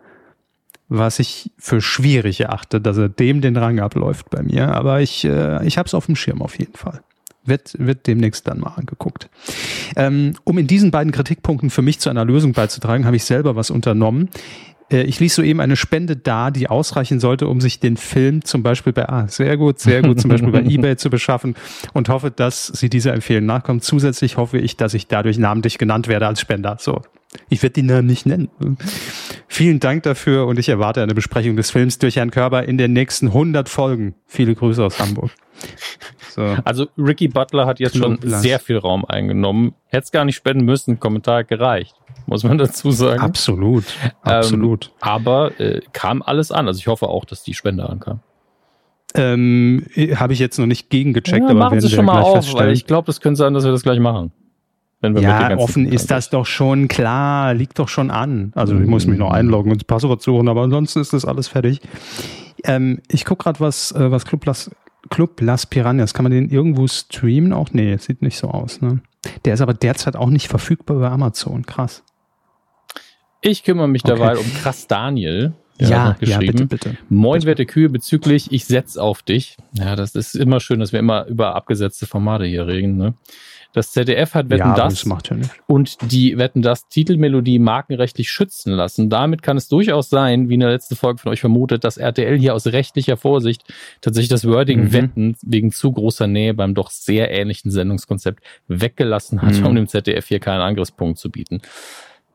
was 0.89 1.19
ich 1.19 1.51
für 1.59 1.81
schwierig 1.81 2.41
erachte, 2.41 2.81
dass 2.81 2.97
er 2.99 3.09
dem 3.09 3.41
den 3.41 3.57
Rang 3.57 3.81
abläuft 3.81 4.31
bei 4.31 4.43
mir. 4.43 4.69
Aber 4.69 5.01
ich, 5.01 5.25
äh, 5.25 5.67
ich 5.67 5.79
habe 5.79 5.87
es 5.87 5.95
auf 5.95 6.07
dem 6.07 6.17
Schirm 6.17 6.43
auf 6.43 6.59
jeden 6.59 6.77
Fall. 6.77 7.01
Wird, 7.45 7.75
wird 7.79 8.07
demnächst 8.07 8.49
dann 8.49 8.61
mal 8.61 8.75
angeguckt. 8.77 9.29
Ähm, 9.95 10.35
um 10.45 10.59
in 10.59 10.67
diesen 10.67 10.91
beiden 10.91 11.13
Kritikpunkten 11.13 11.71
für 11.71 11.83
mich 11.83 12.01
zu 12.01 12.11
einer 12.11 12.25
Lösung 12.25 12.53
beizutragen, 12.53 13.07
habe 13.07 13.17
ich 13.17 13.25
selber 13.25 13.55
was 13.55 13.71
unternommen. 13.71 14.29
Äh, 14.91 15.03
ich 15.03 15.21
ließ 15.21 15.35
soeben 15.35 15.61
eine 15.61 15.77
Spende 15.77 16.17
da, 16.17 16.51
die 16.51 16.69
ausreichen 16.69 17.21
sollte, 17.21 17.49
um 17.49 17.61
sich 17.61 17.81
den 17.81 17.97
Film 17.97 18.45
zum 18.45 18.63
Beispiel 18.63 18.93
bei, 18.93 19.09
ah, 19.09 19.29
sehr 19.29 19.57
gut, 19.57 19.79
sehr 19.79 20.03
gut, 20.03 20.21
zum 20.21 20.31
Beispiel 20.31 20.51
bei 20.51 20.63
eBay 20.65 20.97
zu 20.97 21.11
beschaffen 21.11 21.55
und 21.93 22.09
hoffe, 22.09 22.31
dass 22.31 22.67
Sie 22.67 22.89
dieser 22.89 23.15
Empfehlung 23.15 23.47
nachkommen. 23.47 23.81
Zusätzlich 23.81 24.37
hoffe 24.37 24.59
ich, 24.59 24.77
dass 24.77 24.95
ich 24.95 25.07
dadurch 25.07 25.39
namentlich 25.39 25.79
genannt 25.79 26.09
werde 26.09 26.27
als 26.27 26.41
Spender. 26.41 26.77
So. 26.81 27.03
Ich 27.49 27.63
werde 27.63 27.75
die 27.75 27.83
Namen 27.83 28.07
nicht 28.07 28.25
nennen. 28.25 28.49
Vielen 29.47 29.81
Dank 29.81 30.05
dafür 30.05 30.47
und 30.47 30.59
ich 30.59 30.69
erwarte 30.69 31.03
eine 31.03 31.15
Besprechung 31.15 31.57
des 31.57 31.71
Films 31.71 31.99
durch 31.99 32.17
Herrn 32.17 32.31
Körber 32.31 32.67
in 32.67 32.79
den 32.79 32.93
nächsten 32.93 33.27
100 33.29 33.69
Folgen. 33.69 34.15
Viele 34.27 34.55
Grüße 34.55 34.83
aus 34.83 34.99
Hamburg. 34.99 35.31
So. 36.31 36.57
Also 36.65 36.87
Ricky 36.97 37.29
Butler 37.29 37.67
hat 37.67 37.81
jetzt 37.81 37.97
schon 37.97 38.19
sehr 38.23 38.59
viel 38.59 38.79
Raum 38.79 39.05
eingenommen. 39.05 39.75
Hätte 39.87 40.05
es 40.05 40.13
gar 40.13 40.25
nicht 40.25 40.37
spenden 40.37 40.65
müssen, 40.65 41.01
Kommentar 41.01 41.45
gereicht 41.45 41.95
muss 42.27 42.45
man 42.45 42.59
dazu 42.59 42.91
sagen. 42.91 43.21
Absolut, 43.21 43.85
absolut. 44.23 44.87
Ähm, 44.87 44.93
aber 45.01 45.61
äh, 45.61 45.81
kam 45.93 46.23
alles 46.23 46.51
an. 46.53 46.67
Also 46.67 46.79
ich 46.79 46.87
hoffe 46.87 47.09
auch, 47.09 47.25
dass 47.25 47.43
die 47.43 47.55
Spende 47.55 47.89
ankam. 47.89 48.21
Ähm, 49.15 49.87
Habe 50.17 50.33
ich 50.33 50.39
jetzt 50.39 50.59
noch 50.59 50.67
nicht 50.67 50.91
gegengecheckt, 50.91 51.45
ja, 51.45 51.51
aber 51.51 51.59
machen 51.59 51.81
Sie 51.81 51.89
schon 51.89 52.05
mal 52.05 52.21
auf, 52.21 52.53
weil 52.55 52.73
ich 52.73 52.87
glaube, 52.87 53.11
es 53.11 53.21
könnte 53.21 53.39
sein, 53.39 53.55
dass 53.55 53.65
wir 53.65 53.73
das 53.73 53.83
gleich 53.83 53.99
machen. 53.99 54.33
ja, 55.03 55.57
offen 55.57 55.87
ist 55.87 56.11
das 56.11 56.29
doch 56.29 56.45
schon 56.45 56.89
klar, 56.89 57.55
liegt 57.55 57.79
doch 57.79 57.89
schon 57.89 58.11
an. 58.11 58.53
Also 58.55 58.79
ich 58.79 58.87
muss 58.87 59.07
mich 59.07 59.19
noch 59.19 59.31
einloggen 59.31 59.73
und 59.73 59.81
das 59.81 59.87
Passwort 59.87 60.23
suchen, 60.23 60.49
aber 60.49 60.63
ansonsten 60.63 61.01
ist 61.01 61.13
das 61.13 61.25
alles 61.25 61.49
fertig. 61.49 61.81
Ähm, 62.65 63.01
ich 63.09 63.25
gucke 63.25 63.45
gerade, 63.45 63.61
was, 63.61 63.93
äh, 63.93 64.11
was 64.11 64.27
Club 64.27 64.45
Las, 64.45 64.71
Club 65.09 65.41
Las 65.41 65.67
Piranhas, 65.67 66.13
kann 66.13 66.25
man 66.25 66.33
den 66.33 66.51
irgendwo 66.51 66.87
streamen 66.87 67.53
auch? 67.53 67.71
Nee, 67.73 67.97
sieht 67.99 68.23
nicht 68.23 68.37
so 68.39 68.49
aus. 68.49 68.81
Ne? 68.81 69.01
Der 69.45 69.55
ist 69.55 69.61
aber 69.61 69.75
derzeit 69.75 70.17
auch 70.17 70.31
nicht 70.31 70.49
verfügbar 70.49 70.99
bei 70.99 71.09
Amazon. 71.09 71.65
Krass. 71.65 72.03
Ich 73.47 73.63
kümmere 73.63 73.89
mich 73.89 74.05
okay. 74.05 74.19
dabei 74.19 74.39
um 74.39 74.55
Krass 74.55 74.87
Daniel. 74.87 75.53
Der 75.79 75.89
ja, 75.89 76.05
hat 76.05 76.27
ja, 76.27 76.39
bitte, 76.39 76.67
bitte. 76.67 76.97
Moin, 77.11 77.43
werte 77.45 77.67
Kühe, 77.67 77.91
bezüglich 77.91 78.51
Ich 78.51 78.65
setz 78.65 78.97
auf 78.97 79.23
dich. 79.23 79.57
Ja, 79.75 79.95
das 79.95 80.15
ist 80.15 80.35
immer 80.35 80.59
schön, 80.59 80.81
dass 80.81 80.93
wir 80.93 80.99
immer 80.99 81.27
über 81.27 81.55
abgesetzte 81.55 82.07
Formate 82.07 82.47
hier 82.47 82.67
reden. 82.67 82.97
Ne? 82.97 83.15
Das 83.75 83.93
ZDF 83.93 84.35
hat 84.35 84.49
Wetten 84.49 84.69
ja, 84.69 84.75
das 84.75 85.05
ja 85.05 85.37
und 85.67 85.99
die 86.11 86.39
Wetten 86.39 86.63
das 86.63 86.89
Titelmelodie 86.89 87.59
markenrechtlich 87.59 88.31
schützen 88.31 88.73
lassen. 88.73 89.11
Damit 89.11 89.43
kann 89.43 89.59
es 89.59 89.69
durchaus 89.69 90.09
sein, 90.09 90.49
wie 90.49 90.55
in 90.55 90.61
der 90.61 90.71
letzten 90.71 90.97
Folge 90.97 91.19
von 91.19 91.31
euch 91.31 91.41
vermutet, 91.41 91.85
dass 91.85 91.99
RTL 91.99 92.39
hier 92.39 92.55
aus 92.55 92.67
rechtlicher 92.69 93.19
Vorsicht 93.19 93.65
tatsächlich 94.01 94.31
das 94.31 94.47
Wording 94.47 94.85
mhm. 94.85 94.93
Wetten 94.95 95.37
wegen 95.43 95.73
zu 95.73 95.93
großer 95.93 96.27
Nähe 96.27 96.55
beim 96.55 96.75
doch 96.75 96.89
sehr 96.89 97.31
ähnlichen 97.31 97.71
Sendungskonzept 97.71 98.43
weggelassen 98.67 99.43
hat, 99.43 99.53
mhm. 99.61 99.67
um 99.67 99.75
dem 99.75 99.89
ZDF 99.89 100.27
hier 100.27 100.41
keinen 100.41 100.63
Angriffspunkt 100.63 101.19
zu 101.19 101.31
bieten. 101.31 101.61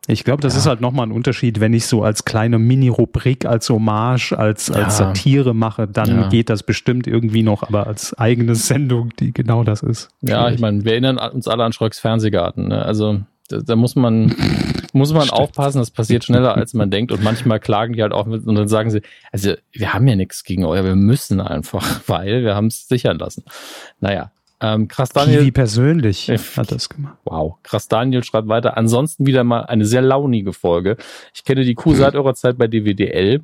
Ich 0.08 0.24
glaube, 0.24 0.42
das 0.42 0.54
ja. 0.54 0.60
ist 0.60 0.66
halt 0.66 0.82
nochmal 0.82 1.08
ein 1.08 1.12
Unterschied, 1.12 1.60
wenn 1.60 1.74
ich 1.74 1.86
so 1.86 2.04
als 2.04 2.26
kleine 2.26 2.58
Mini-Rubrik, 2.58 3.46
als 3.46 3.70
Hommage, 3.70 4.34
als, 4.34 4.68
ja. 4.68 4.76
als 4.76 4.98
Satire 4.98 5.54
mache, 5.54 5.88
dann 5.88 6.22
ja. 6.22 6.30
geht 6.30 6.50
das 6.50 6.64
bestimmt 6.64 7.06
irgendwie 7.06 7.44
noch, 7.44 7.62
aber 7.62 7.86
als 7.86 8.18
eigene 8.18 8.56
Sendung, 8.56 9.12
die 9.20 9.32
genau 9.32 9.64
das 9.64 9.84
ist. 9.84 10.10
Ja, 10.22 10.50
ich 10.50 10.60
meine, 10.60 10.84
wir 10.86 10.94
erinnern 10.94 11.18
uns 11.18 11.48
alle 11.48 11.64
an 11.64 11.72
Schröcks 11.72 12.00
Fernsehgarten. 12.00 12.70
Ne? 12.70 12.84
Also 12.84 13.20
da, 13.48 13.60
da, 13.60 13.76
muss 13.76 13.96
man, 13.96 14.36
muss 14.94 15.14
man 15.14 15.30
aufpassen, 15.30 15.78
das 15.78 15.92
passiert 15.92 16.24
schneller, 16.24 16.56
als 16.56 16.74
man 16.74 16.90
denkt. 16.90 17.12
Und 17.12 17.24
manchmal 17.24 17.60
klagen 17.60 17.94
die 17.94 18.02
halt 18.02 18.14
auch 18.14 18.26
mit 18.26 18.46
und 18.48 18.56
dann 18.56 18.68
sagen 18.68 18.90
sie, 18.90 19.02
also 19.32 19.54
wir 19.72 19.94
haben 19.94 20.08
ja 20.08 20.16
nichts 20.16 20.44
gegen 20.44 20.66
euer, 20.66 20.84
wir 20.84 20.96
müssen 20.96 21.40
einfach, 21.42 22.02
weil 22.08 22.44
wir 22.44 22.56
haben 22.56 22.68
es 22.68 22.88
sichern 22.88 23.20
lassen. 23.20 23.44
Naja, 24.00 24.32
ähm, 24.62 24.88
krass 24.88 25.10
Daniel. 25.10 25.40
Kiwi 25.40 25.52
persönlich 25.52 26.30
äh, 26.30 26.38
hat 26.38 26.72
das 26.72 26.88
gemacht. 26.88 27.18
Wow. 27.26 27.56
Krass 27.64 27.88
Daniel 27.88 28.24
schreibt 28.24 28.48
weiter. 28.48 28.78
Ansonsten 28.78 29.26
wieder 29.26 29.44
mal 29.44 29.62
eine 29.62 29.86
sehr 29.86 30.04
launige 30.04 30.54
Folge. 30.54 30.98
Ich 31.34 31.44
kenne 31.44 31.66
die 31.66 31.74
Kuh 31.74 31.96
seit 31.96 32.16
eurer 32.16 32.36
Zeit 32.36 32.58
bei 32.60 32.68
DWDL. 32.68 33.42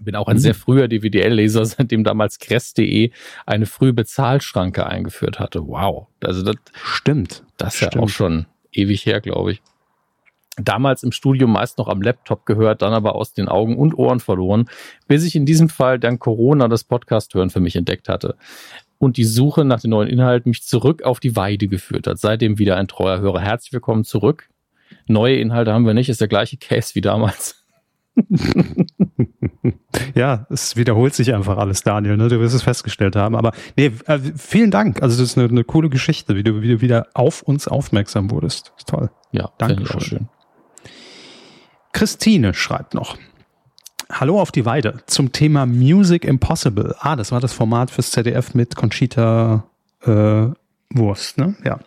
Bin 0.00 0.14
auch 0.14 0.28
ein 0.28 0.36
mhm. 0.36 0.40
sehr 0.40 0.54
früher 0.54 0.86
DWDL-Leser, 0.86 1.64
seitdem 1.64 2.04
damals 2.04 2.38
Kress.de 2.38 3.10
eine 3.46 3.66
frühe 3.66 3.94
Bezahlschranke 3.94 4.86
eingeführt 4.86 5.40
hatte. 5.40 5.66
Wow. 5.66 6.08
Also 6.22 6.42
das 6.42 6.56
stimmt. 6.84 7.42
Das 7.56 7.80
ist 7.80 7.94
ja 7.94 8.00
auch 8.00 8.10
schon 8.10 8.46
ewig 8.70 9.06
her, 9.06 9.20
glaube 9.20 9.52
ich 9.52 9.62
damals 10.60 11.04
im 11.04 11.12
Studium 11.12 11.52
meist 11.52 11.78
noch 11.78 11.86
am 11.86 12.02
Laptop 12.02 12.44
gehört, 12.44 12.82
dann 12.82 12.92
aber 12.92 13.14
aus 13.14 13.32
den 13.32 13.46
Augen 13.46 13.76
und 13.76 13.94
Ohren 13.94 14.18
verloren, 14.18 14.68
bis 15.06 15.22
ich 15.22 15.36
in 15.36 15.46
diesem 15.46 15.68
Fall 15.68 16.00
dank 16.00 16.18
Corona 16.18 16.66
das 16.66 16.82
Podcast 16.82 17.32
hören 17.34 17.50
für 17.50 17.60
mich 17.60 17.76
entdeckt 17.76 18.08
hatte 18.08 18.34
und 18.98 19.16
die 19.16 19.24
Suche 19.24 19.64
nach 19.64 19.80
den 19.80 19.90
neuen 19.90 20.08
Inhalten 20.08 20.50
mich 20.50 20.64
zurück 20.64 21.02
auf 21.02 21.20
die 21.20 21.36
Weide 21.36 21.68
geführt 21.68 22.06
hat. 22.06 22.18
Seitdem 22.18 22.58
wieder 22.58 22.76
ein 22.76 22.88
treuer 22.88 23.20
Hörer. 23.20 23.40
Herzlich 23.40 23.72
willkommen 23.72 24.04
zurück. 24.04 24.48
Neue 25.06 25.36
Inhalte 25.36 25.72
haben 25.72 25.86
wir 25.86 25.94
nicht, 25.94 26.08
ist 26.08 26.20
der 26.20 26.28
gleiche 26.28 26.56
Case 26.56 26.94
wie 26.94 27.00
damals. 27.00 27.64
ja, 30.14 30.46
es 30.50 30.76
wiederholt 30.76 31.14
sich 31.14 31.34
einfach 31.34 31.56
alles, 31.56 31.82
Daniel. 31.82 32.16
Ne? 32.16 32.28
Du 32.28 32.40
wirst 32.40 32.54
es 32.54 32.62
festgestellt 32.62 33.16
haben. 33.16 33.36
Aber 33.36 33.52
nee, 33.76 33.92
äh, 34.06 34.18
vielen 34.36 34.70
Dank. 34.70 35.02
Also 35.02 35.20
das 35.20 35.30
ist 35.30 35.38
eine, 35.38 35.48
eine 35.48 35.64
coole 35.64 35.88
Geschichte, 35.88 36.34
wie 36.34 36.42
du, 36.42 36.60
wie 36.62 36.68
du, 36.68 36.80
wieder 36.80 37.06
auf 37.14 37.42
uns 37.42 37.68
aufmerksam 37.68 38.30
wurdest. 38.30 38.72
toll. 38.86 39.10
Ja, 39.32 39.50
danke 39.58 39.86
schön. 40.00 40.28
Christine 41.92 42.54
schreibt 42.54 42.94
noch. 42.94 43.16
Hallo 44.10 44.40
auf 44.40 44.50
die 44.50 44.64
Weide 44.64 44.98
zum 45.06 45.32
Thema 45.32 45.66
Music 45.66 46.24
Impossible. 46.24 46.94
Ah, 47.00 47.14
das 47.14 47.30
war 47.30 47.40
das 47.40 47.52
Format 47.52 47.90
fürs 47.90 48.10
ZDF 48.10 48.54
mit 48.54 48.74
Conchita 48.74 49.64
äh, 50.02 50.46
Wurst, 50.90 51.36
ne? 51.36 51.54
Ja. 51.64 51.78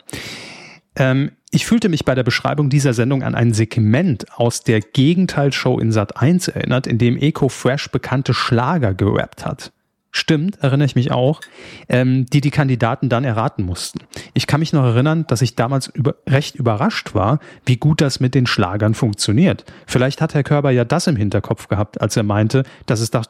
Ähm, 0.96 1.32
ich 1.50 1.66
fühlte 1.66 1.90
mich 1.90 2.06
bei 2.06 2.14
der 2.14 2.24
Beschreibung 2.24 2.70
dieser 2.70 2.94
Sendung 2.94 3.24
an 3.24 3.34
ein 3.34 3.54
Segment 3.54 4.26
aus 4.38 4.62
der 4.62 4.82
Gegenteilshow 4.82 5.80
in 5.80 5.92
Sat 5.92 6.18
1 6.18 6.50
erinnert, 6.50 6.86
in 6.86 7.00
dem 7.00 7.18
Eco 7.18 7.50
Fresh 7.50 7.90
bekannte 7.90 8.34
Schlager 8.34 8.94
gerappt 8.94 9.46
hat. 9.46 9.72
Stimmt, 10.14 10.58
erinnere 10.62 10.86
ich 10.86 10.96
mich 10.96 11.12
auch, 11.12 11.40
ähm, 11.88 12.26
die 12.26 12.42
die 12.42 12.52
Kandidaten 12.52 13.08
dann 13.08 13.24
erraten 13.24 13.64
mussten. 13.64 14.00
Ich 14.34 14.46
kann 14.46 14.60
mich 14.60 14.74
noch 14.74 14.84
erinnern, 14.84 15.26
dass 15.28 15.42
ich 15.42 15.56
damals 15.56 15.88
über, 15.88 16.16
recht 16.28 16.56
überrascht 16.56 17.16
war, 17.16 17.40
wie 17.66 17.78
gut 17.78 18.02
das 18.02 18.20
mit 18.20 18.36
den 18.36 18.46
Schlagern 18.46 18.94
funktioniert. 18.94 19.64
Vielleicht 19.88 20.22
hat 20.22 20.34
Herr 20.34 20.44
Körber 20.44 20.72
ja 20.72 20.84
das 20.84 21.08
im 21.08 21.16
Hinterkopf 21.16 21.70
gehabt, 21.70 22.02
als 22.02 22.18
er 22.18 22.24
meinte, 22.24 22.64
dass 22.88 23.00
es, 23.00 23.10
da, 23.10 23.22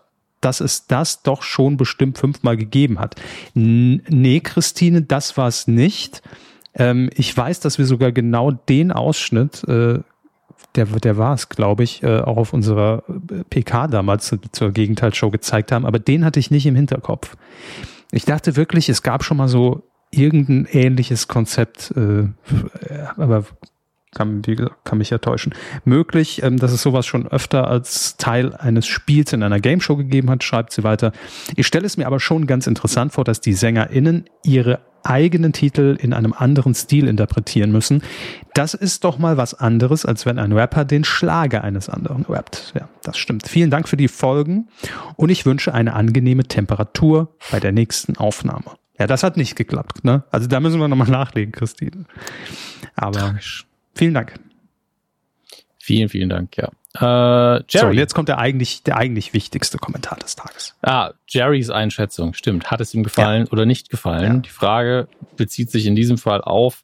dass 0.41 0.60
es 0.60 0.88
das 0.88 1.22
doch 1.22 1.44
schon 1.44 1.78
bestimmt 1.78 2.18
fünfmal 2.18 2.58
gegeben 2.58 2.99
hat. 2.99 3.16
N 3.53 4.02
nee, 4.10 4.40
Christine, 4.40 5.03
das 5.03 5.38
war 5.38 5.48
es 5.48 5.68
nicht. 5.68 6.24
Ähm, 6.74 7.12
ich 7.14 7.36
weiß, 7.36 7.60
dass 7.60 7.78
wir 7.78 7.86
sogar 7.86 8.12
genau 8.12 8.52
den 8.52 8.91
Ausschnitt, 8.91 9.64
äh, 9.66 9.99
der, 10.76 10.85
der 10.85 11.18
war 11.18 11.34
es, 11.34 11.49
glaube 11.49 11.84
ich, 11.84 12.03
äh, 12.03 12.19
auch 12.19 12.38
auf 12.38 12.53
unserer 12.53 13.03
äh, 13.10 13.43
PK 13.49 13.88
damals 13.88 14.35
zur 14.52 14.72
Gegenteilshow 14.72 15.30
gezeigt 15.30 15.72
haben, 15.72 15.85
aber 15.85 15.99
den 15.99 16.26
hatte 16.26 16.39
ich 16.39 16.52
nicht 16.52 16.65
im 16.65 16.76
Hinterkopf. 16.76 17.35
Ich 18.11 18.26
dachte 18.26 18.56
wirklich, 18.56 18.89
es 18.89 19.03
gab 19.03 19.23
schon 19.23 19.38
mal 19.38 19.48
so 19.48 19.84
irgendein 20.11 20.68
ähnliches 20.72 21.27
Konzept, 21.27 21.93
äh, 21.95 22.27
aber 23.18 23.45
kann, 24.14 24.46
wie 24.46 24.56
gesagt, 24.56 24.84
kann 24.84 24.98
mich 24.98 25.10
ja 25.10 25.18
täuschen. 25.18 25.54
Möglich, 25.86 26.44
ähm, 26.44 26.58
dass 26.58 26.72
es 26.72 26.82
sowas 26.82 27.06
schon 27.06 27.28
öfter 27.28 27.68
als 27.68 28.18
Teil 28.18 28.54
eines 28.56 28.88
Spiels 28.88 29.34
in 29.34 29.44
einer 29.44 29.60
Gameshow 29.60 29.96
gegeben 29.96 30.30
hat, 30.30 30.44
schreibt 30.44 30.74
sie 30.74 30.84
weiter. 30.84 31.12
Ich 31.56 31.68
stelle 31.68 31.86
es 31.86 31.98
mir 31.98 32.08
aber 32.08 32.20
schon 32.20 32.48
ganz 32.48 32.68
interessant 32.68 33.14
vor, 33.14 33.24
dass 33.24 33.42
die 33.42 33.54
SängerInnen 33.54 34.26
ihre 34.44 34.80
eigenen 35.04 35.54
Titel 35.54 35.98
in 36.00 36.14
einem 36.14 36.34
anderen 36.34 36.76
Stil 36.76 37.08
interpretieren 37.08 37.72
müssen. 37.72 38.04
Das 38.54 38.74
ist 38.74 39.04
doch 39.04 39.18
mal 39.18 39.38
was 39.38 39.54
anderes, 39.54 40.06
als 40.06 40.26
wenn 40.26 40.38
ein 40.38 40.52
Rapper 40.52 40.86
den 40.86 41.04
Schlager 41.04 41.64
eines 41.64 41.90
anderen 41.90 42.26
rappt. 42.26 42.74
Ja, 42.76 42.88
das 43.04 43.18
stimmt. 43.18 43.48
Vielen 43.48 43.72
Dank 43.72 43.88
für 43.90 43.98
die 43.98 44.08
Folgen 44.08 44.68
und 45.16 45.30
ich 45.30 45.46
wünsche 45.46 45.74
eine 45.74 45.94
angenehme 45.94 46.44
Temperatur 46.44 47.36
bei 47.50 47.60
der 47.60 47.72
nächsten 47.72 48.18
Aufnahme. 48.18 48.78
Ja, 49.00 49.08
das 49.08 49.24
hat 49.24 49.38
nicht 49.38 49.56
geklappt, 49.56 50.04
ne? 50.04 50.24
Also 50.30 50.48
da 50.48 50.60
müssen 50.60 50.80
wir 50.80 50.88
nochmal 50.88 51.10
nachlegen, 51.10 51.52
Christine. 51.52 52.06
Aber 52.96 53.20
Tragisch. 53.20 53.66
Vielen 53.94 54.14
Dank. 54.14 54.34
Vielen, 55.80 56.10
vielen 56.10 56.30
Dank, 56.30 56.56
ja. 56.58 56.70
Äh, 56.96 57.64
Jerry. 57.70 57.94
So, 57.94 58.00
jetzt 58.00 58.14
kommt 58.14 58.28
der 58.30 58.38
eigentlich, 58.38 58.84
der 58.84 58.98
eigentlich 58.98 59.34
wichtigste 59.34 59.78
Kommentar 59.78 60.20
des 60.20 60.36
Tages. 60.36 60.76
Ah, 60.82 61.14
Jerrys 61.28 61.70
Einschätzung, 61.70 62.34
stimmt. 62.34 62.70
Hat 62.70 62.82
es 62.82 62.94
ihm 62.94 63.04
gefallen 63.04 63.46
ja. 63.46 63.52
oder 63.52 63.66
nicht 63.66 63.90
gefallen? 63.90 64.34
Ja. 64.36 64.40
Die 64.40 64.50
Frage 64.50 65.08
bezieht 65.38 65.72
sich 65.72 65.86
in 65.86 65.96
diesem 65.96 66.18
Fall 66.18 66.42
auf, 66.42 66.84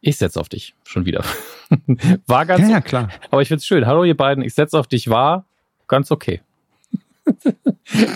ich 0.00 0.18
setze 0.18 0.38
auf 0.38 0.48
dich, 0.48 0.74
schon 0.84 1.06
wieder. 1.06 1.24
war 2.26 2.46
ganz, 2.46 2.62
ja, 2.62 2.76
ja 2.76 2.80
klar. 2.80 3.08
Aber 3.30 3.42
ich 3.42 3.48
find's 3.48 3.66
schön. 3.66 3.86
Hallo 3.86 4.04
ihr 4.04 4.16
beiden, 4.16 4.44
ich 4.44 4.54
setze 4.54 4.78
auf 4.78 4.86
dich, 4.86 5.08
war 5.08 5.46
ganz 5.88 6.10
okay. 6.10 6.42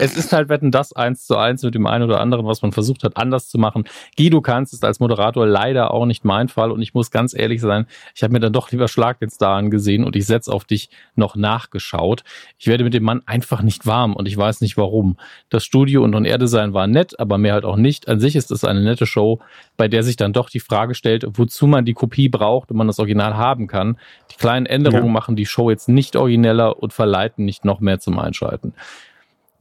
Es 0.01 0.17
ist 0.17 0.33
halt 0.33 0.49
wetten 0.49 0.71
das 0.71 0.93
eins 0.93 1.27
zu 1.27 1.37
eins 1.37 1.63
mit 1.63 1.75
dem 1.75 1.87
einen 1.87 2.05
oder 2.05 2.21
anderen, 2.21 2.47
was 2.47 2.63
man 2.63 2.73
versucht 2.73 3.05
hat, 3.05 3.17
anders 3.17 3.49
zu 3.49 3.59
machen. 3.59 3.85
Guido 4.17 4.41
kannst 4.41 4.73
ist 4.73 4.85
als 4.85 5.01
Moderator 5.01 5.47
leider 5.47 5.93
auch 5.93 6.07
nicht 6.07 6.25
mein 6.25 6.49
Fall 6.49 6.71
und 6.71 6.83
ich 6.83 6.95
muss 6.95 7.11
ganz 7.11 7.35
ehrlich 7.35 7.61
sein, 7.61 7.87
ich 8.15 8.23
habe 8.23 8.33
mir 8.33 8.41
dann 8.41 8.53
doch 8.53 8.71
lieber 8.71 8.89
Schlag 8.89 9.19
den 9.21 9.31
Star 9.31 9.57
angesehen 9.57 10.05
und 10.05 10.17
ich 10.17 10.27
setze 10.27 10.53
auf 10.53 10.65
dich 10.65 10.91
noch 11.15 11.37
nachgeschaut. 11.37 12.23
Ich 12.59 12.67
werde 12.67 12.85
mit 12.85 12.95
dem 12.95 13.05
Mann 13.05 13.23
einfach 13.27 13.63
nicht 13.63 13.87
warm 13.87 14.15
und 14.15 14.27
ich 14.27 14.37
weiß 14.37 14.61
nicht 14.61 14.77
warum. 14.77 15.17
Das 15.49 15.65
Studio 15.65 16.03
und 16.03 16.15
On-Air-Design 16.15 16.73
war 16.73 16.87
nett, 16.87 17.19
aber 17.19 17.39
mehr 17.39 17.55
halt 17.55 17.65
auch 17.65 17.77
nicht. 17.77 18.09
An 18.09 18.21
sich 18.21 18.37
ist 18.37 18.51
es 18.51 18.65
eine 18.65 18.81
nette 18.81 19.07
Show, 19.07 19.41
bei 19.77 19.89
der 19.89 20.03
sich 20.03 20.17
dann 20.17 20.33
doch 20.33 20.51
die 20.51 20.61
Frage 20.61 20.95
stellt, 20.95 21.27
wozu 21.35 21.67
man 21.67 21.85
die 21.85 21.95
Kopie 21.95 22.29
braucht 22.29 22.71
und 22.71 22.77
man 22.77 22.87
das 22.87 22.99
Original 22.99 23.37
haben 23.37 23.67
kann. 23.67 23.99
Die 24.31 24.37
kleinen 24.37 24.67
Änderungen 24.67 25.07
ja. 25.07 25.13
machen 25.13 25.37
die 25.37 25.47
Show 25.47 25.71
jetzt 25.71 25.89
nicht 25.89 26.17
origineller 26.17 26.83
und 26.83 26.93
verleiten 26.93 27.45
nicht 27.45 27.65
noch 27.65 27.81
mehr 27.81 27.99
zum 27.99 28.19
Einschalten. 28.19 28.75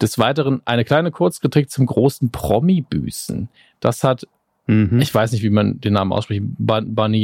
Des 0.02 0.18
Weiteren 0.18 0.62
eine 0.66 0.86
kleine 0.86 1.12
Kurzkritik 1.12 1.70
zum 1.70 1.86
großen 1.86 2.32
Promi-Büßen. 2.32 3.50
Das 3.80 4.04
hat, 4.04 4.28
mhm. 4.68 5.00
ich 5.02 5.14
weiß 5.14 5.32
nicht, 5.32 5.44
wie 5.44 5.50
man 5.50 5.80
den 5.82 5.94
Namen 5.94 6.14
ausspricht, 6.14 6.44
Bunny 6.58 7.18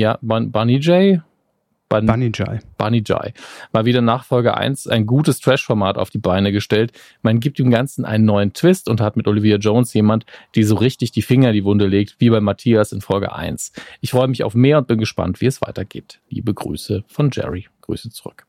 J? 0.79 1.21
Bunny 1.89 2.31
Jai. 2.33 2.59
Bunny 2.77 3.03
Jai. 3.05 3.33
Mal 3.71 3.85
wieder 3.85 4.01
Nachfolge 4.01 4.57
1 4.57 4.87
ein 4.87 5.05
gutes 5.05 5.39
Trash-Format 5.39 5.97
auf 5.97 6.09
die 6.09 6.17
Beine 6.17 6.51
gestellt. 6.51 6.91
Man 7.21 7.39
gibt 7.39 7.59
dem 7.59 7.69
Ganzen 7.69 8.05
einen 8.05 8.25
neuen 8.25 8.53
Twist 8.53 8.89
und 8.89 9.01
hat 9.01 9.15
mit 9.15 9.27
Olivia 9.27 9.57
Jones 9.57 9.93
jemand, 9.93 10.25
die 10.55 10.63
so 10.63 10.75
richtig 10.75 11.11
die 11.11 11.21
Finger 11.21 11.49
in 11.49 11.53
die 11.53 11.63
Wunde 11.63 11.85
legt, 11.85 12.15
wie 12.19 12.29
bei 12.29 12.41
Matthias 12.41 12.91
in 12.91 13.01
Folge 13.01 13.33
1. 13.33 13.71
Ich 14.01 14.11
freue 14.11 14.27
mich 14.27 14.43
auf 14.43 14.55
mehr 14.55 14.79
und 14.79 14.87
bin 14.87 14.97
gespannt, 14.97 15.41
wie 15.41 15.45
es 15.45 15.61
weitergeht. 15.61 16.19
Liebe 16.29 16.53
Grüße 16.53 17.03
von 17.07 17.29
Jerry. 17.31 17.67
Grüße 17.81 18.09
zurück. 18.09 18.45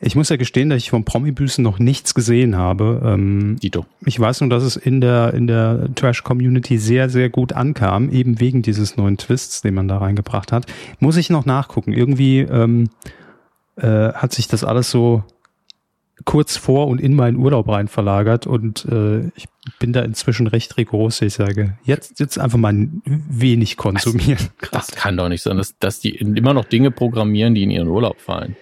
Ich 0.00 0.14
muss 0.14 0.28
ja 0.28 0.36
gestehen, 0.36 0.70
dass 0.70 0.78
ich 0.78 0.90
vom 0.90 1.04
Promi-Büßen 1.04 1.62
noch 1.62 1.80
nichts 1.80 2.14
gesehen 2.14 2.56
habe. 2.56 3.02
Ähm, 3.04 3.56
Dito. 3.60 3.84
Ich 4.06 4.18
weiß 4.18 4.42
nur, 4.42 4.50
dass 4.50 4.62
es 4.62 4.76
in 4.76 5.00
der, 5.00 5.34
in 5.34 5.48
der 5.48 5.88
Trash-Community 5.94 6.78
sehr, 6.78 7.08
sehr 7.08 7.30
gut 7.30 7.52
ankam, 7.52 8.08
eben 8.10 8.38
wegen 8.38 8.62
dieses 8.62 8.96
neuen 8.96 9.16
Twists, 9.16 9.60
den 9.62 9.74
man 9.74 9.88
da 9.88 9.98
reingebracht 9.98 10.52
hat. 10.52 10.66
Muss 11.00 11.16
ich 11.16 11.30
noch 11.30 11.46
nachgucken. 11.46 11.92
Irgendwie 11.92 12.40
ähm, 12.40 12.90
äh, 13.76 14.12
hat 14.12 14.32
sich 14.32 14.46
das 14.46 14.62
alles 14.62 14.90
so 14.90 15.24
kurz 16.24 16.56
vor 16.56 16.88
und 16.88 17.00
in 17.00 17.14
meinen 17.14 17.36
Urlaub 17.36 17.68
rein 17.68 17.88
verlagert 17.88 18.46
und 18.46 18.84
äh, 18.86 19.28
ich 19.36 19.46
bin 19.78 19.92
da 19.92 20.02
inzwischen 20.02 20.46
recht 20.46 20.76
rigoros. 20.76 21.22
Ich 21.22 21.34
sage, 21.34 21.78
jetzt, 21.84 22.18
jetzt 22.20 22.38
einfach 22.38 22.58
mal 22.58 22.88
wenig 23.04 23.76
konsumieren. 23.76 24.48
Das, 24.60 24.86
das 24.88 24.90
kann 24.96 25.16
doch 25.16 25.28
nicht 25.28 25.42
sein, 25.42 25.56
dass, 25.56 25.78
dass 25.78 26.00
die 26.00 26.10
immer 26.10 26.54
noch 26.54 26.64
Dinge 26.64 26.90
programmieren, 26.90 27.54
die 27.54 27.62
in 27.62 27.70
ihren 27.70 27.88
Urlaub 27.88 28.20
fallen. 28.20 28.56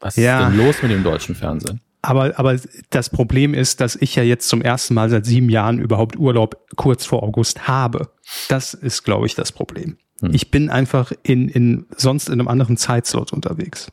Was 0.00 0.16
ja. 0.16 0.40
ist 0.40 0.48
denn 0.48 0.66
los 0.66 0.82
mit 0.82 0.90
dem 0.90 1.02
deutschen 1.02 1.34
Fernsehen? 1.34 1.80
Aber, 2.02 2.38
aber 2.38 2.56
das 2.90 3.10
Problem 3.10 3.54
ist, 3.54 3.80
dass 3.80 3.96
ich 3.96 4.14
ja 4.14 4.22
jetzt 4.22 4.48
zum 4.48 4.62
ersten 4.62 4.94
Mal 4.94 5.10
seit 5.10 5.26
sieben 5.26 5.48
Jahren 5.48 5.78
überhaupt 5.78 6.16
Urlaub 6.16 6.64
kurz 6.76 7.04
vor 7.04 7.22
August 7.22 7.66
habe. 7.66 8.10
Das 8.48 8.72
ist, 8.72 9.02
glaube 9.02 9.26
ich, 9.26 9.34
das 9.34 9.50
Problem. 9.50 9.98
Hm. 10.20 10.32
Ich 10.32 10.50
bin 10.50 10.70
einfach 10.70 11.12
in, 11.22 11.48
in, 11.48 11.86
sonst 11.96 12.28
in 12.28 12.34
einem 12.34 12.48
anderen 12.48 12.76
Zeitslot 12.76 13.32
unterwegs. 13.32 13.90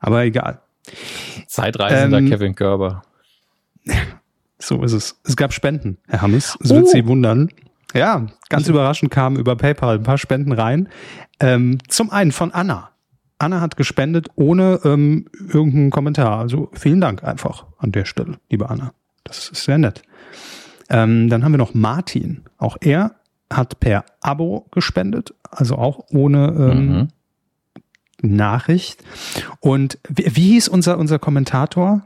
Aber 0.00 0.24
egal. 0.24 0.60
Zeitreisender 1.46 2.18
ähm, 2.18 2.28
Kevin 2.28 2.54
Körber. 2.54 3.02
So 4.64 4.80
ist 4.84 4.92
es. 4.92 5.20
Es 5.24 5.34
gab 5.34 5.52
Spenden, 5.52 5.98
Herr 6.06 6.22
Hammes. 6.22 6.56
Es 6.62 6.70
wird 6.70 6.84
oh. 6.84 6.86
Sie 6.86 7.04
wundern. 7.08 7.48
Ja, 7.94 8.26
ganz 8.48 8.68
überraschend 8.68 9.10
kamen 9.10 9.36
über 9.36 9.56
PayPal 9.56 9.96
ein 9.96 10.04
paar 10.04 10.18
Spenden 10.18 10.52
rein. 10.52 10.88
Ähm, 11.40 11.78
zum 11.88 12.10
einen 12.10 12.30
von 12.30 12.52
Anna. 12.52 12.91
Anna 13.42 13.60
hat 13.60 13.76
gespendet 13.76 14.28
ohne 14.36 14.80
ähm, 14.84 15.26
irgendeinen 15.52 15.90
Kommentar. 15.90 16.38
Also 16.38 16.70
vielen 16.72 17.00
Dank 17.00 17.24
einfach 17.24 17.66
an 17.78 17.92
der 17.92 18.04
Stelle, 18.04 18.38
liebe 18.48 18.70
Anna. 18.70 18.92
Das 19.24 19.48
ist 19.48 19.64
sehr 19.64 19.78
nett. 19.78 20.02
Ähm, 20.88 21.28
dann 21.28 21.44
haben 21.44 21.52
wir 21.52 21.58
noch 21.58 21.74
Martin. 21.74 22.44
Auch 22.58 22.76
er 22.80 23.16
hat 23.52 23.80
per 23.80 24.04
Abo 24.20 24.66
gespendet, 24.70 25.34
also 25.50 25.76
auch 25.76 26.06
ohne 26.10 26.46
ähm, 26.48 26.86
mhm. 26.86 27.08
Nachricht. 28.22 29.02
Und 29.60 29.98
wie, 30.08 30.24
wie, 30.36 30.48
hieß 30.52 30.68
unser, 30.68 30.98
unser 30.98 31.18
Kommentator, 31.18 32.02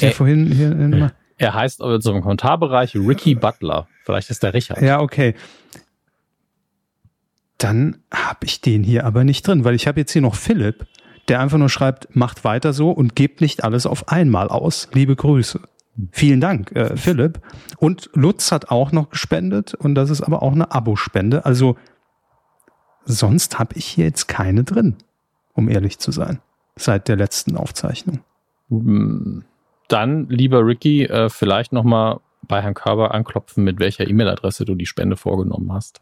der 0.00 0.10
äh, 0.10 0.12
vorhin 0.12 0.46
hier. 0.46 0.72
Äh, 0.72 1.10
er 1.36 1.54
heißt 1.54 1.80
in 1.80 1.86
unserem 1.86 2.22
Kommentarbereich 2.22 2.96
Ricky 2.96 3.34
Butler. 3.34 3.86
Vielleicht 4.04 4.30
ist 4.30 4.42
der 4.42 4.54
Richard. 4.54 4.80
Ja, 4.80 5.00
okay 5.00 5.34
dann 7.58 7.98
habe 8.12 8.46
ich 8.46 8.60
den 8.60 8.84
hier 8.84 9.04
aber 9.04 9.24
nicht 9.24 9.46
drin, 9.46 9.64
weil 9.64 9.74
ich 9.74 9.86
habe 9.86 10.00
jetzt 10.00 10.12
hier 10.12 10.22
noch 10.22 10.36
Philipp, 10.36 10.86
der 11.26 11.40
einfach 11.40 11.58
nur 11.58 11.68
schreibt, 11.68 12.14
macht 12.16 12.44
weiter 12.44 12.72
so 12.72 12.90
und 12.90 13.14
gebt 13.14 13.40
nicht 13.40 13.64
alles 13.64 13.84
auf 13.84 14.08
einmal 14.08 14.48
aus. 14.48 14.88
Liebe 14.94 15.14
Grüße. 15.14 15.60
Vielen 16.12 16.40
Dank, 16.40 16.70
äh, 16.76 16.96
Philipp. 16.96 17.40
Und 17.78 18.08
Lutz 18.14 18.52
hat 18.52 18.70
auch 18.70 18.92
noch 18.92 19.10
gespendet 19.10 19.74
und 19.74 19.96
das 19.96 20.10
ist 20.10 20.22
aber 20.22 20.42
auch 20.42 20.52
eine 20.52 20.70
Abospende. 20.70 21.44
Also 21.44 21.76
sonst 23.04 23.58
habe 23.58 23.74
ich 23.74 23.86
hier 23.86 24.04
jetzt 24.04 24.28
keine 24.28 24.62
drin, 24.62 24.96
um 25.54 25.68
ehrlich 25.68 25.98
zu 25.98 26.12
sein, 26.12 26.38
seit 26.76 27.08
der 27.08 27.16
letzten 27.16 27.56
Aufzeichnung. 27.56 28.20
Dann, 29.88 30.28
lieber 30.28 30.64
Ricky, 30.64 31.04
äh, 31.04 31.28
vielleicht 31.28 31.72
nochmal 31.72 32.20
bei 32.42 32.62
Herrn 32.62 32.74
Körber 32.74 33.12
anklopfen, 33.12 33.64
mit 33.64 33.80
welcher 33.80 34.06
E-Mail-Adresse 34.06 34.64
du 34.64 34.76
die 34.76 34.86
Spende 34.86 35.16
vorgenommen 35.16 35.72
hast. 35.72 36.00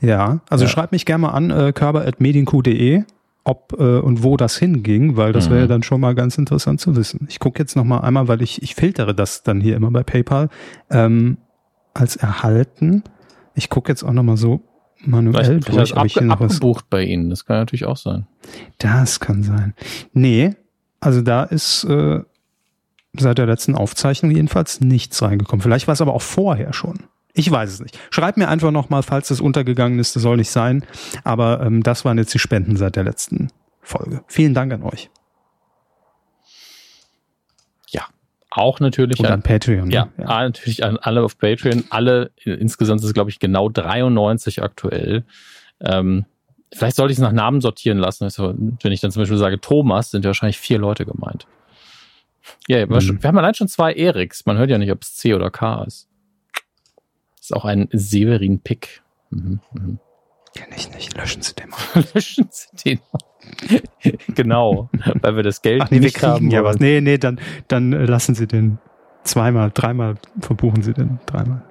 Ja, 0.00 0.40
also 0.48 0.64
ja. 0.64 0.70
schreib 0.70 0.92
mich 0.92 1.04
gerne 1.06 1.22
mal 1.22 1.30
an, 1.30 1.50
äh, 1.50 1.72
körper.medienq.de, 1.72 3.04
ob 3.44 3.74
äh, 3.78 3.98
und 3.98 4.22
wo 4.22 4.36
das 4.36 4.56
hinging, 4.56 5.16
weil 5.16 5.32
das 5.32 5.48
mhm. 5.48 5.54
wäre 5.54 5.68
dann 5.68 5.82
schon 5.82 6.00
mal 6.00 6.14
ganz 6.14 6.38
interessant 6.38 6.80
zu 6.80 6.96
wissen. 6.96 7.26
Ich 7.28 7.38
gucke 7.38 7.58
jetzt 7.58 7.76
noch 7.76 7.84
mal 7.84 8.00
einmal, 8.00 8.28
weil 8.28 8.42
ich, 8.42 8.62
ich 8.62 8.74
filtere 8.74 9.14
das 9.14 9.42
dann 9.42 9.60
hier 9.60 9.76
immer 9.76 9.90
bei 9.90 10.02
PayPal 10.02 10.48
ähm, 10.90 11.38
als 11.94 12.16
erhalten. 12.16 13.02
Ich 13.54 13.68
gucke 13.68 13.90
jetzt 13.90 14.02
auch 14.02 14.12
noch 14.12 14.22
mal 14.22 14.36
so 14.36 14.60
manuell 15.04 15.44
vielleicht, 15.44 15.68
durch. 15.68 15.74
Vielleicht 15.74 15.96
ob 15.96 16.06
ich 16.06 16.12
hier 16.14 16.22
noch 16.22 16.40
abgebucht 16.40 16.84
was... 16.84 16.90
bei 16.90 17.04
Ihnen, 17.04 17.30
das 17.30 17.44
kann 17.44 17.56
natürlich 17.56 17.86
auch 17.86 17.96
sein. 17.96 18.26
Das 18.78 19.20
kann 19.20 19.42
sein. 19.42 19.74
Nee, 20.12 20.54
also 21.00 21.22
da 21.22 21.44
ist 21.44 21.84
äh, 21.84 22.20
seit 23.14 23.38
der 23.38 23.46
letzten 23.46 23.74
Aufzeichnung 23.74 24.32
jedenfalls 24.32 24.80
nichts 24.80 25.20
reingekommen. 25.22 25.62
Vielleicht 25.62 25.88
war 25.88 25.92
es 25.92 26.00
aber 26.00 26.14
auch 26.14 26.22
vorher 26.22 26.72
schon. 26.72 27.00
Ich 27.34 27.50
weiß 27.50 27.70
es 27.72 27.80
nicht. 27.80 27.98
Schreibt 28.10 28.38
mir 28.38 28.48
einfach 28.48 28.70
nochmal, 28.70 29.02
falls 29.02 29.28
das 29.28 29.40
untergegangen 29.40 29.98
ist, 29.98 30.16
das 30.16 30.22
soll 30.22 30.36
nicht 30.36 30.50
sein. 30.50 30.84
Aber 31.24 31.60
ähm, 31.60 31.82
das 31.82 32.04
waren 32.04 32.18
jetzt 32.18 32.34
die 32.34 32.38
Spenden 32.38 32.76
seit 32.76 32.96
der 32.96 33.04
letzten 33.04 33.50
Folge. 33.80 34.22
Vielen 34.26 34.54
Dank 34.54 34.72
an 34.72 34.82
euch. 34.82 35.10
Ja, 37.88 38.06
auch 38.50 38.80
natürlich 38.80 39.20
Und 39.20 39.26
an, 39.26 39.32
an 39.34 39.42
Patreon. 39.42 39.88
Ne? 39.88 39.94
Ja, 39.94 40.08
ja, 40.18 40.24
natürlich 40.24 40.84
an 40.84 40.96
alle 40.98 41.22
auf 41.22 41.38
Patreon. 41.38 41.84
Alle, 41.90 42.32
insgesamt 42.44 43.00
ist 43.00 43.06
es, 43.06 43.14
glaube 43.14 43.30
ich, 43.30 43.38
genau 43.38 43.68
93 43.68 44.62
aktuell. 44.62 45.24
Ähm, 45.80 46.26
vielleicht 46.72 46.96
sollte 46.96 47.12
ich 47.12 47.18
es 47.18 47.22
nach 47.22 47.32
Namen 47.32 47.60
sortieren 47.60 47.98
lassen. 47.98 48.24
Also, 48.24 48.54
wenn 48.56 48.92
ich 48.92 49.00
dann 49.00 49.12
zum 49.12 49.22
Beispiel 49.22 49.38
sage 49.38 49.60
Thomas, 49.60 50.10
sind 50.10 50.24
ja 50.24 50.28
wahrscheinlich 50.28 50.58
vier 50.58 50.78
Leute 50.78 51.06
gemeint. 51.06 51.46
Ja, 52.66 52.84
mhm. 52.84 53.22
wir 53.22 53.28
haben 53.28 53.38
allein 53.38 53.54
schon 53.54 53.68
zwei 53.68 53.92
Eriks. 53.92 54.46
Man 54.46 54.58
hört 54.58 54.70
ja 54.70 54.78
nicht, 54.78 54.90
ob 54.90 55.02
es 55.02 55.14
C 55.14 55.34
oder 55.34 55.50
K 55.50 55.84
ist. 55.84 56.09
Ist 57.50 57.56
auch 57.56 57.64
ein 57.64 57.88
Severin 57.90 58.60
Pick. 58.60 59.02
Mhm, 59.30 59.58
mhm. 59.72 59.98
Kenn 60.54 60.68
ich 60.76 60.88
nicht. 60.94 61.16
Löschen 61.16 61.42
Sie 61.42 61.52
den 61.52 61.70
mal. 61.70 62.04
Löschen 62.14 62.46
Sie 62.48 62.68
den 62.84 63.00
mal. 63.10 64.12
genau, 64.36 64.88
weil 65.20 65.34
wir 65.34 65.42
das 65.42 65.60
Geld 65.60 65.82
Ach 65.82 65.90
nee, 65.90 65.98
nicht 65.98 66.14
wir 66.14 66.20
kriegen 66.20 66.32
haben 66.32 66.50
ja 66.52 66.62
was. 66.62 66.78
Nee, 66.78 67.00
nee, 67.00 67.18
dann, 67.18 67.40
dann 67.66 67.90
lassen 67.90 68.36
Sie 68.36 68.46
den 68.46 68.78
zweimal, 69.24 69.72
dreimal 69.74 70.14
verbuchen 70.40 70.82
Sie 70.82 70.92
den 70.92 71.18
dreimal. 71.26 71.64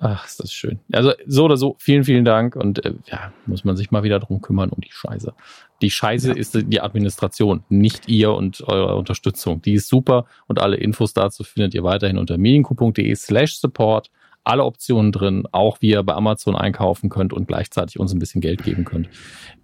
Ach, 0.00 0.26
ist 0.26 0.40
das 0.40 0.52
schön. 0.52 0.80
Also 0.92 1.12
so 1.26 1.46
oder 1.46 1.56
so, 1.56 1.76
vielen, 1.78 2.04
vielen 2.04 2.26
Dank 2.26 2.54
und 2.54 2.84
äh, 2.84 2.92
ja, 3.06 3.32
muss 3.46 3.64
man 3.64 3.76
sich 3.78 3.90
mal 3.90 4.02
wieder 4.02 4.20
drum 4.20 4.42
kümmern 4.42 4.68
um 4.68 4.82
die 4.82 4.92
Scheiße. 4.92 5.32
Die 5.80 5.90
Scheiße 5.90 6.28
ja. 6.28 6.34
ist 6.34 6.54
die 6.54 6.80
Administration, 6.82 7.64
nicht 7.70 8.08
ihr 8.10 8.32
und 8.34 8.60
eure 8.68 8.96
Unterstützung. 8.96 9.62
Die 9.62 9.72
ist 9.72 9.88
super 9.88 10.26
und 10.48 10.60
alle 10.60 10.76
Infos 10.76 11.14
dazu 11.14 11.44
findet 11.44 11.72
ihr 11.72 11.84
weiterhin 11.84 12.18
unter 12.18 12.36
medienku.de 12.36 13.14
slash 13.14 13.56
support 13.56 14.10
alle 14.44 14.64
Optionen 14.64 15.10
drin, 15.10 15.44
auch 15.52 15.80
wie 15.80 15.90
ihr 15.90 16.02
bei 16.02 16.14
Amazon 16.14 16.54
einkaufen 16.54 17.08
könnt 17.10 17.32
und 17.32 17.48
gleichzeitig 17.48 17.98
uns 17.98 18.12
ein 18.12 18.18
bisschen 18.18 18.40
Geld 18.40 18.62
geben 18.62 18.84
könnt. 18.84 19.08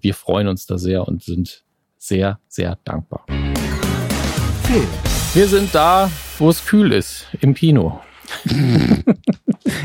Wir 0.00 0.14
freuen 0.14 0.48
uns 0.48 0.66
da 0.66 0.78
sehr 0.78 1.06
und 1.06 1.22
sind 1.22 1.64
sehr, 1.98 2.40
sehr 2.48 2.78
dankbar. 2.84 3.26
Wir 5.34 5.46
sind 5.48 5.74
da, 5.74 6.10
wo 6.38 6.48
es 6.48 6.64
kühl 6.64 6.92
ist, 6.92 7.26
im 7.40 7.54
Kino. 7.54 8.00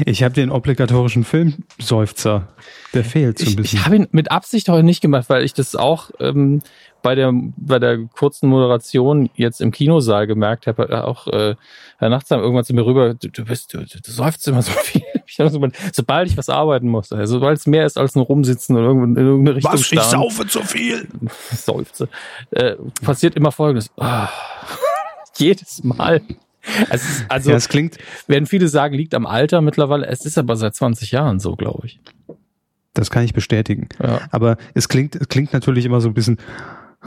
ich 0.06 0.24
habe 0.24 0.34
den 0.34 0.52
obligatorischen 0.52 1.24
Filmseufzer. 1.24 2.48
Der 2.94 3.04
fehlt 3.04 3.40
so 3.40 3.46
ein 3.46 3.56
bisschen. 3.56 3.66
Ich, 3.66 3.74
ich 3.74 3.86
habe 3.86 3.96
ihn 3.96 4.08
mit 4.12 4.32
Absicht 4.32 4.70
heute 4.70 4.84
nicht 4.84 5.02
gemacht, 5.02 5.30
weil 5.30 5.44
ich 5.44 5.54
das 5.54 5.76
auch 5.76 6.12
ähm, 6.20 6.62
bei 7.06 7.14
der 7.14 7.32
bei 7.56 7.78
der 7.78 8.00
kurzen 8.00 8.50
Moderation 8.50 9.30
jetzt 9.36 9.62
im 9.62 9.70
Kinosaal 9.70 10.26
gemerkt 10.26 10.66
habe, 10.66 10.90
äh, 10.90 10.96
auch 10.96 11.28
äh, 11.28 11.54
Herr 12.00 12.10
Nachtsam 12.10 12.40
irgendwann 12.40 12.66
zu 12.66 12.74
mir 12.74 12.84
rüber, 12.84 13.14
du, 13.14 13.30
du 13.30 13.46
bist, 13.46 13.76
du, 13.76 13.86
du 13.86 14.12
seufzt 14.12 14.48
immer 14.48 14.64
so 14.64 14.72
viel. 14.84 15.04
Ich 15.28 15.36
so, 15.36 15.70
sobald 15.94 16.30
ich 16.32 16.36
was 16.36 16.50
arbeiten 16.50 16.88
muss, 16.88 17.12
also 17.12 17.34
sobald 17.34 17.60
es 17.60 17.68
mehr 17.68 17.86
ist 17.86 18.00
als 18.00 18.16
nur 18.16 18.26
rumsitzen 18.26 18.76
und 18.76 18.84
irgendwo 18.84 19.06
in 19.06 19.16
irgendeine 19.16 19.58
Richtung 19.58 19.74
Was, 19.74 19.92
ich 19.92 20.00
saufe 20.00 20.48
zu 20.48 20.64
viel. 20.64 21.08
Seufze. 21.56 22.10
Äh, 22.50 22.74
passiert 23.04 23.36
immer 23.36 23.52
folgendes. 23.52 23.92
Oh, 23.98 24.06
jedes 25.38 25.84
Mal. 25.84 26.24
Also, 26.90 27.24
also 27.30 27.52
ja, 27.52 27.56
es 27.56 27.70
klingt, 27.70 28.00
werden 28.26 28.48
viele 28.48 28.68
sagen, 28.68 28.96
liegt 28.96 29.14
am 29.14 29.28
Alter 29.28 29.62
mittlerweile. 29.62 30.08
Es 30.08 30.26
ist 30.26 30.40
aber 30.40 30.56
seit 30.56 30.74
20 30.74 31.12
Jahren 31.12 31.40
so, 31.40 31.56
glaube 31.56 31.86
ich. 31.86 32.00
Das 32.96 33.12
kann 33.12 33.24
ich 33.24 33.34
bestätigen. 33.34 33.90
Ja. 34.02 34.22
Aber 34.32 34.58
es 34.74 34.90
klingt, 34.90 35.16
es 35.16 35.28
klingt 35.28 35.54
natürlich 35.54 35.86
immer 35.86 36.02
so 36.02 36.08
ein 36.08 36.16
bisschen, 36.16 36.40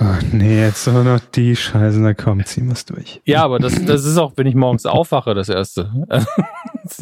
Ach 0.01 0.23
nee, 0.33 0.61
jetzt 0.61 0.85
soll 0.85 1.03
noch 1.03 1.19
die 1.19 1.57
Scheiße, 1.57 2.01
na 2.01 2.15
komm, 2.15 2.45
ziehen 2.45 2.69
wir's 2.69 2.85
durch. 2.85 3.21
Ja, 3.25 3.43
aber 3.43 3.59
das, 3.59 3.85
das 3.85 4.05
ist 4.05 4.17
auch, 4.17 4.33
wenn 4.37 4.47
ich 4.47 4.55
morgens 4.55 4.87
aufwache, 4.87 5.35
das 5.35 5.49
erste. 5.49 5.91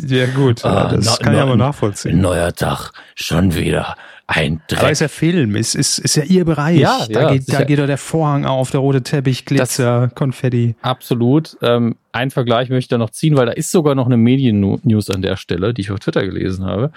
Ja, 0.06 0.26
gut, 0.26 0.64
ah, 0.64 0.94
das 0.94 1.18
kann 1.18 1.34
ich 1.34 1.40
aber 1.40 1.56
nachvollziehen. 1.56 2.20
Neuer 2.20 2.52
Tag, 2.54 2.92
schon 3.14 3.54
wieder 3.54 3.96
ein 4.26 4.60
Dreck. 4.66 4.80
Aber 4.80 4.90
ist 4.90 5.00
ja 5.00 5.08
Film, 5.08 5.54
ist, 5.54 5.74
ist, 5.74 5.98
ist 5.98 6.16
ja 6.16 6.24
ihr 6.24 6.44
Bereich. 6.44 6.80
Ja, 6.80 7.06
da, 7.08 7.20
ja, 7.22 7.32
geht, 7.32 7.52
da 7.52 7.62
geht 7.62 7.78
doch 7.78 7.86
der 7.86 7.98
Vorhang 7.98 8.44
auf, 8.44 8.70
der 8.70 8.80
rote 8.80 9.02
Teppich, 9.02 9.44
Glitzer, 9.44 10.10
Konfetti. 10.14 10.74
Absolut. 10.82 11.56
Ähm, 11.62 11.96
einen 12.12 12.30
Vergleich 12.30 12.68
möchte 12.68 12.86
ich 12.86 12.88
da 12.88 12.98
noch 12.98 13.10
ziehen, 13.10 13.36
weil 13.36 13.46
da 13.46 13.52
ist 13.52 13.70
sogar 13.70 13.94
noch 13.94 14.06
eine 14.06 14.16
Medien-News 14.16 15.10
an 15.10 15.22
der 15.22 15.36
Stelle, 15.36 15.72
die 15.72 15.82
ich 15.82 15.90
auf 15.92 16.00
Twitter 16.00 16.24
gelesen 16.24 16.64
habe. 16.64 16.90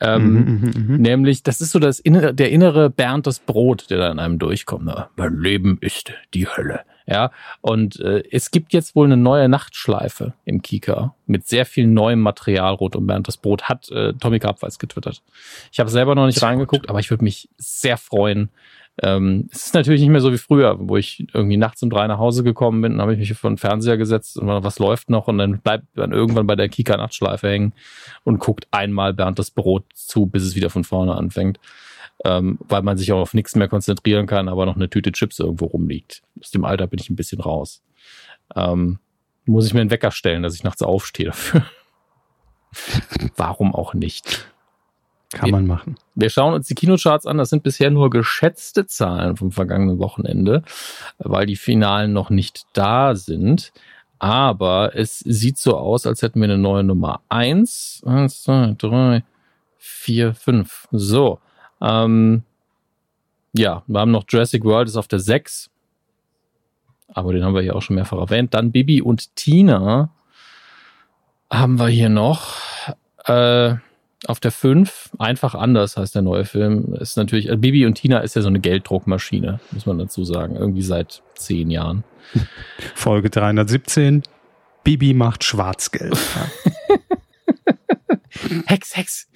Ähm, 0.00 0.32
mhm, 0.32 0.40
mhm, 0.40 0.86
mhm. 0.86 0.96
nämlich, 1.00 1.42
das 1.42 1.60
ist 1.60 1.70
so 1.70 1.78
das 1.78 2.00
innere, 2.00 2.34
der 2.34 2.50
innere 2.50 2.90
Bernd 2.90 3.26
das 3.26 3.38
Brot, 3.38 3.86
der 3.88 3.98
da 3.98 4.10
in 4.10 4.18
einem 4.18 4.38
durchkommt. 4.38 4.84
Ne? 4.84 5.06
Mein 5.16 5.38
Leben 5.38 5.78
ist 5.80 6.12
die 6.34 6.46
Hölle. 6.46 6.80
Ja, 7.06 7.32
und 7.60 8.00
äh, 8.00 8.22
es 8.30 8.50
gibt 8.50 8.72
jetzt 8.72 8.96
wohl 8.96 9.04
eine 9.06 9.18
neue 9.18 9.48
Nachtschleife 9.48 10.32
im 10.46 10.62
Kika 10.62 11.14
mit 11.26 11.46
sehr 11.46 11.66
viel 11.66 11.86
neuem 11.86 12.20
Material 12.20 12.74
rund 12.74 12.96
um 12.96 13.06
Bernd 13.06 13.28
das 13.28 13.36
Brot, 13.36 13.64
hat 13.64 13.90
äh, 13.90 14.14
Tommy 14.14 14.38
Grabweis 14.38 14.78
getwittert. 14.78 15.22
Ich 15.70 15.80
habe 15.80 15.90
selber 15.90 16.14
noch 16.14 16.24
nicht 16.24 16.38
sehr 16.38 16.48
reingeguckt, 16.48 16.84
gut. 16.84 16.90
aber 16.90 17.00
ich 17.00 17.10
würde 17.10 17.24
mich 17.24 17.50
sehr 17.58 17.98
freuen. 17.98 18.48
Ähm, 19.02 19.48
es 19.52 19.66
ist 19.66 19.74
natürlich 19.74 20.00
nicht 20.00 20.10
mehr 20.10 20.20
so 20.22 20.32
wie 20.32 20.38
früher, 20.38 20.76
wo 20.78 20.96
ich 20.96 21.26
irgendwie 21.34 21.58
nachts 21.58 21.82
um 21.82 21.90
drei 21.90 22.06
nach 22.06 22.18
Hause 22.18 22.42
gekommen 22.42 22.80
bin, 22.80 23.00
habe 23.00 23.12
ich 23.12 23.18
mich 23.18 23.34
vor 23.34 23.50
den 23.50 23.58
Fernseher 23.58 23.98
gesetzt 23.98 24.38
und 24.38 24.46
was 24.46 24.78
läuft 24.78 25.10
noch 25.10 25.26
und 25.26 25.36
dann 25.36 25.58
bleibt 25.58 25.84
man 25.96 26.12
irgendwann 26.12 26.46
bei 26.46 26.56
der 26.56 26.68
Kika 26.68 26.96
Nachtschleife 26.96 27.48
hängen 27.48 27.72
und 28.22 28.38
guckt 28.38 28.66
einmal 28.70 29.12
Bernd 29.12 29.38
das 29.38 29.50
Brot 29.50 29.84
zu, 29.92 30.26
bis 30.26 30.44
es 30.44 30.54
wieder 30.54 30.70
von 30.70 30.84
vorne 30.84 31.16
anfängt 31.16 31.58
ähm, 32.24 32.58
weil 32.60 32.82
man 32.82 32.96
sich 32.96 33.12
auch 33.12 33.20
auf 33.20 33.34
nichts 33.34 33.54
mehr 33.54 33.68
konzentrieren 33.68 34.26
kann, 34.26 34.48
aber 34.48 34.66
noch 34.66 34.76
eine 34.76 34.90
Tüte 34.90 35.12
Chips 35.12 35.38
irgendwo 35.38 35.66
rumliegt. 35.66 36.22
Aus 36.40 36.50
dem 36.50 36.64
Alter 36.64 36.86
bin 36.86 36.98
ich 36.98 37.10
ein 37.10 37.16
bisschen 37.16 37.40
raus. 37.40 37.82
Ähm, 38.54 38.98
muss 39.46 39.66
ich 39.66 39.74
mir 39.74 39.80
einen 39.80 39.90
Wecker 39.90 40.10
stellen, 40.10 40.42
dass 40.42 40.54
ich 40.54 40.64
nachts 40.64 40.82
aufstehe 40.82 41.26
dafür. 41.26 41.64
Warum 43.36 43.74
auch 43.74 43.94
nicht? 43.94 44.46
Kann 45.32 45.50
man 45.50 45.66
machen. 45.66 45.96
Wir 46.14 46.30
schauen 46.30 46.54
uns 46.54 46.68
die 46.68 46.74
Kinocharts 46.74 47.26
an. 47.26 47.38
Das 47.38 47.50
sind 47.50 47.62
bisher 47.62 47.90
nur 47.90 48.10
geschätzte 48.10 48.86
Zahlen 48.86 49.36
vom 49.36 49.50
vergangenen 49.50 49.98
Wochenende, 49.98 50.62
weil 51.18 51.46
die 51.46 51.56
Finalen 51.56 52.12
noch 52.12 52.30
nicht 52.30 52.64
da 52.72 53.16
sind. 53.16 53.72
Aber 54.18 54.92
es 54.94 55.18
sieht 55.18 55.58
so 55.58 55.76
aus, 55.76 56.06
als 56.06 56.22
hätten 56.22 56.40
wir 56.40 56.44
eine 56.44 56.58
neue 56.58 56.84
Nummer. 56.84 57.20
Eins, 57.28 58.02
eins, 58.06 58.42
zwei, 58.42 58.74
drei, 58.78 59.24
vier, 59.76 60.34
fünf. 60.34 60.88
So. 60.92 61.40
Ähm, 61.84 62.42
ja, 63.52 63.82
wir 63.86 64.00
haben 64.00 64.10
noch 64.10 64.24
Jurassic 64.28 64.64
World 64.64 64.88
ist 64.88 64.96
auf 64.96 65.08
der 65.08 65.20
6. 65.20 65.70
Aber 67.12 67.32
den 67.32 67.44
haben 67.44 67.54
wir 67.54 67.62
hier 67.62 67.76
auch 67.76 67.82
schon 67.82 67.96
mehrfach 67.96 68.18
erwähnt. 68.18 68.54
Dann 68.54 68.72
Bibi 68.72 69.02
und 69.02 69.36
Tina 69.36 70.10
haben 71.50 71.78
wir 71.78 71.88
hier 71.88 72.08
noch. 72.08 72.56
Äh, 73.26 73.76
auf 74.26 74.40
der 74.40 74.52
5, 74.52 75.10
einfach 75.18 75.54
anders 75.54 75.96
heißt 75.96 76.14
der 76.14 76.22
neue 76.22 76.46
Film, 76.46 76.94
ist 76.94 77.16
natürlich, 77.16 77.48
äh, 77.48 77.56
Bibi 77.56 77.84
und 77.84 77.94
Tina 77.94 78.20
ist 78.20 78.36
ja 78.36 78.42
so 78.42 78.48
eine 78.48 78.60
Gelddruckmaschine, 78.60 79.60
muss 79.70 79.84
man 79.84 79.98
dazu 79.98 80.24
sagen, 80.24 80.56
irgendwie 80.56 80.82
seit 80.82 81.22
zehn 81.34 81.70
Jahren. 81.70 82.04
Folge 82.94 83.28
317, 83.28 84.22
Bibi 84.82 85.12
macht 85.12 85.44
Schwarzgeld. 85.44 86.16
Hex, 88.66 88.96
Hex. 88.96 89.28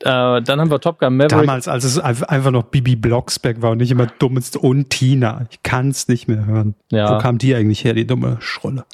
Äh, 0.00 0.42
dann 0.42 0.60
haben 0.60 0.70
wir 0.70 0.80
Top 0.80 0.98
Gun 0.98 1.16
Maverick. 1.16 1.46
Damals, 1.46 1.68
als 1.68 1.84
es 1.84 1.98
einfach 1.98 2.50
noch 2.50 2.64
Bibi 2.64 2.96
Blocksberg 2.96 3.62
war 3.62 3.70
und 3.72 3.78
nicht 3.78 3.90
immer 3.90 4.06
dummes 4.06 4.54
und 4.56 4.90
Tina. 4.90 5.46
Ich 5.50 5.62
kann 5.62 5.88
es 5.90 6.08
nicht 6.08 6.28
mehr 6.28 6.46
hören. 6.46 6.74
Ja. 6.90 7.14
Wo 7.14 7.18
kam 7.18 7.38
die 7.38 7.54
eigentlich 7.54 7.84
her, 7.84 7.94
die 7.94 8.06
dumme 8.06 8.36
Schrolle? 8.40 8.84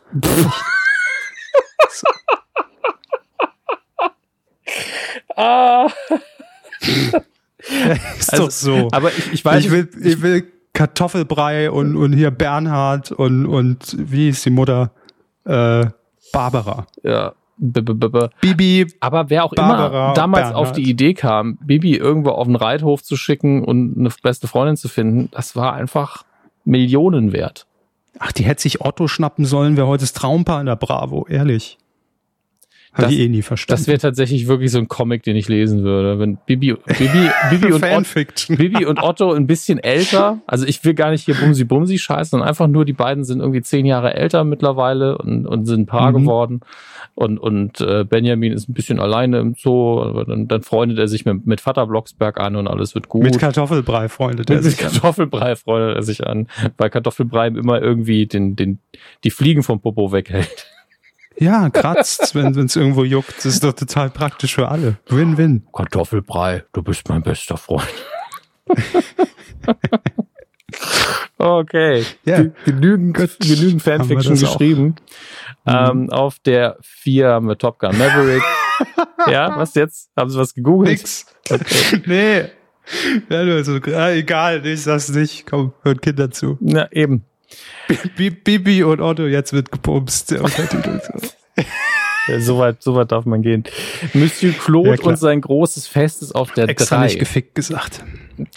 ah. 5.36 5.88
ist 8.18 8.32
also, 8.32 8.44
doch 8.44 8.50
so. 8.50 8.88
Aber 8.92 9.10
ich, 9.10 9.32
ich 9.32 9.44
weiß. 9.44 9.64
Ich 9.64 9.70
will, 9.70 9.88
ich 10.02 10.22
will 10.22 10.50
Kartoffelbrei 10.72 11.70
und, 11.70 11.96
und 11.96 12.12
hier 12.12 12.30
Bernhard 12.30 13.12
und, 13.12 13.46
und 13.46 13.96
wie 13.98 14.28
ist 14.28 14.44
die 14.44 14.50
Mutter? 14.50 14.90
Äh, 15.44 15.86
Barbara. 16.32 16.86
Ja. 17.02 17.34
Bibi. 17.56 18.86
Aber 19.00 19.30
wer 19.30 19.44
auch 19.44 19.54
Barbara, 19.54 20.06
immer 20.06 20.14
damals 20.14 20.48
Bernhard. 20.48 20.56
auf 20.56 20.72
die 20.72 20.88
Idee 20.88 21.14
kam, 21.14 21.56
Bibi 21.58 21.96
irgendwo 21.96 22.30
auf 22.30 22.46
den 22.46 22.56
Reithof 22.56 23.02
zu 23.02 23.16
schicken 23.16 23.64
und 23.64 23.96
eine 23.98 24.10
beste 24.22 24.48
Freundin 24.48 24.76
zu 24.76 24.88
finden, 24.88 25.28
das 25.30 25.56
war 25.56 25.74
einfach 25.74 26.24
Millionen 26.64 27.32
wert. 27.32 27.66
Ach, 28.18 28.32
die 28.32 28.44
hätte 28.44 28.62
sich 28.62 28.80
Otto 28.80 29.08
schnappen 29.08 29.44
sollen, 29.44 29.76
wäre 29.76 29.86
heute 29.86 30.02
das 30.02 30.12
Traumpaar 30.12 30.60
in 30.60 30.66
der 30.66 30.76
Bravo, 30.76 31.26
ehrlich. 31.28 31.78
Habe 32.94 33.12
ich 33.12 33.18
eh 33.18 33.28
nie 33.28 33.42
verstanden. 33.42 33.80
Das 33.80 33.88
wäre 33.88 33.98
tatsächlich 33.98 34.46
wirklich 34.46 34.70
so 34.70 34.78
ein 34.78 34.86
Comic, 34.86 35.24
den 35.24 35.34
ich 35.34 35.48
lesen 35.48 35.82
würde. 35.82 36.18
Wenn 36.20 36.36
Bibi, 36.46 36.74
Bibi, 36.74 37.30
Bibi, 37.50 37.72
und, 37.72 37.84
Otto, 37.84 38.54
Bibi 38.54 38.84
und 38.86 39.02
Otto 39.02 39.32
ein 39.32 39.48
bisschen 39.48 39.78
älter, 39.78 40.40
also 40.46 40.64
ich 40.64 40.84
will 40.84 40.94
gar 40.94 41.10
nicht 41.10 41.24
hier 41.24 41.34
Bumsi 41.34 41.64
Bumsi 41.64 41.98
scheißen, 41.98 42.30
sondern 42.30 42.48
einfach 42.48 42.68
nur, 42.68 42.84
die 42.84 42.92
beiden 42.92 43.24
sind 43.24 43.40
irgendwie 43.40 43.62
zehn 43.62 43.84
Jahre 43.84 44.14
älter 44.14 44.44
mittlerweile 44.44 45.18
und, 45.18 45.44
und 45.46 45.66
sind 45.66 45.80
ein 45.80 45.86
Paar 45.86 46.12
mhm. 46.12 46.16
geworden. 46.18 46.60
Und, 47.16 47.38
und 47.38 47.80
äh, 47.80 48.04
Benjamin 48.04 48.52
ist 48.52 48.68
ein 48.68 48.74
bisschen 48.74 48.98
alleine 49.00 49.38
im 49.38 49.54
Zoo, 49.54 50.24
dann, 50.24 50.48
dann 50.48 50.62
freundet 50.62 50.98
er 50.98 51.08
sich 51.08 51.24
mit, 51.24 51.46
mit 51.46 51.60
Vater 51.60 51.86
Blocksberg 51.86 52.40
an 52.40 52.56
und 52.56 52.66
alles 52.66 52.94
wird 52.94 53.08
gut. 53.08 53.22
Mit 53.22 53.38
Kartoffelbrei 53.38 54.08
freundet 54.08 54.50
er 54.50 54.62
sich 54.62 54.78
an. 54.78 54.84
Mit 54.84 54.92
Kartoffelbrei 54.92 55.56
freundet 55.56 55.96
er 55.96 56.02
sich 56.02 56.26
an, 56.26 56.48
weil 56.76 56.90
Kartoffelbrei 56.90 57.48
immer 57.48 57.80
irgendwie 57.80 58.26
den, 58.26 58.56
den, 58.56 58.78
die 59.22 59.30
Fliegen 59.30 59.62
vom 59.62 59.80
Popo 59.80 60.12
weghält. 60.12 60.66
Ja, 61.36 61.70
kratzt, 61.70 62.34
wenn 62.34 62.56
es 62.58 62.76
irgendwo 62.76 63.04
juckt. 63.04 63.38
Das 63.38 63.46
ist 63.46 63.64
doch 63.64 63.72
total 63.72 64.10
praktisch 64.10 64.54
für 64.54 64.68
alle. 64.68 64.98
Win-win. 65.08 65.66
Kartoffelbrei, 65.72 66.64
du 66.72 66.82
bist 66.82 67.08
mein 67.08 67.22
bester 67.22 67.56
Freund. 67.56 67.88
okay. 71.38 72.04
Ja. 72.24 72.44
Genügend, 72.64 73.38
genügend 73.40 73.82
Fanfiction 73.82 74.38
geschrieben. 74.38 74.96
Ähm, 75.66 76.02
mhm. 76.02 76.10
auf 76.10 76.38
der 76.40 76.76
4 76.82 77.28
haben 77.28 77.48
wir 77.48 77.56
Top 77.56 77.78
Gun 77.78 77.96
Maverick. 77.96 78.42
ja, 79.30 79.56
was 79.56 79.74
jetzt? 79.74 80.10
Haben 80.16 80.30
Sie 80.30 80.38
was 80.38 80.54
gegoogelt? 80.54 80.90
Nix. 80.90 81.26
Okay. 81.50 82.02
nee. 82.06 82.44
Ja, 83.30 83.38
also, 83.38 83.76
egal, 83.76 84.66
ich 84.66 84.82
sag's 84.82 85.08
nicht. 85.08 85.46
Komm, 85.46 85.72
hört 85.82 86.02
Kinder 86.02 86.30
zu. 86.30 86.58
Na, 86.60 86.90
eben. 86.92 87.24
Bibi 88.16 88.82
und 88.84 89.00
Otto, 89.00 89.26
jetzt 89.26 89.52
wird 89.52 89.70
gepumst. 89.70 90.34
Ja, 92.26 92.40
so, 92.40 92.58
weit, 92.58 92.82
so 92.82 92.94
weit 92.94 93.12
darf 93.12 93.26
man 93.26 93.42
gehen. 93.42 93.64
Monsieur 94.14 94.52
Claude 94.52 94.96
ja, 94.96 95.02
und 95.02 95.18
sein 95.18 95.40
großes 95.40 95.86
Fest 95.86 96.22
ist 96.22 96.34
auf 96.34 96.52
der 96.52 96.68
Extra 96.68 96.96
3. 96.96 97.04
nicht 97.04 97.18
gefickt 97.18 97.54
gesagt. 97.54 98.02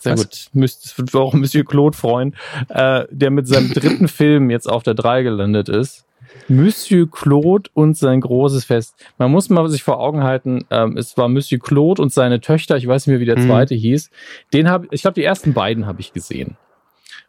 Sehr 0.01 0.13
Was? 0.13 0.21
gut. 0.21 0.47
Müsste 0.53 0.97
wird 0.97 1.13
auch 1.15 1.33
Monsieur 1.33 1.65
Claude 1.65 1.95
freuen, 1.95 2.35
äh, 2.69 3.05
der 3.11 3.29
mit 3.29 3.47
seinem 3.47 3.73
dritten 3.73 4.07
Film 4.07 4.49
jetzt 4.49 4.69
auf 4.69 4.83
der 4.83 4.93
3 4.93 5.23
gelandet 5.23 5.69
ist. 5.69 6.05
Monsieur 6.47 7.09
Claude 7.09 7.69
und 7.73 7.97
sein 7.97 8.21
großes 8.21 8.65
Fest. 8.65 8.95
Man 9.17 9.31
muss 9.31 9.49
mal 9.49 9.67
sich 9.69 9.83
vor 9.83 9.99
Augen 9.99 10.23
halten, 10.23 10.65
ähm, 10.69 10.95
es 10.95 11.17
war 11.17 11.27
Monsieur 11.27 11.59
Claude 11.59 12.01
und 12.01 12.13
seine 12.13 12.39
Töchter, 12.39 12.77
ich 12.77 12.87
weiß 12.87 13.07
nicht 13.07 13.13
mehr, 13.13 13.19
wie 13.19 13.25
der 13.25 13.39
mhm. 13.39 13.47
zweite 13.47 13.75
hieß. 13.75 14.09
Den 14.53 14.69
habe 14.69 14.87
ich 14.91 15.01
glaube, 15.01 15.15
die 15.15 15.23
ersten 15.23 15.53
beiden 15.53 15.87
habe 15.87 15.99
ich 15.99 16.13
gesehen 16.13 16.57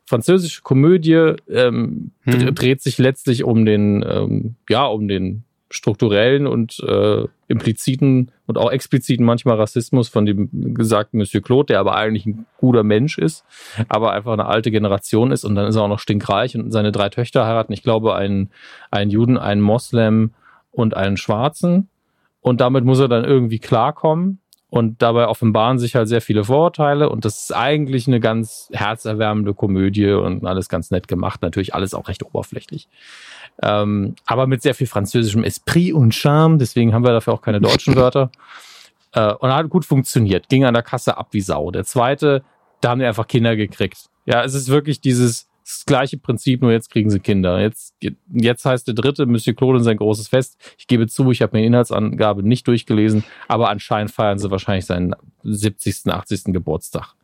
französische 0.08 0.62
Komödie 0.62 1.34
ähm, 1.50 2.12
hm. 2.22 2.54
dreht 2.54 2.80
sich 2.80 2.98
letztlich 2.98 3.44
um 3.44 3.64
den, 3.64 4.04
ähm, 4.08 4.54
ja, 4.68 4.86
um 4.86 5.06
den 5.06 5.44
strukturellen 5.70 6.46
und 6.46 6.80
äh, 6.80 7.24
impliziten 7.46 8.30
und 8.46 8.56
auch 8.56 8.70
expliziten 8.70 9.26
manchmal 9.26 9.56
Rassismus 9.56 10.08
von 10.08 10.24
dem 10.24 10.48
gesagten 10.74 11.18
Monsieur 11.18 11.42
Claude, 11.42 11.66
der 11.66 11.80
aber 11.80 11.94
eigentlich 11.94 12.24
ein 12.24 12.46
guter 12.56 12.82
Mensch 12.82 13.18
ist, 13.18 13.44
aber 13.88 14.12
einfach 14.12 14.32
eine 14.32 14.46
alte 14.46 14.70
Generation 14.70 15.30
ist 15.30 15.44
und 15.44 15.54
dann 15.54 15.66
ist 15.66 15.76
er 15.76 15.82
auch 15.82 15.88
noch 15.88 15.98
stinkreich 15.98 16.56
und 16.56 16.70
seine 16.70 16.90
drei 16.90 17.10
Töchter 17.10 17.46
heiraten, 17.46 17.74
ich 17.74 17.82
glaube, 17.82 18.14
einen, 18.14 18.50
einen 18.90 19.10
Juden, 19.10 19.36
einen 19.36 19.60
Moslem 19.60 20.32
und 20.70 20.96
einen 20.96 21.18
Schwarzen 21.18 21.90
und 22.40 22.62
damit 22.62 22.84
muss 22.84 23.00
er 23.00 23.08
dann 23.08 23.24
irgendwie 23.24 23.58
klarkommen 23.58 24.40
und 24.70 25.00
dabei 25.00 25.28
offenbaren 25.28 25.78
sich 25.78 25.94
halt 25.94 26.08
sehr 26.08 26.20
viele 26.20 26.44
Vorurteile 26.44 27.08
und 27.08 27.24
das 27.24 27.42
ist 27.42 27.56
eigentlich 27.56 28.06
eine 28.06 28.20
ganz 28.20 28.68
herzerwärmende 28.72 29.54
Komödie 29.54 30.10
und 30.10 30.44
alles 30.46 30.68
ganz 30.68 30.90
nett 30.90 31.08
gemacht. 31.08 31.40
Natürlich 31.42 31.74
alles 31.74 31.94
auch 31.94 32.08
recht 32.08 32.22
oberflächlich. 32.22 32.88
Ähm, 33.62 34.14
aber 34.26 34.46
mit 34.46 34.62
sehr 34.62 34.74
viel 34.74 34.86
französischem 34.86 35.42
Esprit 35.42 35.94
und 35.94 36.14
Charme, 36.14 36.58
deswegen 36.58 36.92
haben 36.92 37.04
wir 37.04 37.12
dafür 37.12 37.32
auch 37.32 37.42
keine 37.42 37.60
deutschen 37.60 37.96
Wörter. 37.96 38.30
Äh, 39.12 39.32
und 39.32 39.50
hat 39.52 39.70
gut 39.70 39.86
funktioniert, 39.86 40.48
ging 40.48 40.64
an 40.64 40.74
der 40.74 40.82
Kasse 40.82 41.16
ab 41.16 41.28
wie 41.30 41.40
Sau. 41.40 41.70
Der 41.70 41.84
zweite, 41.84 42.42
da 42.82 42.90
haben 42.90 43.00
wir 43.00 43.08
einfach 43.08 43.26
Kinder 43.26 43.56
gekriegt. 43.56 44.10
Ja, 44.26 44.44
es 44.44 44.52
ist 44.52 44.68
wirklich 44.68 45.00
dieses 45.00 45.48
das 45.68 45.84
gleiche 45.84 46.16
Prinzip, 46.16 46.62
nur 46.62 46.72
jetzt 46.72 46.88
kriegen 46.90 47.10
sie 47.10 47.20
Kinder. 47.20 47.60
Jetzt, 47.60 47.94
jetzt 48.32 48.64
heißt 48.64 48.86
der 48.86 48.94
dritte 48.94 49.26
Monsieur 49.26 49.54
Claude 49.54 49.82
sein 49.82 49.98
großes 49.98 50.28
Fest. 50.28 50.56
Ich 50.78 50.86
gebe 50.86 51.06
zu, 51.06 51.30
ich 51.30 51.42
habe 51.42 51.56
mir 51.56 51.60
die 51.60 51.66
Inhaltsangabe 51.66 52.42
nicht 52.42 52.66
durchgelesen, 52.66 53.22
aber 53.48 53.68
anscheinend 53.68 54.10
feiern 54.10 54.38
sie 54.38 54.50
wahrscheinlich 54.50 54.86
seinen 54.86 55.14
70., 55.42 56.10
80. 56.10 56.54
Geburtstag. 56.54 57.14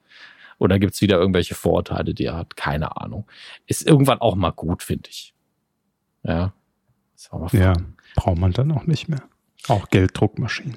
Oder 0.58 0.78
gibt's 0.78 1.00
wieder 1.00 1.18
irgendwelche 1.18 1.54
Vorurteile, 1.54 2.12
die 2.12 2.26
er 2.26 2.36
hat? 2.36 2.54
Keine 2.54 2.98
Ahnung. 2.98 3.26
Ist 3.66 3.86
irgendwann 3.86 4.20
auch 4.20 4.34
mal 4.34 4.50
gut, 4.50 4.82
finde 4.82 5.08
ich. 5.08 5.32
Ja. 6.22 6.52
Ja, 7.52 7.72
braucht 8.14 8.38
man 8.38 8.52
dann 8.52 8.72
auch 8.72 8.86
nicht 8.86 9.08
mehr. 9.08 9.22
Auch 9.68 9.88
Gelddruckmaschinen. 9.88 10.76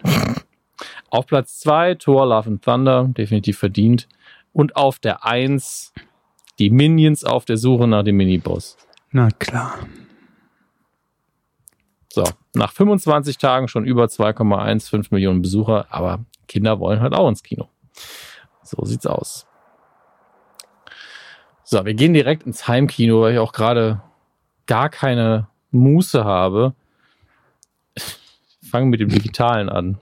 Auf 1.09 1.27
Platz 1.27 1.59
zwei 1.59 1.95
Thor 1.95 2.27
Love 2.27 2.49
and 2.49 2.63
Thunder, 2.63 3.09
definitiv 3.09 3.57
verdient. 3.57 4.07
Und 4.53 4.77
auf 4.77 4.99
der 4.99 5.25
eins 5.25 5.91
die 6.59 6.69
Minions 6.69 7.23
auf 7.23 7.45
der 7.45 7.57
Suche 7.57 7.87
nach 7.87 8.03
dem 8.03 8.17
Miniboss. 8.17 8.77
Na 9.11 9.29
klar. 9.31 9.79
So, 12.09 12.23
nach 12.53 12.71
25 12.71 13.37
Tagen 13.37 13.67
schon 13.67 13.85
über 13.85 14.05
2,15 14.05 15.07
Millionen 15.11 15.41
Besucher, 15.41 15.85
aber 15.89 16.25
Kinder 16.47 16.79
wollen 16.79 16.99
halt 16.99 17.13
auch 17.13 17.29
ins 17.29 17.43
Kino. 17.43 17.69
So 18.63 18.83
sieht's 18.85 19.05
aus. 19.05 19.45
So, 21.63 21.83
wir 21.85 21.93
gehen 21.93 22.13
direkt 22.13 22.43
ins 22.43 22.67
Heimkino, 22.67 23.21
weil 23.21 23.33
ich 23.33 23.39
auch 23.39 23.53
gerade 23.53 24.01
gar 24.67 24.89
keine 24.89 25.47
Muße 25.71 26.23
habe. 26.23 26.73
Fangen 28.63 28.89
mit 28.89 28.99
dem 28.99 29.09
Digitalen 29.09 29.69
an. 29.69 29.99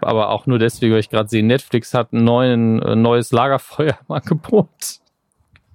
Aber 0.00 0.30
auch 0.30 0.46
nur 0.46 0.58
deswegen, 0.58 0.92
weil 0.92 1.00
ich 1.00 1.10
gerade 1.10 1.28
sehe, 1.28 1.42
Netflix 1.42 1.94
hat 1.94 2.12
ein 2.12 2.24
neuen, 2.24 2.80
äh, 2.80 2.96
neues 2.96 3.32
Lagerfeuer 3.32 3.98
im 4.08 4.14
Angebot. 4.14 5.00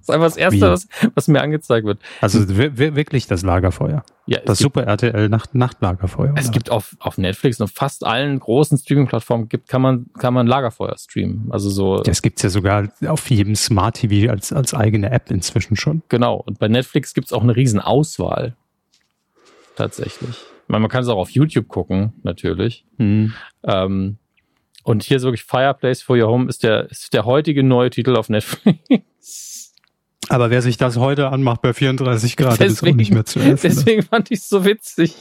Das 0.06 0.10
ist 0.10 0.16
einfach 0.16 0.28
das 0.28 0.38
Erste, 0.38 0.72
was, 0.72 0.88
was, 1.16 1.28
mir 1.28 1.42
angezeigt 1.42 1.88
wird. 1.88 2.00
Also 2.22 2.48
wirklich 2.48 3.26
das 3.26 3.42
Lagerfeuer. 3.42 4.04
Ja, 4.28 4.40
das 4.46 4.60
Super 4.60 4.84
RTL 4.84 5.30
Nacht 5.30 5.56
Nachtlagerfeuer. 5.56 6.34
Es 6.36 6.52
gibt 6.52 6.70
auf, 6.70 6.96
auf 7.00 7.18
Netflix 7.18 7.60
und 7.60 7.70
fast 7.70 8.06
allen 8.06 8.40
großen 8.40 8.78
Streaming-Plattformen 8.78 9.50
gibt, 9.50 9.68
kann 9.68 9.82
man, 9.82 10.08
kann 10.18 10.34
man 10.34 10.46
Lagerfeuer 10.46 10.96
streamen. 10.98 11.48
Also 11.50 11.70
so. 11.72 12.02
Das 12.02 12.22
gibt's 12.22 12.44
ja 12.44 12.50
sogar 12.50 12.90
auf 13.08 13.30
jedem 13.32 13.56
Smart 13.56 13.96
TV 13.96 14.32
als, 14.32 14.54
als 14.54 14.76
eigene 14.76 15.10
App 15.10 15.32
inzwischen 15.32 15.76
schon. 15.76 16.04
Genau. 16.10 16.36
Und 16.36 16.60
bei 16.60 16.68
Netflix 16.68 17.14
gibt's 17.16 17.34
auch 17.34 17.44
eine 17.44 17.56
riesen 17.56 17.80
Auswahl. 17.80 18.56
Tatsächlich. 19.76 20.38
Man, 20.68 20.82
man 20.82 20.92
kann 20.92 21.02
es 21.02 21.10
auch 21.10 21.18
auf 21.18 21.32
YouTube 21.32 21.68
gucken, 21.68 22.14
natürlich. 22.24 22.86
Mhm. 22.98 23.34
Ähm, 23.64 24.18
und 24.86 25.02
hier 25.02 25.18
ist 25.18 25.24
wirklich 25.24 25.44
Fireplace 25.44 26.04
for 26.04 26.16
Your 26.16 26.30
Home 26.30 26.48
ist 26.48 26.62
der, 26.62 26.90
ist 26.92 27.12
der 27.14 27.26
heutige 27.26 27.64
neue 27.64 27.90
Titel 27.90 28.16
auf 28.16 28.30
Netflix. 28.30 29.55
Aber 30.30 30.50
wer 30.50 30.62
sich 30.62 30.78
das 30.78 30.98
heute 30.98 31.30
anmacht 31.30 31.62
bei 31.62 31.74
34 31.74 32.36
Grad, 32.38 32.60
deswegen, 32.60 32.72
ist 32.72 32.84
auch 32.84 32.96
nicht 32.96 33.14
mehr 33.14 33.26
zu 33.26 33.40
essen. 33.40 33.60
Deswegen 33.62 34.04
fand 34.04 34.32
ich 34.32 34.40
es 34.40 34.50
so 34.50 34.66
witzig. 34.66 35.16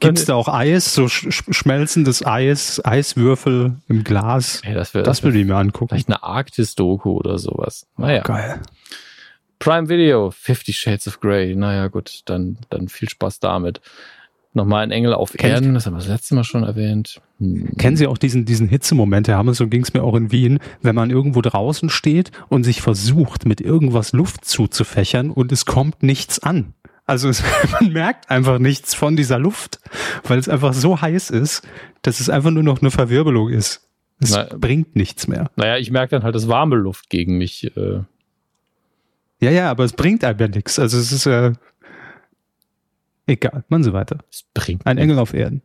Gibt's 0.00 0.24
da 0.26 0.34
auch 0.34 0.48
Eis, 0.48 0.94
so 0.94 1.08
sch 1.08 1.42
schmelzendes 1.50 2.24
Eis, 2.24 2.80
Eiswürfel 2.84 3.76
im 3.88 4.04
Glas? 4.04 4.60
Hey, 4.64 4.74
das, 4.74 4.94
wär, 4.94 5.02
das, 5.02 5.18
das 5.18 5.24
würde 5.24 5.38
ich 5.38 5.46
mir 5.46 5.56
angucken. 5.56 5.90
Vielleicht 5.90 6.08
eine 6.08 6.22
Arktis-Doku 6.22 7.10
oder 7.10 7.38
sowas. 7.38 7.86
Naja. 7.96 8.22
Oh, 8.24 8.28
geil. 8.28 8.60
Prime 9.58 9.88
Video, 9.88 10.30
Fifty 10.30 10.72
Shades 10.72 11.06
of 11.06 11.20
Grey. 11.20 11.54
Naja, 11.54 11.88
gut, 11.88 12.22
dann, 12.24 12.58
dann 12.70 12.88
viel 12.88 13.08
Spaß 13.08 13.40
damit. 13.40 13.80
Nochmal 14.52 14.82
ein 14.82 14.90
Engel 14.90 15.14
auf 15.14 15.32
Kennt, 15.32 15.52
Erden, 15.54 15.74
das 15.74 15.86
haben 15.86 15.94
wir 15.94 15.98
das 15.98 16.08
letzte 16.08 16.34
Mal 16.34 16.42
schon 16.42 16.64
erwähnt. 16.64 17.20
Hm. 17.38 17.76
Kennen 17.76 17.96
Sie 17.96 18.08
auch 18.08 18.18
diesen, 18.18 18.44
diesen 18.44 18.68
Hitzemoment, 18.68 19.28
Herr 19.28 19.36
Hammes, 19.38 19.58
so 19.58 19.68
ging 19.68 19.82
es 19.82 19.92
mir 19.94 20.02
auch 20.02 20.16
in 20.16 20.32
Wien, 20.32 20.58
wenn 20.82 20.96
man 20.96 21.10
irgendwo 21.10 21.40
draußen 21.40 21.88
steht 21.88 22.32
und 22.48 22.64
sich 22.64 22.82
versucht, 22.82 23.46
mit 23.46 23.60
irgendwas 23.60 24.12
Luft 24.12 24.44
zuzufächern 24.44 25.30
und 25.30 25.52
es 25.52 25.66
kommt 25.66 26.02
nichts 26.02 26.40
an. 26.40 26.74
Also 27.06 27.28
es, 27.28 27.44
man 27.80 27.92
merkt 27.92 28.28
einfach 28.28 28.58
nichts 28.58 28.94
von 28.94 29.16
dieser 29.16 29.38
Luft, 29.38 29.78
weil 30.24 30.38
es 30.38 30.48
einfach 30.48 30.74
so 30.74 31.00
heiß 31.00 31.30
ist, 31.30 31.62
dass 32.02 32.18
es 32.18 32.28
einfach 32.28 32.50
nur 32.50 32.64
noch 32.64 32.80
eine 32.80 32.90
Verwirbelung 32.90 33.50
ist. 33.50 33.88
Es 34.20 34.32
Na, 34.32 34.48
bringt 34.56 34.96
nichts 34.96 35.28
mehr. 35.28 35.50
Naja, 35.56 35.78
ich 35.78 35.90
merke 35.90 36.10
dann 36.10 36.24
halt, 36.24 36.34
dass 36.34 36.48
warme 36.48 36.76
Luft 36.76 37.08
gegen 37.08 37.38
mich. 37.38 37.74
Äh 37.76 38.00
ja, 39.40 39.50
ja, 39.50 39.70
aber 39.70 39.84
es 39.84 39.94
bringt 39.94 40.22
einfach 40.24 40.48
nichts. 40.48 40.78
Also 40.78 40.98
es 40.98 41.12
ist, 41.12 41.26
äh, 41.26 41.52
Egal, 43.30 43.62
machen 43.68 43.84
Sie 43.84 43.92
weiter. 43.92 44.18
Es 44.28 44.42
bringt 44.54 44.84
Ein 44.86 44.98
Engel 44.98 45.20
auf 45.20 45.34
Erden. 45.34 45.62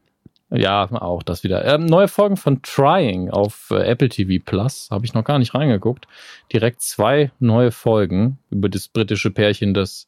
Ja, 0.51 0.87
auch 0.91 1.23
das 1.23 1.43
wieder. 1.43 1.65
Ähm, 1.65 1.87
neue 1.87 2.07
Folgen 2.07 2.37
von 2.37 2.61
Trying 2.61 3.31
auf 3.31 3.71
äh, 3.71 3.87
Apple 3.87 4.09
TV 4.09 4.39
Plus. 4.45 4.89
Habe 4.91 5.03
ich 5.03 5.15
noch 5.15 5.23
gar 5.23 5.39
nicht 5.39 5.55
reingeguckt. 5.55 6.05
Direkt 6.53 6.81
zwei 6.81 7.31
neue 7.39 7.71
Folgen 7.71 8.37
über 8.51 8.69
das 8.69 8.87
britische 8.87 9.31
Pärchen, 9.31 9.73
das 9.73 10.07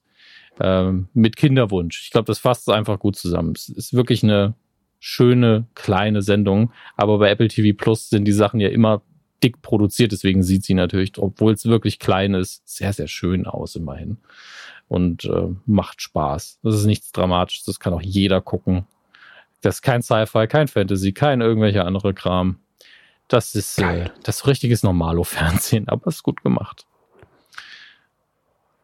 ähm, 0.60 1.08
mit 1.16 1.36
Kinderwunsch. 1.36 2.04
Ich 2.04 2.12
glaube, 2.12 2.28
das 2.28 2.38
fasst 2.38 2.70
einfach 2.70 3.00
gut 3.00 3.16
zusammen. 3.16 3.54
Es 3.56 3.70
ist 3.70 3.94
wirklich 3.96 4.22
eine 4.22 4.54
schöne, 5.00 5.66
kleine 5.74 6.22
Sendung. 6.22 6.72
Aber 6.96 7.18
bei 7.18 7.32
Apple 7.32 7.48
TV 7.48 7.76
Plus 7.76 8.10
sind 8.10 8.26
die 8.26 8.34
Sachen 8.34 8.60
ja 8.60 8.70
immer 8.70 9.02
dick 9.42 9.64
produziert. 9.64 10.12
Deswegen 10.12 10.44
sieht 10.44 10.64
sie 10.64 10.76
natürlich, 10.76 11.18
obwohl 11.18 11.54
es 11.54 11.66
wirklich 11.66 11.98
klein 11.98 12.36
ist, 12.36 12.68
sehr, 12.68 12.94
sehr 12.94 13.08
schön 13.08 13.48
aus 13.48 13.76
immerhin 13.76 14.18
und 14.88 15.26
äh, 15.26 15.50
macht 15.66 16.02
Spaß. 16.02 16.60
Das 16.64 16.76
ist 16.76 16.86
nichts 16.86 17.12
Dramatisches, 17.12 17.66
das 17.66 17.80
kann 17.80 17.94
auch 17.94 18.02
jeder 18.02 18.42
gucken. 18.42 18.88
Das 19.62 19.76
ist 19.76 19.82
kein 19.82 20.02
Sci-Fi, 20.02 20.48
kein 20.48 20.68
Fantasy, 20.68 21.14
kein 21.14 21.42
irgendwelcher 21.42 21.86
andere 21.86 22.14
Kram. 22.14 22.60
Das 23.28 23.56
ist 23.56 23.80
äh, 23.80 24.10
das 24.24 24.48
richtiges 24.48 24.84
Normalo-Fernsehen, 24.84 25.88
aber 25.90 26.08
ist 26.08 26.24
gut 26.24 26.44
gemacht. 26.44 26.86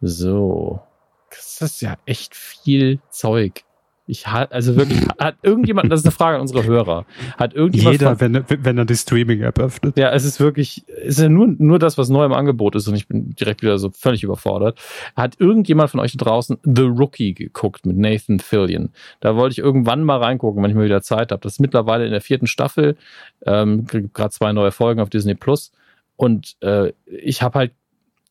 So. 0.02 0.82
Das 1.30 1.62
ist 1.62 1.82
ja 1.82 1.98
echt 2.06 2.36
viel 2.36 3.00
Zeug. 3.10 3.64
Ich 4.06 4.28
hat, 4.28 4.52
also 4.52 4.76
wirklich, 4.76 5.00
hat 5.20 5.36
irgendjemand, 5.44 5.92
das 5.92 6.02
ist 6.02 6.06
eine 6.06 6.12
Frage 6.12 6.36
an 6.36 6.42
unsere 6.42 6.66
Hörer, 6.66 7.06
hat 7.38 7.54
irgendjemand. 7.54 7.94
Jeder, 7.94 8.18
von, 8.18 8.34
wenn, 8.34 8.66
wenn 8.66 8.78
er 8.78 8.86
die 8.86 8.96
Streaming-App 8.96 9.60
öffnet. 9.60 9.98
Ja, 9.98 10.12
es 10.12 10.26
ist 10.26 10.42
wirklich, 10.42 10.84
es 10.88 11.18
ist 11.18 11.22
ja 11.22 11.30
nur, 11.30 11.48
nur 11.58 11.80
das, 11.80 11.98
was 11.98 12.10
neu 12.10 12.26
im 12.26 12.34
Angebot 12.34 12.76
ist 12.76 12.88
und 12.88 12.96
ich 12.96 13.08
bin 13.08 13.30
direkt 13.36 13.62
wieder 13.62 13.78
so 13.78 13.92
völlig 13.92 14.24
überfordert. 14.24 14.80
Hat 15.16 15.40
irgendjemand 15.40 15.90
von 15.90 16.02
euch 16.02 16.12
da 16.18 16.26
draußen 16.26 16.58
The 16.64 16.84
Rookie 16.84 17.34
geguckt 17.34 17.86
mit 17.86 17.98
Nathan 17.98 18.40
Fillion? 18.40 18.90
Da 19.22 19.38
wollte 19.38 19.54
ich 19.54 19.60
irgendwann 19.60 20.04
mal 20.04 20.18
reingucken, 20.18 20.62
wenn 20.62 20.70
ich 20.70 20.76
mal 20.76 20.86
wieder 20.86 21.02
Zeit 21.02 21.32
habe. 21.32 21.42
Das 21.42 21.54
ist 21.54 21.60
mittlerweile 21.60 22.06
in 22.06 22.12
der 22.12 22.22
vierten 22.22 22.48
Staffel, 22.48 22.98
ähm, 23.46 23.86
gerade 23.86 24.32
zwei 24.32 24.52
neue 24.52 24.72
Folgen 24.72 25.00
auf 25.00 25.10
Disney 25.10 25.36
Plus. 25.36 25.72
Und 26.18 26.58
äh, 26.62 26.92
ich 27.06 27.42
habe 27.42 27.58
halt 27.58 27.72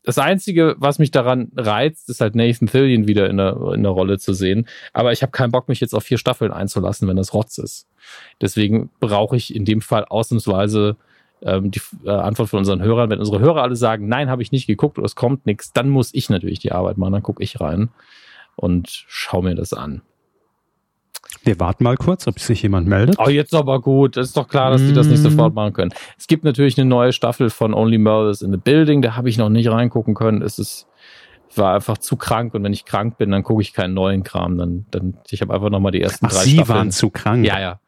das 0.05 0.19
Einzige, 0.19 0.75
was 0.79 0.99
mich 0.99 1.11
daran 1.11 1.53
reizt, 1.57 2.09
ist 2.09 2.21
halt 2.21 2.35
Nathan 2.35 2.69
Fillion 2.69 3.07
wieder 3.07 3.31
in 3.31 3.37
der, 3.37 3.57
in 3.75 3.83
der 3.83 3.93
Rolle 3.93 4.19
zu 4.19 4.33
sehen. 4.33 4.67
Aber 4.93 5.13
ich 5.13 5.23
habe 5.23 5.33
keinen 5.33 5.53
Bock, 5.53 5.69
mich 5.69 5.81
jetzt 5.81 5.95
auf 5.95 6.05
vier 6.05 6.19
Staffeln 6.19 6.53
einzulassen, 6.53 7.07
wenn 7.09 7.17
das 7.17 7.35
Rotz 7.35 7.59
ist. 7.59 7.87
Deswegen 8.41 8.91
brauche 9.01 9.37
ich 9.37 9.55
in 9.55 9.65
dem 9.65 9.81
Fall 9.81 10.05
ausnahmsweise 10.05 10.97
ähm, 11.43 11.71
die 11.71 11.81
äh, 12.05 12.11
Antwort 12.11 12.49
von 12.49 12.59
unseren 12.59 12.83
Hörern. 12.83 13.11
Wenn 13.11 13.21
unsere 13.21 13.41
Hörer 13.41 13.63
alle 13.63 13.77
sagen, 13.77 14.09
nein, 14.09 14.29
habe 14.29 14.43
ich 14.43 14.53
nicht 14.53 14.67
geguckt 14.67 14.99
oder 14.99 15.07
es 15.07 15.15
kommt 15.15 15.47
nichts, 15.47 15.73
dann 15.73 15.89
muss 15.89 16.13
ich 16.15 16.31
natürlich 16.31 16.59
die 16.59 16.73
Arbeit 16.73 16.99
machen, 16.99 17.13
dann 17.13 17.23
gucke 17.23 17.43
ich 17.43 17.61
rein. 17.61 17.91
und 18.57 19.05
schau 19.09 19.43
mir 19.43 19.55
das 19.55 19.73
an. 19.73 20.03
Wir 21.45 21.59
warten 21.59 21.85
mal 21.85 21.97
kurz, 21.97 22.27
ob 22.27 22.39
sich 22.39 22.63
jemand 22.63 22.87
meldet. 22.87 23.17
Oh, 23.19 23.29
jetzt 23.29 23.55
aber 23.55 23.81
gut. 23.81 24.17
Das 24.17 24.29
ist 24.29 24.37
doch 24.37 24.47
klar, 24.49 24.71
dass 24.71 24.81
die 24.83 24.93
das 24.93 25.07
nicht 25.07 25.21
Mm. 25.21 25.31
sofort 25.31 25.55
machen 25.55 25.73
können. 25.73 25.93
Es 26.19 26.27
gibt 26.27 26.45
natürlich 26.45 26.79
eine 26.79 26.89
neue 26.89 27.13
Staffel 27.13 27.51
von 27.51 27.75
Only 27.75 27.99
Murders 27.99 28.43
in 28.43 28.51
the 28.53 28.59
Building. 28.59 29.03
Da 29.03 29.17
habe 29.17 29.29
ich 29.29 29.39
noch 29.39 29.49
nicht 29.49 29.69
reingucken 29.69 30.15
können. 30.15 30.43
Es 30.43 30.59
ist, 30.59 30.87
war 31.57 31.75
einfach 31.75 31.99
zu 31.99 32.17
krank 32.17 32.55
und 32.55 32.63
wenn 32.65 32.73
ich 32.73 32.85
krank 32.85 33.19
bin, 33.19 33.31
dann 33.31 33.43
gucke 33.43 33.61
ich 33.63 33.73
keinen 33.73 33.95
neuen 33.95 34.23
Kram. 34.23 34.57
Dann, 34.57 34.87
dann 34.91 35.19
ich 35.31 35.41
habe 35.41 35.53
einfach 35.55 35.71
noch 35.71 35.81
mal 35.81 35.91
die 35.91 36.01
ersten 36.03 36.27
Ach, 36.27 36.31
drei 36.33 36.45
Sie 36.45 36.55
Staffeln. 36.55 36.77
waren 36.79 36.91
zu 36.93 37.11
krank. 37.11 37.45
ja, 37.45 37.59
ja. 37.61 37.81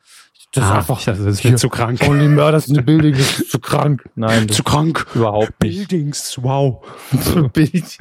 Das 0.53 0.65
ist 0.65 0.71
ah, 0.71 0.77
einfach 0.79 0.99
ich 1.01 1.05
dachte, 1.07 1.25
das 1.25 1.35
ist 1.35 1.45
mir 1.45 1.57
zu 1.57 1.69
krank. 1.69 2.01
Only 2.09 2.29
Murders 2.29 2.69
in 2.69 2.77
the 2.77 2.81
Building. 2.81 3.15
Ist 3.15 3.51
zu 3.51 3.59
krank. 3.59 4.05
Nein, 4.15 4.49
Zu 4.49 4.63
krank. 4.63 5.05
überhaupt 5.15 5.53
nicht. 5.63 5.89
Buildings, 5.89 6.39
wow. 6.43 6.81
Bild. 7.53 7.99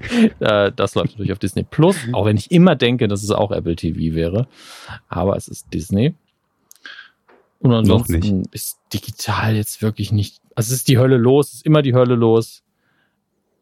das 0.38 0.94
läuft 0.94 1.10
natürlich 1.10 1.32
auf 1.32 1.38
Disney 1.38 1.62
Plus, 1.62 1.96
auch 2.12 2.24
wenn 2.24 2.36
ich 2.36 2.50
immer 2.50 2.76
denke, 2.76 3.08
dass 3.08 3.22
es 3.22 3.30
auch 3.30 3.50
Apple 3.50 3.76
TV 3.76 4.14
wäre. 4.14 4.46
Aber 5.08 5.36
es 5.36 5.48
ist 5.48 5.72
Disney. 5.72 6.14
Und 7.60 7.72
ansonsten 7.72 8.38
nicht. 8.38 8.54
ist 8.54 8.78
digital 8.92 9.54
jetzt 9.54 9.82
wirklich 9.82 10.12
nicht. 10.12 10.40
Also 10.54 10.72
es 10.72 10.78
ist 10.78 10.88
die 10.88 10.98
Hölle 10.98 11.18
los, 11.18 11.48
es 11.48 11.54
ist 11.56 11.66
immer 11.66 11.82
die 11.82 11.94
Hölle 11.94 12.14
los. 12.14 12.62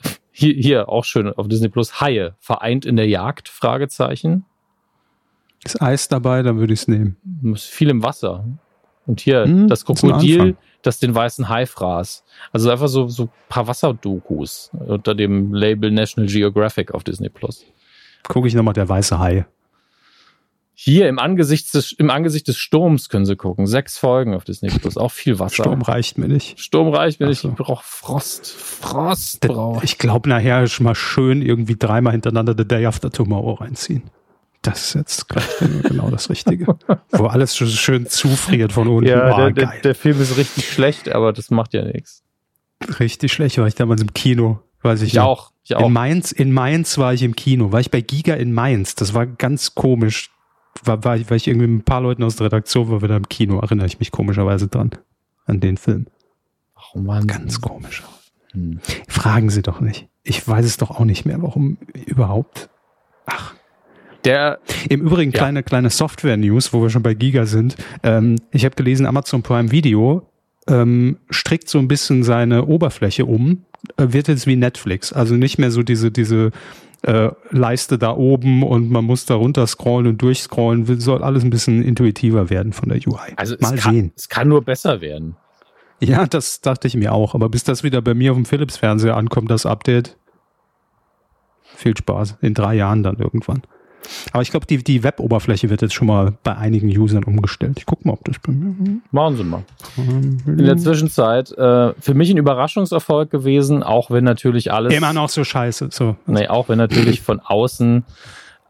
Hier, 0.30 0.54
hier 0.54 0.88
auch 0.88 1.04
schön 1.04 1.32
auf 1.32 1.48
Disney 1.48 1.68
Plus. 1.68 2.00
Haie 2.00 2.36
vereint 2.38 2.86
in 2.86 2.94
der 2.94 3.08
Jagd? 3.08 3.48
Fragezeichen. 3.48 4.44
Ist 5.64 5.82
Eis 5.82 6.06
dabei, 6.06 6.42
dann 6.42 6.58
würde 6.58 6.72
ich 6.72 6.82
es 6.82 6.88
nehmen. 6.88 7.16
Ist 7.52 7.64
viel 7.64 7.90
im 7.90 8.04
Wasser. 8.04 8.44
Und 9.08 9.20
hier 9.20 9.44
Hm, 9.44 9.68
das 9.68 9.86
Krokodil, 9.86 10.56
das 10.82 10.98
den 10.98 11.14
weißen 11.14 11.48
Hai 11.48 11.64
fraß. 11.64 12.24
Also 12.52 12.70
einfach 12.70 12.88
so, 12.88 13.08
so 13.08 13.24
ein 13.24 13.30
paar 13.48 13.66
Wasserdokus 13.66 14.70
unter 14.86 15.14
dem 15.14 15.54
Label 15.54 15.90
National 15.90 16.28
Geographic 16.30 16.92
auf 16.92 17.04
Disney 17.04 17.30
Plus. 17.30 17.64
Gucke 18.28 18.48
ich 18.48 18.54
nochmal 18.54 18.74
der 18.74 18.88
weiße 18.88 19.18
Hai. 19.18 19.46
Hier 20.74 21.08
im 21.08 21.18
Angesicht 21.18 21.74
des, 21.74 21.90
im 21.92 22.10
Angesicht 22.10 22.46
des 22.46 22.56
Sturms 22.58 23.08
können 23.08 23.26
Sie 23.26 23.34
gucken. 23.34 23.66
Sechs 23.66 23.98
Folgen 23.98 24.34
auf 24.34 24.44
Disney 24.44 24.68
Plus. 24.68 24.96
Auch 24.96 25.10
viel 25.10 25.38
Wasser. 25.38 25.64
Sturm 25.64 25.82
reicht 25.82 26.18
mir 26.18 26.28
nicht. 26.28 26.60
Sturm 26.60 26.94
reicht 26.94 27.18
mir 27.18 27.26
nicht. 27.26 27.40
so. 27.40 27.48
Ich 27.48 27.54
brauche 27.56 27.82
Frost. 27.84 28.46
Frost 28.46 29.40
brauche 29.40 29.78
ich. 29.78 29.92
Ich 29.92 29.98
glaube, 29.98 30.28
nachher 30.28 30.62
ist 30.62 30.78
mal 30.80 30.94
schön 30.94 31.42
irgendwie 31.42 31.76
dreimal 31.76 32.12
hintereinander 32.12 32.54
The 32.56 32.68
Day 32.68 32.86
After 32.86 33.10
Tomorrow 33.10 33.54
reinziehen. 33.54 34.02
Das 34.70 34.86
ist 34.88 34.94
jetzt 34.94 35.28
gleich 35.28 35.46
genau 35.84 36.10
das 36.10 36.30
Richtige. 36.30 36.66
Wo 37.10 37.26
alles 37.26 37.56
schön 37.56 38.06
zufriert 38.06 38.72
von 38.72 38.88
unten. 38.88 39.08
Ja, 39.08 39.32
Oh, 39.34 39.36
der, 39.36 39.50
der, 39.52 39.72
der 39.82 39.94
Film 39.94 40.20
ist 40.20 40.36
richtig 40.36 40.70
schlecht, 40.72 41.08
aber 41.10 41.32
das 41.32 41.50
macht 41.50 41.74
ja 41.74 41.84
nichts. 41.84 42.22
Richtig 43.00 43.32
schlecht 43.32 43.58
war 43.58 43.66
ich 43.66 43.74
damals 43.74 44.00
im 44.02 44.12
Kino. 44.14 44.60
Weiß 44.82 45.02
ich, 45.02 45.14
Ich 45.14 45.20
auch. 45.20 45.52
Ich 45.64 45.74
auch. 45.74 45.86
In 45.86 45.92
Mainz, 45.92 46.32
in 46.32 46.52
Mainz 46.52 46.96
war 46.98 47.12
ich 47.12 47.22
im 47.22 47.34
Kino. 47.36 47.72
War 47.72 47.80
ich 47.80 47.90
bei 47.90 48.00
Giga 48.00 48.34
in 48.34 48.52
Mainz. 48.52 48.94
Das 48.94 49.12
war 49.14 49.26
ganz 49.26 49.74
komisch. 49.74 50.30
War, 50.84 51.02
war, 51.04 51.16
ich- 51.16 51.28
war 51.28 51.36
ich 51.36 51.48
irgendwie 51.48 51.66
mit 51.66 51.80
ein 51.80 51.84
paar 51.84 52.00
Leuten 52.00 52.22
aus 52.22 52.36
der 52.36 52.46
Redaktion, 52.46 52.88
war 52.90 53.00
wir 53.02 53.08
da 53.08 53.16
im 53.16 53.28
Kino. 53.28 53.58
Erinnere 53.60 53.86
ich 53.86 53.98
mich 53.98 54.10
komischerweise 54.12 54.68
dran. 54.68 54.90
An 55.46 55.60
den 55.60 55.76
Film. 55.76 56.06
Oh 56.94 57.00
Mann. 57.00 57.26
Ganz 57.26 57.60
komisch. 57.60 58.02
Hm. 58.52 58.78
Fragen 59.08 59.50
Sie 59.50 59.62
doch 59.62 59.80
nicht. 59.80 60.08
Ich 60.22 60.46
weiß 60.46 60.64
es 60.64 60.76
doch 60.76 60.90
auch 60.90 61.04
nicht 61.04 61.26
mehr, 61.26 61.42
warum 61.42 61.78
überhaupt. 62.06 62.68
Ach. 63.26 63.54
Der, 64.28 64.58
Im 64.90 65.00
Übrigen 65.00 65.32
Ja. 65.32 65.38
kleine, 65.38 65.62
kleine 65.62 65.88
Software-News, 65.88 66.74
wo 66.74 66.82
wir 66.82 66.90
schon 66.90 67.02
bei 67.02 67.14
Giga 67.14 67.46
sind. 67.46 67.76
Ähm, 68.02 68.36
ich 68.50 68.66
habe 68.66 68.74
gelesen, 68.74 69.06
Amazon 69.06 69.42
Prime 69.42 69.70
Video 69.70 70.28
ähm, 70.66 71.16
strickt 71.30 71.68
so 71.70 71.78
ein 71.78 71.88
bisschen 71.88 72.22
seine 72.24 72.66
Oberfläche 72.66 73.24
um, 73.24 73.64
äh, 73.96 74.08
wird 74.12 74.28
jetzt 74.28 74.46
wie 74.46 74.56
Netflix. 74.56 75.14
Also 75.14 75.34
nicht 75.36 75.56
mehr 75.58 75.70
so 75.70 75.82
diese, 75.82 76.10
diese 76.10 76.50
äh, 77.02 77.30
Leiste 77.50 77.96
da 77.96 78.14
oben 78.14 78.62
und 78.62 78.90
man 78.90 79.06
muss 79.06 79.24
da 79.24 79.34
runter 79.34 79.66
scrollen 79.66 80.06
und 80.08 80.20
durchscrollen. 80.20 81.00
Soll 81.00 81.22
alles 81.22 81.42
ein 81.42 81.48
bisschen 81.48 81.82
intuitiver 81.82 82.50
werden 82.50 82.74
von 82.74 82.90
der 82.90 82.98
UI. 82.98 83.32
also 83.36 83.54
es 83.54 83.60
Mal 83.62 83.76
kann, 83.78 83.94
sehen. 83.94 84.12
es 84.14 84.28
kann 84.28 84.48
nur 84.48 84.62
besser 84.62 85.00
werden. 85.00 85.36
Ja, 86.00 86.26
das 86.26 86.60
dachte 86.60 86.86
ich 86.86 86.94
mir 86.96 87.14
auch. 87.14 87.34
Aber 87.34 87.48
bis 87.48 87.64
das 87.64 87.82
wieder 87.82 88.02
bei 88.02 88.12
mir 88.12 88.32
auf 88.32 88.36
dem 88.36 88.44
Philips-Fernseher 88.44 89.16
ankommt, 89.16 89.50
das 89.50 89.64
Update, 89.64 90.18
viel 91.64 91.96
Spaß. 91.96 92.36
In 92.42 92.52
drei 92.52 92.74
Jahren 92.74 93.02
dann 93.02 93.16
irgendwann. 93.16 93.62
Aber 94.32 94.42
ich 94.42 94.50
glaube, 94.50 94.66
die, 94.66 94.82
die 94.82 95.02
Web-Oberfläche 95.02 95.70
wird 95.70 95.82
jetzt 95.82 95.94
schon 95.94 96.06
mal 96.06 96.34
bei 96.42 96.56
einigen 96.56 96.88
Usern 96.88 97.24
umgestellt. 97.24 97.74
Ich 97.78 97.86
gucke 97.86 98.06
mal, 98.06 98.14
ob 98.14 98.24
das 98.24 98.38
bei 98.38 98.52
mir. 98.52 99.00
Machen 99.10 99.36
Sie 99.36 99.44
mal. 99.44 99.64
In 99.96 100.58
der 100.58 100.76
Zwischenzeit 100.76 101.52
äh, 101.52 101.92
für 102.00 102.14
mich 102.14 102.30
ein 102.30 102.36
Überraschungserfolg 102.36 103.30
gewesen, 103.30 103.82
auch 103.82 104.10
wenn 104.10 104.24
natürlich 104.24 104.72
alles. 104.72 104.94
Immer 104.94 105.12
noch 105.12 105.28
so 105.28 105.44
scheiße. 105.44 105.88
So. 105.92 106.16
Nee, 106.26 106.48
auch 106.48 106.68
wenn 106.68 106.78
natürlich 106.78 107.20
von 107.20 107.40
außen 107.40 108.04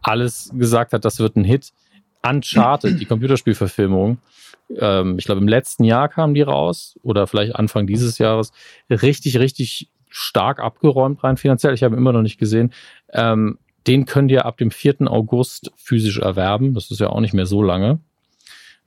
alles 0.01 0.51
gesagt 0.53 0.93
hat, 0.93 1.05
das 1.05 1.19
wird 1.19 1.35
ein 1.35 1.43
Hit. 1.43 1.71
Uncharted, 2.21 2.99
die 2.99 3.05
Computerspielverfilmung, 3.05 4.17
ähm, 4.77 5.17
ich 5.17 5.25
glaube 5.25 5.41
im 5.41 5.47
letzten 5.47 5.83
Jahr 5.83 6.09
kam 6.09 6.33
die 6.33 6.41
raus 6.41 6.99
oder 7.01 7.27
vielleicht 7.27 7.55
Anfang 7.55 7.87
dieses 7.87 8.17
Jahres, 8.17 8.51
richtig, 8.89 9.39
richtig 9.39 9.89
stark 10.09 10.59
abgeräumt 10.59 11.23
rein 11.23 11.37
finanziell. 11.37 11.73
Ich 11.73 11.83
habe 11.83 11.95
immer 11.95 12.11
noch 12.11 12.21
nicht 12.21 12.39
gesehen. 12.39 12.73
Ähm, 13.13 13.57
den 13.89 14.05
könnt 14.05 14.29
ihr 14.29 14.45
ab 14.45 14.57
dem 14.57 14.69
4. 14.69 15.11
August 15.11 15.71
physisch 15.75 16.19
erwerben. 16.19 16.75
Das 16.75 16.91
ist 16.91 16.99
ja 16.99 17.09
auch 17.09 17.21
nicht 17.21 17.33
mehr 17.33 17.47
so 17.47 17.63
lange. 17.63 17.99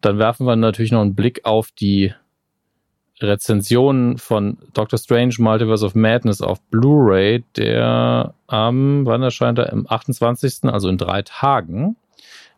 Dann 0.00 0.18
werfen 0.18 0.46
wir 0.46 0.54
natürlich 0.54 0.92
noch 0.92 1.00
einen 1.00 1.16
Blick 1.16 1.44
auf 1.44 1.72
die 1.72 2.14
Rezensionen 3.20 4.16
von 4.18 4.58
Doctor 4.74 4.98
Strange 4.98 5.34
Multiverse 5.38 5.84
of 5.84 5.96
Madness 5.96 6.40
auf 6.40 6.62
Blu-ray, 6.70 7.42
der 7.56 8.34
am, 8.46 9.04
wann 9.04 9.22
erscheint 9.22 9.58
er? 9.58 9.72
Am 9.72 9.86
28., 9.88 10.64
also 10.72 10.88
in 10.88 10.98
drei 10.98 11.22
Tagen. 11.22 11.96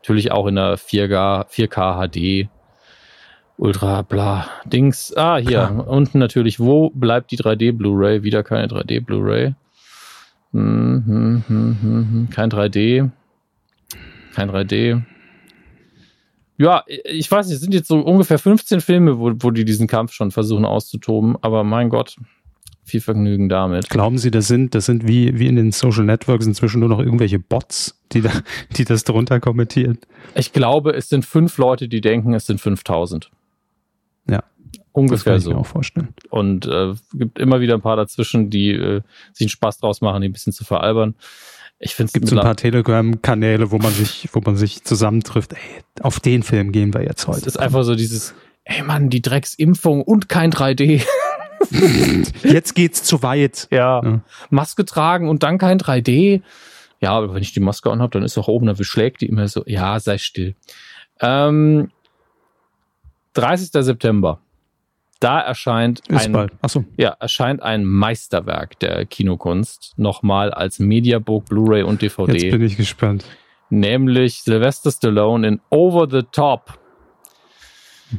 Natürlich 0.02 0.30
auch 0.30 0.46
in 0.46 0.56
der 0.56 0.76
4K, 0.78 1.48
4K 1.48 2.08
HD 2.08 2.48
Ultra 3.56 4.02
bla 4.02 4.48
Dings. 4.66 5.16
Ah, 5.16 5.36
hier. 5.36 5.66
Klar. 5.66 5.88
Unten 5.88 6.18
natürlich, 6.18 6.60
wo 6.60 6.90
bleibt 6.90 7.30
die 7.30 7.38
3D 7.38 7.72
Blu-ray? 7.72 8.22
Wieder 8.22 8.42
keine 8.42 8.66
3D 8.66 9.02
Blu-ray. 9.02 9.54
Hm, 10.54 11.42
hm, 11.48 11.76
hm. 11.82 12.28
Kein 12.30 12.48
3D. 12.48 13.10
Kein 14.34 14.50
3D. 14.50 15.02
Ja, 16.56 16.84
ich 16.86 17.28
weiß 17.28 17.46
nicht, 17.46 17.56
es 17.56 17.60
sind 17.60 17.74
jetzt 17.74 17.88
so 17.88 17.98
ungefähr 17.98 18.38
15 18.38 18.80
Filme, 18.80 19.18
wo, 19.18 19.32
wo 19.40 19.50
die 19.50 19.64
diesen 19.64 19.88
Kampf 19.88 20.12
schon 20.12 20.30
versuchen 20.30 20.64
auszutoben, 20.64 21.36
aber 21.42 21.64
mein 21.64 21.88
Gott, 21.88 22.16
viel 22.84 23.00
Vergnügen 23.00 23.48
damit. 23.48 23.90
Glauben 23.90 24.18
Sie, 24.18 24.30
das 24.30 24.46
sind, 24.46 24.76
das 24.76 24.86
sind 24.86 25.08
wie, 25.08 25.36
wie 25.38 25.48
in 25.48 25.56
den 25.56 25.72
Social 25.72 26.04
Networks 26.04 26.46
inzwischen 26.46 26.78
nur 26.78 26.88
noch 26.88 27.00
irgendwelche 27.00 27.40
Bots, 27.40 28.00
die, 28.12 28.20
da, 28.20 28.30
die 28.76 28.84
das 28.84 29.02
drunter 29.02 29.40
kommentieren? 29.40 29.98
Ich 30.36 30.52
glaube, 30.52 30.92
es 30.92 31.08
sind 31.08 31.24
fünf 31.24 31.58
Leute, 31.58 31.88
die 31.88 32.00
denken, 32.00 32.32
es 32.34 32.46
sind 32.46 32.60
5000. 32.60 33.30
Ja. 34.30 34.44
Das 34.94 35.00
Ungefähr 35.02 35.32
kann 35.32 35.40
ich 35.40 35.46
mir 35.46 35.52
so. 35.54 35.58
auch 35.58 35.66
vorstellen. 35.66 36.08
Und 36.30 36.66
äh, 36.66 36.94
gibt 37.14 37.40
immer 37.40 37.60
wieder 37.60 37.74
ein 37.74 37.80
paar 37.80 37.96
dazwischen, 37.96 38.48
die 38.48 38.70
äh, 38.70 39.00
sich 39.32 39.46
einen 39.46 39.50
Spaß 39.50 39.78
draus 39.78 40.00
machen, 40.00 40.22
die 40.22 40.28
ein 40.28 40.32
bisschen 40.32 40.52
zu 40.52 40.64
veralbern. 40.64 41.16
Ich 41.80 41.96
finde 41.96 42.12
Gibt 42.12 42.28
so 42.28 42.36
ein 42.36 42.42
paar 42.42 42.54
Telegram-Kanäle, 42.54 43.72
wo 43.72 43.78
man 43.78 43.92
sich, 43.92 44.28
wo 44.32 44.40
man 44.40 44.56
sich 44.56 44.84
zusammentrifft. 44.84 45.52
Ey, 45.54 45.58
auf 46.00 46.20
den 46.20 46.44
Film 46.44 46.70
gehen 46.70 46.94
wir 46.94 47.02
jetzt 47.02 47.22
Es 47.22 47.26
heute. 47.26 47.46
ist 47.46 47.58
einfach 47.58 47.82
so 47.82 47.96
dieses, 47.96 48.34
ey 48.64 48.82
Mann, 48.82 49.10
die 49.10 49.20
Drecksimpfung 49.20 50.02
und 50.02 50.28
kein 50.28 50.52
3D. 50.52 51.04
Jetzt 52.44 52.74
geht's 52.74 53.02
zu 53.02 53.22
weit. 53.22 53.68
Ja. 53.70 54.02
Ja. 54.02 54.20
Maske 54.50 54.84
tragen 54.84 55.28
und 55.28 55.42
dann 55.42 55.58
kein 55.58 55.80
3D. 55.80 56.42
Ja, 57.00 57.10
aber 57.12 57.34
wenn 57.34 57.42
ich 57.42 57.52
die 57.52 57.60
Maske 57.60 57.90
anhabe, 57.90 58.12
dann 58.12 58.22
ist 58.22 58.38
auch 58.38 58.48
oben, 58.48 58.66
dann 58.66 58.76
beschlägt 58.76 59.22
die 59.22 59.26
immer 59.26 59.48
so. 59.48 59.62
Ja, 59.66 59.98
sei 59.98 60.18
still. 60.18 60.54
Ähm, 61.20 61.90
30. 63.34 63.70
September. 63.84 64.40
Da 65.20 65.40
erscheint 65.40 66.00
Ist 66.08 66.26
ein, 66.26 66.32
bald. 66.32 66.52
Achso. 66.60 66.84
ja, 66.96 67.16
erscheint 67.18 67.62
ein 67.62 67.84
Meisterwerk 67.84 68.78
der 68.80 69.06
Kinokunst 69.06 69.94
nochmal 69.96 70.50
als 70.52 70.78
Mediabook, 70.78 71.46
Blu-ray 71.46 71.82
und 71.82 72.02
Jetzt 72.02 72.18
DVD. 72.18 72.50
bin 72.50 72.62
ich 72.62 72.76
gespannt. 72.76 73.24
nämlich 73.70 74.42
Sylvester 74.42 74.90
Stallone 74.90 75.46
in 75.46 75.60
Over 75.70 76.08
the 76.10 76.22
Top. 76.30 76.78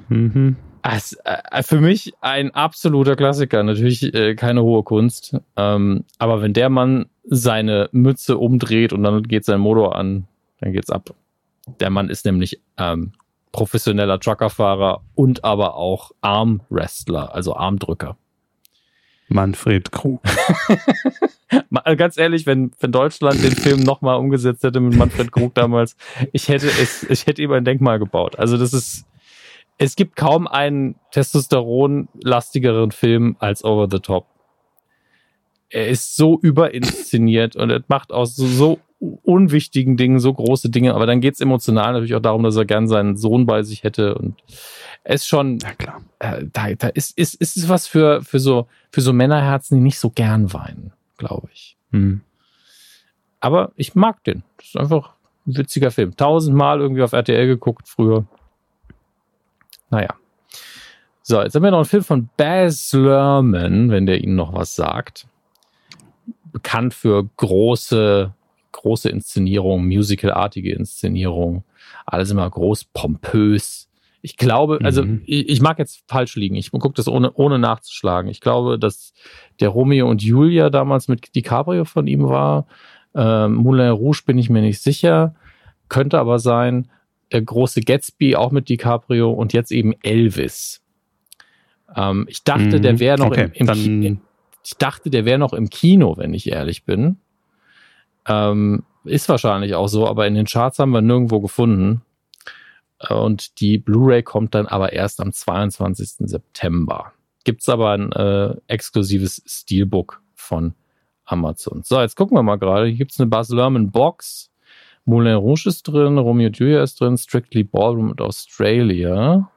Mhm. 0.10 0.56
Äh, 0.84 1.64
für 1.64 1.82
mich 1.82 2.14
ein 2.22 2.52
absoluter 2.52 3.16
Klassiker. 3.16 3.64
Natürlich 3.64 4.14
äh, 4.14 4.36
keine 4.36 4.62
hohe 4.64 4.84
Kunst. 4.84 5.36
Ähm, 5.58 6.06
aber 6.20 6.42
wenn 6.42 6.54
der 6.54 6.70
Mann 6.70 7.08
seine 7.24 7.90
Mütze 7.92 8.38
umdreht 8.38 8.94
und 8.94 9.04
dann 9.04 9.24
geht 9.24 9.46
sein 9.46 9.60
Motor 9.60 9.96
an, 9.96 10.28
dann 10.62 10.74
geht's 10.74 10.92
ab. 10.92 11.16
Der 11.80 11.90
Mann 11.90 12.10
ist 12.10 12.26
nämlich 12.26 12.62
ähm, 12.78 13.14
professioneller 13.56 14.20
Truckerfahrer 14.20 15.02
und 15.16 15.46
aber 15.46 15.76
auch 15.76 16.12
Armwrestler, 16.20 17.34
also 17.34 17.56
Armdrücker. 17.56 18.18
Manfred 19.30 19.92
Krug. 19.92 20.22
Äh, 21.86 21.96
Ganz 21.96 22.18
ehrlich, 22.18 22.48
wenn, 22.48 22.72
wenn 22.80 22.92
Deutschland 22.92 23.42
den 23.42 23.56
Film 23.56 23.82
nochmal 23.82 24.18
umgesetzt 24.18 24.64
hätte 24.64 24.80
mit 24.80 24.98
Manfred 24.98 25.32
Krug 25.32 25.54
damals, 25.54 25.96
ich 26.34 26.50
hätte 26.50 26.66
es, 26.66 27.04
ich 27.04 27.28
hätte 27.28 27.42
ihm 27.44 27.52
ein 27.52 27.64
Denkmal 27.64 28.00
gebaut. 28.00 28.38
Also 28.40 28.58
das 28.58 28.74
ist, 28.74 29.06
es 29.78 29.96
gibt 29.96 30.16
kaum 30.16 30.48
einen 30.48 30.96
testosteronlastigeren 31.12 32.92
Film 32.92 33.36
als 33.40 33.64
Over 33.64 33.88
the 33.90 34.00
Top. 34.00 34.26
Er 35.70 35.88
ist 35.88 36.16
so 36.16 36.40
überinszeniert 36.42 37.56
und 37.56 37.70
er 37.70 37.84
macht 37.88 38.12
auch 38.12 38.26
so, 38.26 38.48
so 38.48 38.80
unwichtigen 39.00 39.98
Dingen 39.98 40.20
so 40.20 40.34
große 40.34 40.70
Dinge, 40.70 40.94
aber 40.94 41.06
dann 41.06 41.22
geht's 41.22 41.42
emotional 41.42 41.94
natürlich 41.94 42.16
auch 42.16 42.22
darum, 42.22 42.44
dass 42.44 42.56
er 42.56 42.66
gern 42.66 42.88
seinen 42.88 43.18
Sohn 43.18 43.46
bei 43.46 43.64
sich 43.64 43.84
hätte 43.84 44.16
und 44.16 44.36
es 45.04 45.22
ist 45.22 45.28
schon, 45.28 45.60
ja 45.60 45.74
klar, 45.74 46.02
äh, 46.20 46.46
da, 46.52 46.74
da 46.74 46.88
ist, 46.88 47.16
ist, 47.18 47.36
ist 47.36 47.58
es 47.58 47.70
was 47.70 47.86
für, 47.86 48.24
für 48.24 48.40
so, 48.40 48.68
für 48.92 49.02
so 49.02 49.14
Männerherzen, 49.14 49.78
die 49.78 49.84
nicht 49.84 50.00
so 50.00 50.10
gern 50.10 50.52
weinen, 50.52 50.94
glaube 51.18 51.48
ich. 51.54 51.78
Hm. 51.92 52.22
Aber 53.40 53.72
ich 53.76 53.94
mag 53.94 54.24
den. 54.24 54.42
Das 54.58 54.70
ist 54.70 54.78
einfach 54.78 55.14
ein 55.46 55.58
witziger 55.58 55.92
Film. 55.92 56.18
Tausendmal 56.18 56.82
irgendwie 56.82 57.04
auf 57.04 57.14
RTL 57.14 57.46
geguckt 57.46 57.88
früher. 57.88 58.26
Naja. 59.92 60.10
So, 61.22 61.42
jetzt 61.42 61.54
haben 61.54 61.62
wir 61.62 61.70
noch 61.70 61.78
einen 61.78 61.86
Film 61.86 62.04
von 62.04 62.30
Baz 62.36 62.92
Luhrmann, 62.94 63.92
wenn 63.92 64.08
der 64.08 64.24
Ihnen 64.24 64.36
noch 64.36 64.54
was 64.54 64.76
sagt. 64.76 65.28
Bekannt 66.52 66.96
für 66.96 67.30
große, 67.38 68.34
große 68.76 69.10
Inszenierungen, 69.10 69.88
musicalartige 69.88 70.74
Inszenierungen. 70.74 71.64
Alles 72.06 72.32
immer 72.32 72.50
groß, 72.50 72.86
pompös. 72.86 73.90
Ich 74.22 74.38
glaube, 74.38 74.80
also 74.84 75.04
mhm. 75.04 75.22
ich, 75.26 75.50
ich, 75.50 75.62
mag 75.62 75.80
jetzt 75.80 76.04
falsch 76.08 76.36
liegen. 76.36 76.56
Ich 76.56 76.72
gucke 76.72 76.94
das 76.94 77.08
ohne, 77.08 77.32
ohne 77.34 77.60
nachzuschlagen. 77.60 78.30
Ich 78.30 78.42
glaube, 78.42 78.80
dass 78.80 79.14
der 79.60 79.70
Romeo 79.70 80.10
und 80.10 80.24
Julia 80.24 80.70
damals 80.70 81.08
mit 81.08 81.36
DiCaprio 81.36 81.86
von 81.86 82.08
ihm 82.08 82.24
war. 82.24 82.66
Ähm, 83.14 83.54
Moulin 83.54 83.92
Rouge 83.92 84.24
bin 84.26 84.38
ich 84.38 84.50
mir 84.50 84.62
nicht 84.62 84.82
sicher. 84.82 85.36
Könnte 85.90 86.20
aber 86.20 86.40
sein. 86.40 86.90
Der 87.32 87.42
große 87.42 87.82
Gatsby 87.82 88.36
auch 88.36 88.52
mit 88.52 88.70
DiCaprio 88.70 89.32
und 89.32 89.54
jetzt 89.54 89.72
eben 89.72 89.94
Elvis. 90.02 90.82
Ähm, 91.96 92.26
ich 92.28 92.44
dachte, 92.44 92.78
mhm, 92.78 92.82
der 92.82 93.00
wäre 93.00 93.18
noch 93.18 93.28
okay, 93.28 93.52
im, 93.54 94.04
im. 94.04 94.22
Ich 94.64 94.78
dachte, 94.78 95.12
der 95.12 95.26
wäre 95.26 95.38
noch 95.38 95.54
im 95.54 95.70
Kino, 95.70 96.18
wenn 96.18 96.34
ich 96.34 96.52
ehrlich 96.52 96.86
bin. 96.86 97.18
Ähm, 98.28 98.84
ist 99.04 99.30
wahrscheinlich 99.30 99.76
auch 99.76 99.88
so, 99.88 100.08
aber 100.08 100.28
in 100.28 100.34
den 100.34 100.46
Charts 100.46 100.80
haben 100.80 100.92
wir 100.92 101.02
nirgendwo 101.02 101.40
gefunden. 101.40 102.02
Und 103.10 103.60
die 103.60 103.78
Blu-ray 103.78 104.24
kommt 104.24 104.56
dann 104.56 104.68
aber 104.68 104.94
erst 104.94 105.20
am 105.22 105.32
22. 105.32 106.28
September. 106.30 107.12
Gibt's 107.44 107.70
aber 107.70 107.92
ein 107.92 108.12
äh, 108.14 108.56
exklusives 108.68 109.44
Steelbook 109.46 110.22
von 110.34 110.74
Amazon. 111.26 111.84
So, 111.84 112.00
jetzt 112.02 112.16
gucken 112.16 112.38
wir 112.38 112.44
mal 112.44 112.58
gerade. 112.58 112.88
Hier 112.88 112.98
gibt's 112.98 113.20
eine 113.20 113.30
Baz 113.30 113.50
Luhrmann 113.50 113.92
Box. 113.92 114.52
Moulin 115.06 115.36
Rouge 115.36 115.68
ist 115.68 115.84
drin, 115.84 116.18
Romeo 116.18 116.50
Julia 116.50 116.82
ist 116.82 117.00
drin, 117.00 117.18
Strictly 117.18 117.64
Ballroom 117.64 118.10
und 118.10 118.22
Australia. 118.22 119.52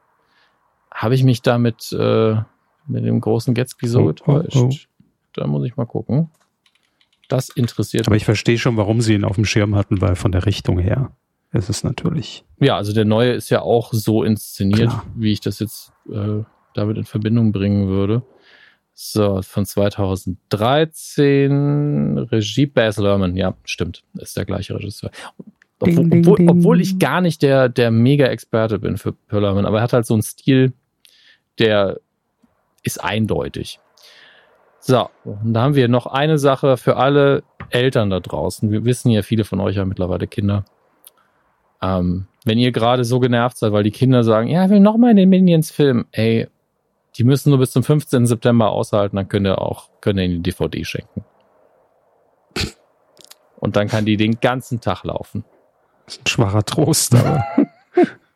Habe 0.91 1.15
ich 1.15 1.23
mich 1.23 1.41
damit 1.41 1.91
äh, 1.91 2.35
mit 2.85 3.05
dem 3.05 3.19
großen 3.19 3.55
Gatsby 3.55 3.87
so 3.87 4.01
oh, 4.01 4.05
getäuscht? 4.05 4.55
Oh, 4.55 4.69
oh. 4.71 5.03
Da 5.33 5.47
muss 5.47 5.65
ich 5.65 5.75
mal 5.75 5.85
gucken. 5.85 6.29
Das 7.29 7.47
interessiert 7.49 8.07
Aber 8.07 8.17
ich 8.17 8.25
verstehe 8.25 8.57
schon, 8.57 8.75
warum 8.75 8.99
sie 9.01 9.13
ihn 9.13 9.23
auf 9.23 9.35
dem 9.35 9.45
Schirm 9.45 9.75
hatten, 9.75 10.01
weil 10.01 10.15
von 10.15 10.33
der 10.33 10.45
Richtung 10.45 10.77
her 10.79 11.11
ist 11.51 11.69
es 11.69 11.83
natürlich. 11.83 12.43
Ja, 12.59 12.75
also 12.75 12.91
der 12.91 13.05
neue 13.05 13.31
ist 13.31 13.49
ja 13.49 13.61
auch 13.61 13.93
so 13.93 14.23
inszeniert, 14.23 14.89
Klar. 14.89 15.05
wie 15.15 15.31
ich 15.31 15.39
das 15.39 15.59
jetzt 15.59 15.93
äh, 16.11 16.43
damit 16.73 16.97
in 16.97 17.05
Verbindung 17.05 17.51
bringen 17.51 17.87
würde. 17.87 18.23
So, 18.93 19.41
von 19.43 19.65
2013, 19.65 22.17
Regie 22.17 22.65
Baz 22.65 22.97
Luhrmann, 22.97 23.37
ja, 23.37 23.55
stimmt, 23.63 24.03
ist 24.15 24.35
der 24.35 24.45
gleiche 24.45 24.75
Regisseur. 24.75 25.11
Obwohl, 25.79 26.09
ding, 26.09 26.23
ding, 26.23 26.35
ding. 26.35 26.49
obwohl 26.49 26.81
ich 26.81 26.99
gar 26.99 27.21
nicht 27.21 27.41
der, 27.41 27.69
der 27.69 27.91
Mega-Experte 27.91 28.79
bin 28.79 28.97
für 28.97 29.15
Luhrmann, 29.29 29.65
aber 29.65 29.77
er 29.77 29.83
hat 29.83 29.93
halt 29.93 30.05
so 30.05 30.15
einen 30.15 30.23
Stil, 30.23 30.73
der 31.59 32.01
ist 32.83 33.01
eindeutig. 33.01 33.79
So, 34.79 35.09
und 35.25 35.53
da 35.53 35.61
haben 35.61 35.75
wir 35.75 35.87
noch 35.87 36.05
eine 36.05 36.37
Sache 36.37 36.77
für 36.77 36.97
alle 36.97 37.43
Eltern 37.69 38.09
da 38.09 38.19
draußen. 38.19 38.71
Wir 38.71 38.85
wissen 38.85 39.11
ja, 39.11 39.21
viele 39.21 39.43
von 39.43 39.59
euch 39.59 39.77
haben 39.77 39.89
mittlerweile 39.89 40.27
Kinder. 40.27 40.65
Ähm, 41.81 42.27
wenn 42.45 42.57
ihr 42.57 42.71
gerade 42.71 43.03
so 43.03 43.19
genervt 43.19 43.57
seid, 43.57 43.71
weil 43.71 43.83
die 43.83 43.91
Kinder 43.91 44.23
sagen, 44.23 44.47
ja, 44.47 44.65
ich 44.65 44.71
will 44.71 44.79
noch 44.79 44.97
mal 44.97 45.11
in 45.11 45.17
den 45.17 45.29
Minions-Film, 45.29 46.07
ey, 46.11 46.47
die 47.17 47.23
müssen 47.23 47.49
nur 47.49 47.59
bis 47.59 47.71
zum 47.71 47.83
15. 47.83 48.25
September 48.25 48.71
aushalten, 48.71 49.17
dann 49.17 49.27
könnt 49.27 49.45
ihr 49.45 49.61
auch, 49.61 49.89
könnt 50.01 50.19
ihr 50.19 50.25
ihnen 50.25 50.43
die 50.43 50.51
DVD 50.51 50.83
schenken. 50.85 51.25
Und 53.57 53.75
dann 53.75 53.87
kann 53.87 54.05
die 54.05 54.17
den 54.17 54.39
ganzen 54.39 54.79
Tag 54.79 55.03
laufen. 55.03 55.43
Das 56.05 56.15
ist 56.15 56.21
ein 56.21 56.27
schwacher 56.27 56.63
Trost, 56.63 57.13
aber. 57.15 57.43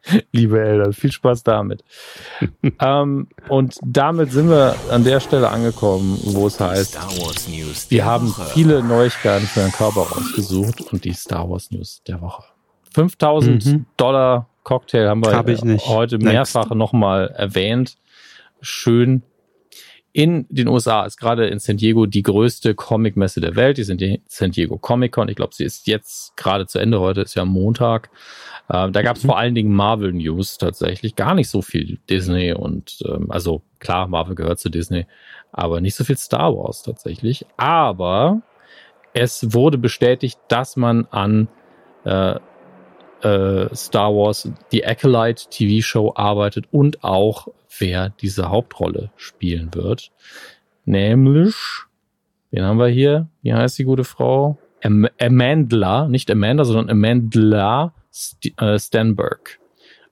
Liebe 0.31 0.59
Eltern, 0.59 0.93
viel 0.93 1.11
Spaß 1.11 1.43
damit. 1.43 1.83
ähm, 2.79 3.27
und 3.49 3.77
damit 3.83 4.31
sind 4.31 4.49
wir 4.49 4.75
an 4.91 5.03
der 5.03 5.19
Stelle 5.19 5.49
angekommen, 5.49 6.19
wo 6.23 6.47
es 6.47 6.59
heißt, 6.59 6.91
Star 6.91 7.09
Wars 7.21 7.47
News 7.47 7.89
wir 7.89 8.05
haben 8.05 8.29
Woche. 8.29 8.45
viele 8.53 8.83
Neuigkeiten 8.83 9.45
für 9.45 9.61
den 9.61 9.71
Körper 9.71 10.01
rausgesucht 10.01 10.81
und 10.91 11.05
die 11.05 11.13
Star 11.13 11.49
Wars 11.49 11.71
News 11.71 12.01
der 12.07 12.21
Woche. 12.21 12.43
5000 12.93 13.65
mhm. 13.65 13.85
Dollar 13.97 14.49
Cocktail 14.63 15.07
haben 15.07 15.25
wir 15.25 15.35
Hab 15.35 15.47
heute 15.87 16.17
mehrfach 16.19 16.69
nochmal 16.71 17.27
erwähnt 17.29 17.97
schön. 18.63 19.23
In 20.15 20.45
den 20.49 20.67
USA 20.67 21.05
ist 21.05 21.17
gerade 21.17 21.47
in 21.47 21.57
San 21.57 21.77
Diego 21.77 22.05
die 22.05 22.21
größte 22.21 22.75
Comic-Messe 22.75 23.41
der 23.41 23.55
Welt. 23.55 23.79
Die 23.79 23.83
sind 23.83 23.99
die 23.99 24.21
San 24.27 24.51
Diego 24.51 24.77
Comic-Con. 24.77 25.27
Ich 25.27 25.35
glaube, 25.35 25.55
sie 25.55 25.63
ist 25.63 25.87
jetzt 25.87 26.37
gerade 26.37 26.67
zu 26.67 26.77
Ende. 26.77 26.99
Heute 26.99 27.21
ist 27.21 27.33
ja 27.33 27.45
Montag. 27.45 28.11
Äh, 28.69 28.91
da 28.91 29.01
gab 29.01 29.17
es 29.17 29.23
mhm. 29.23 29.27
vor 29.27 29.39
allen 29.39 29.55
Dingen 29.55 29.73
Marvel 29.73 30.13
News 30.13 30.59
tatsächlich. 30.59 31.15
Gar 31.15 31.33
nicht 31.33 31.49
so 31.49 31.63
viel 31.63 31.97
Disney 32.11 32.53
und 32.53 32.99
ähm, 33.07 33.31
also 33.31 33.63
klar, 33.79 34.07
Marvel 34.07 34.35
gehört 34.35 34.59
zu 34.59 34.69
Disney, 34.69 35.07
aber 35.51 35.81
nicht 35.81 35.95
so 35.95 36.03
viel 36.03 36.17
Star 36.17 36.55
Wars 36.55 36.83
tatsächlich. 36.83 37.47
Aber 37.57 38.43
es 39.13 39.51
wurde 39.51 39.79
bestätigt, 39.79 40.39
dass 40.47 40.75
man 40.75 41.07
an 41.09 41.47
äh, 42.03 42.35
äh, 43.23 43.73
Star 43.75 44.13
Wars 44.13 44.49
The 44.71 44.85
Acolyte 44.85 45.49
TV-Show 45.49 46.13
arbeitet 46.15 46.65
und 46.71 47.03
auch 47.03 47.47
wer 47.79 48.09
diese 48.09 48.49
Hauptrolle 48.49 49.11
spielen 49.15 49.73
wird. 49.73 50.11
Nämlich, 50.85 51.55
wen 52.51 52.63
haben 52.63 52.79
wir 52.79 52.87
hier? 52.87 53.29
Wie 53.41 53.53
heißt 53.53 53.77
die 53.79 53.85
gute 53.85 54.03
Frau? 54.03 54.57
Am 54.83 55.07
Amandla, 55.19 56.07
nicht 56.09 56.29
Amanda, 56.29 56.65
sondern 56.65 56.89
Amandla 56.89 57.93
St 58.13 58.51
äh, 58.61 58.77
Stenberg 58.77 59.59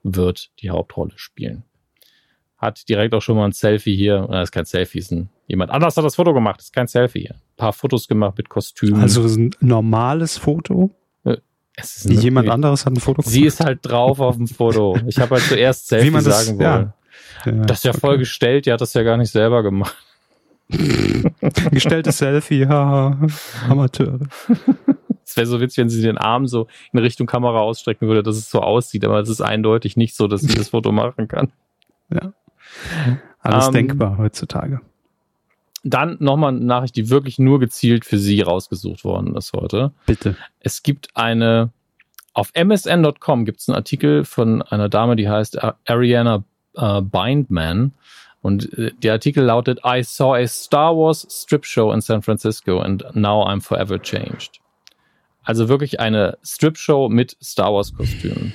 wird 0.02 0.50
die 0.60 0.70
Hauptrolle 0.70 1.12
spielen. 1.16 1.64
Hat 2.56 2.88
direkt 2.88 3.14
auch 3.14 3.22
schon 3.22 3.36
mal 3.36 3.44
ein 3.44 3.52
Selfie 3.52 3.96
hier. 3.96 4.26
Das 4.30 4.44
ist 4.48 4.52
kein 4.52 4.64
Selfie, 4.64 4.98
ist 4.98 5.12
ein, 5.12 5.28
jemand 5.46 5.70
anders 5.70 5.96
hat 5.96 6.04
das 6.04 6.16
Foto 6.16 6.32
gemacht. 6.32 6.58
Das 6.58 6.66
ist 6.66 6.72
kein 6.72 6.86
Selfie 6.86 7.20
hier. 7.20 7.34
Ein 7.34 7.56
paar 7.56 7.72
Fotos 7.72 8.08
gemacht 8.08 8.38
mit 8.38 8.48
Kostümen. 8.48 9.00
Also 9.00 9.22
ein 9.22 9.50
normales 9.60 10.38
Foto? 10.38 10.90
Jemand 12.04 12.50
anderes 12.50 12.84
hat 12.84 12.92
ein 12.92 13.00
Foto 13.00 13.22
gemacht. 13.22 13.32
Sie 13.32 13.44
ist 13.44 13.60
halt 13.60 13.80
drauf 13.82 14.20
auf 14.20 14.36
dem 14.36 14.46
Foto. 14.46 14.98
Ich 15.06 15.18
habe 15.18 15.36
halt 15.36 15.44
zuerst 15.44 15.88
Selfie 15.88 16.10
das, 16.10 16.24
sagen 16.24 16.58
wollen. 16.58 16.60
Ja. 16.60 16.94
Ja, 17.44 17.52
das 17.52 17.78
ist 17.78 17.84
ja 17.84 17.90
okay. 17.90 18.00
voll 18.00 18.18
gestellt, 18.18 18.66
die 18.66 18.72
hat 18.72 18.80
das 18.80 18.94
ja 18.94 19.02
gar 19.02 19.16
nicht 19.16 19.30
selber 19.30 19.62
gemacht. 19.62 19.96
Gestelltes 21.70 22.18
Selfie, 22.18 22.66
haha, 22.66 23.18
Amateure. 23.68 24.20
Es 25.24 25.36
wäre 25.36 25.46
so 25.46 25.60
witzig, 25.60 25.78
wenn 25.78 25.88
sie 25.88 26.02
den 26.02 26.18
Arm 26.18 26.46
so 26.46 26.66
in 26.92 26.98
Richtung 26.98 27.26
Kamera 27.26 27.60
ausstrecken 27.60 28.06
würde, 28.06 28.22
dass 28.22 28.36
es 28.36 28.50
so 28.50 28.60
aussieht, 28.60 29.02
aber 29.02 29.18
es 29.20 29.30
ist 29.30 29.40
eindeutig 29.40 29.96
nicht 29.96 30.14
so, 30.14 30.28
dass 30.28 30.42
sie 30.42 30.54
das 30.54 30.70
Foto 30.70 30.92
machen 30.92 31.26
kann. 31.26 31.52
Ja. 32.10 32.34
Alles 33.38 33.68
ähm, 33.68 33.72
denkbar 33.72 34.18
heutzutage. 34.18 34.82
Dann 35.84 36.16
nochmal 36.20 36.50
eine 36.50 36.64
Nachricht, 36.64 36.96
die 36.96 37.10
wirklich 37.10 37.38
nur 37.38 37.58
gezielt 37.58 38.04
für 38.04 38.18
Sie 38.18 38.40
rausgesucht 38.40 39.04
worden 39.04 39.34
ist 39.34 39.52
heute. 39.52 39.92
Bitte. 40.06 40.36
Es 40.60 40.82
gibt 40.82 41.08
eine, 41.14 41.70
auf 42.34 42.52
msn.com 42.54 43.44
gibt 43.44 43.60
es 43.60 43.68
einen 43.68 43.76
Artikel 43.76 44.24
von 44.24 44.62
einer 44.62 44.88
Dame, 44.88 45.16
die 45.16 45.28
heißt 45.28 45.58
Ariana 45.86 46.44
äh, 46.74 47.00
Bindman. 47.02 47.92
Und 48.42 48.76
äh, 48.76 48.92
der 49.02 49.12
Artikel 49.12 49.44
lautet, 49.44 49.80
I 49.84 50.02
saw 50.02 50.34
a 50.34 50.46
Star 50.46 50.96
Wars 50.96 51.26
Strip 51.30 51.64
Show 51.64 51.92
in 51.92 52.00
San 52.00 52.22
Francisco 52.22 52.80
and 52.80 53.04
now 53.14 53.46
I'm 53.46 53.60
forever 53.60 54.00
changed. 54.00 54.60
Also 55.44 55.68
wirklich 55.68 55.98
eine 55.98 56.38
Strip 56.44 56.76
Show 56.78 57.08
mit 57.08 57.36
Star 57.42 57.72
Wars 57.72 57.94
Kostümen. 57.94 58.52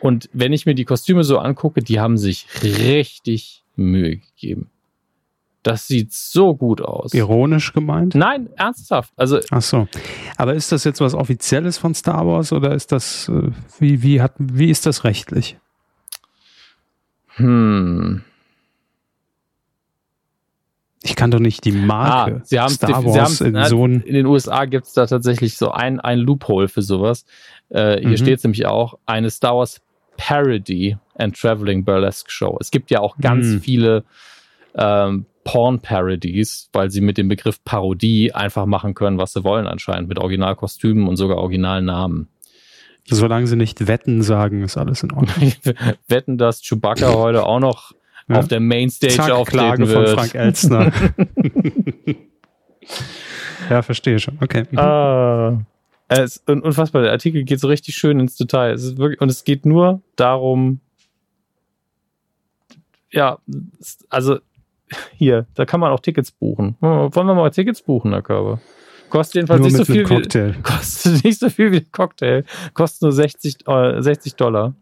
Und 0.00 0.28
wenn 0.32 0.52
ich 0.52 0.66
mir 0.66 0.74
die 0.74 0.84
Kostüme 0.84 1.24
so 1.24 1.38
angucke, 1.38 1.82
die 1.82 1.98
haben 1.98 2.18
sich 2.18 2.46
richtig 2.62 3.64
Mühe 3.76 4.18
gegeben. 4.18 4.70
Das 5.64 5.88
sieht 5.88 6.12
so 6.12 6.54
gut 6.54 6.82
aus. 6.82 7.14
Ironisch 7.14 7.72
gemeint? 7.72 8.14
Nein, 8.14 8.50
ernsthaft. 8.54 9.12
Also 9.16 9.40
Ach 9.50 9.62
so. 9.62 9.88
Aber 10.36 10.54
ist 10.54 10.70
das 10.70 10.84
jetzt 10.84 11.00
was 11.00 11.14
Offizielles 11.14 11.78
von 11.78 11.94
Star 11.94 12.26
Wars 12.26 12.52
oder 12.52 12.74
ist 12.74 12.92
das 12.92 13.30
äh, 13.30 13.50
wie 13.78 14.02
wie 14.02 14.20
hat 14.20 14.34
wie 14.38 14.68
ist 14.70 14.84
das 14.84 15.04
rechtlich? 15.04 15.56
Hm. 17.36 18.22
Ich 21.02 21.16
kann 21.16 21.30
doch 21.30 21.38
nicht 21.38 21.64
die 21.64 21.72
Marke 21.72 22.36
ah, 22.36 22.40
sie 22.44 22.60
haben, 22.60 22.72
Star 22.72 23.04
Wars 23.04 23.38
sie 23.38 23.48
in, 23.48 23.64
so 23.64 23.86
in 23.86 24.00
den 24.02 24.26
USA 24.26 24.66
gibt 24.66 24.86
es 24.86 24.92
da 24.92 25.06
tatsächlich 25.06 25.56
so 25.56 25.70
ein, 25.70 25.98
ein 25.98 26.18
Loophole 26.18 26.68
für 26.68 26.82
sowas. 26.82 27.24
Äh, 27.70 28.00
hier 28.00 28.08
mhm. 28.10 28.16
steht 28.18 28.38
es 28.38 28.44
nämlich 28.44 28.66
auch, 28.66 28.98
eine 29.06 29.30
Star 29.30 29.56
Wars 29.56 29.80
Parody 30.18 30.96
and 31.14 31.34
Traveling 31.38 31.84
Burlesque 31.84 32.30
Show. 32.30 32.58
Es 32.60 32.70
gibt 32.70 32.90
ja 32.90 33.00
auch 33.00 33.16
ganz 33.18 33.46
mhm. 33.46 33.60
viele 33.60 34.04
ähm, 34.74 35.26
Porn-Parodies, 35.44 36.70
weil 36.72 36.90
sie 36.90 37.00
mit 37.00 37.18
dem 37.18 37.28
Begriff 37.28 37.62
Parodie 37.64 38.32
einfach 38.32 38.66
machen 38.66 38.94
können, 38.94 39.18
was 39.18 39.32
sie 39.32 39.44
wollen 39.44 39.66
anscheinend, 39.66 40.08
mit 40.08 40.18
Originalkostümen 40.18 41.06
und 41.06 41.16
sogar 41.16 41.38
Originalnamen. 41.38 42.28
Solange 43.06 43.46
sie 43.46 43.56
nicht 43.56 43.86
Wetten 43.86 44.22
sagen, 44.22 44.62
ist 44.62 44.78
alles 44.78 45.02
in 45.02 45.12
Ordnung. 45.12 45.52
Wetten, 46.08 46.38
dass 46.38 46.62
Chewbacca 46.62 47.12
heute 47.14 47.44
auch 47.44 47.60
noch 47.60 47.92
ja. 48.28 48.38
auf 48.38 48.48
der 48.48 48.60
Mainstage 48.60 49.12
Zack, 49.12 49.30
auftreten 49.30 49.58
Klage 49.58 49.88
wird. 49.88 50.08
von 50.08 50.18
Frank 50.18 50.34
Elstner. 50.34 50.90
ja, 53.70 53.82
verstehe 53.82 54.18
schon. 54.18 54.38
Okay. 54.40 54.64
Mhm. 54.70 54.78
Ah, 54.78 55.66
es 56.08 56.36
ist 56.36 56.48
unfassbar. 56.48 57.02
Der 57.02 57.12
Artikel 57.12 57.44
geht 57.44 57.60
so 57.60 57.68
richtig 57.68 57.94
schön 57.94 58.20
ins 58.20 58.36
Detail. 58.36 58.72
Es 58.72 58.82
ist 58.82 58.96
wirklich, 58.96 59.20
und 59.20 59.30
es 59.30 59.44
geht 59.44 59.66
nur 59.66 60.00
darum, 60.16 60.80
ja, 63.10 63.38
also 64.08 64.38
hier, 65.16 65.46
da 65.54 65.64
kann 65.64 65.80
man 65.80 65.92
auch 65.92 66.00
Tickets 66.00 66.30
buchen. 66.30 66.76
Wollen 66.80 67.26
wir 67.26 67.34
mal 67.34 67.50
Tickets 67.50 67.82
buchen, 67.82 68.12
Herr 68.12 68.22
Körber? 68.22 68.60
Kostet 69.10 69.34
jedenfalls 69.36 69.60
nur 69.60 69.68
nicht 69.68 69.76
so 69.76 69.84
viel 69.84 70.08
wie 70.08 70.62
kostet 70.62 71.24
nicht 71.24 71.38
so 71.38 71.48
viel 71.48 71.72
wie 71.72 71.76
ein 71.76 71.92
Cocktail. 71.92 72.44
Kostet 72.72 73.02
nur 73.02 73.12
60, 73.12 73.68
äh, 73.68 74.02
60 74.02 74.34
Dollar. 74.34 74.74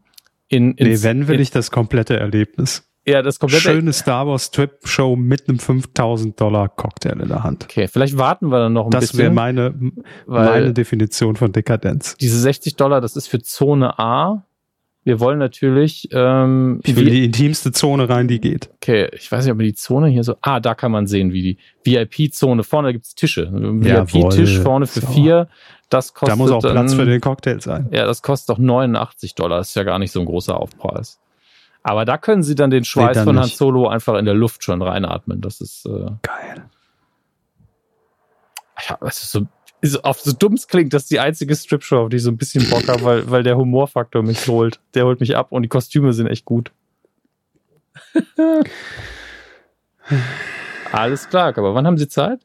In, 0.48 0.74
nee, 0.78 1.02
wenn 1.02 1.28
will 1.28 1.36
in, 1.36 1.42
ich 1.42 1.50
das 1.50 1.70
komplette 1.70 2.18
Erlebnis. 2.18 2.88
Ja, 3.06 3.20
das 3.20 3.40
komplette. 3.40 3.62
Schöne 3.62 3.92
Star 3.92 4.26
Wars 4.26 4.50
Trip 4.50 4.78
Show 4.84 5.16
mit 5.16 5.48
einem 5.48 5.58
5000 5.58 6.40
Dollar 6.40 6.68
Cocktail 6.68 7.20
in 7.20 7.28
der 7.28 7.42
Hand. 7.42 7.64
Okay, 7.64 7.88
vielleicht 7.88 8.16
warten 8.16 8.48
wir 8.48 8.58
dann 8.58 8.72
noch 8.72 8.86
ein 8.86 8.90
das 8.90 9.00
bisschen. 9.00 9.18
Das 9.18 9.24
wäre 9.24 9.32
meine, 9.32 9.74
meine 10.26 10.72
Definition 10.72 11.36
von 11.36 11.52
Dekadenz. 11.52 12.16
Diese 12.20 12.38
60 12.38 12.76
Dollar, 12.76 13.00
das 13.00 13.16
ist 13.16 13.26
für 13.28 13.40
Zone 13.40 13.98
A. 13.98 14.46
Wir 15.04 15.18
wollen 15.18 15.38
natürlich. 15.38 16.08
Ähm, 16.12 16.80
ich 16.84 16.94
will 16.94 17.06
die 17.06 17.24
intimste 17.24 17.72
Zone 17.72 18.08
rein, 18.08 18.28
die 18.28 18.40
geht. 18.40 18.70
Okay, 18.76 19.08
ich 19.12 19.30
weiß 19.32 19.44
nicht, 19.44 19.52
ob 19.52 19.58
die 19.58 19.74
Zone 19.74 20.08
hier 20.08 20.22
so. 20.22 20.36
Ah, 20.42 20.60
da 20.60 20.74
kann 20.74 20.92
man 20.92 21.06
sehen, 21.06 21.32
wie 21.32 21.42
die 21.42 21.58
VIP-Zone. 21.84 22.62
Vorne 22.62 22.92
gibt's 22.92 23.14
Tische. 23.14 23.50
VIP-Tisch 23.52 24.60
vorne 24.60 24.86
für 24.86 25.00
so. 25.00 25.08
vier. 25.08 25.48
Das 25.88 26.14
kostet. 26.14 26.32
Da 26.32 26.36
muss 26.36 26.50
auch 26.52 26.60
Platz 26.60 26.74
dann, 26.74 26.88
für 26.88 27.04
den 27.04 27.20
Cocktail 27.20 27.60
sein. 27.60 27.88
Ja, 27.90 28.06
das 28.06 28.22
kostet 28.22 28.50
doch 28.50 28.58
89 28.58 29.34
Dollar. 29.34 29.58
Das 29.58 29.70
ist 29.70 29.74
ja 29.74 29.82
gar 29.82 29.98
nicht 29.98 30.12
so 30.12 30.20
ein 30.20 30.26
großer 30.26 30.56
Aufpreis. 30.56 31.18
Aber 31.82 32.04
da 32.04 32.16
können 32.16 32.44
sie 32.44 32.54
dann 32.54 32.70
den 32.70 32.84
Schweiß 32.84 33.16
nee, 33.16 33.24
von 33.24 33.40
Han 33.40 33.48
Solo 33.48 33.88
einfach 33.88 34.14
in 34.14 34.24
der 34.24 34.34
Luft 34.34 34.62
schon 34.62 34.82
reinatmen. 34.82 35.40
Das 35.40 35.60
ist 35.60 35.84
äh, 35.86 36.06
geil. 36.22 36.70
Ja, 38.88 38.98
es 39.02 39.22
ist 39.22 39.32
so, 39.32 39.46
ist 39.82 40.02
auf 40.04 40.20
so 40.20 40.32
dumm 40.32 40.54
es 40.54 40.66
klingt, 40.68 40.94
das 40.94 41.02
ist 41.02 41.10
die 41.10 41.20
einzige 41.20 41.54
Strip-Show, 41.54 42.04
auf 42.04 42.08
die 42.08 42.16
ich 42.16 42.22
so 42.22 42.30
ein 42.30 42.36
bisschen 42.38 42.70
Bock 42.70 42.88
habe, 42.88 43.02
weil, 43.02 43.30
weil 43.30 43.42
der 43.42 43.56
Humorfaktor 43.56 44.22
mich 44.22 44.46
holt. 44.46 44.80
Der 44.94 45.04
holt 45.04 45.20
mich 45.20 45.36
ab 45.36 45.48
und 45.50 45.62
die 45.62 45.68
Kostüme 45.68 46.12
sind 46.12 46.28
echt 46.28 46.44
gut. 46.44 46.70
Alles 50.92 51.28
klar, 51.28 51.48
aber 51.58 51.74
wann 51.74 51.86
haben 51.86 51.98
Sie 51.98 52.08
Zeit? 52.08 52.40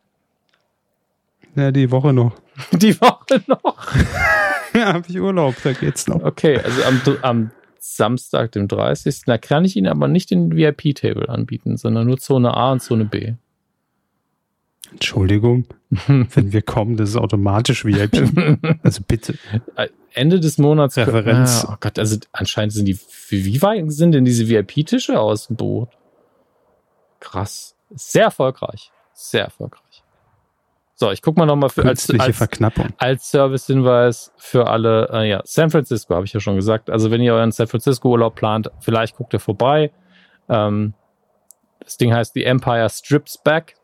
Ja, 1.55 1.71
die 1.71 1.89
Woche 1.91 2.11
noch. 2.11 2.33
Die 2.71 2.99
Woche 2.99 3.43
noch? 3.45 3.95
ja, 4.73 4.93
habe 4.93 5.05
ich 5.07 5.19
Urlaub, 5.19 5.53
da 5.63 5.73
geht's 5.73 6.07
noch. 6.07 6.23
Okay, 6.23 6.59
also 6.59 6.83
am, 6.83 7.01
am 7.21 7.51
Samstag, 7.77 8.51
dem 8.53 8.67
30. 8.67 9.25
Da 9.25 9.37
kann 9.37 9.63
ich 9.63 9.75
Ihnen 9.75 9.87
aber 9.87 10.07
nicht 10.07 10.31
den 10.31 10.55
VIP-Table 10.55 11.29
anbieten, 11.29 11.77
sondern 11.77 12.07
nur 12.07 12.17
Zone 12.17 12.55
A 12.55 12.71
und 12.71 12.81
Zone 12.81 13.05
B. 13.05 13.33
Entschuldigung, 14.91 15.65
wenn 16.07 16.53
wir 16.53 16.61
kommen, 16.61 16.97
das 16.97 17.09
ist 17.09 17.17
automatisch 17.17 17.85
VIP. 17.85 18.57
Also 18.83 19.01
bitte. 19.07 19.37
Ende 20.13 20.39
des 20.39 20.57
Monats. 20.57 20.97
Referenz. 20.97 21.65
Ah, 21.65 21.73
oh 21.73 21.77
Gott, 21.79 21.99
also 21.99 22.17
anscheinend 22.31 22.73
sind 22.73 22.85
die, 22.85 22.99
wie 23.29 23.61
weit 23.61 23.91
sind 23.91 24.13
denn 24.13 24.25
diese 24.25 24.47
VIP-Tische 24.47 25.19
aus 25.19 25.47
dem 25.47 25.57
Boot? 25.57 25.89
Krass. 27.19 27.75
Sehr 27.91 28.25
erfolgreich. 28.25 28.91
Sehr 29.13 29.43
erfolgreich. 29.43 30.03
So, 30.99 31.11
ich 31.11 31.21
guck 31.21 31.37
mal 31.37 31.45
nochmal 31.45 31.69
für 31.69 31.85
als, 31.85 32.09
als, 32.09 32.35
Verknappung. 32.35 32.87
als 32.97 33.29
Service-Hinweis 33.29 34.33
für 34.37 34.67
alle, 34.67 35.07
äh, 35.13 35.29
ja, 35.29 35.41
San 35.45 35.69
Francisco 35.69 36.15
habe 36.15 36.25
ich 36.25 36.33
ja 36.33 36.39
schon 36.39 36.55
gesagt. 36.55 36.89
Also 36.89 37.11
wenn 37.11 37.21
ihr 37.21 37.35
euren 37.35 37.51
San 37.51 37.67
Francisco 37.67 38.09
Urlaub 38.09 38.33
plant, 38.33 38.71
vielleicht 38.79 39.15
guckt 39.15 39.31
ihr 39.33 39.39
vorbei. 39.39 39.91
Ähm, 40.49 40.95
das 41.79 41.97
Ding 41.97 42.11
heißt 42.11 42.33
The 42.33 42.45
Empire 42.45 42.89
Strips 42.89 43.37
Back. 43.37 43.75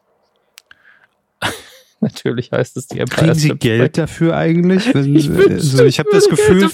Natürlich 2.04 2.52
heißt 2.52 2.76
es 2.76 2.88
die 2.88 3.00
Empire 3.00 3.22
Kriegen 3.22 3.36
Sie 3.36 3.50
Geld 3.50 3.82
Back. 3.82 3.94
dafür 3.94 4.36
eigentlich? 4.36 4.94
Wenn, 4.94 5.16
ich 5.16 5.30
also 5.30 5.86
ich 5.86 6.00
habe 6.00 6.10
das 6.12 6.28
Gefühl, 6.28 6.70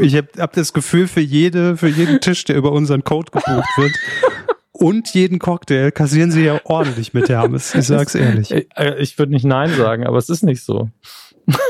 ich 0.00 0.16
habe 0.16 0.28
hab 0.38 0.52
das 0.54 0.72
Gefühl 0.72 1.06
für 1.06 1.20
jede, 1.20 1.76
für 1.76 1.86
jeden 1.88 2.20
Tisch, 2.20 2.42
der 2.44 2.56
über 2.56 2.72
unseren 2.72 3.04
Code 3.04 3.30
gebucht 3.30 3.68
wird, 3.76 3.92
und 4.72 5.14
jeden 5.14 5.38
Cocktail 5.38 5.92
kassieren 5.92 6.32
sie 6.32 6.44
ja 6.44 6.60
ordentlich 6.64 7.14
mit 7.14 7.28
Hermes. 7.28 7.76
Ich 7.76 7.86
sag's 7.86 8.16
ehrlich. 8.16 8.50
Äh, 8.50 8.98
ich 8.98 9.16
würde 9.18 9.32
nicht 9.32 9.44
Nein 9.44 9.72
sagen, 9.72 10.04
aber 10.04 10.18
es 10.18 10.28
ist 10.28 10.42
nicht 10.42 10.64
so. 10.64 10.90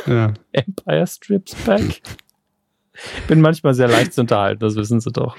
Ja. 0.06 0.32
Empire 0.52 1.06
Strips 1.06 1.54
Back. 1.66 2.00
Bin 3.28 3.42
manchmal 3.42 3.74
sehr 3.74 3.88
leicht 3.88 4.14
zu 4.14 4.22
unterhalten, 4.22 4.60
das 4.60 4.74
wissen 4.74 5.00
sie 5.00 5.12
doch. 5.12 5.36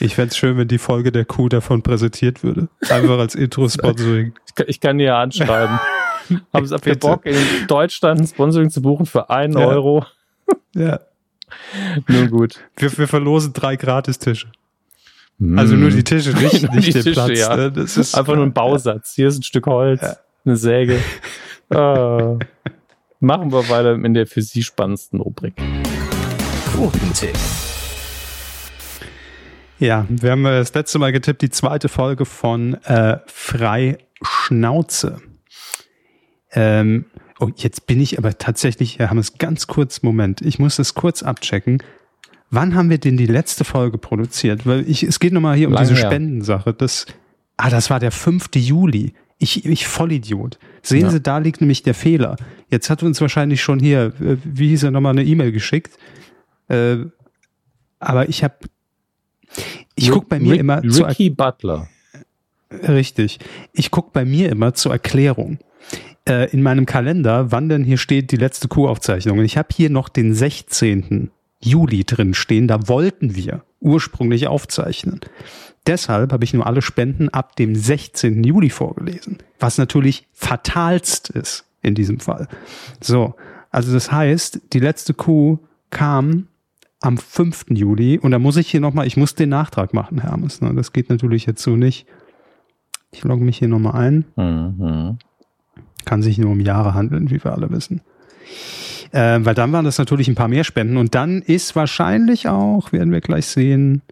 Ich 0.00 0.16
fände 0.16 0.34
schön, 0.34 0.56
wenn 0.56 0.68
die 0.68 0.78
Folge 0.78 1.12
der 1.12 1.24
Kuh 1.24 1.48
davon 1.48 1.82
präsentiert 1.82 2.42
würde. 2.42 2.68
Einfach 2.88 3.18
als 3.18 3.34
Intro-Sponsoring. 3.36 4.34
Ich 4.66 4.80
kann 4.80 4.98
dir 4.98 5.16
anschreiben. 5.16 5.78
Haben 6.52 6.66
Sie 6.66 6.74
habt 6.74 7.00
Bock, 7.00 7.26
in 7.26 7.36
Deutschland 7.66 8.20
ein 8.20 8.26
Sponsoring 8.26 8.70
zu 8.70 8.82
buchen 8.82 9.06
für 9.06 9.30
einen 9.30 9.58
ja. 9.58 9.66
Euro? 9.66 10.04
Ja. 10.74 11.00
Nun 12.06 12.30
gut. 12.30 12.60
Wir, 12.76 12.96
wir 12.96 13.08
verlosen 13.08 13.52
drei 13.52 13.76
Gratistische. 13.76 14.48
Also 15.56 15.76
nur 15.76 15.90
die 15.90 16.04
Tische, 16.04 16.30
nicht, 16.30 16.72
nicht 16.72 16.94
den 16.94 17.02
Tische, 17.02 17.12
Platz. 17.12 17.38
Ja. 17.38 17.56
Ne? 17.56 17.72
Das 17.72 17.96
ist 17.96 18.14
einfach 18.14 18.34
nur 18.34 18.44
ein 18.44 18.52
Bausatz. 18.52 19.14
Hier 19.14 19.28
ist 19.28 19.38
ein 19.38 19.42
Stück 19.42 19.66
Holz, 19.66 20.02
ja. 20.02 20.16
eine 20.44 20.56
Säge. 20.56 21.00
ah. 21.70 22.36
Machen 23.20 23.50
wir 23.50 23.68
weiter 23.68 23.94
in 23.94 24.14
der 24.14 24.26
für 24.26 24.42
Sie 24.42 24.62
spannendsten 24.62 25.20
Rubrik. 25.20 25.54
Quotentipp. 26.72 27.36
Ja, 29.80 30.06
wir 30.08 30.32
haben 30.32 30.44
das 30.44 30.74
letzte 30.74 30.98
Mal 30.98 31.12
getippt, 31.12 31.42
die 31.42 31.50
zweite 31.50 31.88
Folge 31.88 32.24
von 32.24 32.74
äh, 32.84 33.18
Frei 33.26 33.98
Schnauze. 34.22 35.20
Ähm, 36.58 37.04
oh, 37.38 37.50
jetzt 37.54 37.86
bin 37.86 38.00
ich 38.00 38.18
aber 38.18 38.36
tatsächlich, 38.36 38.98
wir 38.98 39.10
haben 39.10 39.18
es 39.18 39.38
ganz 39.38 39.68
kurz, 39.68 40.02
Moment, 40.02 40.42
ich 40.42 40.58
muss 40.58 40.80
es 40.80 40.94
kurz 40.94 41.22
abchecken. 41.22 41.80
Wann 42.50 42.74
haben 42.74 42.90
wir 42.90 42.98
denn 42.98 43.16
die 43.16 43.26
letzte 43.26 43.62
Folge 43.62 43.96
produziert? 43.96 44.66
Weil 44.66 44.88
ich, 44.90 45.04
es 45.04 45.20
geht 45.20 45.32
nochmal 45.32 45.56
hier 45.56 45.68
um 45.68 45.74
Lange 45.74 45.86
diese 45.86 46.00
Spendensache. 46.00 46.74
Das, 46.74 47.06
ah, 47.58 47.70
das 47.70 47.90
war 47.90 48.00
der 48.00 48.10
5. 48.10 48.48
Juli. 48.56 49.14
Ich, 49.38 49.66
ich 49.66 49.86
Vollidiot. 49.86 50.58
Sehen 50.82 51.02
ja. 51.02 51.10
Sie, 51.10 51.20
da 51.20 51.38
liegt 51.38 51.60
nämlich 51.60 51.84
der 51.84 51.94
Fehler. 51.94 52.36
Jetzt 52.70 52.90
hat 52.90 53.04
uns 53.04 53.20
wahrscheinlich 53.20 53.62
schon 53.62 53.78
hier, 53.78 54.12
äh, 54.20 54.36
wie 54.42 54.70
hieß 54.70 54.82
er 54.82 54.90
nochmal, 54.90 55.12
eine 55.12 55.22
E-Mail 55.24 55.52
geschickt. 55.52 55.96
Äh, 56.66 56.96
aber 58.00 58.28
ich 58.28 58.42
habe, 58.42 58.56
ich 59.94 60.10
guck 60.10 60.28
bei 60.28 60.40
mir 60.40 60.54
Rick, 60.54 60.60
immer 60.60 60.82
Ricky 60.82 61.30
Butler. 61.30 61.88
Richtig. 62.72 63.38
Ich 63.72 63.92
guck 63.92 64.12
bei 64.12 64.24
mir 64.24 64.50
immer 64.50 64.74
zur 64.74 64.90
Erklärung 64.90 65.60
äh, 66.28 66.50
in 66.50 66.62
meinem 66.62 66.86
Kalender, 66.86 67.50
wann 67.50 67.68
denn 67.68 67.84
hier 67.84 67.98
steht 67.98 68.30
die 68.30 68.36
letzte 68.36 68.68
Q-Aufzeichnung. 68.68 69.38
Und 69.38 69.44
ich 69.44 69.56
habe 69.56 69.68
hier 69.72 69.90
noch 69.90 70.08
den 70.08 70.34
16. 70.34 71.30
Juli 71.60 72.04
drin 72.04 72.34
stehen. 72.34 72.68
Da 72.68 72.88
wollten 72.88 73.34
wir 73.34 73.64
ursprünglich 73.80 74.46
aufzeichnen. 74.46 75.20
Deshalb 75.86 76.32
habe 76.32 76.44
ich 76.44 76.52
nur 76.52 76.66
alle 76.66 76.82
Spenden 76.82 77.30
ab 77.30 77.56
dem 77.56 77.74
16. 77.74 78.44
Juli 78.44 78.68
vorgelesen, 78.68 79.38
was 79.58 79.78
natürlich 79.78 80.28
fatalst 80.32 81.30
ist 81.30 81.64
in 81.82 81.94
diesem 81.94 82.20
Fall. 82.20 82.48
So, 83.00 83.34
also 83.70 83.92
das 83.94 84.12
heißt, 84.12 84.60
die 84.72 84.80
letzte 84.80 85.14
Kuh 85.14 85.58
kam 85.90 86.48
am 87.00 87.16
5. 87.16 87.66
Juli 87.70 88.18
und 88.18 88.32
da 88.32 88.38
muss 88.38 88.56
ich 88.56 88.68
hier 88.68 88.80
nochmal, 88.80 89.06
ich 89.06 89.16
muss 89.16 89.34
den 89.34 89.48
Nachtrag 89.48 89.94
machen, 89.94 90.20
Hermes. 90.20 90.60
Ne? 90.60 90.74
Das 90.74 90.92
geht 90.92 91.08
natürlich 91.08 91.46
jetzt 91.46 91.62
so 91.62 91.76
nicht. 91.76 92.06
Ich 93.10 93.24
logge 93.24 93.44
mich 93.44 93.58
hier 93.58 93.68
nochmal 93.68 93.94
ein. 93.94 94.24
Mhm. 94.36 95.18
Kann 96.04 96.22
sich 96.22 96.38
nur 96.38 96.50
um 96.50 96.60
Jahre 96.60 96.94
handeln, 96.94 97.30
wie 97.30 97.42
wir 97.42 97.52
alle 97.52 97.70
wissen. 97.70 98.00
Äh, 99.12 99.40
weil 99.42 99.54
dann 99.54 99.72
waren 99.72 99.84
das 99.84 99.98
natürlich 99.98 100.28
ein 100.28 100.34
paar 100.34 100.48
mehr 100.48 100.64
Spenden. 100.64 100.96
Und 100.96 101.14
dann 101.14 101.42
ist 101.42 101.76
wahrscheinlich 101.76 102.48
auch, 102.48 102.92
werden 102.92 103.12
wir 103.12 103.20
gleich 103.20 103.46
sehen, 103.46 104.02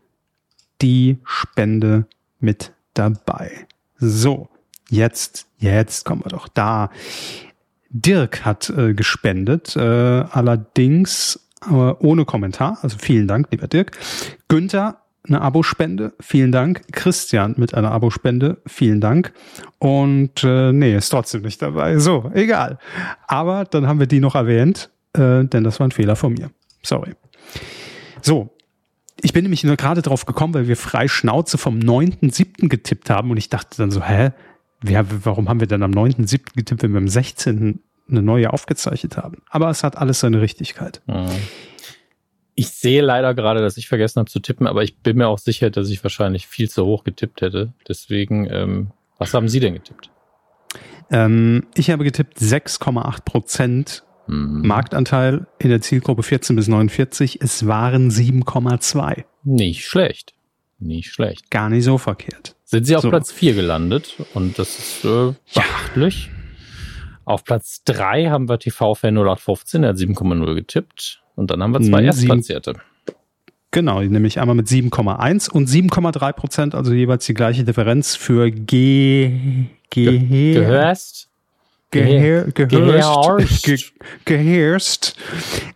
die 0.83 1.19
Spende 1.25 2.07
mit 2.41 2.73
dabei. 2.95 3.67
So, 3.99 4.49
jetzt, 4.89 5.47
jetzt 5.59 6.05
kommen 6.05 6.25
wir 6.25 6.31
doch 6.31 6.49
da. 6.49 6.91
Dirk 7.91 8.45
hat 8.45 8.69
äh, 8.71 8.95
gespendet, 8.95 9.77
äh, 9.77 9.81
allerdings 9.81 11.41
äh, 11.67 11.73
ohne 11.73 12.25
Kommentar. 12.25 12.79
Also 12.83 12.99
vielen 12.99 13.27
Dank, 13.27 13.49
lieber 13.51 13.69
Dirk. 13.69 13.97
Günther 14.49 14.99
eine 15.28 15.40
Abospende, 15.40 16.12
vielen 16.20 16.53
Dank. 16.53 16.82
Christian 16.93 17.55
mit 17.57 17.74
einer 17.74 17.93
Abospende, 17.93 18.59
vielen 18.66 19.01
Dank. 19.01 19.32
Und 19.78 20.44
äh, 20.44 20.73
nee, 20.73 20.97
ist 20.97 21.11
trotzdem 21.11 21.43
nicht 21.43 21.61
dabei. 21.62 21.98
So, 21.98 22.31
egal. 22.35 22.78
Aber 23.27 23.65
dann 23.65 23.86
haben 23.86 24.01
wir 24.01 24.07
die 24.07 24.20
noch 24.20 24.35
erwähnt, 24.35 24.90
äh, 25.15 25.44
denn 25.44 25.65
das 25.65 25.81
war 25.81 25.89
ein 25.89 25.93
Fehler 25.93 26.16
von 26.16 26.32
mir. 26.32 26.51
Sorry. 26.82 27.12
So, 28.23 28.57
ich 29.20 29.32
bin 29.32 29.44
nämlich 29.44 29.65
nur 29.65 29.77
gerade 29.77 30.03
drauf 30.03 30.27
gekommen, 30.27 30.55
weil 30.55 30.69
wir 30.69 30.77
frei 30.77 31.09
Schnauze 31.09 31.59
vom 31.59 31.78
9.7. 31.78 32.69
getippt 32.69 33.11
haben 33.11 33.31
und 33.31 33.36
ich 33.36 33.48
dachte 33.48 33.77
dann 33.77 33.90
so, 33.90 34.03
hä? 34.03 34.32
ja, 34.85 35.05
warum 35.24 35.48
haben 35.48 35.61
wir 35.61 35.66
dann 35.66 35.82
am 35.82 35.93
9.7. 35.93 36.55
getippt, 36.55 36.82
wenn 36.82 36.93
wir 36.93 36.98
am 36.98 37.09
16. 37.09 37.81
eine 38.09 38.23
neue 38.23 38.53
aufgezeichnet 38.53 39.16
haben? 39.16 39.43
Aber 39.48 39.70
es 39.70 39.82
hat 39.82 39.97
alles 39.97 40.20
seine 40.20 40.40
Richtigkeit. 40.40 41.03
Mhm. 41.07 41.28
Ich 42.59 42.70
sehe 42.70 43.03
leider 43.03 43.35
gerade, 43.35 43.61
dass 43.61 43.77
ich 43.77 43.87
vergessen 43.87 44.19
habe 44.19 44.31
zu 44.31 44.41
tippen, 44.41 44.66
aber 44.66 44.83
ich 44.83 44.97
bin 44.97 45.19
mir 45.19 45.28
auch 45.28 45.39
sicher, 45.39 45.70
dass 45.70 45.91
ich 45.91 46.03
wahrscheinlich 46.03 46.47
viel 46.47 46.70
zu 46.70 46.87
hoch 46.87 47.05
getippt 47.05 47.43
hätte. 47.43 47.74
Deswegen, 47.87 48.49
ähm, 48.51 48.91
was 49.19 49.35
haben 49.35 49.49
Sie 49.49 49.61
denn 49.61 49.74
getippt? 49.74 50.11
Ähm, 51.11 51.66
ich 51.77 51.91
habe 51.91 52.03
getippt 52.03 52.39
6,8 52.39 53.24
Prozent 53.27 54.05
mhm. 54.27 54.66
Marktanteil 54.66 55.47
in 55.59 55.69
der 55.69 55.83
Zielgruppe 55.83 56.23
14 56.23 56.57
bis 56.57 56.66
49. 56.66 57.43
Es 57.43 57.66
waren 57.66 58.11
7,2. 58.11 59.24
Nicht 59.45 59.85
schlecht. 59.85 60.33
Nicht 60.78 61.12
schlecht. 61.12 61.51
Gar 61.51 61.69
nicht 61.69 61.85
so 61.85 61.99
verkehrt. 61.99 62.57
Sind 62.65 62.87
Sie 62.87 62.97
auf 62.97 63.03
so. 63.03 63.11
Platz 63.11 63.33
4 63.33 63.55
gelandet 63.55 64.16
und 64.33 64.59
das 64.59 64.78
ist 64.78 65.05
äh, 65.05 65.35
beachtlich. 65.55 66.27
Ja. 66.27 66.33
Auf 67.27 67.45
Platz 67.45 67.83
3 67.85 68.31
haben 68.31 68.49
wir 68.49 68.59
TV-Fan 68.59 69.15
0815, 69.15 69.83
der 69.83 69.91
hat 69.91 69.97
7,0 69.97 70.55
getippt. 70.55 71.23
Und 71.37 71.51
dann 71.51 71.63
haben 71.63 71.73
wir 71.73 71.81
zwei 71.81 72.01
mhm, 72.01 72.07
Erstplatzierte. 72.07 72.75
Genau, 73.71 74.01
nämlich 74.01 74.41
einmal 74.41 74.57
mit 74.57 74.69
7,1 74.69 75.51
und 75.51 75.69
7,3 75.69 76.33
Prozent, 76.33 76.75
also 76.75 76.93
jeweils 76.93 77.27
die 77.27 77.35
gleiche 77.35 77.63
Differenz 77.63 78.17
für 78.17 78.51
G, 78.51 79.67
Ge 79.91 80.19
Gehörst. 80.55 81.29
Gehör, 81.91 82.45
gehörst. 82.51 83.93
Gehörst. 84.25 85.17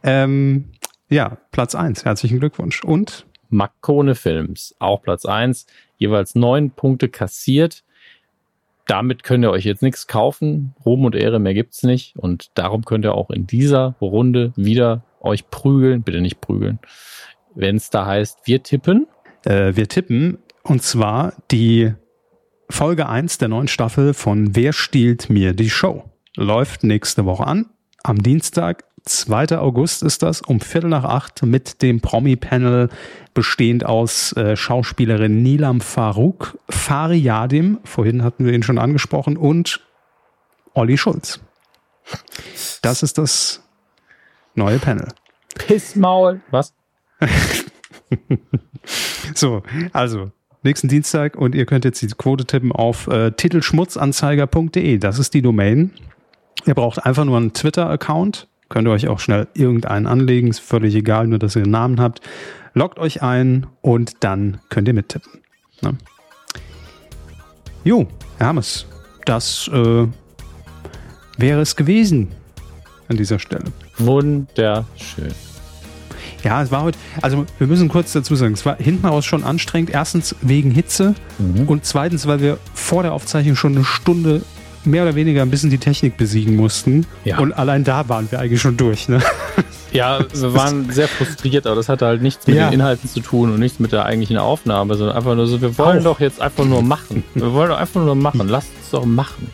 Ähm, 0.03 0.65
ja, 1.09 1.39
Platz 1.53 1.75
1. 1.75 2.05
Herzlichen 2.05 2.41
Glückwunsch. 2.41 2.83
Und? 2.85 3.27
Makone 3.49 4.15
Films, 4.15 4.75
auch 4.79 5.03
Platz 5.03 5.25
1. 5.25 5.67
Jeweils 5.99 6.35
neun 6.35 6.71
Punkte 6.71 7.09
kassiert. 7.09 7.85
Damit 8.87 9.23
könnt 9.23 9.45
ihr 9.45 9.51
euch 9.51 9.65
jetzt 9.65 9.83
nichts 9.83 10.07
kaufen. 10.07 10.75
Ruhm 10.85 11.05
und 11.05 11.15
Ehre 11.15 11.39
mehr 11.39 11.55
gibt's 11.55 11.83
nicht. 11.83 12.17
Und 12.17 12.51
darum 12.55 12.85
könnt 12.85 13.05
ihr 13.05 13.15
auch 13.15 13.31
in 13.31 13.47
dieser 13.47 13.95
Runde 14.01 14.53
wieder 14.57 15.05
euch 15.21 15.51
prügeln. 15.51 16.03
Bitte 16.03 16.21
nicht 16.21 16.41
prügeln. 16.41 16.79
Wenn 17.55 17.77
es 17.77 17.91
da 17.91 18.07
heißt, 18.07 18.41
wir 18.45 18.63
tippen. 18.63 19.07
Äh, 19.45 19.77
wir 19.77 19.89
tippen. 19.89 20.39
Und 20.63 20.83
zwar 20.83 21.35
die 21.51 21.93
Folge 22.69 23.09
1 23.09 23.39
der 23.39 23.49
neuen 23.49 23.69
Staffel 23.69 24.15
von 24.15 24.55
Wer 24.55 24.73
stiehlt 24.73 25.31
mir 25.31 25.55
die 25.55 25.71
Show? 25.71 26.05
Läuft 26.37 26.85
nächste 26.85 27.25
Woche 27.25 27.47
an. 27.47 27.67
Am 28.03 28.23
Dienstag, 28.23 28.85
2. 29.05 29.59
August 29.59 30.03
ist 30.03 30.23
das, 30.23 30.41
um 30.43 30.61
Viertel 30.61 30.91
nach 30.91 31.05
acht 31.05 31.43
mit 31.43 31.83
dem 31.83 32.01
Promi-Panel 32.01 32.89
bestehend 33.35 33.85
aus 33.85 34.33
äh, 34.37 34.57
Schauspielerin 34.57 35.43
Nilam 35.43 35.81
Farouk, 35.81 36.59
Fari 36.69 37.17
Yadim, 37.17 37.79
vorhin 37.85 38.23
hatten 38.23 38.45
wir 38.45 38.53
ihn 38.53 38.63
schon 38.63 38.79
angesprochen, 38.79 39.37
und 39.37 39.81
Olli 40.75 40.97
Schulz. 40.99 41.41
Das 42.83 43.03
ist 43.03 43.19
das 43.19 43.63
neue 44.55 44.79
Panel. 44.79 45.09
Pissmaul. 45.55 46.41
Was? 46.51 46.75
so, 49.35 49.63
also 49.93 50.31
nächsten 50.63 50.89
Dienstag 50.89 51.37
und 51.37 51.55
ihr 51.55 51.67
könnt 51.67 51.85
jetzt 51.85 52.03
die 52.03 52.09
Quote 52.09 52.45
tippen 52.45 52.73
auf 52.73 53.07
äh, 53.07 53.33
titelschmutzanzeiger.de. 53.33 54.99
Das 54.99 55.19
ist 55.19 55.35
die 55.35 55.43
Domain. 55.43 55.93
Ihr 56.67 56.75
braucht 56.75 57.05
einfach 57.05 57.25
nur 57.25 57.37
einen 57.37 57.53
Twitter-Account. 57.53 58.49
Könnt 58.69 58.87
ihr 58.87 58.93
euch 58.93 59.09
auch 59.09 59.19
schnell 59.19 59.49
irgendeinen 59.55 60.07
anlegen. 60.07 60.49
Ist 60.49 60.61
völlig 60.61 60.95
egal, 60.95 61.27
nur 61.27 61.39
dass 61.39 61.57
ihr 61.57 61.63
einen 61.63 61.73
Namen 61.73 62.01
habt. 62.01 62.21
Loggt 62.75 62.99
euch 62.99 63.23
ein 63.23 63.67
und 63.81 64.23
dann 64.23 64.61
könnt 64.69 64.87
ihr 64.89 64.95
mittippen. 64.95 65.41
Ne? 65.83 65.97
Jo, 67.83 68.07
Hermes, 68.39 68.87
das 69.25 69.69
äh, 69.73 70.07
wäre 71.39 71.61
es 71.61 71.75
gewesen 71.75 72.29
an 73.09 73.17
dieser 73.17 73.39
Stelle. 73.39 73.73
Wunderschön. 74.01 75.35
Ja, 76.43 76.63
es 76.63 76.71
war 76.71 76.83
heute, 76.83 76.99
also 77.21 77.45
wir 77.59 77.67
müssen 77.67 77.89
kurz 77.89 78.13
dazu 78.13 78.35
sagen, 78.35 78.55
es 78.55 78.65
war 78.65 78.77
hinten 78.77 79.07
raus 79.07 79.25
schon 79.25 79.45
anstrengend. 79.45 79.91
Erstens 79.91 80.35
wegen 80.41 80.71
Hitze 80.71 81.15
mhm. 81.39 81.69
und 81.69 81.85
zweitens, 81.85 82.27
weil 82.27 82.41
wir 82.41 82.59
vor 82.75 83.03
der 83.03 83.13
Aufzeichnung 83.13 83.57
schon 83.57 83.77
eine 83.77 83.85
Stunde 83.85 84.43
mehr 84.85 85.03
oder 85.03 85.15
weniger 85.15 85.43
ein 85.43 85.51
bisschen 85.51 85.71
die 85.71 85.79
Technik 85.79 86.17
besiegen 86.17 86.57
mussten. 86.57 87.07
Ja. 87.25 87.39
Und 87.39 87.53
allein 87.53 87.85
da 87.85 88.09
waren 88.09 88.31
wir 88.31 88.39
eigentlich 88.39 88.61
schon 88.61 88.77
durch. 88.77 89.09
Ne? 89.09 89.21
Ja, 89.93 90.21
wir 90.33 90.55
waren 90.55 90.89
sehr 90.93 91.09
frustriert, 91.09 91.67
aber 91.67 91.75
das 91.75 91.89
hatte 91.89 92.07
halt 92.07 92.23
nichts 92.23 92.47
mit 92.47 92.55
ja. 92.55 92.69
den 92.69 92.75
Inhalten 92.75 93.09
zu 93.09 93.19
tun 93.19 93.53
und 93.53 93.59
nichts 93.59 93.81
mit 93.81 93.91
der 93.91 94.05
eigentlichen 94.05 94.37
Aufnahme, 94.37 94.95
sondern 94.95 95.17
einfach 95.17 95.35
nur 95.35 95.49
so, 95.49 95.61
wir 95.61 95.77
wollen 95.79 95.99
Auch. 95.99 96.05
doch 96.05 96.21
jetzt 96.21 96.41
einfach 96.41 96.65
nur 96.65 96.83
machen. 96.83 97.25
Wir 97.35 97.53
wollen 97.53 97.71
doch 97.71 97.79
einfach 97.79 98.01
nur 98.05 98.15
machen. 98.15 98.47
Lasst 98.47 98.69
uns 98.79 98.91
doch 98.91 99.05
machen. 99.05 99.49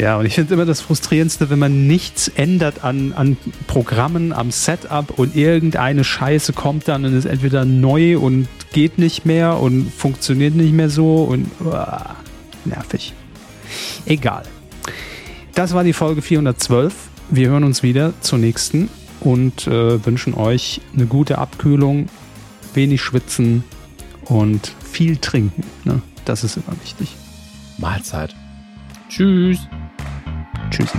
Ja, 0.00 0.16
und 0.16 0.24
ich 0.24 0.34
finde 0.34 0.54
immer 0.54 0.64
das 0.64 0.80
Frustrierendste, 0.80 1.50
wenn 1.50 1.58
man 1.58 1.86
nichts 1.86 2.28
ändert 2.28 2.84
an, 2.84 3.12
an 3.12 3.36
Programmen, 3.66 4.32
am 4.32 4.50
Setup 4.50 5.18
und 5.18 5.36
irgendeine 5.36 6.04
Scheiße 6.04 6.54
kommt 6.54 6.88
dann 6.88 7.04
und 7.04 7.14
ist 7.14 7.26
entweder 7.26 7.66
neu 7.66 8.18
und 8.18 8.48
geht 8.72 8.96
nicht 8.96 9.26
mehr 9.26 9.60
und 9.60 9.92
funktioniert 9.92 10.54
nicht 10.54 10.72
mehr 10.72 10.88
so 10.88 11.24
und 11.24 11.50
uah, 11.62 12.16
nervig. 12.64 13.12
Egal. 14.06 14.44
Das 15.54 15.74
war 15.74 15.84
die 15.84 15.92
Folge 15.92 16.22
412. 16.22 16.94
Wir 17.28 17.50
hören 17.50 17.64
uns 17.64 17.82
wieder 17.82 18.14
zur 18.22 18.38
nächsten 18.38 18.88
und 19.20 19.66
äh, 19.66 20.04
wünschen 20.06 20.32
euch 20.32 20.80
eine 20.94 21.04
gute 21.04 21.36
Abkühlung, 21.36 22.08
wenig 22.72 23.02
schwitzen 23.02 23.64
und 24.24 24.72
viel 24.82 25.18
trinken. 25.18 25.62
Ne? 25.84 26.00
Das 26.24 26.42
ist 26.42 26.56
immer 26.56 26.74
wichtig. 26.82 27.14
Mahlzeit. 27.76 28.34
Tschüss. 29.10 29.58
Tschüss. 30.70 30.92